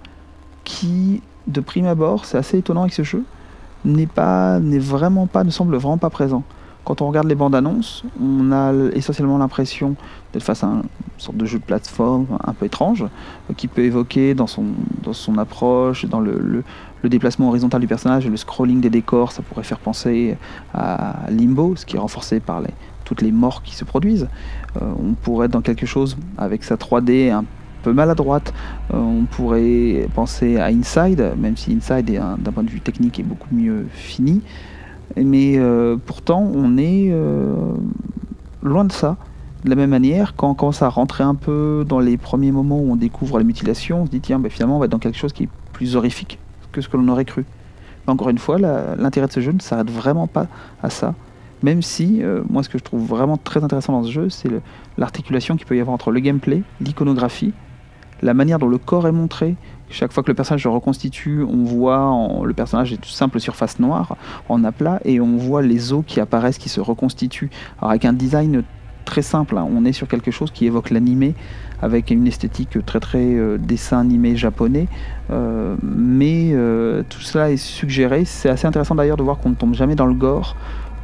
qui, 0.63 1.21
de 1.47 1.59
prime 1.59 1.85
abord, 1.85 2.25
c'est 2.25 2.37
assez 2.37 2.57
étonnant 2.57 2.81
avec 2.81 2.93
ce 2.93 3.03
jeu, 3.03 3.23
n'est 3.85 4.07
pas, 4.07 4.59
n'est 4.59 4.79
vraiment 4.79 5.27
pas, 5.27 5.43
ne 5.43 5.49
semble 5.49 5.75
vraiment 5.77 5.97
pas 5.97 6.09
présent. 6.09 6.43
Quand 6.83 7.01
on 7.01 7.07
regarde 7.07 7.27
les 7.27 7.35
bandes 7.35 7.55
annonces, 7.55 8.03
on 8.21 8.51
a 8.51 8.71
essentiellement 8.93 9.39
l'impression 9.39 9.95
d'être 10.31 10.43
face 10.43 10.63
à 10.63 10.67
une 10.67 10.83
sorte 11.17 11.35
de 11.35 11.45
jeu 11.45 11.57
de 11.57 11.63
plateforme 11.63 12.27
un 12.45 12.53
peu 12.53 12.67
étrange, 12.67 13.03
euh, 13.03 13.53
qui 13.57 13.67
peut 13.67 13.83
évoquer 13.83 14.35
dans 14.35 14.45
son, 14.45 14.65
dans 15.01 15.13
son 15.13 15.39
approche, 15.39 16.05
dans 16.05 16.19
le, 16.19 16.63
le, 17.01 17.09
déplacement 17.09 17.49
horizontal 17.49 17.81
du 17.81 17.87
personnage 17.87 18.25
et 18.25 18.29
le 18.29 18.37
scrolling 18.37 18.81
des 18.81 18.89
décors, 18.89 19.31
ça 19.31 19.43
pourrait 19.43 19.63
faire 19.63 19.77
penser 19.77 20.37
à 20.73 21.29
Limbo, 21.29 21.75
ce 21.75 21.85
qui 21.85 21.97
est 21.97 21.99
renforcé 21.99 22.39
par 22.39 22.61
les, 22.61 22.71
toutes 23.03 23.21
les 23.21 23.31
morts 23.31 23.61
qui 23.61 23.75
se 23.75 23.85
produisent. 23.85 24.27
Euh, 24.81 24.91
on 24.99 25.13
pourrait 25.13 25.45
être 25.45 25.51
dans 25.51 25.61
quelque 25.61 25.85
chose 25.85 26.17
avec 26.37 26.63
sa 26.63 26.75
3D 26.75 27.31
un 27.31 27.45
maladroite. 27.93 28.53
Euh, 28.93 28.97
on 28.97 29.25
pourrait 29.25 30.07
penser 30.13 30.57
à 30.57 30.65
Inside, 30.65 31.33
même 31.37 31.57
si 31.57 31.73
Inside, 31.73 32.05
d'un 32.05 32.51
point 32.51 32.63
de 32.63 32.69
vue 32.69 32.81
technique, 32.81 33.19
est 33.19 33.23
beaucoup 33.23 33.53
mieux 33.53 33.87
fini. 33.91 34.41
Mais 35.15 35.55
euh, 35.57 35.97
pourtant, 36.03 36.49
on 36.53 36.77
est 36.77 37.09
euh, 37.11 37.55
loin 38.63 38.85
de 38.85 38.91
ça. 38.91 39.17
De 39.63 39.69
la 39.69 39.75
même 39.75 39.89
manière, 39.89 40.35
quand 40.35 40.49
on 40.49 40.53
commence 40.53 40.81
à 40.81 40.89
rentrer 40.89 41.23
un 41.23 41.35
peu 41.35 41.85
dans 41.87 41.99
les 41.99 42.17
premiers 42.17 42.51
moments 42.51 42.79
où 42.79 42.91
on 42.91 42.95
découvre 42.95 43.37
la 43.37 43.43
mutilation, 43.43 44.01
on 44.01 44.05
se 44.05 44.11
dit 44.11 44.19
tiens, 44.19 44.39
ben, 44.39 44.51
finalement, 44.51 44.77
on 44.77 44.79
va 44.79 44.85
être 44.85 44.91
dans 44.91 44.99
quelque 44.99 45.17
chose 45.17 45.33
qui 45.33 45.43
est 45.43 45.49
plus 45.73 45.95
horrifique 45.95 46.39
que 46.71 46.81
ce 46.81 46.89
que 46.89 46.97
l'on 46.97 47.07
aurait 47.07 47.25
cru. 47.25 47.45
Mais 48.05 48.13
encore 48.13 48.29
une 48.29 48.37
fois, 48.37 48.59
l'intérêt 48.59 49.27
de 49.27 49.31
ce 49.31 49.39
jeu 49.39 49.51
ne 49.51 49.59
s'arrête 49.59 49.89
vraiment 49.89 50.27
pas 50.27 50.47
à 50.83 50.89
ça. 50.89 51.15
Même 51.63 51.81
si, 51.81 52.21
moi, 52.47 52.61
ce 52.61 52.69
que 52.69 52.77
je 52.77 52.83
trouve 52.83 53.03
vraiment 53.03 53.37
très 53.37 53.63
intéressant 53.63 53.93
dans 53.93 54.03
ce 54.03 54.11
jeu, 54.11 54.29
c'est 54.29 54.49
l'articulation 54.99 55.55
qu'il 55.55 55.65
peut 55.65 55.75
y 55.75 55.79
avoir 55.79 55.95
entre 55.95 56.11
le 56.11 56.19
gameplay, 56.19 56.61
l'iconographie 56.79 57.53
la 58.25 58.33
manière 58.33 58.59
dont 58.59 58.67
le 58.67 58.77
corps 58.77 59.07
est 59.07 59.11
montré. 59.11 59.55
Chaque 59.89 60.11
fois 60.11 60.23
que 60.23 60.29
le 60.29 60.33
personnage 60.33 60.63
se 60.63 60.67
reconstitue, 60.67 61.43
on 61.43 61.63
voit 61.63 62.11
le 62.43 62.53
personnage 62.53 62.91
est 62.91 62.95
une 62.95 63.03
simple 63.03 63.39
surface 63.39 63.79
noire 63.79 64.17
en 64.49 64.63
aplat 64.63 64.99
et 65.05 65.21
on 65.21 65.37
voit 65.37 65.61
les 65.61 65.93
os 65.93 66.03
qui 66.05 66.19
apparaissent, 66.19 66.57
qui 66.57 66.69
se 66.69 66.81
reconstituent. 66.81 67.51
Alors 67.77 67.91
avec 67.91 68.03
un 68.03 68.13
design 68.13 68.63
très 69.05 69.21
simple, 69.21 69.57
hein. 69.57 69.67
on 69.69 69.85
est 69.85 69.93
sur 69.93 70.07
quelque 70.07 70.31
chose 70.31 70.49
qui 70.49 70.65
évoque 70.65 70.89
l'animé 70.89 71.35
avec 71.81 72.09
une 72.09 72.25
esthétique 72.25 72.83
très 72.83 72.99
très 72.99 73.35
euh, 73.35 73.59
dessin 73.59 73.99
animé 73.99 74.35
japonais, 74.35 74.87
euh, 75.29 75.75
mais 75.83 76.49
euh, 76.53 77.03
tout 77.07 77.21
cela 77.21 77.51
est 77.51 77.57
suggéré. 77.57 78.25
C'est 78.25 78.49
assez 78.49 78.65
intéressant 78.65 78.95
d'ailleurs 78.95 79.17
de 79.17 79.23
voir 79.23 79.37
qu'on 79.37 79.49
ne 79.49 79.55
tombe 79.55 79.75
jamais 79.75 79.95
dans 79.95 80.07
le 80.07 80.15
gore 80.15 80.55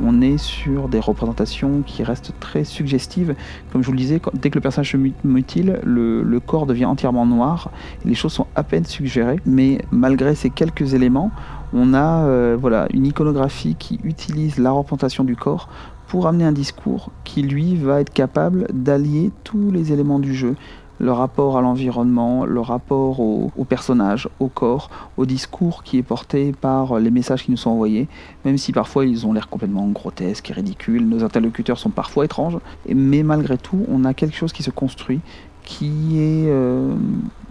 on 0.03 0.21
est 0.21 0.37
sur 0.37 0.87
des 0.87 0.99
représentations 0.99 1.81
qui 1.85 2.03
restent 2.03 2.33
très 2.39 2.63
suggestives. 2.63 3.35
Comme 3.71 3.81
je 3.81 3.87
vous 3.87 3.93
le 3.93 3.97
disais, 3.97 4.21
dès 4.33 4.49
que 4.49 4.55
le 4.55 4.61
personnage 4.61 4.91
se 4.91 4.97
mutile, 5.23 5.79
le, 5.83 6.39
corps 6.39 6.65
devient 6.65 6.85
entièrement 6.85 7.25
noir. 7.25 7.71
les 8.03 8.15
choses 8.15 8.33
sont 8.33 8.47
à 8.55 8.63
peine 8.63 8.85
suggérées, 8.85 9.39
mais 9.45 9.79
malgré 9.91 10.35
ces 10.35 10.49
quelques 10.49 10.93
éléments, 10.93 11.31
on 11.73 11.93
a 11.93 12.25
euh, 12.25 12.57
voilà, 12.59 12.87
une 12.93 13.05
iconographie 13.05 13.75
qui 13.75 13.99
utilise 14.03 14.57
la 14.57 14.71
représentation 14.71 15.23
du 15.23 15.35
corps 15.35 15.69
pour 16.07 16.27
amener 16.27 16.43
un 16.43 16.51
discours 16.51 17.09
qui 17.23 17.41
lui 17.41 17.75
va 17.75 18.01
être 18.01 18.11
capable 18.11 18.67
d'allier 18.73 19.31
tous 19.45 19.71
les 19.71 19.93
éléments 19.93 20.19
du 20.19 20.35
jeu, 20.35 20.55
le 21.01 21.11
rapport 21.11 21.57
à 21.57 21.61
l'environnement, 21.61 22.45
le 22.45 22.59
rapport 22.59 23.19
au, 23.19 23.49
personnage, 23.67 24.29
au 24.39 24.47
corps, 24.47 24.89
au 25.17 25.25
discours 25.25 25.83
qui 25.83 25.97
est 25.97 26.03
porté 26.03 26.51
par 26.51 26.99
les 26.99 27.09
messages 27.09 27.43
qui 27.43 27.51
nous 27.51 27.57
sont 27.57 27.71
envoyés, 27.71 28.07
même 28.45 28.57
si 28.57 28.71
parfois 28.71 29.05
ils 29.05 29.25
ont 29.25 29.33
l'air 29.33 29.49
complètement 29.49 29.87
grotesques 29.87 30.51
et 30.51 30.53
ridicules, 30.53 31.07
nos 31.07 31.23
interlocuteurs 31.23 31.79
sont 31.79 31.89
parfois 31.89 32.25
étranges, 32.25 32.59
mais 32.87 33.23
malgré 33.23 33.57
tout, 33.57 33.83
on 33.89 34.05
a 34.05 34.13
quelque 34.13 34.35
chose 34.35 34.53
qui 34.53 34.61
se 34.61 34.69
construit, 34.69 35.21
qui 35.63 36.19
est, 36.19 36.49
euh, 36.49 36.93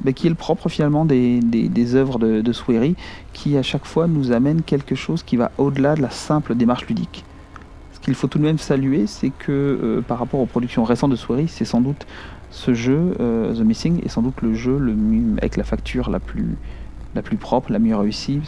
bah, 0.04 0.12
qui 0.12 0.28
est 0.28 0.30
le 0.30 0.36
propre 0.36 0.68
finalement 0.68 1.04
des, 1.04 1.40
des, 1.40 1.94
œuvres 1.96 2.20
de, 2.20 2.42
de 2.42 2.52
qui 3.32 3.56
à 3.56 3.62
chaque 3.62 3.84
fois 3.84 4.06
nous 4.06 4.30
amène 4.30 4.62
quelque 4.62 4.94
chose 4.94 5.24
qui 5.24 5.36
va 5.36 5.50
au-delà 5.58 5.96
de 5.96 6.02
la 6.02 6.10
simple 6.10 6.54
démarche 6.54 6.86
ludique. 6.86 7.24
Ce 7.92 7.98
qu'il 7.98 8.14
faut 8.14 8.28
tout 8.28 8.38
de 8.38 8.44
même 8.44 8.58
saluer, 8.58 9.06
c'est 9.06 9.30
que 9.30 9.50
euh, 9.50 10.00
par 10.00 10.18
rapport 10.18 10.40
aux 10.40 10.46
productions 10.46 10.84
récentes 10.84 11.10
de 11.10 11.16
Swery, 11.16 11.48
c'est 11.48 11.64
sans 11.64 11.80
doute 11.80 12.06
ce 12.50 12.74
jeu, 12.74 13.14
euh, 13.20 13.54
The 13.54 13.60
Missing, 13.60 14.04
est 14.04 14.08
sans 14.08 14.22
doute 14.22 14.42
le 14.42 14.54
jeu 14.54 14.78
avec 15.38 15.56
la 15.56 15.64
facture 15.64 16.10
la 16.10 16.20
plus, 16.20 16.56
la 17.14 17.22
plus 17.22 17.36
propre, 17.36 17.72
la 17.72 17.78
mieux 17.78 17.96
réussie. 17.96 18.40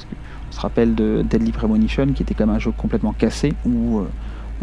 on 0.48 0.52
se 0.52 0.60
rappelle 0.60 0.94
de 0.94 1.24
Deadly 1.28 1.52
Premonition, 1.52 2.06
qui 2.12 2.22
était 2.22 2.34
même 2.38 2.54
un 2.54 2.58
jeu 2.58 2.72
complètement 2.72 3.12
cassé, 3.12 3.52
où 3.64 4.02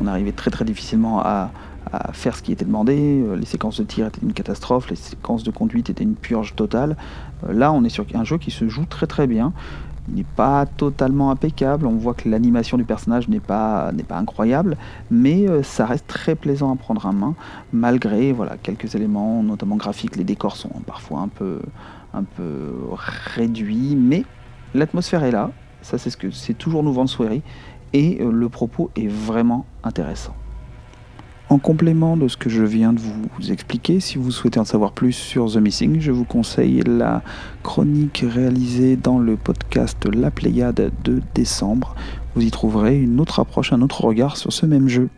on 0.01 0.07
arrivait 0.07 0.31
très 0.31 0.51
très 0.51 0.65
difficilement 0.65 1.21
à, 1.21 1.51
à 1.91 2.11
faire 2.13 2.35
ce 2.35 2.43
qui 2.43 2.51
était 2.51 2.65
demandé. 2.65 3.21
Euh, 3.21 3.35
les 3.35 3.45
séquences 3.45 3.79
de 3.79 3.85
tir 3.85 4.07
étaient 4.07 4.21
une 4.21 4.33
catastrophe, 4.33 4.89
les 4.89 4.95
séquences 4.95 5.43
de 5.43 5.51
conduite 5.51 5.89
étaient 5.89 6.03
une 6.03 6.15
purge 6.15 6.55
totale. 6.55 6.95
Euh, 7.47 7.53
là, 7.53 7.71
on 7.71 7.83
est 7.83 7.89
sur 7.89 8.05
un 8.13 8.23
jeu 8.23 8.37
qui 8.37 8.51
se 8.51 8.67
joue 8.67 8.85
très 8.85 9.07
très 9.07 9.27
bien. 9.27 9.53
Il 10.09 10.15
n'est 10.15 10.23
pas 10.23 10.65
totalement 10.65 11.31
impeccable, 11.31 11.85
on 11.85 11.95
voit 11.95 12.13
que 12.13 12.27
l'animation 12.27 12.77
du 12.77 12.83
personnage 12.83 13.27
n'est 13.27 13.39
pas, 13.39 13.91
incroyable, 14.09 14.77
mais 15.11 15.47
euh, 15.47 15.63
ça 15.63 15.85
reste 15.85 16.07
très 16.07 16.35
plaisant 16.35 16.73
à 16.73 16.75
prendre 16.75 17.05
en 17.05 17.13
main, 17.13 17.35
malgré 17.71 18.31
voilà, 18.31 18.57
quelques 18.57 18.95
éléments, 18.95 19.43
notamment 19.43 19.75
graphiques. 19.75 20.15
Les 20.15 20.23
décors 20.23 20.55
sont 20.55 20.69
parfois 20.85 21.19
un 21.19 21.27
peu, 21.27 21.59
un 22.13 22.23
peu 22.23 22.73
réduits, 23.35 23.95
mais 23.95 24.25
l'atmosphère 24.73 25.23
est 25.23 25.31
là, 25.31 25.51
ça 25.81 25.97
c'est 25.97 26.09
ce 26.09 26.17
que 26.17 26.31
c'est 26.31 26.53
toujours 26.53 26.83
nous 26.83 26.93
vendre 26.93 27.09
et 27.93 28.19
le 28.23 28.49
propos 28.49 28.91
est 28.95 29.07
vraiment 29.07 29.65
intéressant. 29.83 30.35
En 31.49 31.57
complément 31.57 32.15
de 32.15 32.27
ce 32.27 32.37
que 32.37 32.47
je 32.47 32.61
viens 32.61 32.93
de 32.93 32.99
vous 32.99 33.51
expliquer, 33.51 33.99
si 33.99 34.19
vous 34.19 34.29
souhaitez 34.29 34.59
en 34.59 34.65
savoir 34.65 34.91
plus 34.91 35.13
sur 35.13 35.51
The 35.51 35.55
Missing, 35.55 35.99
je 35.99 36.11
vous 36.11 36.23
conseille 36.23 36.83
la 36.85 37.23
chronique 37.63 38.23
réalisée 38.27 38.95
dans 38.95 39.17
le 39.17 39.35
podcast 39.35 40.05
La 40.05 40.29
Pléiade 40.29 40.91
de 41.03 41.21
décembre. 41.33 41.95
Vous 42.35 42.43
y 42.43 42.51
trouverez 42.51 42.99
une 42.99 43.19
autre 43.19 43.39
approche, 43.39 43.73
un 43.73 43.81
autre 43.81 44.05
regard 44.05 44.37
sur 44.37 44.53
ce 44.53 44.67
même 44.67 44.89
jeu. 44.89 45.09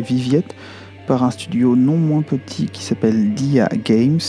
Viviette 0.00 0.54
par 1.06 1.24
un 1.24 1.30
studio 1.30 1.74
non 1.74 1.96
moins 1.96 2.22
petit 2.22 2.66
qui 2.66 2.82
s'appelle 2.82 3.32
Dia 3.32 3.68
Games, 3.84 4.20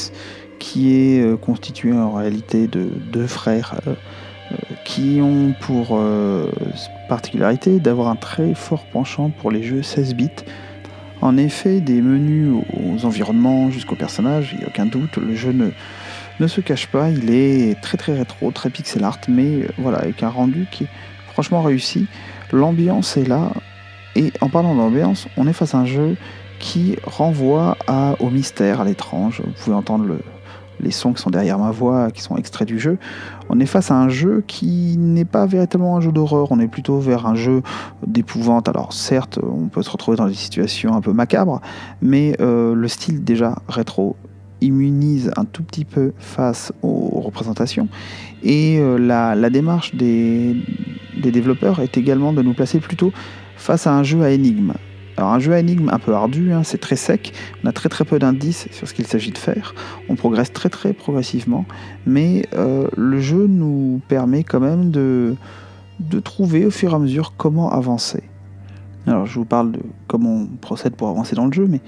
qui 0.59 0.93
est 0.93 1.21
euh, 1.21 1.35
constitué 1.35 1.91
en 1.93 2.13
réalité 2.13 2.67
de 2.67 2.89
deux 3.11 3.27
frères 3.27 3.79
euh, 3.87 3.95
euh, 4.51 4.55
qui 4.85 5.19
ont 5.21 5.53
pour 5.61 5.99
particularité 7.07 7.79
d'avoir 7.79 8.07
un 8.07 8.15
très 8.15 8.53
fort 8.53 8.85
penchant 8.85 9.29
pour 9.29 9.51
les 9.51 9.63
jeux 9.63 9.81
16 9.81 10.15
bits. 10.15 10.29
En 11.21 11.35
effet, 11.37 11.81
des 11.81 12.01
menus 12.01 12.63
aux 12.73 13.05
environnements 13.05 13.71
jusqu'aux 13.71 13.95
personnages, 13.95 14.51
il 14.53 14.59
n'y 14.59 14.65
a 14.65 14.67
aucun 14.69 14.85
doute, 14.85 15.17
le 15.17 15.35
jeu 15.35 15.51
ne, 15.51 15.71
ne 16.39 16.47
se 16.47 16.61
cache 16.61 16.87
pas, 16.87 17.09
il 17.09 17.29
est 17.29 17.79
très 17.81 17.97
très 17.97 18.17
rétro, 18.17 18.51
très 18.51 18.69
pixel 18.69 19.03
art, 19.03 19.19
mais 19.27 19.67
voilà, 19.77 19.97
avec 19.99 20.23
un 20.23 20.29
rendu 20.29 20.65
qui 20.71 20.85
est 20.85 20.89
franchement 21.33 21.61
réussi. 21.61 22.07
L'ambiance 22.51 23.17
est 23.17 23.27
là, 23.27 23.51
et 24.19 24.33
en 24.41 24.49
parlant 24.49 24.75
d'ambiance, 24.75 25.29
on 25.37 25.47
est 25.47 25.53
face 25.53 25.73
à 25.73 25.77
un 25.77 25.85
jeu 25.85 26.17
qui 26.59 26.97
renvoie 27.05 27.77
au 28.19 28.29
mystère, 28.29 28.81
à 28.81 28.83
l'étrange. 28.83 29.41
Vous 29.45 29.53
pouvez 29.63 29.75
entendre 29.77 30.17
les 30.81 30.91
sons 30.91 31.13
qui 31.13 31.21
sont 31.21 31.29
derrière 31.29 31.57
ma 31.57 31.71
voix, 31.71 32.11
qui 32.11 32.21
sont 32.21 32.35
extraits 32.35 32.67
du 32.67 32.79
jeu. 32.79 32.97
On 33.49 33.61
est 33.61 33.65
face 33.65 33.91
à 33.91 33.95
un 33.95 34.09
jeu 34.09 34.43
qui 34.45 34.97
n'est 34.97 35.23
pas 35.23 35.45
véritablement 35.45 35.95
un 35.95 36.01
jeu 36.01 36.11
d'horreur, 36.11 36.51
on 36.51 36.59
est 36.59 36.67
plutôt 36.67 36.99
vers 36.99 37.27
un 37.27 37.35
jeu 37.35 37.61
d'épouvante. 38.05 38.67
Alors 38.67 38.91
certes, 38.91 39.39
on 39.41 39.69
peut 39.69 39.83
se 39.83 39.89
retrouver 39.89 40.17
dans 40.17 40.27
des 40.27 40.33
situations 40.33 40.93
un 40.95 41.01
peu 41.01 41.13
macabres, 41.13 41.61
mais 42.01 42.35
euh, 42.41 42.75
le 42.75 42.87
style 42.89 43.23
déjà 43.23 43.55
rétro 43.69 44.17
immunise 44.59 45.31
un 45.37 45.45
tout 45.45 45.63
petit 45.63 45.85
peu 45.85 46.11
face 46.17 46.73
aux 46.81 47.21
représentations. 47.21 47.87
Et 48.43 48.79
euh, 48.79 48.97
la, 48.97 49.49
démarche 49.49 49.95
des, 49.95 50.57
développeurs 51.15 51.79
est 51.79 51.97
également 51.97 52.33
de 52.33 52.41
nous 52.41 52.53
placer 52.53 52.79
plutôt 52.79 53.13
face 53.59 53.87
à 53.87 53.93
un 53.93 54.03
jeu 54.03 54.23
à 54.23 54.31
énigmes. 54.31 54.73
Alors 55.17 55.31
un 55.31 55.39
jeu 55.39 55.53
à 55.53 55.59
énigmes 55.59 55.89
un 55.91 55.99
peu 55.99 56.13
ardu, 56.13 56.53
hein, 56.53 56.63
c'est 56.63 56.77
très 56.77 56.95
sec, 56.95 57.33
on 57.63 57.67
a 57.67 57.73
très 57.73 57.89
très 57.89 58.05
peu 58.05 58.19
d'indices 58.19 58.69
sur 58.71 58.87
ce 58.87 58.93
qu'il 58.93 59.05
s'agit 59.05 59.31
de 59.31 59.37
faire, 59.37 59.75
on 60.07 60.15
progresse 60.15 60.53
très 60.53 60.69
très 60.69 60.93
progressivement, 60.93 61.65
mais 62.05 62.45
euh, 62.55 62.87
le 62.95 63.19
jeu 63.19 63.47
nous 63.47 64.01
permet 64.07 64.43
quand 64.43 64.61
même 64.61 64.91
de, 64.91 65.35
de 65.99 66.19
trouver 66.21 66.65
au 66.65 66.71
fur 66.71 66.93
et 66.93 66.95
à 66.95 66.99
mesure 66.99 67.33
comment 67.35 67.69
avancer. 67.69 68.23
Alors 69.07 69.25
je 69.25 69.35
vous 69.35 69.45
parle 69.45 69.73
de 69.73 69.79
comment 70.07 70.35
on 70.35 70.45
procède 70.45 70.95
pour 70.95 71.09
avancer 71.09 71.35
dans 71.35 71.47
le 71.47 71.53
jeu, 71.53 71.67
mais 71.67 71.81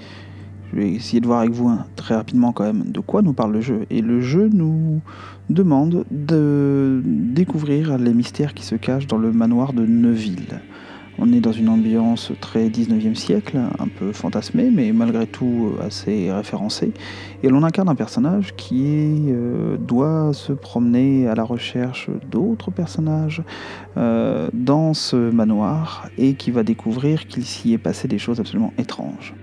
je 0.72 0.78
vais 0.78 0.90
essayer 0.90 1.20
de 1.20 1.26
voir 1.26 1.40
avec 1.40 1.52
vous 1.52 1.68
hein, 1.68 1.86
très 1.96 2.14
rapidement 2.14 2.52
quand 2.52 2.64
même 2.64 2.84
de 2.90 3.00
quoi 3.00 3.22
nous 3.22 3.32
parle 3.32 3.52
le 3.52 3.60
jeu. 3.60 3.86
Et 3.90 4.00
le 4.00 4.20
jeu 4.20 4.50
nous 4.52 5.00
demande 5.50 6.04
de 6.10 7.02
découvrir 7.04 7.98
les 7.98 8.12
mystères 8.12 8.54
qui 8.54 8.64
se 8.64 8.74
cachent 8.74 9.06
dans 9.06 9.18
le 9.18 9.32
manoir 9.32 9.72
de 9.72 9.84
Neuville. 9.84 10.60
On 11.18 11.32
est 11.32 11.40
dans 11.40 11.52
une 11.52 11.68
ambiance 11.68 12.32
très 12.40 12.68
19e 12.68 13.14
siècle, 13.14 13.58
un 13.78 13.88
peu 13.88 14.12
fantasmée, 14.12 14.70
mais 14.70 14.92
malgré 14.92 15.26
tout 15.26 15.72
assez 15.80 16.32
référencée. 16.32 16.92
Et 17.42 17.48
l'on 17.48 17.62
incarne 17.62 17.88
un 17.88 17.94
personnage 17.94 18.54
qui 18.56 19.26
euh, 19.28 19.76
doit 19.76 20.32
se 20.32 20.52
promener 20.52 21.28
à 21.28 21.34
la 21.34 21.44
recherche 21.44 22.08
d'autres 22.30 22.70
personnages 22.70 23.42
euh, 23.96 24.48
dans 24.52 24.94
ce 24.94 25.30
manoir 25.30 26.08
et 26.18 26.34
qui 26.34 26.50
va 26.50 26.62
découvrir 26.62 27.26
qu'il 27.26 27.44
s'y 27.44 27.72
est 27.72 27.78
passé 27.78 28.08
des 28.08 28.18
choses 28.18 28.40
absolument 28.40 28.72
étranges. 28.78 29.34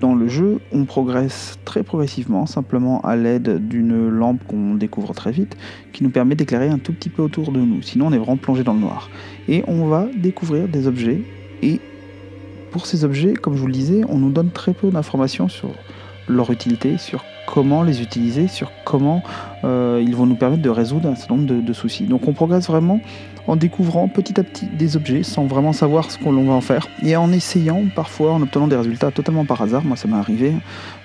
Dans 0.00 0.14
le 0.14 0.28
jeu, 0.28 0.60
on 0.72 0.84
progresse 0.84 1.58
très 1.64 1.82
progressivement, 1.82 2.44
simplement 2.44 3.00
à 3.00 3.16
l'aide 3.16 3.66
d'une 3.66 4.08
lampe 4.08 4.44
qu'on 4.46 4.74
découvre 4.74 5.14
très 5.14 5.32
vite, 5.32 5.56
qui 5.92 6.04
nous 6.04 6.10
permet 6.10 6.34
d'éclairer 6.34 6.68
un 6.68 6.78
tout 6.78 6.92
petit 6.92 7.08
peu 7.08 7.22
autour 7.22 7.50
de 7.50 7.60
nous. 7.60 7.80
Sinon, 7.80 8.08
on 8.08 8.12
est 8.12 8.18
vraiment 8.18 8.36
plongé 8.36 8.62
dans 8.62 8.74
le 8.74 8.80
noir. 8.80 9.08
Et 9.48 9.64
on 9.66 9.86
va 9.86 10.06
découvrir 10.14 10.68
des 10.68 10.86
objets. 10.86 11.22
Et 11.62 11.80
pour 12.70 12.84
ces 12.84 13.04
objets, 13.04 13.32
comme 13.32 13.54
je 13.54 13.60
vous 13.60 13.68
le 13.68 13.72
disais, 13.72 14.02
on 14.08 14.18
nous 14.18 14.30
donne 14.30 14.50
très 14.50 14.74
peu 14.74 14.90
d'informations 14.90 15.48
sur 15.48 15.70
leur 16.28 16.50
utilité, 16.50 16.98
sur 16.98 17.24
comment 17.46 17.82
les 17.82 18.02
utiliser, 18.02 18.48
sur 18.48 18.70
comment 18.84 19.22
euh, 19.64 20.02
ils 20.04 20.14
vont 20.14 20.26
nous 20.26 20.34
permettre 20.34 20.62
de 20.62 20.68
résoudre 20.68 21.08
un 21.08 21.14
certain 21.14 21.36
nombre 21.36 21.62
de, 21.62 21.72
soucis. 21.72 22.04
Donc 22.04 22.26
on 22.28 22.32
progresse 22.32 22.66
vraiment 22.66 23.00
en 23.46 23.56
découvrant 23.56 24.08
petit 24.08 24.38
à 24.40 24.44
petit 24.44 24.66
des 24.66 24.96
objets 24.96 25.22
sans 25.22 25.46
vraiment 25.46 25.72
savoir 25.72 26.10
ce 26.10 26.18
qu'on 26.18 26.32
va 26.32 26.52
en 26.52 26.60
faire 26.60 26.88
et 27.02 27.16
en 27.16 27.32
essayant 27.32 27.84
parfois 27.94 28.32
en 28.32 28.42
obtenant 28.42 28.68
des 28.68 28.76
résultats 28.76 29.10
totalement 29.10 29.44
par 29.44 29.62
hasard. 29.62 29.84
Moi 29.84 29.96
ça 29.96 30.08
m'est 30.08 30.16
arrivé 30.16 30.52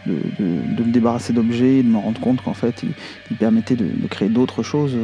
de, 0.05 0.13
me 0.43 0.91
débarrasser 0.91 1.33
d'objets 1.33 1.77
et 1.77 1.83
de 1.83 1.87
me 1.87 1.97
rendre 1.97 2.19
compte 2.19 2.41
qu'en 2.41 2.53
fait 2.53 2.83
ils, 3.29 3.37
permettaient 3.37 3.75
de, 3.75 4.07
créer 4.07 4.29
d'autres 4.29 4.63
choses. 4.63 4.95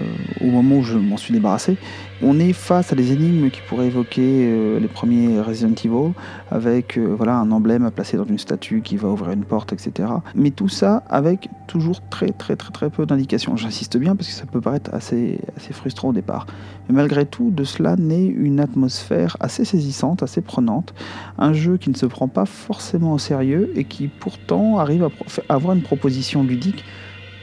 Euh, 0.00 0.04
au 0.40 0.50
moment 0.50 0.76
où 0.76 0.82
je 0.82 0.96
m'en 0.96 1.16
suis 1.16 1.32
débarrassé. 1.32 1.76
On 2.22 2.38
est 2.38 2.52
face 2.52 2.92
à 2.92 2.96
des 2.96 3.12
énigmes 3.12 3.50
qui 3.50 3.60
pourraient 3.66 3.86
évoquer 3.86 4.20
euh, 4.22 4.78
les 4.78 4.88
premiers 4.88 5.40
Resident 5.40 5.74
Evil, 5.74 6.12
avec 6.50 6.96
euh, 6.96 7.14
voilà, 7.16 7.36
un 7.36 7.50
emblème 7.50 7.84
à 7.84 7.90
placer 7.90 8.16
dans 8.16 8.24
une 8.24 8.38
statue 8.38 8.82
qui 8.82 8.96
va 8.96 9.08
ouvrir 9.08 9.32
une 9.32 9.44
porte, 9.44 9.72
etc. 9.72 10.08
Mais 10.34 10.50
tout 10.50 10.68
ça 10.68 11.02
avec 11.08 11.48
toujours 11.66 12.00
très 12.08 12.28
très 12.28 12.56
très 12.56 12.72
très 12.72 12.90
peu 12.90 13.06
d'indications. 13.06 13.56
J'insiste 13.56 13.96
bien 13.96 14.16
parce 14.16 14.28
que 14.28 14.34
ça 14.34 14.46
peut 14.46 14.60
paraître 14.60 14.92
assez, 14.94 15.40
assez 15.56 15.72
frustrant 15.72 16.08
au 16.08 16.12
départ. 16.12 16.46
Mais 16.88 16.94
malgré 16.94 17.26
tout, 17.26 17.50
de 17.50 17.64
cela 17.64 17.96
naît 17.96 18.26
une 18.26 18.60
atmosphère 18.60 19.36
assez 19.40 19.64
saisissante, 19.64 20.22
assez 20.22 20.40
prenante. 20.40 20.94
Un 21.38 21.52
jeu 21.52 21.76
qui 21.76 21.90
ne 21.90 21.96
se 21.96 22.06
prend 22.06 22.28
pas 22.28 22.46
forcément 22.46 23.12
au 23.12 23.18
sérieux 23.18 23.72
et 23.76 23.84
qui 23.84 24.08
pourtant 24.08 24.78
arrive 24.78 25.04
à 25.04 25.54
avoir 25.54 25.74
une 25.74 25.82
proposition 25.82 26.42
ludique 26.42 26.84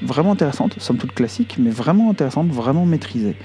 vraiment 0.02 0.34
intéressante, 0.34 0.80
somme 0.80 0.98
toute 0.98 1.14
classique, 1.14 1.58
mais 1.60 1.70
vraiment 1.70 2.10
intéressante, 2.10 2.50
vraiment 2.50 2.86
maîtrisée. 2.86 3.36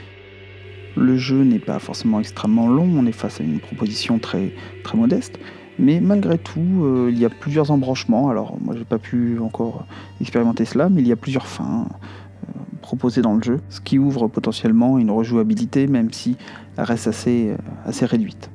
Le 0.96 1.16
jeu 1.16 1.42
n'est 1.44 1.58
pas 1.58 1.78
forcément 1.78 2.20
extrêmement 2.20 2.68
long, 2.68 2.88
on 2.96 3.06
est 3.06 3.12
face 3.12 3.40
à 3.40 3.44
une 3.44 3.60
proposition 3.60 4.18
très, 4.18 4.52
très 4.84 4.98
modeste, 4.98 5.38
mais 5.78 6.00
malgré 6.00 6.38
tout, 6.38 6.60
euh, 6.60 7.10
il 7.10 7.18
y 7.18 7.24
a 7.24 7.30
plusieurs 7.30 7.70
embranchements. 7.70 8.28
Alors, 8.28 8.58
moi, 8.60 8.74
j'ai 8.76 8.84
pas 8.84 8.98
pu 8.98 9.38
encore 9.40 9.86
expérimenter 10.20 10.66
cela, 10.66 10.90
mais 10.90 11.00
il 11.00 11.08
y 11.08 11.12
a 11.12 11.16
plusieurs 11.16 11.46
fins. 11.46 11.88
Euh, 11.88 12.52
proposées 12.82 13.22
dans 13.22 13.34
le 13.34 13.42
jeu, 13.42 13.60
ce 13.68 13.80
qui 13.80 13.98
ouvre 13.98 14.26
potentiellement 14.26 14.98
une 14.98 15.10
rejouabilité 15.10 15.86
même 15.86 16.12
si 16.12 16.36
elle 16.76 16.84
reste 16.84 17.06
assez, 17.06 17.54
assez 17.86 18.04
réduite. 18.04 18.50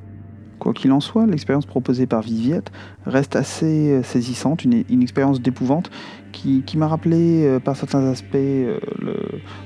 Quoi 0.58 0.74
qu'il 0.74 0.92
en 0.92 1.00
soit, 1.00 1.26
l'expérience 1.26 1.66
proposée 1.66 2.06
par 2.06 2.20
Viviette 2.20 2.70
reste 3.06 3.36
assez 3.36 4.02
saisissante, 4.02 4.64
une, 4.64 4.84
une 4.90 5.02
expérience 5.02 5.40
d'épouvante 5.40 5.90
qui, 6.32 6.62
m'a 6.76 6.86
rappelé 6.86 7.58
par 7.64 7.76
certains 7.76 8.04
aspects 8.06 8.34
le, 8.34 9.16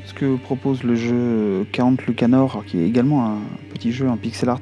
ce 0.04 0.14
que 0.14 0.36
propose 0.36 0.82
le 0.82 0.94
jeu 0.94 1.66
Count 1.72 1.96
Lucanor, 2.06 2.64
qui 2.66 2.78
est 2.78 2.86
également 2.86 3.26
un 3.26 3.38
petit 3.72 3.92
jeu 3.92 4.08
en 4.08 4.16
pixel 4.16 4.48
art 4.48 4.60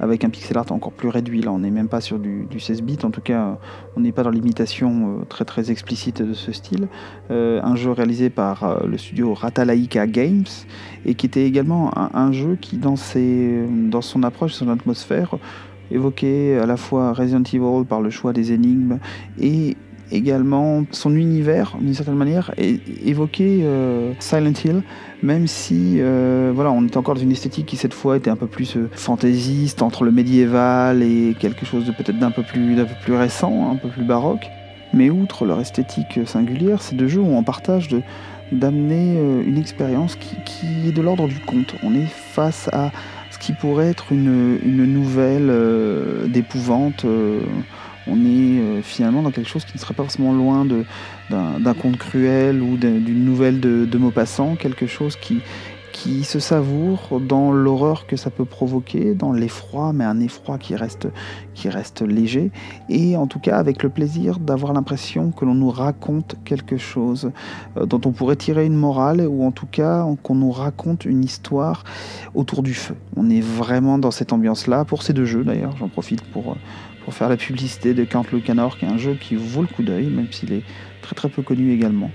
avec 0.00 0.24
un 0.24 0.30
pixel 0.30 0.56
art 0.56 0.72
encore 0.72 0.92
plus 0.92 1.08
réduit. 1.08 1.42
Là, 1.42 1.52
on 1.52 1.58
n'est 1.58 1.70
même 1.70 1.88
pas 1.88 2.00
sur 2.00 2.18
du, 2.18 2.48
16 2.58 2.82
bits. 2.82 2.98
En 3.04 3.10
tout 3.10 3.20
cas, 3.20 3.58
on 3.96 4.00
n'est 4.00 4.12
pas 4.12 4.22
dans 4.22 4.30
l'imitation 4.30 5.20
euh, 5.20 5.24
très 5.26 5.44
très 5.44 5.70
explicite 5.70 6.22
de 6.22 6.32
ce 6.32 6.52
style. 6.52 6.88
Euh, 7.30 7.60
un 7.62 7.76
jeu 7.76 7.92
réalisé 7.92 8.30
par 8.30 8.64
euh, 8.64 8.86
le 8.86 8.96
studio 8.96 9.34
Ratalaika 9.34 10.06
Games 10.06 10.44
et 11.04 11.14
qui 11.14 11.26
était 11.26 11.44
également 11.44 11.90
un, 11.96 12.32
jeu 12.32 12.56
qui, 12.60 12.78
dans, 12.78 12.96
ses, 12.96 13.66
dans 13.68 14.00
son 14.00 14.22
approche, 14.22 14.54
son 14.54 14.70
atmosphère, 14.70 15.36
évoquait 15.90 16.58
à 16.58 16.66
la 16.66 16.76
fois 16.76 17.12
Resident 17.12 17.42
Evil 17.42 17.84
par 17.86 18.00
le 18.00 18.10
choix 18.10 18.32
des 18.32 18.52
énigmes 18.52 18.98
et 19.38 19.76
également 20.12 20.84
son 20.90 21.14
univers, 21.14 21.76
d'une 21.80 21.94
certaine 21.94 22.14
manière, 22.16 22.52
évoquait 23.04 23.64
Silent 24.18 24.52
Hill 24.64 24.82
même 25.22 25.46
si 25.46 25.96
euh, 25.98 26.52
voilà, 26.54 26.70
on 26.70 26.84
était 26.84 26.96
encore 26.96 27.14
dans 27.14 27.20
une 27.20 27.32
esthétique 27.32 27.66
qui 27.66 27.76
cette 27.76 27.94
fois 27.94 28.16
était 28.16 28.30
un 28.30 28.36
peu 28.36 28.46
plus 28.46 28.76
euh, 28.76 28.88
fantaisiste 28.92 29.82
entre 29.82 30.04
le 30.04 30.12
médiéval 30.12 31.02
et 31.02 31.36
quelque 31.38 31.66
chose 31.66 31.84
de 31.84 31.92
peut-être 31.92 32.18
d'un 32.18 32.30
peu 32.30 32.42
plus 32.42 32.74
d'un 32.74 32.84
peu 32.84 32.94
plus 33.02 33.14
récent, 33.14 33.70
un 33.70 33.76
peu 33.76 33.88
plus 33.88 34.04
baroque. 34.04 34.46
Mais 34.92 35.10
outre 35.10 35.44
leur 35.44 35.60
esthétique 35.60 36.20
singulière, 36.26 36.82
ces 36.82 36.96
deux 36.96 37.06
jeux 37.06 37.20
ont 37.20 37.38
en 37.38 37.42
partage 37.42 37.88
de 37.88 38.02
d'amener 38.50 39.16
euh, 39.16 39.44
une 39.46 39.58
expérience 39.58 40.16
qui, 40.16 40.36
qui, 40.44 40.88
est 40.88 40.92
de 40.92 41.02
l'ordre 41.02 41.28
du 41.28 41.38
conte. 41.38 41.76
On 41.84 41.94
est 41.94 42.08
face 42.08 42.68
à 42.72 42.90
ce 43.30 43.38
qui 43.38 43.52
pourrait 43.52 43.90
être 43.90 44.10
une, 44.10 44.58
une 44.64 44.86
nouvelle 44.86 45.52
d'épouvante 46.28 47.06
on 48.06 48.16
est 48.24 48.60
euh, 48.60 48.82
finalement 48.82 49.22
dans 49.22 49.30
quelque 49.30 49.48
chose 49.48 49.64
qui 49.64 49.74
ne 49.74 49.80
serait 49.80 49.94
pas 49.94 50.02
forcément 50.02 50.32
loin 50.32 50.66
d'un 51.30 51.74
conte 51.74 51.98
cruel 51.98 52.62
ou 52.62 52.76
d'une 52.76 53.24
nouvelle 53.24 53.60
de, 53.60 53.98
Maupassant, 53.98 54.56
quelque 54.56 54.86
chose 54.86 55.16
qui, 55.16 55.42
se 56.24 56.38
savoure 56.38 57.20
dans 57.20 57.52
l'horreur 57.52 58.06
que 58.06 58.16
ça 58.16 58.30
peut 58.30 58.46
provoquer, 58.46 59.14
dans 59.14 59.32
l'effroi, 59.32 59.92
mais 59.92 60.04
un 60.04 60.18
effroi 60.20 60.56
qui 60.56 60.74
reste, 60.74 61.08
léger, 62.00 62.50
et 62.88 63.18
en 63.18 63.26
tout 63.26 63.38
cas 63.38 63.58
avec 63.58 63.82
le 63.82 63.90
plaisir 63.90 64.38
d'avoir 64.38 64.72
l'impression 64.72 65.30
que 65.30 65.44
l'on 65.44 65.54
nous 65.54 65.68
raconte 65.68 66.36
quelque 66.46 66.78
chose 66.78 67.32
euh, 67.76 67.84
dont 67.84 68.00
on 68.06 68.12
pourrait 68.12 68.36
tirer 68.36 68.64
une 68.64 68.76
morale, 68.76 69.20
ou 69.28 69.44
en 69.44 69.50
tout 69.50 69.66
cas 69.66 70.06
qu'on 70.22 70.36
nous 70.36 70.52
raconte 70.52 71.04
une 71.04 71.22
histoire 71.22 71.84
autour 72.34 72.62
du 72.62 72.72
feu. 72.72 72.96
On 73.16 73.28
est 73.28 73.42
vraiment 73.42 73.98
dans 73.98 74.10
cette 74.10 74.32
ambiance-là, 74.32 74.86
pour 74.86 75.02
ces 75.02 75.12
deux 75.12 75.26
jeux 75.26 75.44
d'ailleurs, 75.44 75.76
j'en 75.76 75.88
profite 75.88 76.22
pour, 76.22 76.56
pour 77.10 77.16
faire 77.16 77.28
la 77.28 77.36
publicité 77.36 77.92
de 77.92 78.04
Count 78.04 78.22
Lucanor, 78.32 78.78
qui 78.78 78.84
est 78.84 78.88
un 78.88 78.96
jeu 78.96 79.16
qui 79.20 79.34
vaut 79.34 79.62
le 79.62 79.66
coup 79.66 79.82
d'œil, 79.82 80.06
même 80.06 80.28
s'il 80.30 80.52
est 80.52 80.62
très 81.02 81.16
très 81.16 81.28
peu 81.28 81.42
connu 81.42 81.72
également. 81.72 82.12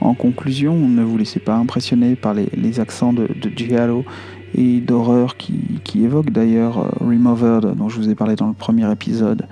En 0.00 0.14
conclusion, 0.14 0.74
ne 0.76 1.04
vous 1.04 1.16
laissez 1.16 1.38
pas 1.38 1.54
impressionner 1.54 2.16
par 2.16 2.34
les, 2.34 2.80
accents 2.80 3.12
de, 3.12 3.28
de 3.28 3.50
Giallo 3.56 4.04
et 4.52 4.80
d'horreur 4.80 5.36
qui, 5.36 5.80
évoquent 5.94 6.32
d'ailleurs 6.32 6.78
euh, 6.78 7.06
Removered, 7.06 7.76
dont 7.76 7.88
je 7.88 8.00
vous 8.00 8.10
ai 8.10 8.16
parlé 8.16 8.34
dans 8.34 8.48
le 8.48 8.52
premier 8.52 8.90
épisode 8.90 9.46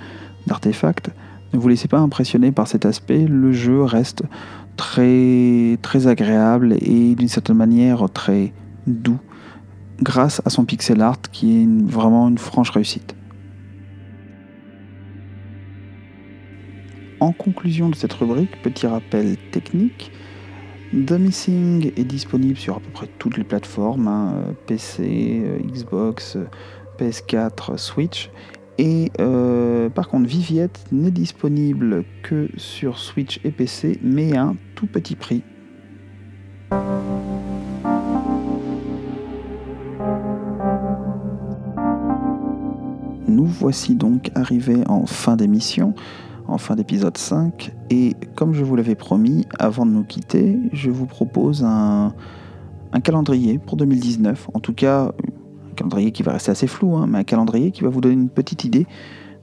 d'Artefact. 0.48 1.10
Ne 1.54 1.60
vous 1.60 1.68
laissez 1.68 1.86
pas 1.86 2.00
impressionner 2.00 2.50
par 2.50 2.66
cet 2.66 2.84
aspect, 2.84 3.24
le 3.28 3.52
jeu 3.52 3.84
reste 3.84 4.24
très, 4.76 5.78
très 5.82 6.08
agréable 6.08 6.74
et 6.80 7.14
d'une 7.14 7.28
certaine 7.28 7.58
manière 7.58 8.10
très 8.12 8.52
doux 8.88 9.20
grâce 10.00 10.42
à 10.44 10.50
son 10.50 10.64
pixel 10.64 11.00
art 11.00 11.20
qui 11.30 11.62
est 11.62 11.68
vraiment 11.86 12.28
une 12.28 12.38
franche 12.38 12.70
réussite. 12.70 13.14
En 17.22 17.30
conclusion 17.30 17.88
de 17.88 17.94
cette 17.94 18.14
rubrique, 18.14 18.60
petit 18.62 18.84
rappel 18.84 19.36
technique. 19.52 20.10
The 20.92 21.12
est 21.12 22.04
disponible 22.04 22.58
sur 22.58 22.78
à 22.78 22.80
peu 22.80 22.90
près 22.90 23.06
toutes 23.20 23.36
les 23.36 23.44
plateformes, 23.44 24.08
hein, 24.08 24.34
PC, 24.66 25.40
euh, 25.44 25.58
Xbox, 25.60 26.36
PS4, 26.98 27.78
Switch. 27.78 28.28
Et 28.78 29.12
euh, 29.20 29.88
par 29.88 30.08
contre, 30.08 30.26
Viviette 30.26 30.84
n'est 30.90 31.12
disponible 31.12 32.04
que 32.24 32.48
sur 32.56 32.98
Switch 32.98 33.38
et 33.44 33.52
PC, 33.52 34.00
mais 34.02 34.36
à 34.36 34.42
un 34.42 34.56
tout 34.74 34.88
petit 34.88 35.14
prix. 35.14 35.44
Nous 43.28 43.46
voici 43.46 43.94
donc 43.94 44.32
arrivés 44.34 44.82
en 44.88 45.06
fin 45.06 45.36
d'émission 45.36 45.94
en 46.46 46.58
fin 46.58 46.76
d'épisode 46.76 47.16
5. 47.16 47.72
Et 47.90 48.14
comme 48.34 48.54
je 48.54 48.64
vous 48.64 48.76
l'avais 48.76 48.94
promis, 48.94 49.46
avant 49.58 49.86
de 49.86 49.90
nous 49.90 50.04
quitter, 50.04 50.58
je 50.72 50.90
vous 50.90 51.06
propose 51.06 51.64
un, 51.64 52.14
calendrier 53.02 53.58
pour 53.58 53.76
2019. 53.76 54.50
En 54.54 54.60
tout 54.60 54.74
cas, 54.74 55.12
un 55.70 55.74
calendrier 55.74 56.12
qui 56.12 56.22
va 56.22 56.32
rester 56.32 56.50
assez 56.50 56.66
flou, 56.66 56.96
hein, 56.96 57.06
mais 57.08 57.18
un 57.18 57.24
calendrier 57.24 57.70
qui 57.70 57.82
va 57.82 57.88
vous 57.88 58.00
donner 58.00 58.14
une 58.14 58.28
petite 58.28 58.64
idée 58.64 58.86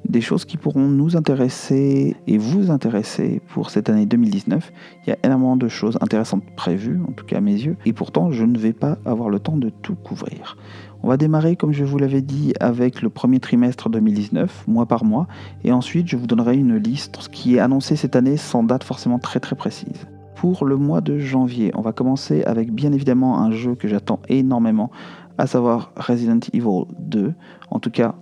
des 0.08 0.22
choses 0.22 0.46
qui 0.46 0.58
pourront 0.58 0.88
nous 0.88 1.18
intéresser 1.18 2.16
et 2.26 2.38
vous 2.38 2.72
intéresser 2.72 3.42
pour 3.54 3.70
cette 3.70 3.90
année 3.90 4.06
2019. 4.06 4.72
Il 5.06 5.10
y 5.10 5.14
a 5.14 5.18
énormément 5.24 5.58
de 5.58 5.68
choses 5.68 5.98
intéressantes 6.02 6.44
prévues, 6.56 7.00
en 7.08 7.12
tout 7.12 7.26
cas 7.26 7.38
à 7.38 7.42
mes 7.42 7.54
yeux, 7.54 7.76
et 7.86 7.94
pourtant 7.94 8.32
je 8.32 8.46
ne 8.46 8.58
vais 8.58 8.74
pas 8.74 8.98
avoir 9.06 9.30
le 9.30 9.40
temps 9.40 9.58
de 9.58 9.70
tout 9.70 9.96
couvrir. 9.96 10.58
On 11.02 11.08
va 11.08 11.18
démarrer, 11.18 11.56
comme 11.56 11.72
je 11.72 11.86
vous 11.86 11.98
l'avais 11.98 12.22
dit, 12.22 12.54
avec 12.60 13.02
le 13.02 13.10
premier 13.10 13.40
trimestre 13.40 13.90
2019, 13.90 14.68
mois 14.68 14.86
par 14.86 15.06
mois, 15.06 15.28
et 15.64 15.72
ensuite 15.72 16.08
je 16.08 16.18
vous 16.18 16.28
donnerai 16.28 16.58
une 16.58 16.76
liste 16.76 17.30
qui 17.32 17.56
est 17.56 17.60
annoncée 17.60 17.96
cette 17.96 18.16
année 18.18 18.36
sans 18.36 18.64
date 18.64 18.84
forcément 18.84 19.18
très 19.18 19.40
très 19.40 19.56
précise. 19.56 20.08
Pour 20.36 20.66
le 20.66 20.76
mois 20.76 21.02
de 21.02 21.18
janvier, 21.18 21.72
on 21.76 21.82
va 21.82 21.94
commencer 21.94 22.44
avec 22.44 22.72
bien 22.74 22.92
évidemment 22.92 23.40
un 23.40 23.52
jeu 23.52 23.76
que 23.76 23.88
j'attends 23.88 24.20
énormément, 24.28 24.92
à 25.38 25.48
savoir 25.48 25.94
Resident 25.96 26.40
Evil 26.54 26.86
2. 27.00 27.34
En 27.72 27.80
tout 27.80 27.92
cas, 27.92 28.16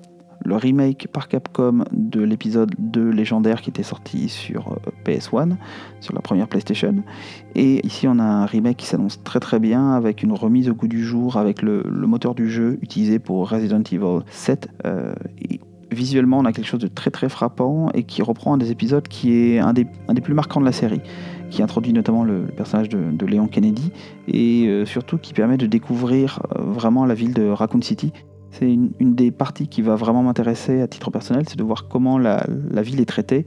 le 0.44 0.56
remake 0.56 1.08
par 1.12 1.28
Capcom 1.28 1.84
de 1.92 2.22
l'épisode 2.22 2.74
2 2.80 3.10
légendaire 3.10 3.62
qui 3.62 3.70
était 3.70 3.84
sorti 3.84 4.30
sur 4.30 4.72
euh, 4.72 4.92
PS1, 5.06 5.56
sur 6.00 6.14
la 6.14 6.22
première 6.22 6.48
PlayStation. 6.48 6.96
Et 7.56 7.86
ici, 7.86 8.08
on 8.08 8.20
a 8.20 8.24
un 8.24 8.46
remake 8.46 8.78
qui 8.78 8.86
s'annonce 8.86 9.24
très 9.24 9.40
très 9.40 9.60
bien 9.60 9.92
avec 9.92 10.24
une 10.24 10.34
remise 10.34 10.70
au 10.70 10.74
goût 10.74 10.88
du 10.88 11.04
jour 11.04 11.38
avec 11.38 11.62
le, 11.62 11.84
moteur 12.08 12.36
du 12.36 12.50
jeu 12.50 12.80
utilisé 12.82 13.20
pour 13.20 13.50
Resident 13.50 13.84
Evil 13.92 14.24
7. 14.30 14.70
Euh, 14.86 15.14
visuellement, 15.92 16.40
on 16.40 16.46
a 16.46 16.54
quelque 16.54 16.68
chose 16.68 16.80
de 16.80 16.88
très 16.88 17.12
très 17.12 17.28
frappant 17.28 17.90
et 17.94 18.04
qui 18.04 18.22
reprend 18.22 18.54
un 18.54 18.58
des 18.58 18.72
épisodes 18.72 19.08
qui 19.08 19.34
est 19.34 19.60
un 19.60 19.74
des, 19.74 19.88
un 20.08 20.14
des 20.14 20.22
plus 20.22 20.34
marquants 20.34 20.62
de 20.62 20.66
la 20.66 20.72
série 20.72 21.02
qui 21.50 21.64
introduit 21.64 21.94
notamment 21.94 22.24
le, 22.24 22.42
personnage 22.42 22.90
de, 22.90 23.12
de, 23.12 23.26
Léon 23.26 23.48
Kennedy 23.48 23.92
et 24.28 24.68
euh, 24.68 24.86
surtout 24.86 25.18
qui 25.18 25.34
permet 25.34 25.58
de 25.58 25.66
découvrir 25.66 26.42
vraiment 26.56 27.06
la 27.06 27.14
ville 27.14 27.34
de 27.34 27.48
Raccoon 27.48 27.82
City 27.82 28.12
c'est 28.52 28.72
une, 28.72 28.92
des 29.00 29.32
parties 29.32 29.68
qui 29.68 29.82
va 29.82 29.96
vraiment 29.96 30.24
m'intéresser 30.24 30.82
à 30.82 30.88
titre 30.88 31.12
personnel, 31.12 31.46
c'est 31.48 31.58
de 31.58 31.64
voir 31.64 31.88
comment 31.88 32.18
la, 32.18 32.46
ville 32.82 33.00
est 33.00 33.06
traitée. 33.06 33.46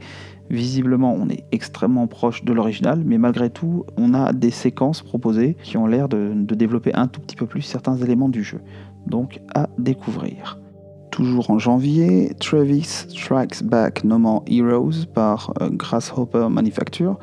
Visiblement, 0.49 1.13
on 1.13 1.29
est 1.29 1.45
extrêmement 1.51 2.07
proche 2.07 2.43
de 2.43 2.53
l'original, 2.53 3.01
mais 3.05 3.17
malgré 3.17 3.49
tout, 3.49 3.85
on 3.97 4.13
a 4.13 4.33
des 4.33 4.51
séquences 4.51 5.01
proposées 5.01 5.55
qui 5.63 5.77
ont 5.77 5.87
l'air 5.87 6.09
de, 6.09 6.33
développer 6.33 6.93
un 6.93 7.07
tout 7.07 7.21
petit 7.21 7.35
peu 7.35 7.45
plus 7.45 7.61
certains 7.61 7.95
éléments 7.97 8.29
du 8.29 8.43
jeu. 8.43 8.59
Donc 9.07 9.39
à 9.53 9.69
découvrir. 9.77 10.59
Toujours 11.09 11.49
en 11.51 11.59
janvier, 11.59 12.33
Travis 12.39 12.83
Strikes 12.83 13.63
Back 13.63 14.05
nommant 14.05 14.45
Heroes 14.47 15.05
par 15.13 15.51
euh, 15.61 15.69
Grasshopper 15.69 16.47
Manufacture 16.49 17.17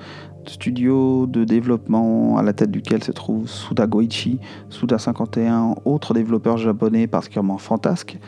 studio 0.48 1.26
de 1.26 1.44
développement 1.44 2.36
à 2.38 2.42
la 2.42 2.52
tête 2.52 2.70
duquel 2.70 3.02
se 3.02 3.12
trouve 3.12 3.48
Suda 3.48 3.86
Goichi, 3.86 4.38
Suda 4.70 4.98
51, 4.98 5.74
autre 5.84 6.14
développeur 6.14 6.56
japonais 6.56 7.06
particulièrement 7.06 7.58
fantasque, 7.58 8.18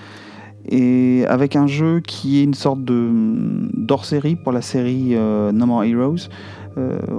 et 0.69 1.25
avec 1.27 1.57
un 1.57 1.67
jeu 1.67 2.01
qui 2.01 2.41
est 2.41 2.45
une 2.45 2.55
sorte 2.55 2.85
de 2.85 3.11
d'hors-série 3.75 4.37
pour 4.37 4.53
la 4.53 4.63
série 4.63 5.17
euh, 5.17 5.53
No 5.53 5.67
More 5.67 5.85
Heroes, 5.85 6.29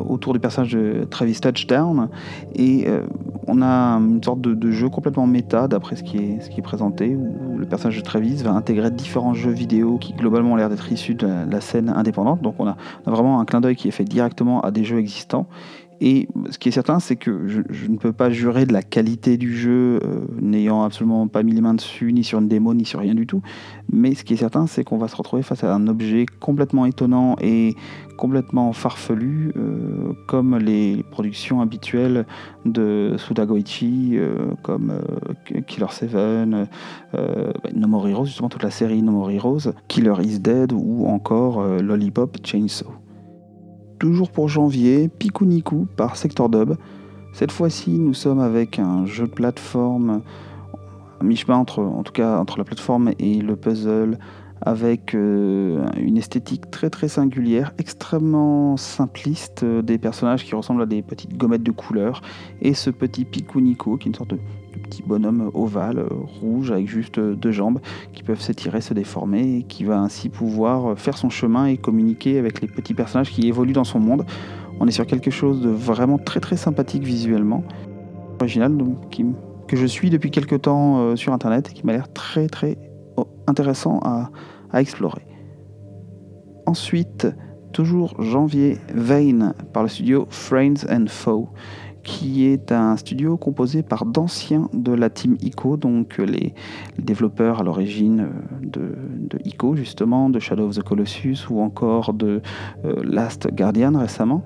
autour 0.08 0.34
du 0.34 0.40
personnage 0.40 0.74
de 0.74 1.06
Travis 1.10 1.40
Touchdown. 1.40 2.10
Et 2.56 2.86
euh, 2.88 3.02
on 3.48 3.62
a 3.62 3.98
une 3.98 4.24
sorte 4.24 4.42
de, 4.42 4.72
jeu 4.72 4.90
complètement 4.90 5.28
méta, 5.28 5.68
d'après 5.68 5.96
ce 5.96 6.04
qui 6.04 6.18
est 6.18 6.62
présenté, 6.62 7.16
où 7.16 7.58
le 7.58 7.66
personnage 7.66 7.98
de 7.98 8.04
Travis 8.04 8.44
va 8.44 8.52
intégrer 8.52 8.92
différents 8.92 9.34
jeux 9.34 9.52
vidéo 9.52 9.98
qui 9.98 10.14
globalement 10.14 10.54
ont 10.54 10.56
l'air 10.56 10.70
d'être 10.70 10.92
issus 10.92 11.16
de 11.16 11.28
la 11.28 11.62
scène 11.62 11.90
indépendante. 11.90 12.42
Donc 12.42 12.56
on 12.60 12.68
a, 12.68 12.76
vraiment 13.06 13.40
un 13.40 13.46
clin 13.46 13.62
d'œil 13.62 13.76
qui 13.76 13.88
est 13.88 13.92
fait 13.92 14.06
directement 14.06 14.62
à 14.62 14.72
des 14.72 14.84
jeux 14.84 15.00
existants. 15.00 15.48
Et 16.04 16.28
ce 16.50 16.58
qui 16.58 16.70
est 16.70 16.72
certain, 16.72 17.00
c'est 17.00 17.16
que 17.16 17.48
je, 17.48 17.88
ne 17.88 17.98
peux 17.98 18.12
pas 18.12 18.32
jurer 18.32 18.66
de 18.66 18.74
la 18.74 18.82
qualité 18.82 19.38
du 19.38 19.56
jeu, 19.56 20.00
euh, 20.04 20.26
n'ayant 20.42 20.82
absolument 20.82 21.28
pas 21.28 21.44
mis 21.44 21.54
les 21.54 21.62
mains 21.62 21.76
dessus, 21.76 22.12
ni 22.12 22.24
sur 22.24 22.40
une 22.40 22.48
démo, 22.48 22.74
ni 22.74 22.86
sur 22.86 23.02
rien 23.02 23.14
du 23.14 23.28
tout. 23.28 23.44
Mais 23.92 24.16
ce 24.16 24.24
qui 24.24 24.34
est 24.34 24.38
certain, 24.38 24.66
c'est 24.66 24.84
qu'on 24.84 24.98
va 24.98 25.08
se 25.08 25.16
retrouver 25.16 25.44
face 25.44 25.64
à 25.64 25.72
un 25.72 25.88
objet 25.88 26.26
complètement 26.40 26.88
étonnant 26.88 27.36
et 27.40 27.76
complètement 28.18 28.74
farfelu, 28.74 29.54
euh, 29.56 30.14
comme 30.28 30.58
les 30.58 31.06
productions 31.12 31.62
habituelles 31.62 32.26
de 32.66 33.14
Suda 33.18 33.46
Goichi, 33.46 34.14
euh, 34.14 34.56
comme 34.64 34.94
Killer 35.68 35.86
7, 35.92 36.16
No 37.76 37.88
More 37.88 38.08
Heroes, 38.08 38.26
justement 38.26 38.50
toute 38.50 38.64
la 38.64 38.72
série 38.72 39.04
No 39.04 39.12
More 39.12 39.30
Heroes, 39.30 39.72
Killer 39.88 40.16
is 40.24 40.40
Dead 40.40 40.74
ou 40.74 41.06
encore 41.06 41.64
Lollipop 41.64 42.38
Chainsaw 42.44 43.01
toujours 44.02 44.32
pour 44.32 44.50
janvier, 44.50 45.10
Pikuniku 45.10 45.86
par 45.96 46.16
Sector 46.16 46.50
Dub. 46.50 46.74
Cette 47.34 47.52
fois-ci, 47.52 47.92
nous 47.92 48.16
sommes 48.16 48.40
avec 48.40 48.80
un 48.80 49.06
jeu 49.06 49.28
de 49.28 49.32
plateforme, 49.32 50.24
un 51.20 51.24
mi-chemin 51.24 51.56
entre, 51.56 51.84
en 51.84 52.02
tout 52.02 52.12
cas, 52.12 52.40
entre 52.40 52.58
la 52.58 52.64
plateforme 52.64 53.12
et 53.20 53.36
le 53.36 53.56
puzzle, 53.56 54.18
avec 54.62 55.16
euh, 55.16 55.86
une 55.98 56.18
esthétique 56.18 56.70
très 56.70 56.90
très 56.90 57.08
singulière, 57.08 57.74
extrêmement 57.80 58.78
simpliste, 58.78 59.64
euh, 59.64 59.82
des 59.82 59.98
personnages 59.98 60.46
qui 60.46 60.54
ressemblent 60.54 60.84
à 60.84 60.86
des 60.86 61.02
petites 61.02 61.36
gommettes 61.36 61.64
de 61.64 61.72
couleur, 61.72 62.22
et 62.62 62.74
ce 62.74 62.90
petit 62.90 63.26
Pikuniku 63.26 63.98
qui 63.98 64.08
est 64.08 64.12
une 64.12 64.16
sorte 64.16 64.32
de 64.32 64.40
petit 64.84 65.02
bonhomme 65.04 65.50
ovale, 65.54 66.00
euh, 66.00 66.08
rouge, 66.42 66.72
avec 66.72 66.88
juste 66.88 67.20
deux 67.20 67.52
jambes, 67.52 67.80
qui 68.14 68.22
peuvent 68.22 68.42
s'étirer, 68.42 68.82
se 68.82 68.94
déformer, 68.94 69.58
et 69.58 69.64
qui 69.64 69.84
va 69.84 70.00
ainsi 70.00 70.30
pouvoir 70.30 70.98
faire 70.98 71.18
son 71.18 71.30
chemin 71.30 71.66
et 71.66 71.78
communiquer 71.78 72.38
avec 72.38 72.62
les 72.62 72.68
petits 72.68 72.94
personnages 72.94 73.32
qui 73.32 73.48
évoluent 73.48 73.74
dans 73.74 73.84
son 73.84 74.00
monde. 74.00 74.26
On 74.80 74.88
est 74.88 74.92
sur 74.92 75.08
quelque 75.08 75.32
chose 75.32 75.62
de 75.62 75.70
vraiment 75.70 76.18
très 76.18 76.40
très 76.40 76.58
sympathique 76.58 77.04
visuellement, 77.04 77.64
original, 78.40 78.78
que 79.68 79.78
je 79.78 79.86
suis 79.86 80.10
depuis 80.10 80.32
quelques 80.32 80.64
temps 80.64 81.16
sur 81.16 81.34
internet 81.34 81.70
et 81.70 81.74
qui 81.74 81.86
m'a 81.86 81.94
l'air 81.94 82.12
très 82.12 82.48
très 82.48 82.78
intéressant 83.48 84.00
à, 84.04 84.30
explorer. 84.80 85.26
Ensuite, 86.66 87.28
toujours 87.74 88.22
janvier, 88.22 88.78
Vane 88.94 89.54
par 89.74 89.84
le 89.84 89.90
studio 89.90 90.28
Friends 90.30 90.86
and 90.90 91.08
Foe 91.08 91.50
qui 92.04 92.48
est 92.48 92.72
un 92.72 92.98
studio 92.98 93.38
composé 93.38 93.84
par 93.84 94.06
d'anciens 94.06 94.70
de 94.74 94.92
la 94.92 95.10
team 95.10 95.38
ICO, 95.42 95.78
donc 95.78 96.18
les, 96.18 96.54
développeurs 96.98 97.60
à 97.60 97.64
l'origine 97.64 98.28
euh, 98.78 98.96
de, 99.20 99.40
ICO 99.46 99.76
justement, 99.76 100.30
de 100.30 100.40
Shadow 100.40 100.68
of 100.68 100.76
the 100.76 100.84
Colossus 100.84 101.50
ou 101.50 101.62
encore 101.62 102.14
de 102.14 102.42
euh, 102.86 102.96
Last 103.04 103.54
Guardian 103.54 103.98
récemment. 103.98 104.44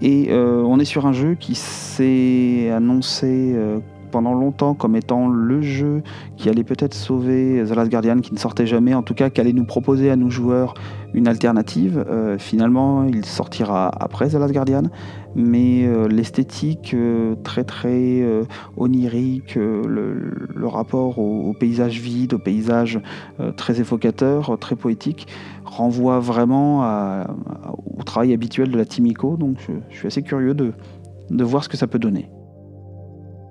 Et 0.00 0.28
euh, 0.30 0.62
on 0.62 0.78
est 0.78 0.84
sur 0.84 1.06
un 1.06 1.12
jeu 1.12 1.34
qui 1.34 1.54
s'est 1.54 2.70
annoncé 2.70 3.56
pendant 4.16 4.32
longtemps 4.32 4.72
comme 4.72 4.96
étant 4.96 5.28
le 5.28 5.60
jeu 5.60 6.02
qui 6.38 6.48
allait 6.48 6.64
peut-être 6.64 6.94
sauver 6.94 7.62
The 7.68 7.76
Last 7.76 7.90
Guardian, 7.90 8.20
qui 8.20 8.32
ne 8.32 8.38
sortait 8.38 8.66
jamais, 8.66 8.94
en 8.94 9.02
tout 9.02 9.12
cas 9.12 9.28
qui 9.28 9.42
allait 9.42 9.52
nous 9.52 9.66
proposer 9.66 10.10
à 10.10 10.16
nous 10.16 10.30
joueurs 10.30 10.72
une 11.12 11.28
alternative. 11.28 12.02
finalement, 12.38 13.04
il 13.04 13.26
sortira 13.26 13.90
après 14.00 14.28
The 14.30 14.34
Last 14.34 14.54
Guardian, 14.54 14.84
mais 15.36 15.86
euh, 15.86 16.08
l'esthétique 16.08 16.94
euh, 16.94 17.34
très 17.44 17.62
très 17.62 18.22
euh, 18.22 18.44
onirique, 18.78 19.56
le, 19.56 20.66
rapport 20.66 21.18
au, 21.18 21.52
paysage 21.52 22.00
vide, 22.00 22.34
au 22.34 22.38
paysage 22.38 23.00
très 23.56 23.80
évocateur, 23.80 24.58
très 24.58 24.76
poétique, 24.76 25.28
renvoie 25.64 26.18
vraiment 26.18 26.80
au 27.96 28.02
travail 28.02 28.32
habituel 28.32 28.70
de 28.70 28.76
la 28.76 28.84
Timico, 28.84 29.36
donc 29.36 29.58
je, 29.90 29.96
suis 29.96 30.06
assez 30.08 30.22
curieux 30.22 30.54
de 30.54 30.74
voir 31.44 31.62
ce 31.62 31.68
que 31.68 31.76
ça 31.76 31.86
peut 31.86 31.98
donner. 31.98 32.28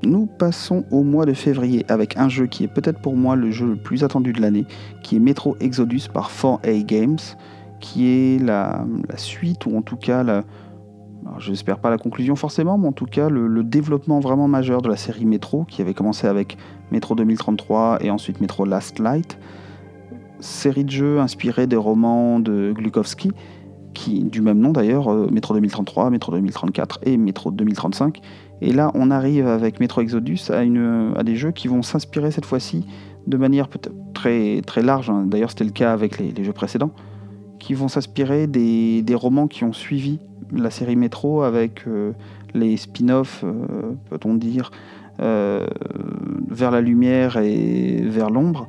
Nous 0.05 0.27
passons 0.27 0.85
au 0.91 1.03
mois 1.03 1.25
de 1.25 1.33
février 1.33 1.83
avec 1.89 2.15
un 2.17 2.29
jeu 2.29 2.45
qui 2.45 2.63
est 2.63 2.67
peut-être 2.67 2.99
pour 2.99 3.15
moi 3.15 3.35
le 3.35 3.49
jeu 3.49 3.65
le 3.65 3.75
plus 3.75 4.03
attendu 4.03 4.33
de 4.33 4.41
l'année, 4.41 4.65
qui 5.01 5.15
est 5.15 5.19
Metro 5.19 5.57
Exodus 5.59 6.03
par 6.13 6.29
4A 6.31 6.85
Games, 6.85 7.17
qui 7.79 8.07
est 8.07 8.39
la, 8.41 8.85
suite 9.17 9.65
ou 9.65 9.75
en 9.75 9.81
tout 9.81 9.97
cas 9.97 10.23
la, 10.23 10.43
je 11.39 11.49
n'espère 11.49 11.79
pas 11.79 11.89
la 11.89 11.97
conclusion 11.97 12.35
forcément, 12.35 12.77
mais 12.77 12.87
en 12.87 12.91
tout 12.91 13.07
cas 13.07 13.29
le, 13.29 13.63
développement 13.63 14.19
vraiment 14.19 14.47
majeur 14.47 14.83
de 14.83 14.89
la 14.89 14.95
série 14.95 15.25
Metro, 15.25 15.63
qui 15.65 15.81
avait 15.81 15.95
commencé 15.95 16.27
avec 16.27 16.55
Metro 16.91 17.15
2033 17.15 17.99
et 18.01 18.11
ensuite 18.11 18.41
Metro 18.41 18.65
Last 18.65 18.99
Light, 18.99 19.39
série 20.39 20.83
de 20.83 20.91
jeux 20.91 21.19
inspirée 21.19 21.65
des 21.65 21.75
romans 21.75 22.39
de 22.39 22.73
Glukowski, 22.75 23.31
qui, 23.95 24.23
du 24.23 24.41
même 24.41 24.59
nom 24.59 24.71
d'ailleurs, 24.71 25.11
euh, 25.11 25.27
Metro 25.31 25.55
2033, 25.55 26.11
Metro 26.11 26.31
2034 26.33 26.99
et 27.03 27.17
Metro 27.17 27.49
2035. 27.49 28.21
Et 28.61 28.71
là, 28.71 28.91
on 28.93 29.11
arrive 29.11 29.47
avec 29.47 29.79
Metro 29.79 30.01
Exodus 30.01 30.49
à, 30.49 31.23
des 31.23 31.35
jeux 31.35 31.51
qui 31.51 31.67
vont 31.67 31.81
s'inspirer 31.81 32.31
cette 32.31 32.45
fois-ci 32.45 32.85
de 33.27 33.37
manière 33.37 33.67
peut-être 33.67 33.95
très, 34.13 34.61
large, 34.81 35.09
hein. 35.09 35.25
d'ailleurs 35.25 35.49
c'était 35.49 35.63
le 35.63 35.71
cas 35.71 35.91
avec 35.91 36.19
les, 36.19 36.43
jeux 36.43 36.53
précédents, 36.53 36.91
qui 37.59 37.73
vont 37.73 37.87
s'inspirer 37.87 38.47
des, 38.47 39.03
romans 39.15 39.47
qui 39.47 39.63
ont 39.63 39.73
suivi 39.73 40.19
la 40.51 40.69
série 40.69 40.95
Métro 40.95 41.41
avec 41.41 41.87
euh, 41.87 42.11
les 42.53 42.77
spin-offs, 42.77 43.43
euh, 43.43 43.93
peut-on 44.09 44.35
dire, 44.35 44.71
euh, 45.19 45.65
vers 46.49 46.71
la 46.71 46.81
lumière 46.81 47.37
et 47.37 48.01
vers 48.01 48.29
l'ombre. 48.29 48.67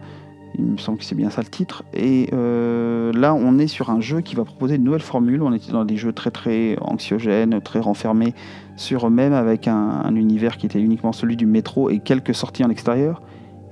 Il 0.58 0.64
me 0.64 0.76
semble 0.78 0.98
que 0.98 1.04
c'est 1.04 1.14
bien 1.14 1.30
ça 1.30 1.42
le 1.42 1.48
titre. 1.48 1.84
Et 1.92 2.28
là, 2.32 3.34
on 3.34 3.58
est 3.58 3.66
sur 3.66 3.90
un 3.90 4.00
jeu 4.00 4.20
qui 4.20 4.34
va 4.34 4.44
proposer 4.44 4.76
une 4.76 4.84
nouvelle 4.84 5.00
formule. 5.00 5.42
On 5.42 5.52
était 5.52 5.72
dans 5.72 5.84
des 5.84 5.96
jeux 5.96 6.12
très 6.12 6.30
très 6.30 6.76
anxiogènes, 6.80 7.60
très 7.60 7.80
renfermés 7.80 8.34
sur 8.76 9.06
eux-mêmes, 9.06 9.32
avec 9.32 9.68
un, 9.68 10.14
univers 10.14 10.56
qui 10.56 10.66
était 10.66 10.80
uniquement 10.80 11.12
celui 11.12 11.36
du 11.36 11.46
métro 11.46 11.90
et 11.90 11.98
quelques 11.98 12.34
sorties 12.34 12.64
en 12.64 12.70
extérieur. 12.70 13.22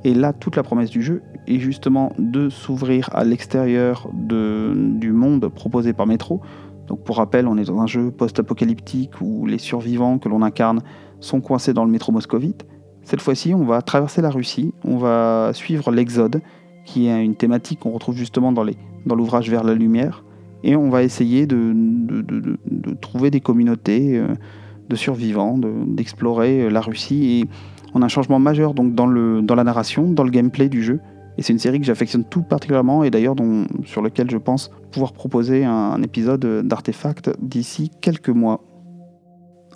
Et 0.04 0.12
là, 0.12 0.34
toute 0.34 0.56
la 0.56 0.62
promesse 0.62 0.90
du 0.90 1.02
jeu 1.02 1.22
est 1.46 1.58
justement 1.58 2.12
de 2.18 2.50
s'ouvrir 2.50 3.08
à 3.14 3.24
l'extérieur 3.24 4.08
du 4.12 5.12
monde 5.12 5.48
proposé 5.48 5.94
par 5.94 6.06
Métro, 6.06 6.42
donc 6.86 7.02
pour 7.02 7.16
rappel, 7.16 7.46
on 7.46 7.56
est 7.56 7.64
dans 7.64 7.80
un 7.80 7.86
jeu 7.86 8.10
post-apocalyptique 8.10 9.20
où 9.20 9.46
les 9.46 9.58
survivants 9.58 10.18
que 10.18 10.28
l'on 10.28 10.42
incarne 10.42 10.80
sont 11.20 11.40
coincés 11.40 11.72
dans 11.72 11.84
le 11.84 11.90
métro 11.90 12.12
moscovite. 12.12 12.66
Cette 13.04 13.20
fois-ci, 13.20 13.54
on 13.54 13.64
va 13.64 13.82
traverser 13.82 14.22
la 14.22 14.30
Russie, 14.30 14.72
on 14.84 14.96
va 14.96 15.50
suivre 15.52 15.90
l'Exode, 15.90 16.40
qui 16.84 17.06
est 17.06 17.24
une 17.24 17.34
thématique 17.34 17.80
qu'on 17.80 17.90
retrouve 17.90 18.16
justement 18.16 18.52
dans, 18.52 18.64
l'ouvrage 19.14 19.50
Vers 19.50 19.64
la 19.64 19.74
lumière, 19.74 20.24
et 20.62 20.76
on 20.76 20.88
va 20.88 21.02
essayer 21.02 21.46
de, 21.46 21.74
trouver 23.00 23.30
des 23.30 23.40
communautés 23.40 24.18
euh, 24.18 24.28
de 24.88 24.96
survivants, 24.96 25.58
d'explorer 25.86 26.62
euh, 26.62 26.70
la 26.70 26.80
Russie. 26.80 27.24
Et 27.24 27.44
on 27.94 28.02
a 28.02 28.06
un 28.06 28.08
changement 28.08 28.38
majeur 28.38 28.74
donc 28.74 28.94
dans, 28.94 29.06
dans 29.06 29.54
la 29.54 29.64
narration, 29.64 30.10
dans 30.10 30.24
le 30.24 30.30
gameplay 30.30 30.68
du 30.68 30.82
jeu. 30.82 31.00
Et 31.36 31.42
c'est 31.42 31.52
une 31.52 31.58
série 31.58 31.80
que 31.80 31.86
j'affectionne 31.86 32.24
tout 32.24 32.42
particulièrement 32.42 33.04
et 33.04 33.10
d'ailleurs 33.10 33.34
sur 33.84 34.02
lequel 34.02 34.30
je 34.30 34.38
pense 34.38 34.70
pouvoir 34.92 35.12
proposer 35.12 35.64
un, 35.64 36.00
épisode 36.02 36.66
d'Artefact 36.66 37.30
d'ici 37.40 37.90
quelques 38.00 38.28
mois. 38.30 38.62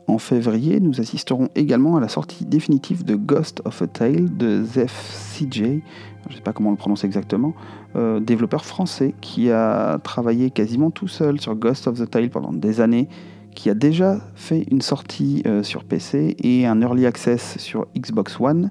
En 0.09 0.17
février, 0.17 0.81
nous 0.81 1.03
assisterons 1.03 1.51
également 1.55 1.99
à 1.99 2.01
la 2.01 2.09
sortie 2.09 2.47
définitive 2.47 3.05
de 3.05 3.15
Ghost 3.15 3.61
of 3.67 3.83
a 3.83 3.87
Tale 3.87 4.35
de 4.35 4.65
Zef 4.65 5.37
CJ, 5.37 5.53
je 5.61 6.31
ne 6.31 6.35
sais 6.35 6.41
pas 6.43 6.55
comment 6.55 6.71
le 6.71 6.79
prononce 6.79 7.05
exactement, 7.05 7.53
euh, 7.95 8.19
développeur 8.19 8.65
français 8.65 9.15
qui 9.21 9.51
a 9.51 9.99
travaillé 10.03 10.51
quasiment 10.51 10.91
tout 10.91 11.09
seul 11.09 11.39
sur 11.43 11.55
Ghost 11.55 11.89
of 11.89 12.01
the 12.01 12.09
Tale 12.09 12.31
pendant 12.31 12.55
des 12.55 12.81
années, 12.81 13.07
qui 13.55 13.69
a 13.69 13.75
déjà 13.75 14.19
fait 14.35 14.65
une 14.71 14.81
sortie 14.81 15.43
euh, 15.47 15.63
sur 15.63 15.85
PC 15.85 16.37
et 16.43 16.67
un 16.67 16.81
early 16.81 17.05
access 17.05 17.59
sur 17.59 17.87
Xbox 17.95 18.41
One 18.41 18.71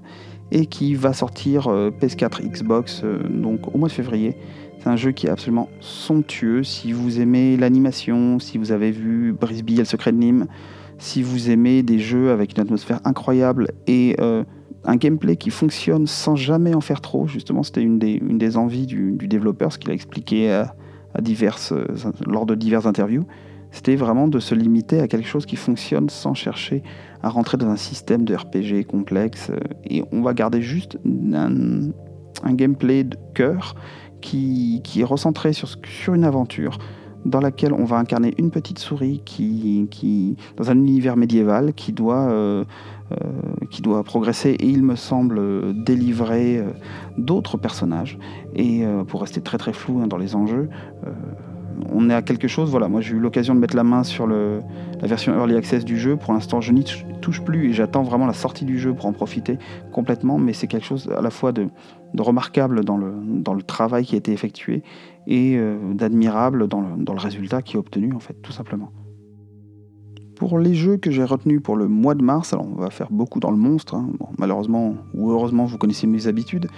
et 0.50 0.66
qui 0.66 0.96
va 0.96 1.12
sortir 1.12 1.68
euh, 1.68 1.92
PS4, 1.92 2.42
Xbox 2.42 3.04
donc 3.30 3.72
au 3.72 3.78
mois 3.78 3.88
de 3.88 3.92
février. 3.92 4.36
C'est 4.80 4.88
un 4.88 4.96
jeu 4.96 5.12
qui 5.12 5.28
est 5.28 5.30
absolument 5.30 5.68
somptueux. 5.78 6.64
Si 6.64 6.90
vous 6.90 7.20
aimez 7.20 7.56
l'animation, 7.56 8.40
si 8.40 8.58
vous 8.58 8.72
avez 8.72 8.90
vu 8.90 9.32
Brisby 9.32 9.74
et 9.74 9.78
le 9.78 9.84
secret 9.84 10.10
de 10.10 10.18
Nîmes, 10.18 10.46
si 10.98 11.22
vous 11.22 11.50
aimez 11.50 11.82
des 11.82 11.98
jeux 11.98 12.30
avec 12.30 12.56
une 12.56 12.62
atmosphère 12.62 13.00
incroyable 13.04 13.68
et 13.86 14.16
euh, 14.20 14.44
un 14.84 14.96
gameplay 14.96 15.36
qui 15.36 15.50
fonctionne 15.50 16.06
sans 16.06 16.36
jamais 16.36 16.74
en 16.74 16.80
faire 16.80 17.00
trop, 17.00 17.26
justement, 17.26 17.62
c'était 17.62 17.82
une 17.82 17.98
des, 17.98 18.56
envies 18.56 18.86
du, 18.86 19.16
développeur, 19.16 19.72
ce 19.72 19.78
qu'il 19.78 19.90
a 19.90 19.94
expliqué 19.94 20.64
diverses, 21.20 21.74
lors 22.26 22.46
de 22.46 22.54
diverses 22.54 22.86
interviews, 22.86 23.26
c'était 23.70 23.96
vraiment 23.96 24.28
de 24.28 24.38
se 24.38 24.54
limiter 24.54 25.00
à 25.00 25.08
quelque 25.08 25.28
chose 25.28 25.46
qui 25.46 25.56
fonctionne 25.56 26.08
sans 26.08 26.34
chercher 26.34 26.82
à 27.22 27.28
rentrer 27.28 27.56
dans 27.56 27.68
un 27.68 27.76
système 27.76 28.24
de 28.24 28.34
RPG 28.34 28.86
complexe. 28.86 29.50
Euh, 29.50 29.58
et 29.84 30.02
on 30.12 30.22
va 30.22 30.34
garder 30.34 30.62
juste 30.62 30.98
un, 31.32 31.90
gameplay 32.52 33.04
de 33.04 33.16
cœur 33.34 33.74
qui, 34.20 34.82
est 34.96 35.04
recentré 35.04 35.52
sur 35.52 36.14
une 36.14 36.24
aventure 36.24 36.78
dans 37.24 37.40
laquelle 37.40 37.72
on 37.72 37.84
va 37.84 37.96
incarner 37.96 38.34
une 38.38 38.50
petite 38.50 38.78
souris 38.78 39.22
qui, 39.24 40.36
dans 40.56 40.70
un 40.70 40.76
univers 40.76 41.16
médiéval 41.16 41.74
qui 41.74 41.92
doit, 41.92 42.28
euh, 42.30 42.64
euh, 43.12 43.16
qui 43.70 43.82
doit 43.82 44.02
progresser 44.04 44.50
et 44.50 44.66
il 44.66 44.82
me 44.82 44.96
semble 44.96 45.40
délivrer 45.84 46.64
d'autres 47.16 47.56
personnages. 47.56 48.18
Et 48.54 48.82
pour 49.08 49.20
rester 49.20 49.40
très 49.40 49.58
très 49.58 49.72
flou 49.72 50.00
hein, 50.00 50.06
dans 50.06 50.16
les 50.16 50.34
enjeux, 50.34 50.68
on 51.90 52.10
est 52.10 52.14
à 52.14 52.22
quelque 52.22 52.48
chose. 52.48 52.70
Voilà, 52.70 52.88
moi 52.88 53.00
j'ai 53.00 53.14
eu 53.14 53.18
l'occasion 53.18 53.54
de 53.54 53.60
mettre 53.60 53.76
la 53.76 53.84
main 53.84 54.02
sur 54.02 54.26
la 54.26 54.60
version 55.02 55.34
Early 55.34 55.56
Access 55.56 55.84
du 55.84 55.98
jeu. 55.98 56.16
Pour 56.16 56.32
l'instant, 56.32 56.60
je 56.60 56.72
n'y 56.72 56.84
touche 57.20 57.42
plus 57.42 57.70
et 57.70 57.72
j'attends 57.72 58.02
vraiment 58.02 58.26
la 58.26 58.32
sortie 58.32 58.64
du 58.64 58.78
jeu 58.78 58.94
pour 58.94 59.06
en 59.06 59.12
profiter 59.12 59.58
complètement. 59.92 60.38
Mais 60.38 60.52
c'est 60.52 60.66
quelque 60.66 60.86
chose 60.86 61.10
à 61.16 61.22
la 61.22 61.30
fois 61.30 61.52
de, 61.52 61.68
remarquable 62.16 62.84
dans 62.84 62.96
le, 62.96 63.12
dans 63.24 63.54
le 63.54 63.62
travail 63.62 64.04
qui 64.04 64.14
a 64.14 64.18
été 64.18 64.32
effectué 64.32 64.82
et 65.28 65.56
euh, 65.58 65.76
d'admirable 65.92 66.68
dans 66.68 66.80
le, 66.80 67.20
résultat 67.20 67.60
qui 67.62 67.76
est 67.76 67.78
obtenu, 67.78 68.14
en 68.14 68.18
fait, 68.18 68.34
tout 68.42 68.50
simplement. 68.50 68.90
Pour 70.36 70.58
les 70.58 70.74
jeux 70.74 70.96
que 70.96 71.10
j'ai 71.10 71.24
retenus 71.24 71.60
pour 71.62 71.76
le 71.76 71.86
mois 71.86 72.14
de 72.14 72.22
mars, 72.22 72.52
alors 72.54 72.66
on 72.66 72.80
va 72.80 72.90
faire 72.90 73.08
beaucoup 73.10 73.38
dans 73.38 73.50
le 73.50 73.56
monstre, 73.56 73.94
hein. 73.94 74.08
malheureusement 74.38 74.94
ou 75.12 75.30
heureusement 75.30 75.66
vous 75.66 75.78
connaissez 75.78 76.06
mes 76.06 76.28
habitudes. 76.28 76.68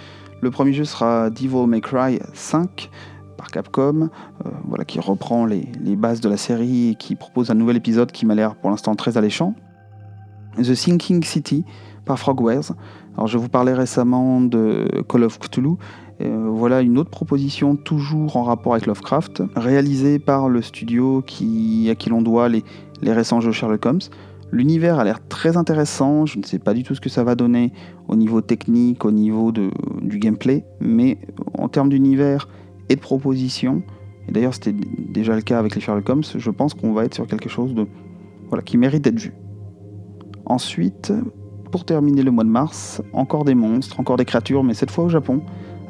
Le 0.41 0.51
premier 0.51 0.73
jeu 0.73 0.83
sera 0.83 1.29
Devil 1.29 1.67
May 1.67 1.79
Cry 1.79 2.19
5 2.33 2.89
par 3.37 3.47
Capcom, 3.51 4.09
euh, 4.45 4.49
voilà, 4.67 4.83
qui 4.83 4.99
reprend 4.99 5.45
les, 5.45 5.65
bases 5.95 6.19
de 6.19 6.27
la 6.27 6.37
série 6.37 6.89
et 6.89 6.95
qui 6.95 7.15
propose 7.15 7.51
un 7.51 7.55
nouvel 7.55 7.77
épisode 7.77 8.11
qui 8.11 8.25
m'a 8.25 8.35
l'air 8.35 8.55
pour 8.55 8.69
l'instant 8.69 8.95
très 8.95 9.17
alléchant. 9.17 9.53
The 10.57 10.73
Sinking 10.73 11.23
City 11.23 11.63
par 12.03 12.19
Frogwares. 12.19 12.73
Alors 13.15 13.27
je 13.27 13.37
vous 13.37 13.47
parlais 13.47 13.73
récemment 13.73 14.41
de 14.41 14.87
Call 15.07 15.23
of 15.23 15.39
Cthulhu. 15.39 15.77
Euh, 16.21 16.49
voilà 16.49 16.81
une 16.81 16.97
autre 16.97 17.09
proposition 17.09 17.75
toujours 17.75 18.37
en 18.37 18.43
rapport 18.43 18.73
avec 18.73 18.85
Lovecraft, 18.85 19.43
réalisée 19.55 20.19
par 20.19 20.49
le 20.49 20.61
studio 20.61 21.19
à 21.19 21.21
qui 21.23 22.09
l'on 22.09 22.21
doit 22.21 22.49
les, 22.49 22.63
récents 23.03 23.41
jeux 23.41 23.51
Sherlock 23.51 23.85
Holmes. 23.85 24.01
L'univers 24.51 24.99
a 24.99 25.03
l'air 25.03 25.25
très 25.27 25.55
intéressant, 25.55 26.25
je 26.25 26.37
ne 26.37 26.43
sais 26.43 26.59
pas 26.59 26.73
du 26.73 26.83
tout 26.83 26.93
ce 26.93 27.01
que 27.01 27.09
ça 27.09 27.23
va 27.23 27.35
donner 27.35 27.71
au 28.09 28.15
niveau 28.15 28.41
technique, 28.41 29.05
au 29.05 29.11
niveau 29.11 29.51
du 29.53 30.19
gameplay, 30.19 30.65
mais 30.81 31.17
en 31.57 31.69
termes 31.69 31.89
d'univers 31.89 32.49
et 32.89 32.95
de 32.95 32.99
propositions, 32.99 33.81
et 34.27 34.33
d'ailleurs 34.33 34.53
c'était 34.53 34.75
déjà 34.97 35.35
le 35.35 35.41
cas 35.41 35.57
avec 35.57 35.73
les 35.73 35.81
Sherlock 35.81 36.09
Holmes, 36.09 36.23
je 36.35 36.51
pense 36.51 36.73
qu'on 36.73 36.91
va 36.91 37.05
être 37.05 37.15
sur 37.15 37.27
quelque 37.27 37.47
chose 37.47 37.73
de, 37.73 37.87
voilà, 38.49 38.61
qui 38.61 38.77
mérite 38.77 39.03
d'être 39.05 39.19
vu. 39.19 39.33
Ensuite, 40.45 41.13
pour 41.71 41.85
terminer 41.85 42.21
le 42.21 42.31
mois 42.31 42.43
de 42.43 42.49
mars, 42.49 43.01
encore 43.13 43.45
des 43.45 43.55
monstres, 43.55 44.01
encore 44.01 44.17
des 44.17 44.25
créatures, 44.25 44.65
mais 44.65 44.73
cette 44.73 44.91
fois 44.91 45.05
au 45.05 45.09
Japon, 45.09 45.41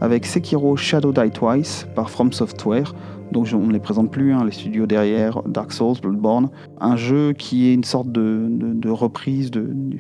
avec 0.02 0.26
Sekiro 0.26 0.76
Shadow 0.76 1.14
Die 1.14 1.32
Twice 1.32 1.88
par 1.96 2.10
From 2.10 2.34
Software, 2.34 2.94
donc 3.32 3.48
on 3.54 3.68
ne 3.68 3.72
les 3.72 3.80
présente 3.80 4.12
plus, 4.12 4.34
hein, 4.34 4.44
les 4.44 4.52
studios 4.52 4.86
derrière, 4.86 5.42
Dark 5.44 5.72
Souls, 5.72 5.96
Bloodborne. 6.02 6.50
Un 6.80 6.98
jeu 6.98 7.32
qui 7.34 7.68
est 7.68 7.74
une 7.74 7.86
sorte 7.86 8.12
de, 8.12 8.90
reprise 8.90 9.52
du, 9.52 10.00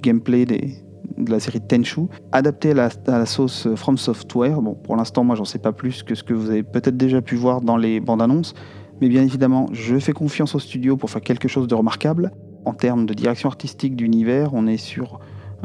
gameplay 0.00 0.44
de 0.44 1.30
la 1.30 1.40
série 1.40 1.60
Tenchu, 1.60 2.02
adapté 2.30 2.70
à 2.70 2.90
la, 3.06 3.26
sauce 3.26 3.68
From 3.74 3.98
Software. 3.98 4.62
Bon, 4.62 4.74
pour 4.74 4.96
l'instant, 4.96 5.24
moi, 5.24 5.34
j'en 5.34 5.44
sais 5.44 5.58
pas 5.58 5.72
plus 5.72 6.04
que 6.04 6.14
ce 6.14 6.22
que 6.22 6.34
vous 6.34 6.50
avez 6.50 6.62
peut-être 6.62 6.96
déjà 6.96 7.20
pu 7.20 7.34
voir 7.34 7.62
dans 7.62 7.76
les 7.76 7.98
bandes 7.98 8.22
annonces, 8.22 8.54
mais 9.00 9.08
bien 9.08 9.22
évidemment, 9.22 9.66
je 9.72 9.98
fais 9.98 10.12
confiance 10.12 10.54
au 10.54 10.60
studio 10.60 10.96
pour 10.96 11.10
faire 11.10 11.22
quelque 11.22 11.48
chose 11.48 11.66
de 11.66 11.74
remarquable. 11.74 12.30
En 12.64 12.74
termes 12.74 13.06
de 13.06 13.14
direction 13.14 13.48
artistique 13.48 13.96
d'univers, 13.96 14.54
on 14.54 14.68
est 14.68 14.76
sur 14.76 15.18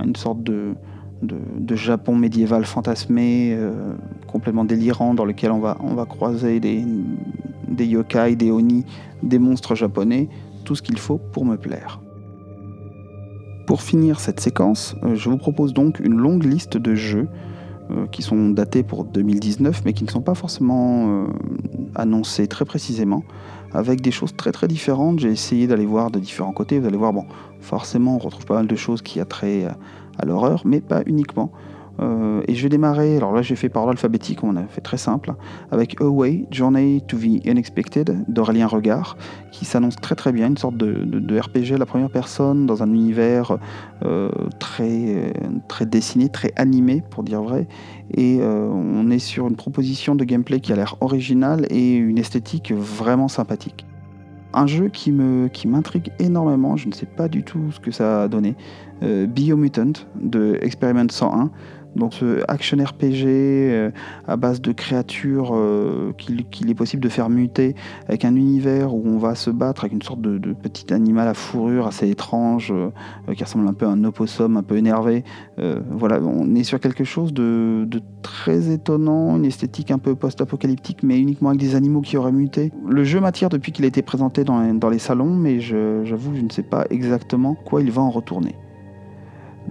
une 0.04 0.16
sorte 0.16 0.42
de, 0.42 0.74
de, 1.22 1.76
Japon 1.76 2.16
médiéval 2.16 2.66
fantasmé, 2.66 3.54
euh, 3.54 3.94
complètement 4.28 4.66
délirant, 4.66 5.14
dans 5.14 5.26
lequel 5.26 5.52
on 5.52 5.60
va, 5.60 5.78
on 5.82 5.94
va 5.94 6.06
croiser 6.06 6.60
des, 6.60 6.84
des 7.68 7.86
yokai, 7.86 8.36
des 8.36 8.52
oni, 8.52 8.86
des 9.24 9.40
monstres 9.40 9.76
japonais, 9.76 10.30
tout 10.64 10.76
ce 10.76 10.82
qu'il 10.82 10.98
faut 10.98 11.18
pour 11.18 11.46
me 11.46 11.56
plaire. 11.56 12.02
Pour 13.66 13.82
finir 13.82 14.20
cette 14.20 14.40
séquence, 14.40 14.96
euh, 15.04 15.16
je 15.16 15.30
vous 15.30 15.38
propose 15.38 15.74
donc 15.74 16.00
une 16.00 16.16
longue 16.16 16.44
liste 16.44 16.78
de 16.78 16.96
jeux 16.96 17.28
euh, 17.92 18.08
qui 18.08 18.22
sont 18.22 18.50
datés 18.50 18.84
pour 18.84 19.04
2019 19.04 19.84
mais 19.86 19.94
qui 19.94 20.04
ne 20.04 20.10
sont 20.10 20.22
pas 20.22 20.36
forcément 20.36 21.28
annoncés 21.96 22.48
très 22.48 22.66
précisément 22.66 23.24
avec 23.74 24.02
des 24.02 24.12
choses 24.12 24.36
très 24.36 24.52
très 24.52 24.68
différentes. 24.68 25.20
J'ai 25.20 25.32
essayé 25.32 25.68
d'aller 25.68 25.86
voir 25.86 26.10
de 26.12 26.20
différents 26.20 26.54
côtés. 26.54 26.80
Vous 26.80 26.88
allez 26.88 26.98
voir, 26.98 27.12
bon, 27.12 27.26
forcément, 27.60 28.16
on 28.16 28.20
retrouve 28.20 28.46
pas 28.46 28.56
mal 28.56 28.68
de 28.68 28.76
choses 28.76 29.02
qui 29.02 29.20
a 29.20 29.26
trait 29.26 29.68
à 30.18 30.26
l'horreur, 30.26 30.62
mais 30.66 30.82
pas 30.82 31.02
uniquement. 31.06 31.52
Euh, 32.00 32.42
et 32.48 32.54
je 32.54 32.68
démarrer, 32.68 33.18
alors 33.18 33.34
là 33.34 33.42
j'ai 33.42 33.56
fait 33.56 33.70
par 33.70 33.84
ordre 33.84 33.92
alphabétique, 33.92 34.44
on 34.44 34.56
a 34.56 34.64
fait 34.64 34.82
très 34.82 34.98
simple, 34.98 35.34
avec 35.72 36.00
Away, 36.02 36.46
Journey 36.52 37.02
to 37.08 37.18
the 37.18 37.46
Unexpected 37.48 38.24
d'Aurélien 38.28 38.68
Regard, 38.68 39.18
qui 39.52 39.66
s'annonce 39.66 39.96
très 39.96 40.16
très 40.16 40.32
bien, 40.32 40.48
une 40.48 40.58
sorte 40.58 40.78
de, 40.78 41.40
RPG 41.40 41.74
à 41.74 41.78
la 41.78 41.86
première 41.86 42.10
personne, 42.10 42.66
dans 42.66 42.84
un 42.84 42.94
univers 42.94 43.58
euh, 44.04 44.30
très, 44.60 45.34
très 45.68 45.86
dessiné, 45.86 46.30
très 46.30 46.52
animé 46.56 47.04
pour 47.10 47.24
dire 47.24 47.42
vrai. 47.42 47.68
Et 48.14 48.40
euh, 48.42 48.68
on 48.70 49.10
est 49.10 49.20
sur 49.20 49.48
une 49.48 49.56
proposition 49.56 50.16
de 50.16 50.24
gameplay 50.24 50.60
qui 50.60 50.74
a 50.74 50.76
l'air 50.76 50.96
originale 51.02 51.66
et 51.70 51.96
une 51.96 52.18
esthétique 52.18 52.72
vraiment 52.74 53.28
sympathique 53.28 53.86
un 54.54 54.66
jeu 54.66 54.88
qui 54.88 55.14
qui 55.54 55.68
m'intrigue 55.68 56.12
énormément, 56.20 56.78
je 56.78 56.88
ne 56.88 56.94
sais 56.94 57.06
pas 57.06 57.28
du 57.28 57.44
tout 57.44 57.72
ce 57.72 57.80
que 57.80 57.92
ça 57.92 58.24
a 58.24 58.28
donné. 58.28 58.56
Euh, 59.04 59.28
Biomutant 59.28 59.94
de 60.20 60.58
Experiment 60.62 61.10
101. 61.10 61.52
Donc 61.96 62.14
ce 62.14 62.44
action 62.48 62.78
RPG 62.78 63.26
euh, 63.26 63.92
à 64.28 64.36
base 64.38 64.62
de 64.62 64.72
créatures 64.72 65.56
euh, 65.56 66.14
qu'il 66.18 66.70
est 66.70 66.76
possible 66.76 67.02
de 67.02 67.10
faire 67.10 67.30
muter 67.30 67.76
avec 68.08 68.24
un 68.24 68.36
univers 68.36 68.94
où 68.94 69.04
on 69.06 69.18
va 69.18 69.34
se 69.34 69.50
battre 69.50 69.84
avec 69.84 69.94
une 69.94 70.02
sorte 70.02 70.22
de, 70.22 70.54
petit 70.54 70.94
animal 70.94 71.28
à 71.28 71.34
fourrure 71.34 71.88
assez 71.88 72.08
étrange 72.10 72.74
qui 73.36 73.44
ressemble 73.44 73.68
un 73.68 73.74
peu 73.74 73.86
à 73.86 73.90
un 73.90 74.04
opossum 74.04 74.58
un 74.58 74.64
peu 74.64 74.78
énervé. 74.78 75.24
voilà, 75.92 76.20
on 76.22 76.54
est 76.56 76.64
sur 76.64 76.80
quelque 76.80 77.04
chose 77.04 77.34
de, 77.34 77.88
très 78.22 78.70
étonnant, 78.70 79.36
une 79.38 79.46
esthétique 79.46 79.90
un 79.90 79.98
peu 79.98 80.14
post-apocalyptique 80.14 81.02
mais 81.04 81.20
uniquement 81.20 81.50
avec 81.50 81.62
des 81.62 81.76
animaux 81.76 82.02
qui 82.02 82.18
auraient 82.18 82.32
muté. 82.32 82.72
Le 82.88 83.04
jeu 83.04 83.20
m'attire 83.20 83.50
depuis 83.50 83.72
qu'il 83.72 83.86
a 83.86 83.88
été 83.88 84.02
présenté 84.02 84.44
dans, 84.44 84.90
les 84.90 85.00
salons 85.00 85.34
mais 85.34 85.60
j'avoue 85.60 86.36
je 86.36 86.42
ne 86.42 86.50
sais 86.50 86.64
pas 86.64 86.86
exactement 86.90 87.56
quoi 87.56 87.82
il 87.82 87.92
va 87.92 88.02
en 88.02 88.12
retourner. 88.12 88.56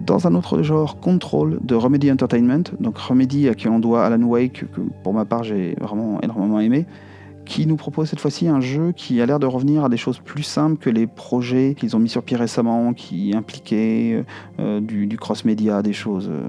Dans 0.00 0.26
un 0.26 0.34
autre 0.34 0.62
genre, 0.62 1.00
Control 1.00 1.58
de 1.62 1.74
Remedy 1.74 2.10
Entertainment, 2.12 2.64
donc 2.80 2.98
Remedy 2.98 3.48
à 3.48 3.54
qui 3.54 3.68
on 3.68 3.78
doit 3.78 4.04
Alan 4.04 4.22
Wake, 4.22 4.64
que 4.72 4.80
pour 5.02 5.12
ma 5.12 5.24
part 5.24 5.42
j'ai 5.42 5.74
vraiment 5.80 6.20
énormément 6.20 6.60
aimé, 6.60 6.86
qui 7.46 7.66
nous 7.66 7.76
propose 7.76 8.10
cette 8.10 8.20
fois-ci 8.20 8.48
un 8.48 8.60
jeu 8.60 8.92
qui 8.92 9.22
a 9.22 9.26
l'air 9.26 9.38
de 9.38 9.46
revenir 9.46 9.84
à 9.84 9.88
des 9.88 9.96
choses 9.96 10.18
plus 10.18 10.42
simples 10.42 10.76
que 10.76 10.90
les 10.90 11.06
projets 11.06 11.74
qu'ils 11.78 11.96
ont 11.96 12.00
mis 12.00 12.08
sur 12.08 12.22
pied 12.22 12.36
récemment, 12.36 12.92
qui 12.92 13.34
impliquaient 13.34 14.24
euh, 14.58 14.80
du, 14.80 15.16
cross-média, 15.16 15.80
des 15.80 15.92
choses 15.92 16.28
euh, 16.28 16.42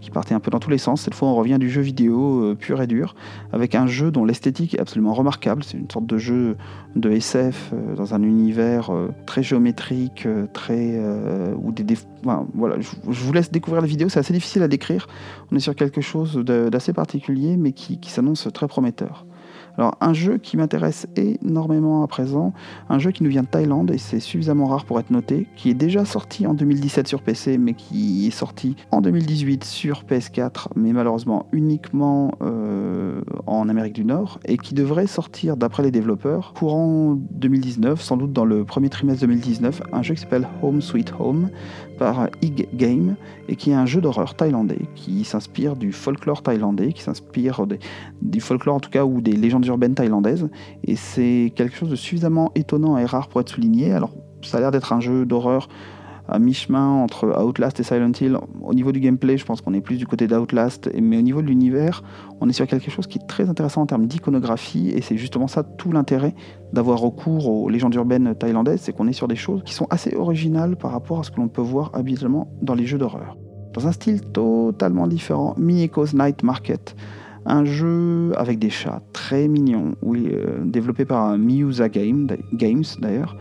qui 0.00 0.10
partaient 0.10 0.34
un 0.34 0.40
peu 0.40 0.50
dans 0.50 0.60
tous 0.60 0.70
les 0.70 0.78
sens. 0.78 1.02
Cette 1.02 1.14
fois, 1.14 1.28
on 1.28 1.34
revient 1.34 1.58
du 1.58 1.68
jeu 1.68 1.82
vidéo 1.82 2.42
euh, 2.42 2.54
pur 2.54 2.80
et 2.80 2.86
dur, 2.86 3.16
avec 3.52 3.74
un 3.74 3.86
jeu 3.86 4.10
dont 4.10 4.24
l'esthétique 4.24 4.74
est 4.74 4.80
absolument 4.80 5.12
remarquable. 5.12 5.64
C'est 5.64 5.76
une 5.76 5.90
sorte 5.90 6.06
de 6.06 6.16
jeu 6.16 6.56
de 6.94 7.10
SF 7.10 7.74
dans 7.96 8.14
un 8.14 8.22
univers 8.22 8.90
très 9.26 9.42
géométrique, 9.42 10.26
très 10.54 10.98
ou 11.56 11.72
des, 11.72 11.98
voilà. 12.54 12.76
Je, 12.80 12.88
vous 13.04 13.32
laisse 13.32 13.50
découvrir 13.50 13.82
la 13.82 13.88
vidéo. 13.88 14.08
C'est 14.08 14.20
assez 14.20 14.32
difficile 14.32 14.62
à 14.62 14.68
décrire. 14.68 15.08
On 15.50 15.56
est 15.56 15.60
sur 15.60 15.74
quelque 15.74 16.00
chose 16.00 16.36
d'assez 16.36 16.92
particulier, 16.92 17.56
mais 17.56 17.72
qui 17.72 17.98
s'annonce 18.04 18.48
très 18.52 18.68
prometteur. 18.68 19.26
Alors 19.78 19.96
un 20.00 20.12
jeu 20.12 20.38
qui 20.38 20.56
m'intéresse 20.56 21.06
énormément 21.16 22.02
à 22.02 22.06
présent, 22.06 22.52
un 22.88 22.98
jeu 22.98 23.10
qui 23.10 23.22
nous 23.22 23.30
vient 23.30 23.42
de 23.42 23.48
Thaïlande 23.48 23.90
et 23.90 23.98
c'est 23.98 24.20
suffisamment 24.20 24.66
rare 24.66 24.84
pour 24.84 24.98
être 25.00 25.10
noté, 25.10 25.46
qui 25.56 25.70
est 25.70 25.74
déjà 25.74 26.04
sorti 26.04 26.46
en 26.46 26.54
2017 26.54 27.06
sur 27.06 27.22
PC 27.22 27.58
mais 27.58 27.74
qui 27.74 28.26
est 28.26 28.30
sorti 28.30 28.76
en 28.90 29.00
2018 29.00 29.64
sur 29.64 30.04
PS4 30.04 30.68
mais 30.76 30.92
malheureusement 30.92 31.46
uniquement 31.52 32.32
euh, 32.42 33.20
en 33.46 33.68
Amérique 33.68 33.94
du 33.94 34.04
Nord 34.04 34.40
et 34.44 34.56
qui 34.56 34.74
devrait 34.74 35.06
sortir 35.06 35.56
d'après 35.56 35.82
les 35.82 35.90
développeurs 35.90 36.52
courant 36.54 37.16
2019, 37.30 38.00
sans 38.00 38.16
doute 38.16 38.32
dans 38.32 38.44
le 38.44 38.64
premier 38.64 38.88
trimestre 38.88 39.20
2019, 39.22 39.82
un 39.92 40.02
jeu 40.02 40.14
qui 40.14 40.20
s'appelle 40.20 40.48
Home 40.62 40.80
Sweet 40.80 41.12
Home 41.18 41.50
par 41.98 42.28
Ig 42.42 42.68
Game 42.74 43.16
et 43.48 43.56
qui 43.56 43.70
est 43.70 43.74
un 43.74 43.86
jeu 43.86 44.00
d'horreur 44.00 44.34
thaïlandais 44.34 44.80
qui 44.94 45.24
s'inspire 45.24 45.76
du 45.76 45.92
folklore 45.92 46.42
thaïlandais, 46.42 46.92
qui 46.92 47.02
s'inspire 47.02 47.66
du 48.22 48.40
folklore 48.40 48.76
en 48.76 48.80
tout 48.80 48.90
cas 48.90 49.04
ou 49.04 49.20
des 49.20 49.32
légendes 49.32 49.66
urbaines 49.66 49.94
thaïlandaises. 49.94 50.48
Et 50.84 50.96
c'est 50.96 51.52
quelque 51.54 51.76
chose 51.76 51.90
de 51.90 51.96
suffisamment 51.96 52.52
étonnant 52.54 52.98
et 52.98 53.04
rare 53.04 53.28
pour 53.28 53.40
être 53.40 53.50
souligné. 53.50 53.92
Alors 53.92 54.10
ça 54.42 54.58
a 54.58 54.60
l'air 54.60 54.70
d'être 54.70 54.92
un 54.92 55.00
jeu 55.00 55.24
d'horreur 55.24 55.68
à 56.28 56.38
mi-chemin 56.38 57.02
entre 57.02 57.40
Outlast 57.42 57.80
et 57.80 57.82
Silent 57.82 58.12
Hill. 58.20 58.38
Au 58.62 58.74
niveau 58.74 58.92
du 58.92 59.00
gameplay, 59.00 59.36
je 59.36 59.44
pense 59.44 59.60
qu'on 59.60 59.74
est 59.74 59.80
plus 59.80 59.96
du 59.96 60.06
côté 60.06 60.26
d'Outlast, 60.26 60.90
mais 61.00 61.18
au 61.18 61.22
niveau 61.22 61.42
de 61.42 61.46
l'univers, 61.46 62.02
on 62.40 62.48
est 62.48 62.52
sur 62.52 62.66
quelque 62.66 62.90
chose 62.90 63.06
qui 63.06 63.18
est 63.18 63.26
très 63.26 63.48
intéressant 63.48 63.82
en 63.82 63.86
termes 63.86 64.06
d'iconographie, 64.06 64.90
et 64.90 65.02
c'est 65.02 65.16
justement 65.16 65.46
ça 65.46 65.62
tout 65.62 65.92
l'intérêt 65.92 66.34
d'avoir 66.72 66.98
recours 66.98 67.48
aux 67.48 67.68
légendes 67.68 67.94
urbaines 67.94 68.34
thaïlandaises, 68.34 68.80
c'est 68.80 68.92
qu'on 68.92 69.08
est 69.08 69.12
sur 69.12 69.28
des 69.28 69.36
choses 69.36 69.62
qui 69.64 69.74
sont 69.74 69.86
assez 69.90 70.14
originales 70.16 70.76
par 70.76 70.90
rapport 70.90 71.20
à 71.20 71.22
ce 71.22 71.30
que 71.30 71.36
l'on 71.36 71.48
peut 71.48 71.62
voir 71.62 71.90
habituellement 71.94 72.48
dans 72.62 72.74
les 72.74 72.86
jeux 72.86 72.98
d'horreur. 72.98 73.36
Dans 73.74 73.86
un 73.86 73.92
style 73.92 74.20
totalement 74.22 75.06
différent, 75.06 75.54
Mineko's 75.58 76.14
Night 76.14 76.42
Market, 76.42 76.96
Un 77.48 77.64
jeu 77.64 78.32
avec 78.36 78.58
des 78.58 78.70
chats 78.70 79.02
très 79.12 79.46
mignons, 79.46 79.94
oui, 80.02 80.28
développé 80.64 81.04
par 81.04 81.36
Game, 81.38 82.26
Games 82.52 82.84
d'ailleurs, 82.98 83.36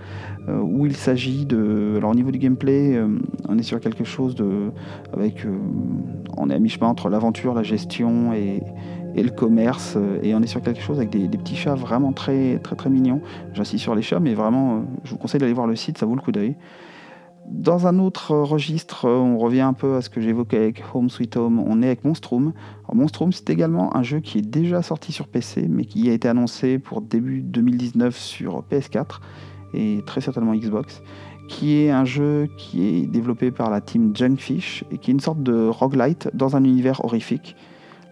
où 0.47 0.85
il 0.85 0.95
s'agit 0.95 1.45
de... 1.45 1.95
Alors 1.97 2.11
au 2.11 2.15
niveau 2.15 2.31
du 2.31 2.39
gameplay, 2.39 3.01
on 3.47 3.57
est 3.57 3.63
sur 3.63 3.79
quelque 3.79 4.03
chose 4.03 4.35
de... 4.35 4.71
avec... 5.13 5.45
on 6.37 6.49
est 6.49 6.53
à 6.53 6.59
mi-chemin 6.59 6.87
entre 6.87 7.09
l'aventure, 7.09 7.53
la 7.53 7.63
gestion 7.63 8.33
et, 8.33 8.61
le 9.23 9.29
commerce. 9.29 9.95
Euh, 9.97 10.19
et 10.23 10.35
on 10.35 10.41
est 10.41 10.47
sur 10.47 10.61
quelque 10.61 10.81
chose 10.81 10.97
avec 10.97 11.09
des, 11.09 11.27
petits 11.37 11.55
chats 11.55 11.75
vraiment 11.75 12.13
très 12.13 12.59
très 12.59 12.75
très 12.75 12.89
mignons. 12.89 13.21
J'insiste 13.53 13.83
sur 13.83 13.95
les 13.95 14.01
chats, 14.01 14.19
mais 14.19 14.33
vraiment, 14.33 14.77
euh, 14.77 14.79
je 15.03 15.11
vous 15.11 15.17
conseille 15.17 15.39
d'aller 15.39 15.53
voir 15.53 15.67
le 15.67 15.75
site, 15.75 15.97
ça 15.97 16.05
vaut 16.05 16.15
le 16.15 16.21
coup 16.21 16.31
d'œil. 16.31 16.55
Dans 17.47 17.85
un 17.85 17.99
autre 17.99 18.35
registre, 18.35 19.05
euh, 19.05 19.17
on 19.17 19.37
revient 19.37 19.61
un 19.61 19.73
peu 19.73 19.95
à 19.95 20.01
ce 20.01 20.09
que 20.09 20.19
j'évoquais 20.19 20.57
avec 20.57 20.83
Home 20.93 21.09
Sweet 21.09 21.37
Home. 21.37 21.59
On 21.59 21.81
est 21.81 21.87
avec 21.87 22.03
Monstrum. 22.03 22.53
Alors 22.89 23.09
c'est 23.31 23.49
également 23.49 23.95
un 23.95 24.03
jeu 24.03 24.19
qui 24.19 24.39
est 24.39 24.47
déjà 24.47 24.81
sorti 24.81 25.11
sur 25.11 25.27
PC, 25.27 25.67
mais 25.69 25.85
qui 25.85 26.09
a 26.09 26.13
été 26.13 26.27
annoncé 26.27 26.79
pour 26.79 27.01
début 27.01 27.41
2019 27.41 28.17
sur 28.17 28.63
PS4 28.69 29.19
et 29.75 30.01
très 30.05 30.21
certainement 30.21 30.55
Xbox 30.55 31.01
qui 31.47 31.77
est 31.77 31.91
un 31.91 32.05
jeu 32.05 32.47
qui 32.57 32.85
est 32.85 33.05
développé 33.05 33.51
par 33.51 33.69
la 33.69 33.81
team 33.81 34.15
Junkfish 34.15 34.83
et 34.91 34.97
qui 34.97 35.11
est 35.11 35.13
une 35.13 35.19
sorte 35.19 35.43
de 35.43 35.67
roguelite 35.67 36.29
dans 36.33 36.55
un 36.55 36.63
univers 36.63 37.03
horrifique. 37.05 37.55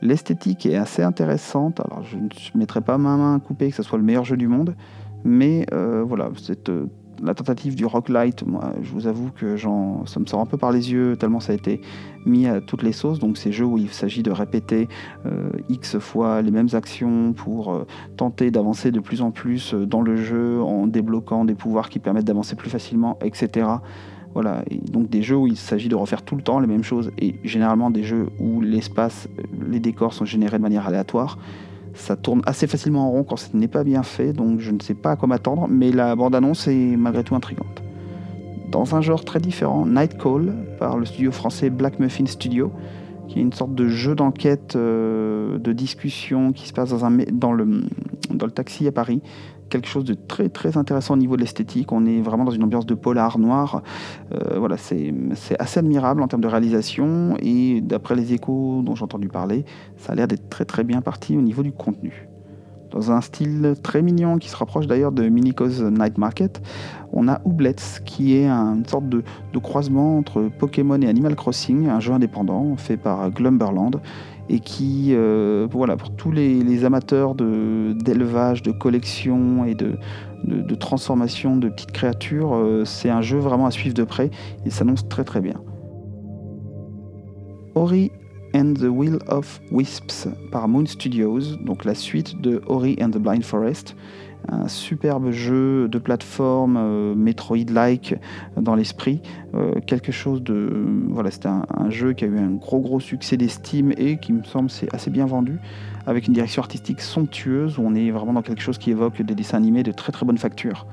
L'esthétique 0.02 0.65
est 0.65 0.76
assez 0.76 1.02
intéressante. 1.02 1.80
Alors, 1.80 2.03
je 2.03 2.18
ne 2.18 2.60
mettrai 2.60 2.81
pas 2.81 2.98
ma 2.98 3.15
main 3.18 3.35
à 3.35 3.40
couper 3.40 3.69
que 3.69 3.76
ce 3.76 3.84
soit 3.84 3.98
le 3.98 4.03
meilleur 4.03 4.26
jeu 4.26 4.38
du 4.38 4.48
monde, 4.48 4.76
mais 5.23 5.65
euh, 5.73 6.03
voilà, 6.06 6.30
c'est 6.38 6.69
euh, 6.69 6.88
la 7.22 7.34
tentative 7.34 7.76
du 7.76 7.85
roguelite. 7.85 8.45
Moi, 8.45 8.73
je 8.81 8.91
vous 8.91 9.07
avoue 9.07 9.30
que 9.35 9.57
ça 9.57 10.19
me 10.19 10.26
sort 10.26 10.40
un 10.40 10.45
peu 10.45 10.57
par 10.57 10.72
les 10.72 10.91
yeux 10.91 11.15
tellement 11.18 11.40
ça 11.40 11.53
a 11.53 11.56
été 11.56 11.81
mis 12.26 12.48
à 12.48 12.61
toutes 12.61 12.84
les 12.84 12.94
sauces. 12.94 13.19
Donc, 13.19 13.38
ces 13.38 13.52
jeux 13.52 13.65
où 13.65 13.77
il 13.77 13.90
s'agit 13.90 14.23
de 14.23 14.31
répéter 14.31 14.88
euh, 15.26 15.49
x 15.69 15.98
fois 15.99 16.41
les 16.41 16.52
mêmes 16.52 16.69
actions 16.73 17.34
pour 17.34 17.85
tenter 18.18 18.52
d'avancer 18.52 18.91
de 18.91 18.99
plus 18.99 19.22
en 19.22 19.31
plus 19.31 19.73
dans 19.73 20.02
le 20.02 20.15
jeu 20.15 20.61
en 20.61 20.88
débloquant 20.88 21.45
des 21.45 21.56
pouvoirs 21.56 21.90
qui 21.90 21.99
permettent 21.99 22.26
d'avancer 22.26 22.56
plus 22.56 22.69
facilement, 22.69 23.18
etc. 23.23 23.68
Voilà, 24.34 24.64
donc 24.91 25.10
des 25.10 25.22
jeux 25.22 25.35
où 25.35 25.45
il 25.45 25.57
s'agit 25.57 25.90
de 25.90 25.95
refaire 25.95 26.23
tout 26.23 26.35
le 26.35 26.41
temps 26.41 26.60
les 26.60 26.65
mêmes 26.65 26.84
choses, 26.84 27.11
et 27.19 27.35
généralement 27.44 27.91
des 27.91 28.03
jeux 28.03 28.30
où 28.40 28.61
l'espace, 28.61 29.30
les 29.69 29.80
décors 29.80 30.14
sont 30.14 30.26
générés 30.26 30.57
de 30.57 30.64
manière 30.64 30.88
aléatoire. 30.88 31.38
Ça 31.94 32.15
tourne 32.15 32.41
assez 32.45 32.68
facilement 32.68 33.07
en 33.07 33.11
rond 33.11 33.24
quand 33.24 33.38
ce 33.38 33.56
n'est 33.56 33.68
pas 33.68 33.84
bien 33.84 34.03
fait, 34.03 34.34
donc 34.34 34.60
je 34.60 34.72
ne 34.72 34.80
sais 34.80 34.95
pas 34.95 35.11
à 35.11 35.15
quoi 35.15 35.28
m'attendre, 35.28 35.68
mais 35.70 35.91
la 35.91 36.15
bande-annonce 36.15 36.68
est 36.68 36.98
malgré 36.98 37.24
tout 37.24 37.36
intrigante. 37.36 37.84
Dans 38.72 38.95
un 38.95 39.02
genre 39.02 39.24
très 39.24 39.40
différent, 39.40 39.86
Night 39.86 40.18
Call, 40.18 40.53
par 40.80 40.98
le 40.98 41.06
studio 41.06 41.32
français 41.32 41.70
Black 41.70 41.99
Muffin 41.99 42.26
Studio, 42.26 42.72
qui 43.28 43.40
est 43.40 43.41
une 43.41 43.53
sorte 43.53 43.76
de 43.76 43.88
jeu 43.88 44.15
d'enquête, 44.15 44.76
euh, 44.76 45.60
de 45.60 45.74
discussion 45.74 46.52
qui 46.52 46.68
se 46.68 46.74
passe 46.74 46.90
dans, 47.32 47.53
le 47.53 48.52
taxi 48.53 48.88
à 48.88 48.91
Paris, 48.91 49.22
quelque 49.74 49.88
chose 49.88 50.06
de 50.06 50.14
très 50.14 50.50
très 50.50 50.78
intéressant 50.78 51.16
au 51.16 51.18
niveau 51.18 51.36
de 51.36 51.41
l'esthétique. 51.41 51.91
On 51.91 52.06
est 52.06 52.22
vraiment 52.22 52.45
dans 52.45 52.52
une 52.52 52.64
ambiance 52.64 52.86
de 52.86 52.94
polar 52.94 53.40
noir. 53.40 53.82
Euh, 54.32 54.60
voilà, 54.60 54.78
c'est 54.78 55.12
assez 55.58 55.80
admirable 55.80 56.22
en 56.22 56.28
termes 56.28 56.44
de 56.44 56.48
réalisation 56.48 57.36
et 57.40 57.82
d'après 57.82 58.16
les 58.16 58.34
échos 58.34 58.82
dont 58.84 58.94
j'ai 58.94 59.04
entendu 59.04 59.30
parler, 59.30 59.66
ça 59.98 60.14
a 60.14 60.16
l'air 60.16 60.28
d'être 60.28 60.48
très 60.48 60.66
très 60.66 60.84
bien 60.84 61.02
parti 61.02 61.36
au 61.36 61.41
niveau 61.41 61.64
du 61.64 61.72
contenu. 61.72 62.28
Dans 62.91 63.12
un 63.12 63.22
style 63.22 63.74
très 63.82 64.04
mignon 64.04 64.38
qui 64.38 64.50
se 64.50 64.56
rapproche 64.56 64.86
d'ailleurs 64.86 65.12
de 65.12 65.28
Minico's 65.28 65.82
Night 65.82 66.20
Market, 66.20 66.62
on 67.12 67.28
a 67.28 67.41
Ooblets 67.44 68.02
qui 68.06 68.36
est 68.36 68.48
une 68.48 68.86
sorte 68.86 69.10
de, 69.10 69.24
de 69.52 69.60
croisement 69.60 70.20
entre 70.20 70.52
Pokémon 70.60 71.02
et 71.02 71.08
Animal 71.08 71.36
Crossing, 71.36 71.90
un 71.90 72.00
jeu 72.00 72.14
indépendant 72.14 72.76
fait 72.78 72.98
par 72.98 73.32
Glumberland 73.32 74.00
et 74.49 74.60
qui, 74.60 75.10
euh, 75.11 75.68
voilà, 75.72 75.95
pour 75.95 76.15
tous 76.15 76.32
les, 76.32 76.86
amateurs 76.86 77.36
d'élevage, 77.36 78.61
de, 78.61 78.72
collection 78.72 79.65
et 79.65 79.74
de, 79.74 79.98
de, 80.44 80.76
transformation 80.76 81.56
de 81.56 81.70
petites 81.70 81.91
créatures, 81.91 82.53
euh, 82.53 82.84
c'est 82.86 83.10
un 83.10 83.22
jeu 83.22 83.38
vraiment 83.38 83.65
à 83.65 83.72
suivre 83.72 83.95
de 83.95 84.03
près 84.03 84.32
et 84.65 84.70
s'annonce 84.70 85.07
très 85.07 85.24
très 85.24 85.41
bien. 85.41 85.61
Ori 87.76 88.11
and 88.56 88.74
the 88.76 88.88
Will 88.90 89.18
of 89.28 89.61
Wisps 89.72 90.28
par 90.52 90.68
Moon 90.68 90.86
Studios, 90.86 91.56
donc 91.61 91.86
la 91.86 91.95
suite 91.95 92.40
de 92.41 92.61
Ori 92.68 92.98
and 93.02 93.11
the 93.11 93.18
Blind 93.18 93.44
Forest 93.44 93.95
un 94.49 94.68
superbe 94.68 95.32
jeu 95.32 95.88
de 95.88 95.98
plateforme 95.98 96.78
euh, 96.78 97.15
Metroid-like 97.15 98.15
dans 98.57 98.76
l'esprit. 98.76 99.22
Euh, 99.56 99.74
quelque 99.86 100.11
chose 100.11 100.44
de. 100.44 100.86
Voilà, 101.10 101.32
c'était 101.32 101.49
un, 101.49 101.90
jeu 101.90 102.14
qui 102.14 102.26
a 102.26 102.28
eu 102.28 102.38
un 102.38 102.52
gros 102.52 102.80
gros 102.80 102.99
succès 102.99 103.38
d'estime 103.38 103.94
et 103.98 104.18
qui 104.18 104.34
me 104.34 104.44
semble 104.44 104.70
c'est 104.70 104.94
assez 104.94 105.10
bien 105.10 105.26
vendu, 105.26 105.60
avec 106.06 106.28
une 106.28 106.34
direction 106.34 106.61
artistique 106.61 107.02
somptueuse 107.02 107.78
où 107.78 107.84
on 107.84 107.95
est 107.95 108.11
vraiment 108.11 108.34
dans 108.34 108.41
quelque 108.41 108.61
chose 108.61 108.78
qui 108.78 108.91
évoque 108.91 109.22
des 109.22 109.36
dessins 109.36 109.57
animés 109.57 109.84
de 109.84 109.91
très 109.91 110.11
très 110.11 110.26
bonne 110.26 110.38
facture. 110.38 110.86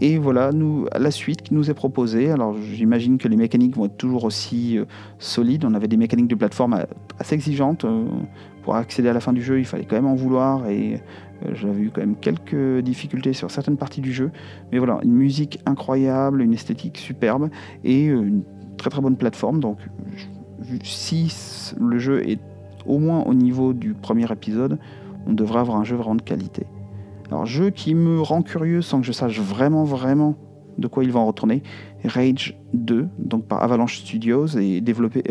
Et 0.00 0.18
voilà, 0.18 0.50
nous, 0.50 0.86
la 0.92 1.12
suite 1.12 1.42
qui 1.42 1.54
nous 1.54 1.70
est 1.70 1.74
proposée. 1.74 2.30
Alors 2.30 2.56
j'imagine 2.60 3.16
que 3.16 3.28
les 3.28 3.36
mécaniques 3.36 3.76
vont 3.76 3.86
être 3.86 3.96
toujours 3.96 4.24
aussi 4.24 4.76
euh, 4.76 4.84
solides. 5.18 5.64
On 5.64 5.74
avait 5.74 5.88
des 5.88 5.96
mécaniques 5.96 6.28
de 6.28 6.34
plateforme 6.34 6.84
assez 7.18 7.34
exigeantes. 7.34 7.86
pour 8.64 8.74
accéder 8.74 9.08
à 9.08 9.12
la 9.12 9.20
fin 9.20 9.32
du 9.32 9.42
jeu, 9.42 9.58
il 9.58 9.64
fallait 9.64 9.84
quand 9.84 9.96
même 9.96 10.06
en 10.06 10.14
vouloir 10.14 10.66
et 10.68 10.94
euh, 10.94 10.98
j'avais 11.52 11.82
eu 11.82 11.90
quand 11.90 12.00
même 12.00 12.16
quelques 12.16 12.80
difficultés 12.80 13.32
sur 13.32 13.50
certaines 13.50 13.76
parties 13.76 14.00
du 14.00 14.12
jeu. 14.12 14.30
Mais 14.72 14.78
voilà, 14.78 15.00
une 15.02 15.12
musique 15.12 15.60
incroyable, 15.66 16.42
une 16.42 16.54
esthétique 16.54 16.98
superbe 16.98 17.50
et 17.84 18.08
euh, 18.08 18.22
une 18.22 18.42
très 18.76 18.90
très 18.90 19.00
bonne 19.00 19.16
plateforme. 19.16 19.60
Donc 19.60 19.78
si 20.82 21.32
le 21.78 21.98
jeu 21.98 22.28
est 22.28 22.40
au 22.86 22.98
moins 22.98 23.22
au 23.24 23.34
niveau 23.34 23.72
du 23.72 23.94
premier 23.94 24.30
épisode, 24.30 24.78
on 25.26 25.32
devrait 25.32 25.60
avoir 25.60 25.78
un 25.78 25.84
jeu 25.84 25.96
vraiment 25.96 26.16
de 26.16 26.22
qualité. 26.22 26.66
Alors 27.30 27.46
jeu 27.46 27.70
qui 27.70 27.94
me 27.94 28.20
rend 28.20 28.42
curieux 28.42 28.82
sans 28.82 29.00
que 29.00 29.06
je 29.06 29.12
sache 29.12 29.40
vraiment 29.40 29.84
vraiment 29.84 30.36
de 30.78 30.88
quoi 30.88 31.04
il 31.04 31.12
va 31.12 31.20
en 31.20 31.26
retourner, 31.26 31.62
Rage 32.04 32.58
2, 32.72 33.08
donc 33.18 33.46
par 33.46 33.62
Avalanche 33.62 33.98
Studios 33.98 34.46
et 34.58 34.80
développé, 34.80 35.22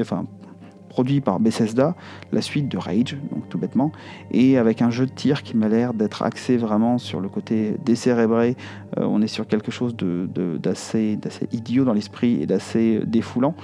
produit 0.94 1.22
par 1.22 1.40
Bethesda, 1.40 1.96
la 2.32 2.42
suite 2.42 2.70
de 2.70 2.78
Rage, 2.78 3.18
donc 3.32 3.50
tout 3.50 3.58
bêtement, 3.58 3.92
et 4.30 4.60
avec 4.60 4.84
un 4.84 4.92
jeu 4.92 5.08
de 5.08 5.12
tir 5.12 5.42
qui 5.42 5.58
m'a 5.58 5.68
l'air 5.68 5.96
d'être 5.96 6.22
axé 6.22 6.56
vraiment 6.56 7.00
sur 7.00 7.20
le 7.20 7.30
côté 7.30 7.78
décérébré. 7.84 8.56
Euh, 9.00 9.06
on 9.06 9.24
est 9.24 9.28
sur 9.28 9.48
quelque 9.48 9.72
chose 9.72 9.96
d'assez 9.96 11.18
idiot 11.52 11.84
dans 11.84 11.94
l'esprit 11.94 12.44
et 12.44 12.46
d'assez 12.46 13.02
défoulant. 13.08 13.56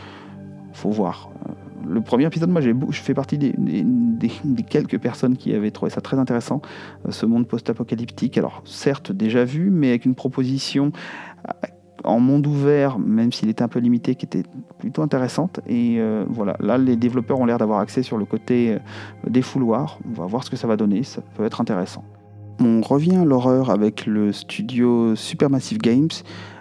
Faut 0.74 0.90
voir. 0.90 1.30
Euh, 1.48 1.52
le 1.88 2.02
premier 2.02 2.26
épisode, 2.26 2.50
moi, 2.50 2.62
je 2.62 3.02
fais 3.02 3.14
partie 3.14 3.38
des, 3.38 3.54
des, 3.56 4.64
quelques 4.64 4.98
personnes 4.98 5.38
qui 5.38 5.54
avaient 5.54 5.72
trouvé 5.72 5.92
ça 5.92 6.02
très 6.02 6.18
intéressant, 6.18 6.64
euh, 7.06 7.12
ce 7.12 7.28
monde 7.28 7.48
post-apocalyptique. 7.48 8.40
Alors, 8.40 8.64
certes, 8.66 9.12
déjà 9.12 9.46
vu, 9.46 9.70
mais 9.70 9.90
avec 9.90 10.06
une 10.06 10.16
proposition 10.16 10.92
en 12.04 12.20
monde 12.20 12.48
ouvert, 12.48 13.00
même 13.00 13.32
s'il 13.32 13.50
était 13.50 13.64
un 13.64 13.68
peu 13.68 13.80
limité, 13.80 14.16
qui 14.16 14.26
était 14.26 14.44
plutôt 14.80 15.02
intéressante. 15.02 15.60
Et 15.68 15.98
euh, 16.00 16.26
voilà, 16.28 16.56
là, 16.60 16.78
les 16.78 16.96
développeurs 16.96 17.40
ont 17.40 17.46
l'air 17.46 17.58
d'avoir 17.58 17.80
accès 17.80 18.04
sur 18.04 18.18
le 18.18 18.26
côté 18.26 18.74
euh, 18.74 18.80
des 19.30 19.42
fouloirs. 19.42 20.00
On 20.10 20.14
va 20.14 20.26
voir 20.26 20.44
ce 20.44 20.50
que 20.50 20.56
ça 20.56 20.68
va 20.68 20.78
donner, 20.78 21.04
ça 21.04 21.22
peut 21.36 21.46
être 21.46 21.62
intéressant. 21.62 22.04
On 22.62 22.82
revient 22.82 23.16
à 23.16 23.26
l'horreur 23.26 23.70
avec 23.70 24.06
le 24.06 24.34
studio 24.34 25.16
Supermassive 25.16 25.78
Games, 25.78 26.10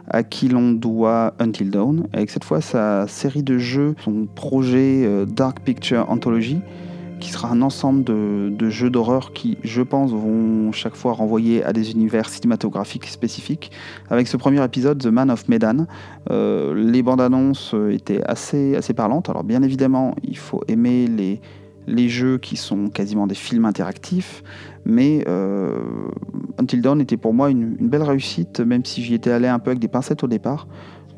à 0.06 0.22
qui 0.22 0.48
l'on 0.48 0.72
doit 0.72 1.34
Until 1.40 1.70
Dawn, 1.70 2.06
avec 2.12 2.30
cette 2.30 2.44
fois 2.44 2.60
sa 2.60 3.06
série 3.08 3.42
de 3.42 3.58
jeux, 3.58 3.94
son 4.04 4.26
projet 4.26 5.04
euh, 5.04 5.26
Dark 5.26 5.60
Picture 5.60 6.08
Anthology 6.08 6.60
qui 7.20 7.30
sera 7.30 7.50
un 7.50 7.62
ensemble 7.62 8.04
de, 8.04 8.70
jeux 8.70 8.90
d'horreur 8.90 9.32
qui, 9.32 9.58
je 9.62 9.82
pense, 9.82 10.12
vont 10.12 10.72
chaque 10.72 10.94
fois 10.94 11.12
renvoyer 11.12 11.64
à 11.64 11.72
des 11.72 11.92
univers 11.92 12.28
cinématographiques 12.28 13.06
spécifiques. 13.06 13.70
Avec 14.10 14.28
ce 14.28 14.36
premier 14.36 14.62
épisode, 14.64 14.98
The 14.98 15.06
Man 15.06 15.30
of 15.30 15.48
Medan, 15.48 15.86
euh, 16.30 16.74
les 16.74 17.02
bandes 17.02 17.20
annonces 17.20 17.74
étaient 17.90 18.22
assez, 18.24 18.76
assez 18.76 18.94
parlantes. 18.94 19.28
Alors 19.28 19.44
bien 19.44 19.62
évidemment, 19.62 20.14
il 20.22 20.36
faut 20.36 20.62
aimer 20.68 21.06
les, 21.06 21.40
les 21.88 22.08
jeux 22.08 22.38
qui 22.38 22.56
sont 22.56 22.88
quasiment 22.88 23.26
des 23.26 23.34
films 23.34 23.64
interactifs, 23.64 24.42
mais 24.84 25.24
euh, 25.26 25.78
Until 26.58 26.82
Dawn 26.82 27.00
était 27.00 27.16
pour 27.16 27.34
moi 27.34 27.50
une 27.50 27.76
belle 27.76 28.02
réussite, 28.02 28.60
même 28.60 28.84
si 28.84 29.02
j'y 29.02 29.14
étais 29.14 29.30
allé 29.30 29.48
un 29.48 29.58
peu 29.58 29.70
avec 29.70 29.80
des 29.80 29.88
pincettes 29.88 30.22
au 30.22 30.28
départ. 30.28 30.68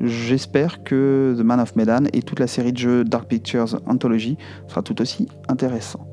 J'espère 0.03 0.83
que 0.83 1.35
The 1.37 1.43
Man 1.43 1.59
of 1.59 1.75
Medan 1.75 2.05
et 2.11 2.23
toute 2.23 2.39
la 2.39 2.47
série 2.47 2.73
de 2.73 2.77
jeux 2.77 3.03
Dark 3.03 3.27
Pictures 3.27 3.79
Anthology 3.85 4.35
sera 4.67 4.81
tout 4.81 4.99
aussi 4.99 5.27
intéressant. 5.47 6.07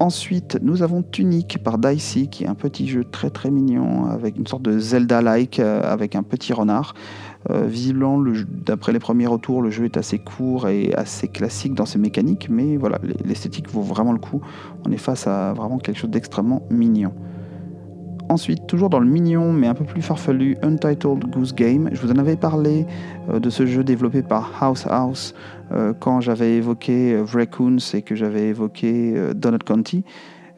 Ensuite, 0.00 0.58
nous 0.60 0.82
avons 0.82 1.04
Tunic 1.04 1.62
par 1.62 1.78
Dicey, 1.78 2.26
qui 2.26 2.42
est 2.42 2.48
un 2.48 2.56
petit 2.56 2.88
jeu 2.88 3.04
très 3.04 3.30
très 3.30 3.52
mignon, 3.52 4.06
avec 4.06 4.36
une 4.36 4.46
sorte 4.48 4.62
de 4.62 4.76
Zelda-like, 4.76 5.60
euh, 5.60 5.82
avec 5.84 6.16
un 6.16 6.24
petit 6.24 6.52
renard. 6.52 6.94
Euh, 7.48 7.64
visiblement, 7.66 8.20
d'après 8.66 8.92
les 8.92 8.98
premiers 8.98 9.28
retours, 9.28 9.62
le 9.62 9.70
jeu 9.70 9.84
est 9.84 9.96
assez 9.96 10.18
court 10.18 10.66
et 10.66 10.92
assez 10.94 11.28
classique 11.28 11.74
dans 11.74 11.86
ses 11.86 12.00
mécaniques, 12.00 12.48
mais 12.50 12.76
voilà, 12.76 12.98
l'esthétique 13.24 13.70
vaut 13.70 13.82
vraiment 13.82 14.12
le 14.12 14.18
coup. 14.18 14.40
On 14.84 14.90
est 14.90 14.98
face 14.98 15.28
à 15.28 15.52
vraiment 15.52 15.78
quelque 15.78 15.98
chose 15.98 16.10
d'extrêmement 16.10 16.66
mignon. 16.70 17.12
Ensuite, 18.28 18.66
toujours 18.66 18.90
dans 18.90 19.00
le 19.00 19.06
mignon 19.06 19.52
mais 19.52 19.66
un 19.66 19.74
peu 19.74 19.84
plus 19.84 20.02
farfelu, 20.02 20.56
Untitled 20.62 21.26
Goose 21.30 21.54
Game. 21.54 21.90
Je 21.92 22.00
vous 22.00 22.10
en 22.10 22.18
avais 22.18 22.36
parlé 22.36 22.86
euh, 23.28 23.38
de 23.38 23.50
ce 23.50 23.66
jeu 23.66 23.84
développé 23.84 24.22
par 24.22 24.62
House 24.62 24.86
House 24.88 25.34
euh, 25.72 25.92
quand 25.98 26.20
j'avais 26.20 26.54
évoqué 26.56 27.14
euh, 27.14 27.24
Raccoons 27.24 27.76
et 27.92 28.02
que 28.02 28.14
j'avais 28.14 28.48
évoqué 28.48 29.14
Donut 29.34 29.62
County. 29.62 30.04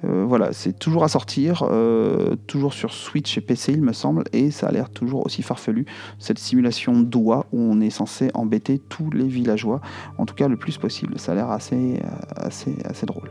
Euh, 0.04 0.24
voilà, 0.26 0.52
c'est 0.52 0.78
toujours 0.78 1.04
à 1.04 1.08
sortir, 1.08 1.64
euh, 1.70 2.36
toujours 2.46 2.74
sur 2.74 2.92
Switch 2.92 3.38
et 3.38 3.40
PC, 3.40 3.72
il 3.72 3.82
me 3.82 3.92
semble, 3.92 4.24
et 4.32 4.50
ça 4.50 4.68
a 4.68 4.72
l'air 4.72 4.90
toujours 4.90 5.24
aussi 5.24 5.42
farfelu. 5.42 5.86
Cette 6.18 6.38
simulation 6.38 7.00
doigt 7.00 7.46
où 7.52 7.60
on 7.60 7.80
est 7.80 7.90
censé 7.90 8.30
embêter 8.34 8.78
tous 8.78 9.10
les 9.10 9.26
villageois, 9.26 9.80
en 10.18 10.26
tout 10.26 10.34
cas 10.34 10.48
le 10.48 10.56
plus 10.56 10.76
possible. 10.78 11.18
Ça 11.18 11.32
a 11.32 11.34
l'air 11.34 11.50
assez, 11.50 12.00
assez, 12.36 12.76
assez 12.84 13.06
drôle 13.06 13.30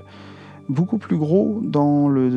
beaucoup 0.70 0.98
plus 0.98 1.18
gros 1.18 1.60
dans, 1.64 2.08
le, 2.08 2.30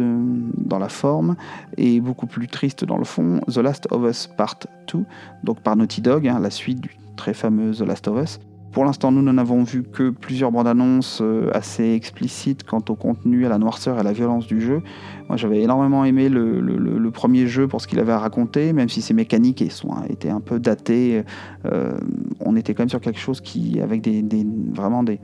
dans 0.56 0.78
la 0.78 0.88
forme 0.88 1.36
et 1.76 2.00
beaucoup 2.00 2.26
plus 2.26 2.48
triste 2.48 2.84
dans 2.84 2.98
le 2.98 3.04
fond, 3.04 3.40
The 3.48 3.58
Last 3.58 3.88
of 3.90 4.08
Us 4.08 4.26
Part 4.26 4.58
2, 4.92 5.04
donc 5.44 5.60
par 5.60 5.76
Naughty 5.76 6.00
Dog, 6.00 6.26
hein, 6.28 6.38
la 6.40 6.50
suite 6.50 6.80
du 6.80 6.90
très 7.16 7.34
fameux 7.34 7.72
The 7.72 7.82
Last 7.82 8.08
of 8.08 8.22
Us. 8.22 8.40
Pour 8.72 8.84
l'instant, 8.84 9.10
nous 9.10 9.22
n'en 9.22 9.38
avons 9.38 9.62
vu 9.62 9.82
que 9.82 10.10
plusieurs 10.10 10.52
bandes 10.52 10.68
annonces 10.68 11.20
euh, 11.22 11.50
assez 11.54 11.94
explicites 11.94 12.64
quant 12.64 12.84
au 12.90 12.94
contenu, 12.94 13.46
à 13.46 13.48
la 13.48 13.58
noirceur 13.58 13.96
et 13.96 14.00
à 14.00 14.02
la 14.02 14.12
violence 14.12 14.46
du 14.46 14.60
jeu. 14.60 14.82
Moi, 15.28 15.38
j'avais 15.38 15.62
énormément 15.62 16.04
aimé 16.04 16.28
le, 16.28 17.10
premier 17.10 17.46
jeu 17.46 17.66
pour 17.66 17.80
ce 17.80 17.88
qu'il 17.88 17.98
avait 17.98 18.12
à 18.12 18.18
raconter, 18.18 18.72
même 18.72 18.88
si 18.88 19.00
ses 19.02 19.14
mécaniques 19.14 19.62
étaient 20.08 20.28
un 20.28 20.40
peu 20.40 20.60
datées. 20.60 21.24
Euh, 21.64 21.98
on 22.40 22.54
était 22.54 22.74
quand 22.74 22.82
même 22.82 22.88
sur 22.90 23.00
quelque 23.00 23.18
chose 23.18 23.40
qui, 23.40 23.80
avec 23.80 24.02
des, 24.02 24.24
vraiment 24.72 25.02
des, 25.02 25.18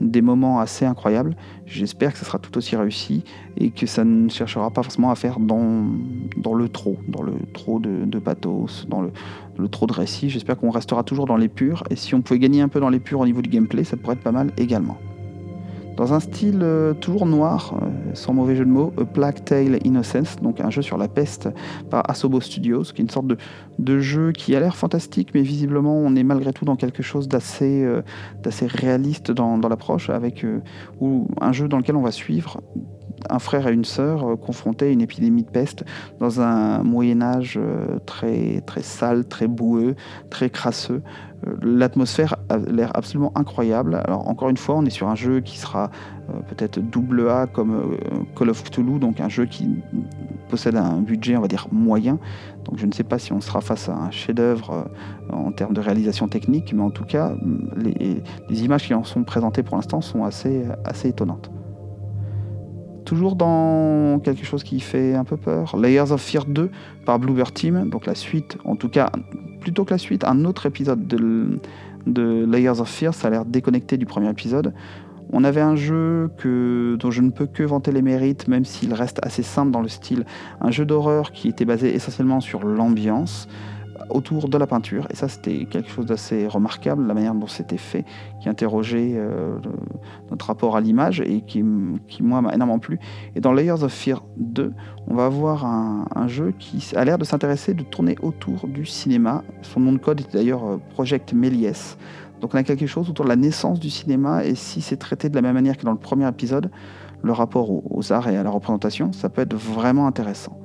des 0.00 0.22
moments 0.22 0.60
assez 0.60 0.84
incroyables. 0.84 1.36
J'espère 1.66 2.12
que 2.12 2.18
ça 2.18 2.24
sera 2.24 2.38
tout 2.38 2.56
aussi 2.58 2.76
réussi 2.76 3.24
et 3.56 3.70
que 3.70 3.86
ça 3.86 4.04
ne 4.04 4.28
cherchera 4.28 4.70
pas 4.70 4.82
forcément 4.82 5.10
à 5.10 5.14
faire 5.14 5.38
dans, 5.40 5.84
le 6.54 6.68
trop, 6.68 6.96
dans 7.08 7.22
le 7.22 7.34
trop 7.52 7.78
de, 7.78 8.18
pathos, 8.18 8.86
dans 8.88 9.02
le, 9.02 9.68
trop 9.68 9.86
de 9.86 9.92
récits. 9.92 10.30
J'espère 10.30 10.56
qu'on 10.56 10.70
restera 10.70 11.02
toujours 11.02 11.26
dans 11.26 11.36
les 11.36 11.48
purs 11.48 11.82
et 11.90 11.96
si 11.96 12.14
on 12.14 12.22
pouvait 12.22 12.38
gagner 12.38 12.60
un 12.60 12.68
peu 12.68 12.80
dans 12.80 12.90
les 12.90 13.00
purs 13.00 13.20
au 13.20 13.26
niveau 13.26 13.42
du 13.42 13.50
gameplay, 13.50 13.84
ça 13.84 13.96
pourrait 13.96 14.14
être 14.14 14.22
pas 14.22 14.32
mal 14.32 14.52
également 14.56 14.98
dans 15.96 16.12
un 16.12 16.20
style 16.20 16.60
euh, 16.62 16.92
toujours 16.92 17.26
noir, 17.26 17.74
euh, 17.74 17.86
sans 18.14 18.34
mauvais 18.34 18.54
jeu 18.54 18.64
de 18.64 18.70
mots, 18.70 18.92
Plague 19.14 19.42
Tale 19.44 19.78
Innocence, 19.84 20.36
donc 20.42 20.60
un 20.60 20.70
jeu 20.70 20.82
sur 20.82 20.98
la 20.98 21.08
peste 21.08 21.48
par 21.90 22.08
Asobo 22.10 22.40
Studios, 22.40 22.82
qui 22.82 23.00
est 23.00 23.04
une 23.04 23.10
sorte 23.10 23.26
de, 23.78 23.98
jeu 23.98 24.32
qui 24.32 24.54
a 24.54 24.60
l'air 24.60 24.76
fantastique, 24.76 25.30
mais 25.34 25.42
visiblement 25.42 25.96
on 25.96 26.14
est 26.16 26.22
malgré 26.22 26.52
tout 26.52 26.64
dans 26.64 26.76
quelque 26.76 27.02
chose 27.02 27.28
d'assez 27.28 27.82
euh, 27.82 28.02
réaliste 28.60 29.30
dans, 29.30 29.56
l'approche, 29.56 30.10
avec 30.10 30.44
un 31.40 31.52
jeu 31.52 31.68
dans 31.68 31.78
lequel 31.78 31.96
on 31.96 32.02
va 32.02 32.12
suivre 32.12 32.60
un 33.30 33.38
frère 33.38 33.66
et 33.66 33.72
une 33.72 33.84
sœur 33.84 34.38
confrontés 34.38 34.86
à 34.86 34.88
une 34.90 35.00
épidémie 35.00 35.42
de 35.42 35.50
peste 35.50 35.84
dans 36.20 36.40
un 36.40 36.82
Moyen 36.82 37.22
Âge 37.22 37.58
très, 38.04 38.60
très 38.66 38.82
sale, 38.82 39.26
très 39.26 39.48
boueux, 39.48 39.96
très 40.30 40.50
crasseux. 40.50 41.02
L'atmosphère 41.62 42.36
a 42.48 42.56
l'air 42.56 42.90
absolument 42.94 43.30
incroyable. 43.34 44.00
Alors 44.04 44.28
encore 44.28 44.48
une 44.48 44.56
fois, 44.56 44.76
on 44.76 44.84
est 44.84 44.90
sur 44.90 45.08
un 45.08 45.14
jeu 45.14 45.40
qui 45.40 45.58
sera 45.58 45.90
euh, 46.30 46.40
peut-être 46.48 46.80
double 46.80 47.28
A 47.28 47.46
comme 47.46 47.74
euh, 47.74 48.24
Call 48.36 48.50
of 48.50 48.64
Cthulhu, 48.64 48.98
donc 48.98 49.20
un 49.20 49.28
jeu 49.28 49.46
qui 49.46 49.68
possède 50.48 50.76
un 50.76 51.00
budget, 51.00 51.36
on 51.36 51.42
va 51.42 51.48
dire, 51.48 51.68
moyen. 51.70 52.18
Donc 52.64 52.78
je 52.78 52.86
ne 52.86 52.92
sais 52.92 53.04
pas 53.04 53.18
si 53.18 53.32
on 53.32 53.40
sera 53.40 53.60
face 53.60 53.88
à 53.88 53.94
un 53.94 54.10
chef-d'œuvre 54.10 54.88
euh, 55.30 55.34
en 55.34 55.52
termes 55.52 55.74
de 55.74 55.80
réalisation 55.80 56.26
technique, 56.26 56.72
mais 56.72 56.82
en 56.82 56.90
tout 56.90 57.04
cas, 57.04 57.34
les, 57.76 58.22
images 58.64 58.86
qui 58.86 58.94
en 58.94 59.04
sont 59.04 59.22
présentées 59.22 59.62
pour 59.62 59.76
l'instant 59.76 60.00
sont 60.00 60.24
assez 60.24 60.64
étonnantes 61.04 61.50
toujours 63.06 63.36
dans 63.36 64.18
quelque 64.22 64.44
chose 64.44 64.62
qui 64.62 64.80
fait 64.80 65.14
un 65.14 65.24
peu 65.24 65.38
peur. 65.38 65.76
Layers 65.78 66.12
of 66.12 66.20
Fear 66.20 66.44
2 66.44 66.70
par 67.06 67.18
Bluebird 67.18 67.54
Team, 67.54 67.88
donc 67.88 68.04
la 68.04 68.14
suite, 68.14 68.58
en 68.66 68.76
tout 68.76 68.90
cas 68.90 69.10
plutôt 69.60 69.84
que 69.84 69.92
la 69.92 69.98
suite, 69.98 70.24
un 70.24 70.44
autre 70.44 70.66
épisode 70.66 71.06
de, 71.06 72.44
Layers 72.44 72.80
of 72.80 72.88
Fear, 72.88 73.14
ça 73.14 73.28
a 73.28 73.30
l'air 73.30 73.44
déconnecté 73.44 73.96
du 73.96 74.04
premier 74.04 74.28
épisode. 74.28 74.74
On 75.32 75.42
avait 75.42 75.60
un 75.60 75.74
jeu 75.74 76.30
dont 76.44 77.10
je 77.10 77.20
ne 77.20 77.30
peux 77.30 77.46
que 77.46 77.62
vanter 77.62 77.90
les 77.90 78.02
mérites, 78.02 78.46
même 78.46 78.64
s'il 78.64 78.92
reste 78.92 79.18
assez 79.24 79.42
simple 79.42 79.72
dans 79.72 79.80
le 79.80 79.88
style, 79.88 80.24
un 80.60 80.70
jeu 80.70 80.84
d'horreur 80.84 81.32
qui 81.32 81.48
était 81.48 81.64
basé 81.64 81.94
essentiellement 81.94 82.40
sur 82.40 82.64
l'ambiance, 82.64 83.48
autour 84.10 84.48
de 84.48 84.58
la 84.58 84.66
peinture. 84.66 85.06
Et 85.10 85.16
ça, 85.16 85.28
c'était 85.28 85.66
quelque 85.66 85.88
chose 85.88 86.06
d'assez 86.06 86.46
remarquable, 86.46 87.06
la 87.06 87.14
manière 87.14 87.34
dont 87.34 87.46
c'était 87.46 87.76
fait, 87.76 88.04
qui 88.40 88.48
interrogeait 88.48 89.14
euh, 89.16 89.58
notre 90.30 90.46
rapport 90.46 90.76
à 90.76 90.80
l'image 90.80 91.20
et 91.20 91.42
qui, 91.42 91.64
qui 92.08 92.22
moi, 92.22 92.40
m'a 92.42 92.54
énormément 92.54 92.78
plu. 92.78 92.98
Et 93.34 93.40
dans 93.40 93.52
Layers 93.52 93.82
of 93.82 93.92
Fear 93.92 94.22
2, 94.38 94.72
on 95.08 95.14
va 95.14 95.26
avoir 95.26 95.64
un, 95.64 96.26
jeu 96.26 96.52
qui 96.58 96.84
a 96.96 97.04
l'air 97.04 97.18
de 97.18 97.24
s'intéresser, 97.24 97.72
de 97.72 97.84
tourner 97.84 98.16
autour 98.20 98.66
du 98.66 98.84
cinéma. 98.84 99.44
Son 99.62 99.80
nom 99.80 99.92
de 99.92 99.98
code 99.98 100.20
est 100.20 100.32
d'ailleurs 100.32 100.64
euh, 100.64 100.80
Project 100.90 101.32
Méliès. 101.32 101.96
Donc 102.40 102.54
on 102.54 102.58
a 102.58 102.62
quelque 102.62 102.86
chose 102.86 103.08
autour 103.08 103.24
de 103.24 103.30
la 103.30 103.36
naissance 103.36 103.80
du 103.80 103.90
cinéma 103.90 104.44
et 104.44 104.54
si 104.54 104.80
c'est 104.80 104.96
traité 104.96 105.28
de 105.28 105.34
la 105.34 105.40
même 105.40 105.54
manière 105.54 105.76
que 105.76 105.84
dans 105.84 105.92
le 105.92 105.98
premier 105.98 106.28
épisode, 106.28 106.70
le 107.22 107.32
rapport 107.32 107.70
aux 107.70 108.12
arts 108.12 108.28
et 108.28 108.36
à 108.36 108.42
la 108.42 108.50
représentation, 108.50 109.12
ça 109.12 109.28
peut 109.28 109.42
être 109.42 109.54
vraiment 109.54 110.06
intéressant. 110.06 110.58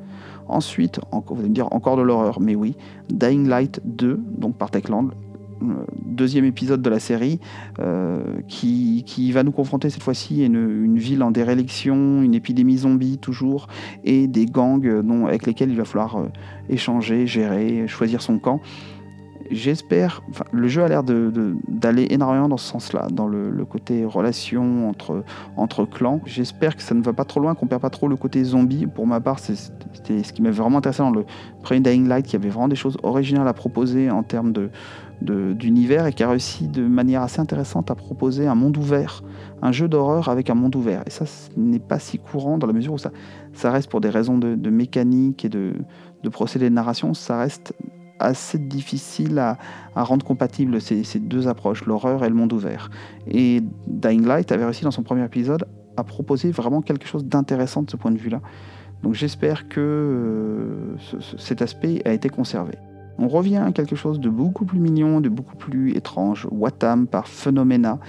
Ensuite, 0.48 1.00
vous 1.12 1.40
allez 1.40 1.50
me 1.50 1.54
dire 1.54 1.72
encore 1.72 1.98
de 1.98 2.02
l'horreur, 2.02 2.40
mais 2.40 2.56
oui, 2.56 2.76
Dying 3.10 3.48
Light 3.48 3.82
2, 3.86 4.20
donc 4.38 4.58
par 4.58 4.72
Techland, 4.72 5.12
euh, 5.62 5.86
deuxième 6.04 6.46
épisode 6.46 6.82
de 6.82 6.90
la 6.90 7.00
série, 7.00 7.40
euh, 7.80 8.42
qui, 8.48 9.32
va 9.32 9.44
nous 9.44 9.52
confronter 9.52 9.90
cette 9.90 10.04
fois-ci 10.04 10.42
à 10.42 10.46
une, 10.46 10.98
ville 10.98 11.24
en 11.24 11.32
déréliction, 11.32 12.22
une 12.22 12.34
épidémie 12.34 12.78
zombie 12.78 13.18
toujours, 13.18 13.68
et 14.04 14.28
des 14.28 14.46
gangs 14.46 14.86
euh, 14.86 15.26
avec 15.26 15.46
lesquels 15.46 15.70
il 15.70 15.78
va 15.78 15.86
falloir 15.86 16.26
échanger, 16.70 17.28
gérer, 17.28 17.88
choisir 17.88 18.22
son 18.22 18.40
camp 18.40 18.60
j'espère. 19.52 20.24
le 20.52 20.68
jeu 20.68 20.84
a 20.84 20.88
l'air 20.88 21.04
d'aller 21.04 22.08
énormément 22.10 22.50
dans 22.50 22.58
ce 22.58 22.68
sens-là, 22.68 23.08
dans 23.12 23.28
le, 23.28 23.66
côté 23.66 24.06
relation 24.06 24.90
entre, 24.90 25.24
entre 25.56 25.86
clans. 25.86 26.20
J'espère 26.26 26.76
que 26.76 26.82
ça 26.82 26.96
ne 26.96 27.02
va 27.02 27.14
pas 27.14 27.26
trop 27.26 27.40
loin, 27.40 27.56
qu'on 27.56 27.68
perd 27.68 27.82
pas 27.82 27.90
trop 27.90 28.08
le 28.08 28.16
côté 28.16 28.44
zombie. 28.44 28.88
Pour 28.88 29.08
ma 29.08 29.20
part, 29.20 29.40
c'était 29.40 30.24
ce 30.24 30.34
qui 30.34 30.42
m'avait 30.42 30.56
vraiment 30.56 30.80
intéressé 30.80 31.04
dans 31.04 31.12
le 31.12 31.26
premier 31.62 31.80
Dying 31.80 32.08
Light, 32.08 32.26
qui 32.26 32.36
avait 32.36 32.50
vraiment 32.50 32.68
des 32.68 32.76
choses 32.76 32.98
originales 33.04 33.48
à 33.48 33.54
proposer 33.54 34.10
en 34.10 34.24
termes 34.24 34.52
de 34.52 34.70
d'univers 35.22 36.08
et 36.08 36.14
qui 36.14 36.24
a 36.24 36.30
réussi 36.30 36.68
de 36.68 36.82
manière 36.82 37.22
assez 37.22 37.40
intéressante 37.40 37.92
à 37.92 37.96
proposer 37.96 38.48
un 38.48 38.56
monde 38.56 38.76
ouvert, 38.78 39.24
un 39.62 39.72
jeu 39.72 39.88
d'horreur 39.88 40.30
avec 40.30 40.50
un 40.50 40.56
monde 40.56 40.76
ouvert. 40.76 41.04
Et 41.06 41.12
ça, 41.12 41.28
ce 41.28 41.50
n'est 41.58 41.80
pas 41.80 42.00
si 42.00 42.18
courant 42.18 42.58
dans 42.58 42.66
la 42.66 42.74
mesure 42.74 42.94
où 42.94 42.98
ça, 42.98 43.12
ça 43.54 43.72
reste 43.72 43.90
pour 43.90 44.02
des 44.02 44.10
raisons 44.10 44.40
de, 44.40 44.70
mécanique 44.70 45.46
et 45.46 45.50
de, 45.50 45.74
de 46.24 46.30
procédé 46.30 46.70
de 46.70 46.74
narration, 46.74 47.14
ça 47.14 47.38
reste 47.38 47.76
assez 48.22 48.58
difficile 48.58 49.40
à, 49.40 49.58
rendre 49.96 50.26
compatibles 50.26 50.80
ces, 50.80 51.04
deux 51.20 51.48
approches, 51.48 51.86
l'horreur 51.86 52.24
et 52.24 52.30
le 52.30 52.36
monde 52.36 52.54
ouvert. 52.54 52.90
Et 53.28 53.62
Dying 53.88 54.26
Light 54.26 54.52
avait 54.52 54.66
réussi 54.66 54.84
dans 54.84 54.92
son 54.92 55.04
premier 55.04 55.26
épisode 55.26 55.66
à 55.98 56.04
proposer 56.04 56.52
vraiment 56.52 56.82
quelque 56.82 57.08
chose 57.08 57.26
d'intéressant 57.26 57.84
de 57.84 57.90
ce 57.90 57.98
point 57.98 58.12
de 58.12 58.18
vue-là. 58.18 58.42
Donc 59.04 59.14
j'espère 59.14 59.68
que 59.68 59.80
euh, 59.80 61.20
cet 61.38 61.62
aspect 61.62 62.02
a 62.06 62.14
été 62.14 62.30
conservé. 62.30 62.74
On 63.18 63.28
revient 63.28 63.58
à 63.58 63.72
quelque 63.72 63.96
chose 63.96 64.20
de 64.20 64.30
beaucoup 64.30 64.66
plus 64.66 64.80
mignon, 64.80 65.22
de 65.22 65.30
beaucoup 65.30 65.56
plus 65.56 65.96
étrange, 65.96 66.48
Watam 66.52 67.08
par 67.08 67.28
Phenomena. 67.28 68.00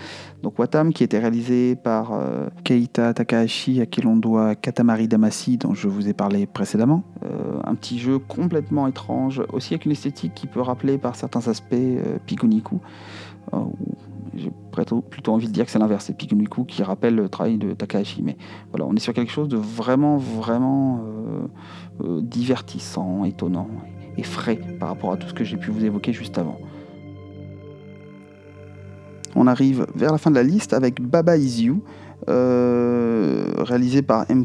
Donc 0.43 0.59
Watam 0.59 0.93
qui 0.93 1.05
était 1.05 1.19
réalisé 1.19 1.77
par 1.77 2.13
euh, 2.13 2.49
Keita 2.65 3.13
Takahashi, 3.15 3.81
à 3.81 3.87
qui 3.87 4.01
l'on 4.01 4.17
doit 4.17 4.55
Katamari 4.55 5.09
Damacy, 5.09 5.59
dont 5.59 5.75
je 5.75 5.89
vous 5.89 6.09
ai 6.09 6.13
parlé 6.13 6.47
précédemment. 6.47 7.03
Euh, 7.25 7.61
un 7.65 7.75
petit 7.75 7.99
jeu 7.99 8.19
complètement 8.19 8.87
étrange, 8.87 9.43
aussi 9.53 9.75
avec 9.75 9.85
une 9.85 9.93
esthétique 9.93 10.35
qui 10.35 10.47
peut 10.47 10.61
rappeler 10.61 10.99
par 10.99 11.17
certains 11.17 11.47
aspects 11.49 11.75
euh, 11.75 12.19
Pikuniku. 12.27 12.81
J'ai 14.35 14.51
plutôt 14.71 15.05
envie 15.35 15.49
de 15.49 15.53
dire 15.53 15.67
que 15.67 15.71
c'est 15.71 15.79
l'inverse, 15.79 16.07
c'est 16.07 16.17
Pikuniku 16.17 16.65
qui 16.65 16.83
rappelle 16.83 17.15
le 17.15 17.29
travail 17.29 17.59
de 17.59 17.75
Takahashi. 17.75 18.23
Mais 18.23 18.39
voilà, 18.71 18.87
on 18.87 18.95
est 18.95 19.01
sur 19.01 19.13
quelque 19.13 19.31
chose 19.31 19.49
de 19.49 19.59
vraiment, 19.59 20.17
vraiment 20.17 21.05
divertissant, 22.01 23.27
étonnant 23.27 23.69
et 24.17 24.23
frais 24.23 24.59
par 24.79 24.89
rapport 24.89 25.13
à 25.13 25.17
tout 25.17 25.29
ce 25.29 25.35
que 25.35 25.45
j'ai 25.45 25.57
pu 25.57 25.71
vous 25.71 25.85
évoquer 25.85 26.13
juste 26.13 26.39
avant. 26.39 26.61
On 29.35 29.47
arrive 29.47 29.87
vers 29.95 30.13
la 30.13 30.19
fin 30.19 30.31
de 30.31 30.37
la 30.37 30.43
liste 30.43 30.73
avec 30.73 31.01
Baba 31.01 31.37
Is 31.37 31.63
You, 31.63 31.83
euh, 32.29 33.45
réalisé 33.59 34.03
par 34.03 34.27
M. 34.31 34.45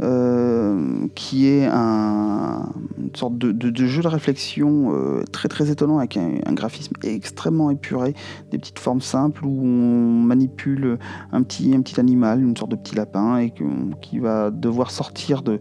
Euh, 0.00 1.08
qui 1.14 1.48
est 1.48 1.66
un, 1.66 2.72
une 2.98 3.16
sorte 3.16 3.36
de, 3.36 3.86
jeu 3.86 4.02
de 4.02 4.08
réflexion 4.08 4.92
euh, 4.92 5.24
très 5.32 5.48
très 5.48 5.70
étonnant 5.70 5.98
avec 5.98 6.16
un, 6.16 6.52
graphisme 6.52 6.94
extrêmement 7.02 7.70
épuré, 7.70 8.14
des 8.50 8.58
petites 8.58 8.78
formes 8.78 9.00
simples 9.00 9.44
où 9.44 9.60
on 9.64 10.22
manipule 10.22 10.98
un 11.32 11.42
petit, 11.42 11.74
un 11.74 11.80
petit 11.82 11.98
animal, 11.98 12.42
une 12.42 12.56
sorte 12.56 12.70
de 12.70 12.76
petit 12.76 12.94
lapin, 12.94 13.38
et 13.38 13.52
qui 14.00 14.18
va 14.18 14.50
devoir 14.50 14.90
sortir 14.90 15.42
de, 15.42 15.60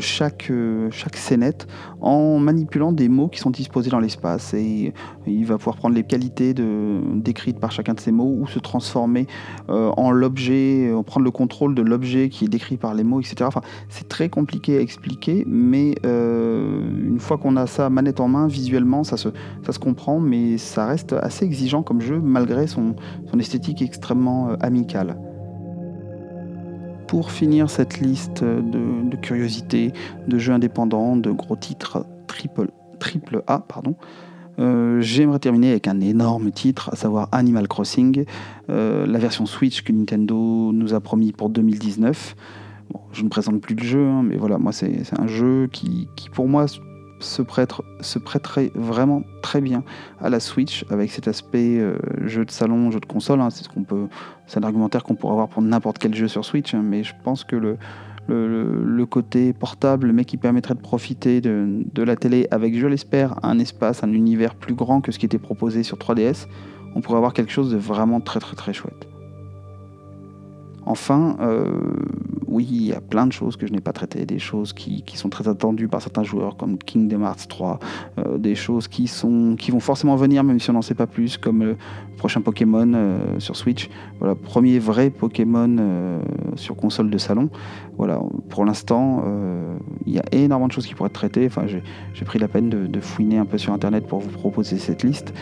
chaque, 0.00 0.50
chaque 0.90 1.16
scénette 1.16 1.66
en 2.00 2.38
manipulant 2.38 2.92
des 2.92 3.08
mots 3.08 3.28
qui 3.28 3.38
sont 3.38 3.50
disposés 3.50 3.90
dans 3.90 4.00
l'espace. 4.00 4.54
Et 4.54 4.92
il 5.26 5.44
va 5.46 5.58
pouvoir 5.58 5.76
prendre 5.76 5.94
les 5.94 6.04
qualités 6.04 6.54
décrites 6.54 7.60
par 7.60 7.72
chacun 7.72 7.94
de 7.94 8.00
ces 8.00 8.12
mots 8.12 8.36
ou 8.40 8.46
se 8.46 8.58
transformer 8.58 9.26
en 9.68 10.10
l'objet 10.10 10.56
euh, 10.56 11.02
prendre 11.02 11.24
le 11.24 11.30
contrôle 11.30 11.74
de 11.74 11.82
l'objet 11.82 12.28
qui 12.28 12.44
est 12.44 12.48
décrit 12.48 12.76
par 12.76 12.94
les 12.94 13.04
mots, 13.04 13.20
etc. 13.20 13.50
c'est 13.88 14.08
très 14.08 14.28
compliqué 14.28 14.78
à 14.78 14.80
expliquer, 14.80 15.44
mais 15.46 15.94
euh, 16.04 16.80
une 17.06 17.20
fois 17.20 17.38
qu'on 17.38 17.56
a 17.56 17.66
ça 17.66 17.90
manette 17.90 18.20
en 18.20 18.28
main, 18.28 18.46
visuellement, 18.46 19.04
ça 19.04 19.16
se, 19.16 19.28
comprend, 19.78 20.20
mais 20.20 20.58
ça 20.58 20.86
reste 20.86 21.12
assez 21.12 21.44
exigeant 21.44 21.82
comme 21.82 22.00
jeu, 22.00 22.20
malgré 22.20 22.66
son, 22.66 22.94
esthétique 23.38 23.82
extrêmement 23.82 24.50
euh, 24.50 24.56
amicale. 24.60 25.16
pour 27.06 27.30
finir 27.30 27.70
cette 27.70 28.00
liste 28.00 28.42
de, 28.42 29.16
curiosités, 29.16 29.92
de 30.26 30.38
jeux 30.38 30.52
indépendants, 30.52 31.16
de 31.16 31.30
gros 31.30 31.56
titres 31.56 32.04
triple, 32.26 32.70
triple 32.98 33.42
A, 33.46 33.60
pardon, 33.60 33.94
euh, 34.58 35.00
J'aimerais 35.02 35.38
terminer 35.38 35.70
avec 35.70 35.86
un 35.86 36.00
énorme 36.00 36.50
titre, 36.50 36.88
à 36.92 36.96
savoir 36.96 37.28
Animal 37.30 37.68
Crossing, 37.68 38.24
la 38.68 39.18
version 39.18 39.46
Switch 39.46 39.82
que 39.82 39.92
Nintendo 39.92 40.72
nous 40.72 40.94
a 40.94 41.00
promis 41.00 41.32
pour 41.32 41.50
2019. 41.50 42.34
Je 43.12 43.22
ne 43.22 43.28
présente 43.28 43.60
plus 43.60 43.74
le 43.74 43.82
jeu, 43.82 44.06
hein, 44.06 44.22
mais 44.22 44.36
voilà, 44.36 44.58
moi 44.58 44.72
c'est 44.72 45.02
un 45.18 45.26
jeu 45.26 45.68
qui, 45.72 46.08
pour 46.32 46.48
moi 46.48 46.66
se, 47.20 47.42
prête, 47.42 47.72
se 48.00 48.18
prêterait 48.18 48.70
vraiment 48.74 49.22
très 49.42 49.60
bien 49.60 49.84
à 50.20 50.28
la 50.28 50.40
Switch 50.40 50.84
avec 50.90 51.10
cet 51.10 51.28
aspect 51.28 51.78
euh, 51.78 51.98
jeu 52.24 52.44
de 52.44 52.50
salon, 52.50 52.90
jeu 52.90 53.00
de 53.00 53.06
console. 53.06 53.40
Hein, 53.40 53.50
c'est 53.50 53.64
ce 53.64 53.68
qu'on 53.68 53.84
peut, 53.84 54.08
c'est 54.46 54.58
un 54.58 54.62
argumentaire 54.62 55.02
qu'on 55.02 55.14
pourrait 55.14 55.32
avoir 55.32 55.48
pour 55.48 55.62
n'importe 55.62 55.98
quel 55.98 56.14
jeu 56.14 56.28
sur 56.28 56.44
Switch, 56.44 56.74
hein, 56.74 56.82
mais 56.84 57.02
je 57.02 57.14
pense 57.24 57.44
que 57.44 57.56
le, 57.56 57.78
le, 58.28 59.06
côté 59.06 59.52
portable, 59.52 60.12
mais 60.12 60.24
qui 60.24 60.36
permettrait 60.36 60.74
de 60.74 60.80
profiter 60.80 61.40
de, 61.40 61.84
de 61.92 62.02
la 62.02 62.16
télé 62.16 62.48
avec, 62.50 62.76
je 62.76 62.86
l'espère, 62.86 63.38
un 63.44 63.58
espace, 63.58 64.02
un 64.02 64.12
univers 64.12 64.54
plus 64.54 64.74
grand 64.74 65.00
que 65.00 65.12
ce 65.12 65.18
qui 65.18 65.26
était 65.26 65.38
proposé 65.38 65.82
sur 65.84 65.96
3DS, 65.96 66.46
on 66.94 67.00
pourrait 67.00 67.18
avoir 67.18 67.34
quelque 67.34 67.52
chose 67.52 67.70
de 67.70 67.76
vraiment 67.76 68.20
très 68.20 68.40
très 68.40 68.56
très 68.56 68.72
chouette. 68.72 69.06
Enfin, 70.86 71.36
euh, 71.40 71.80
oui, 72.46 72.66
il 72.70 72.86
y 72.86 72.92
a 72.92 73.00
plein 73.00 73.26
de 73.26 73.32
choses 73.32 73.56
que 73.56 73.66
je 73.66 73.72
n'ai 73.72 73.80
pas 73.80 73.92
traitées, 73.92 74.24
des 74.24 74.38
choses 74.38 74.72
qui, 74.72 75.02
sont 75.14 75.28
très 75.28 75.48
attendues 75.48 75.88
par 75.88 76.00
certains 76.00 76.22
joueurs 76.22 76.56
comme 76.56 76.78
Kingdom 76.78 77.22
Hearts 77.22 77.48
3, 77.48 77.80
euh, 78.18 78.38
des 78.38 78.54
choses 78.54 78.86
qui, 78.86 79.10
vont 79.22 79.80
forcément 79.80 80.14
venir 80.14 80.44
même 80.44 80.60
si 80.60 80.70
on 80.70 80.74
n'en 80.74 80.82
sait 80.82 80.94
pas 80.94 81.08
plus, 81.08 81.38
comme 81.38 81.64
le 81.64 81.76
prochain 82.18 82.40
Pokémon 82.40 82.92
euh, 82.94 83.18
sur 83.40 83.56
Switch. 83.56 83.90
Voilà, 84.20 84.36
premier 84.36 84.78
vrai 84.78 85.10
Pokémon 85.10 86.20
sur 86.54 86.76
console 86.76 87.10
de 87.10 87.18
salon. 87.18 87.50
Voilà, 87.98 88.20
pour 88.50 88.64
l'instant, 88.64 89.24
il 90.04 90.12
y 90.12 90.18
a 90.18 90.24
énormément 90.32 90.68
de 90.68 90.72
choses 90.72 90.86
qui 90.86 90.94
pourraient 90.94 91.08
être 91.08 91.14
traitées. 91.14 91.46
Enfin, 91.46 91.66
j'ai 91.66 92.24
pris 92.24 92.38
la 92.38 92.48
peine 92.48 92.68
de, 92.68 93.00
fouiner 93.00 93.38
un 93.38 93.46
peu 93.46 93.58
sur 93.58 93.72
Internet 93.72 94.06
pour 94.06 94.20
vous 94.20 94.30
proposer 94.30 94.78
cette 94.78 95.02
liste, 95.02 95.32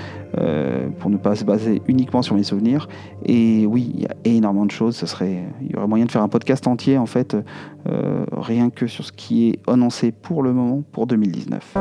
pour 1.00 1.10
ne 1.10 1.16
pas 1.16 1.34
se 1.34 1.44
baser 1.44 1.82
uniquement 1.88 2.22
sur 2.22 2.36
mes 2.36 2.44
souvenirs. 2.44 2.88
Et 3.24 3.66
oui, 3.66 3.90
il 3.94 4.02
y 4.02 4.06
a 4.06 4.14
énormément 4.24 4.66
de 4.66 4.70
choses. 4.70 5.04
Il 5.60 5.72
y 5.72 5.76
aurait 5.76 5.86
moyen 5.86 6.04
de 6.04 6.10
faire 6.10 6.22
un 6.22 6.28
podcast 6.28 6.66
entier 6.66 6.98
en 6.98 7.06
fait, 7.06 7.36
euh, 7.88 8.24
rien 8.32 8.70
que 8.70 8.86
sur 8.86 9.04
ce 9.04 9.12
qui 9.12 9.48
est 9.48 9.58
annoncé 9.68 10.12
pour 10.12 10.42
le 10.42 10.52
moment 10.52 10.82
pour 10.92 11.06
2019. 11.06 11.76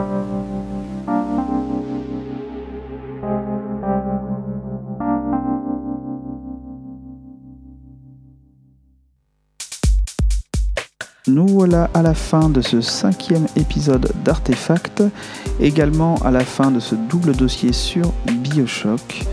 Nous 11.30 11.48
voilà 11.48 11.90
à 11.94 12.02
la 12.02 12.14
fin 12.14 12.50
de 12.50 12.60
ce 12.60 12.82
cinquième 12.82 13.46
épisode 13.56 14.12
d'Artefact, 14.26 15.04
également 15.62 16.16
à 16.16 16.32
la 16.32 16.42
fin 16.42 16.70
de 16.70 16.82
ce 16.82 16.96
double 16.96 17.34
dossier 17.34 17.72
sur 17.72 18.12
Bioshock. 18.26 19.24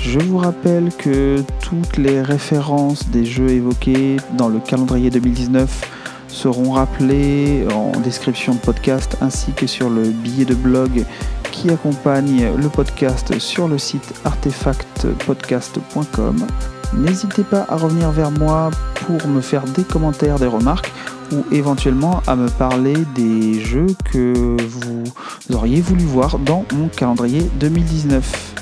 Je 0.00 0.20
vous 0.20 0.38
rappelle 0.38 0.88
que 0.96 1.42
toutes 1.60 1.98
les 1.98 2.22
références 2.22 3.10
des 3.10 3.26
jeux 3.26 3.50
évoqués 3.50 4.16
dans 4.38 4.48
le 4.48 4.58
calendrier 4.58 5.10
2019 5.10 5.90
seront 6.28 6.70
rappelées 6.70 7.66
en 7.74 7.92
description 8.00 8.54
de 8.54 8.60
podcast 8.60 9.18
ainsi 9.20 9.52
que 9.52 9.66
sur 9.66 9.90
le 9.90 10.04
billet 10.04 10.46
de 10.46 10.54
blog 10.54 11.04
qui 11.52 11.68
accompagne 11.68 12.56
le 12.56 12.70
podcast 12.70 13.38
sur 13.38 13.68
le 13.68 13.76
site 13.76 14.14
artefactpodcast.com. 14.24 16.46
N'hésitez 16.94 17.42
pas 17.42 17.66
à 17.68 17.76
revenir 17.76 18.12
vers 18.12 18.30
moi 18.30 18.70
pour 18.94 19.28
me 19.28 19.42
faire 19.42 19.64
des 19.64 19.84
commentaires, 19.84 20.38
des 20.38 20.46
remarques 20.46 20.90
ou 21.32 21.44
éventuellement 21.52 22.22
à 22.26 22.36
me 22.36 22.48
parler 22.48 22.94
des 23.14 23.60
jeux 23.60 23.86
que 24.12 24.56
vous 24.60 25.04
auriez 25.52 25.80
voulu 25.80 26.04
voir 26.04 26.38
dans 26.38 26.64
mon 26.74 26.88
calendrier 26.88 27.42
2019. 27.60 28.54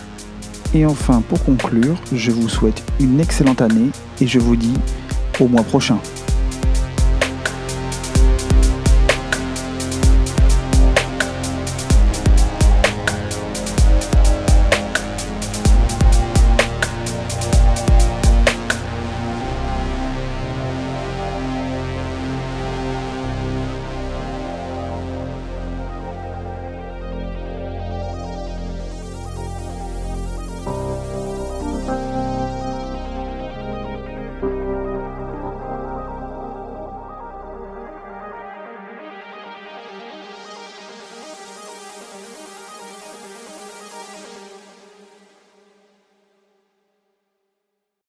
Et 0.74 0.84
enfin, 0.84 1.22
pour 1.28 1.42
conclure, 1.44 1.96
je 2.12 2.30
vous 2.30 2.48
souhaite 2.48 2.82
une 3.00 3.20
excellente 3.20 3.62
année 3.62 3.90
et 4.20 4.26
je 4.26 4.38
vous 4.38 4.56
dis 4.56 4.74
au 5.40 5.48
mois 5.48 5.62
prochain. 5.62 5.98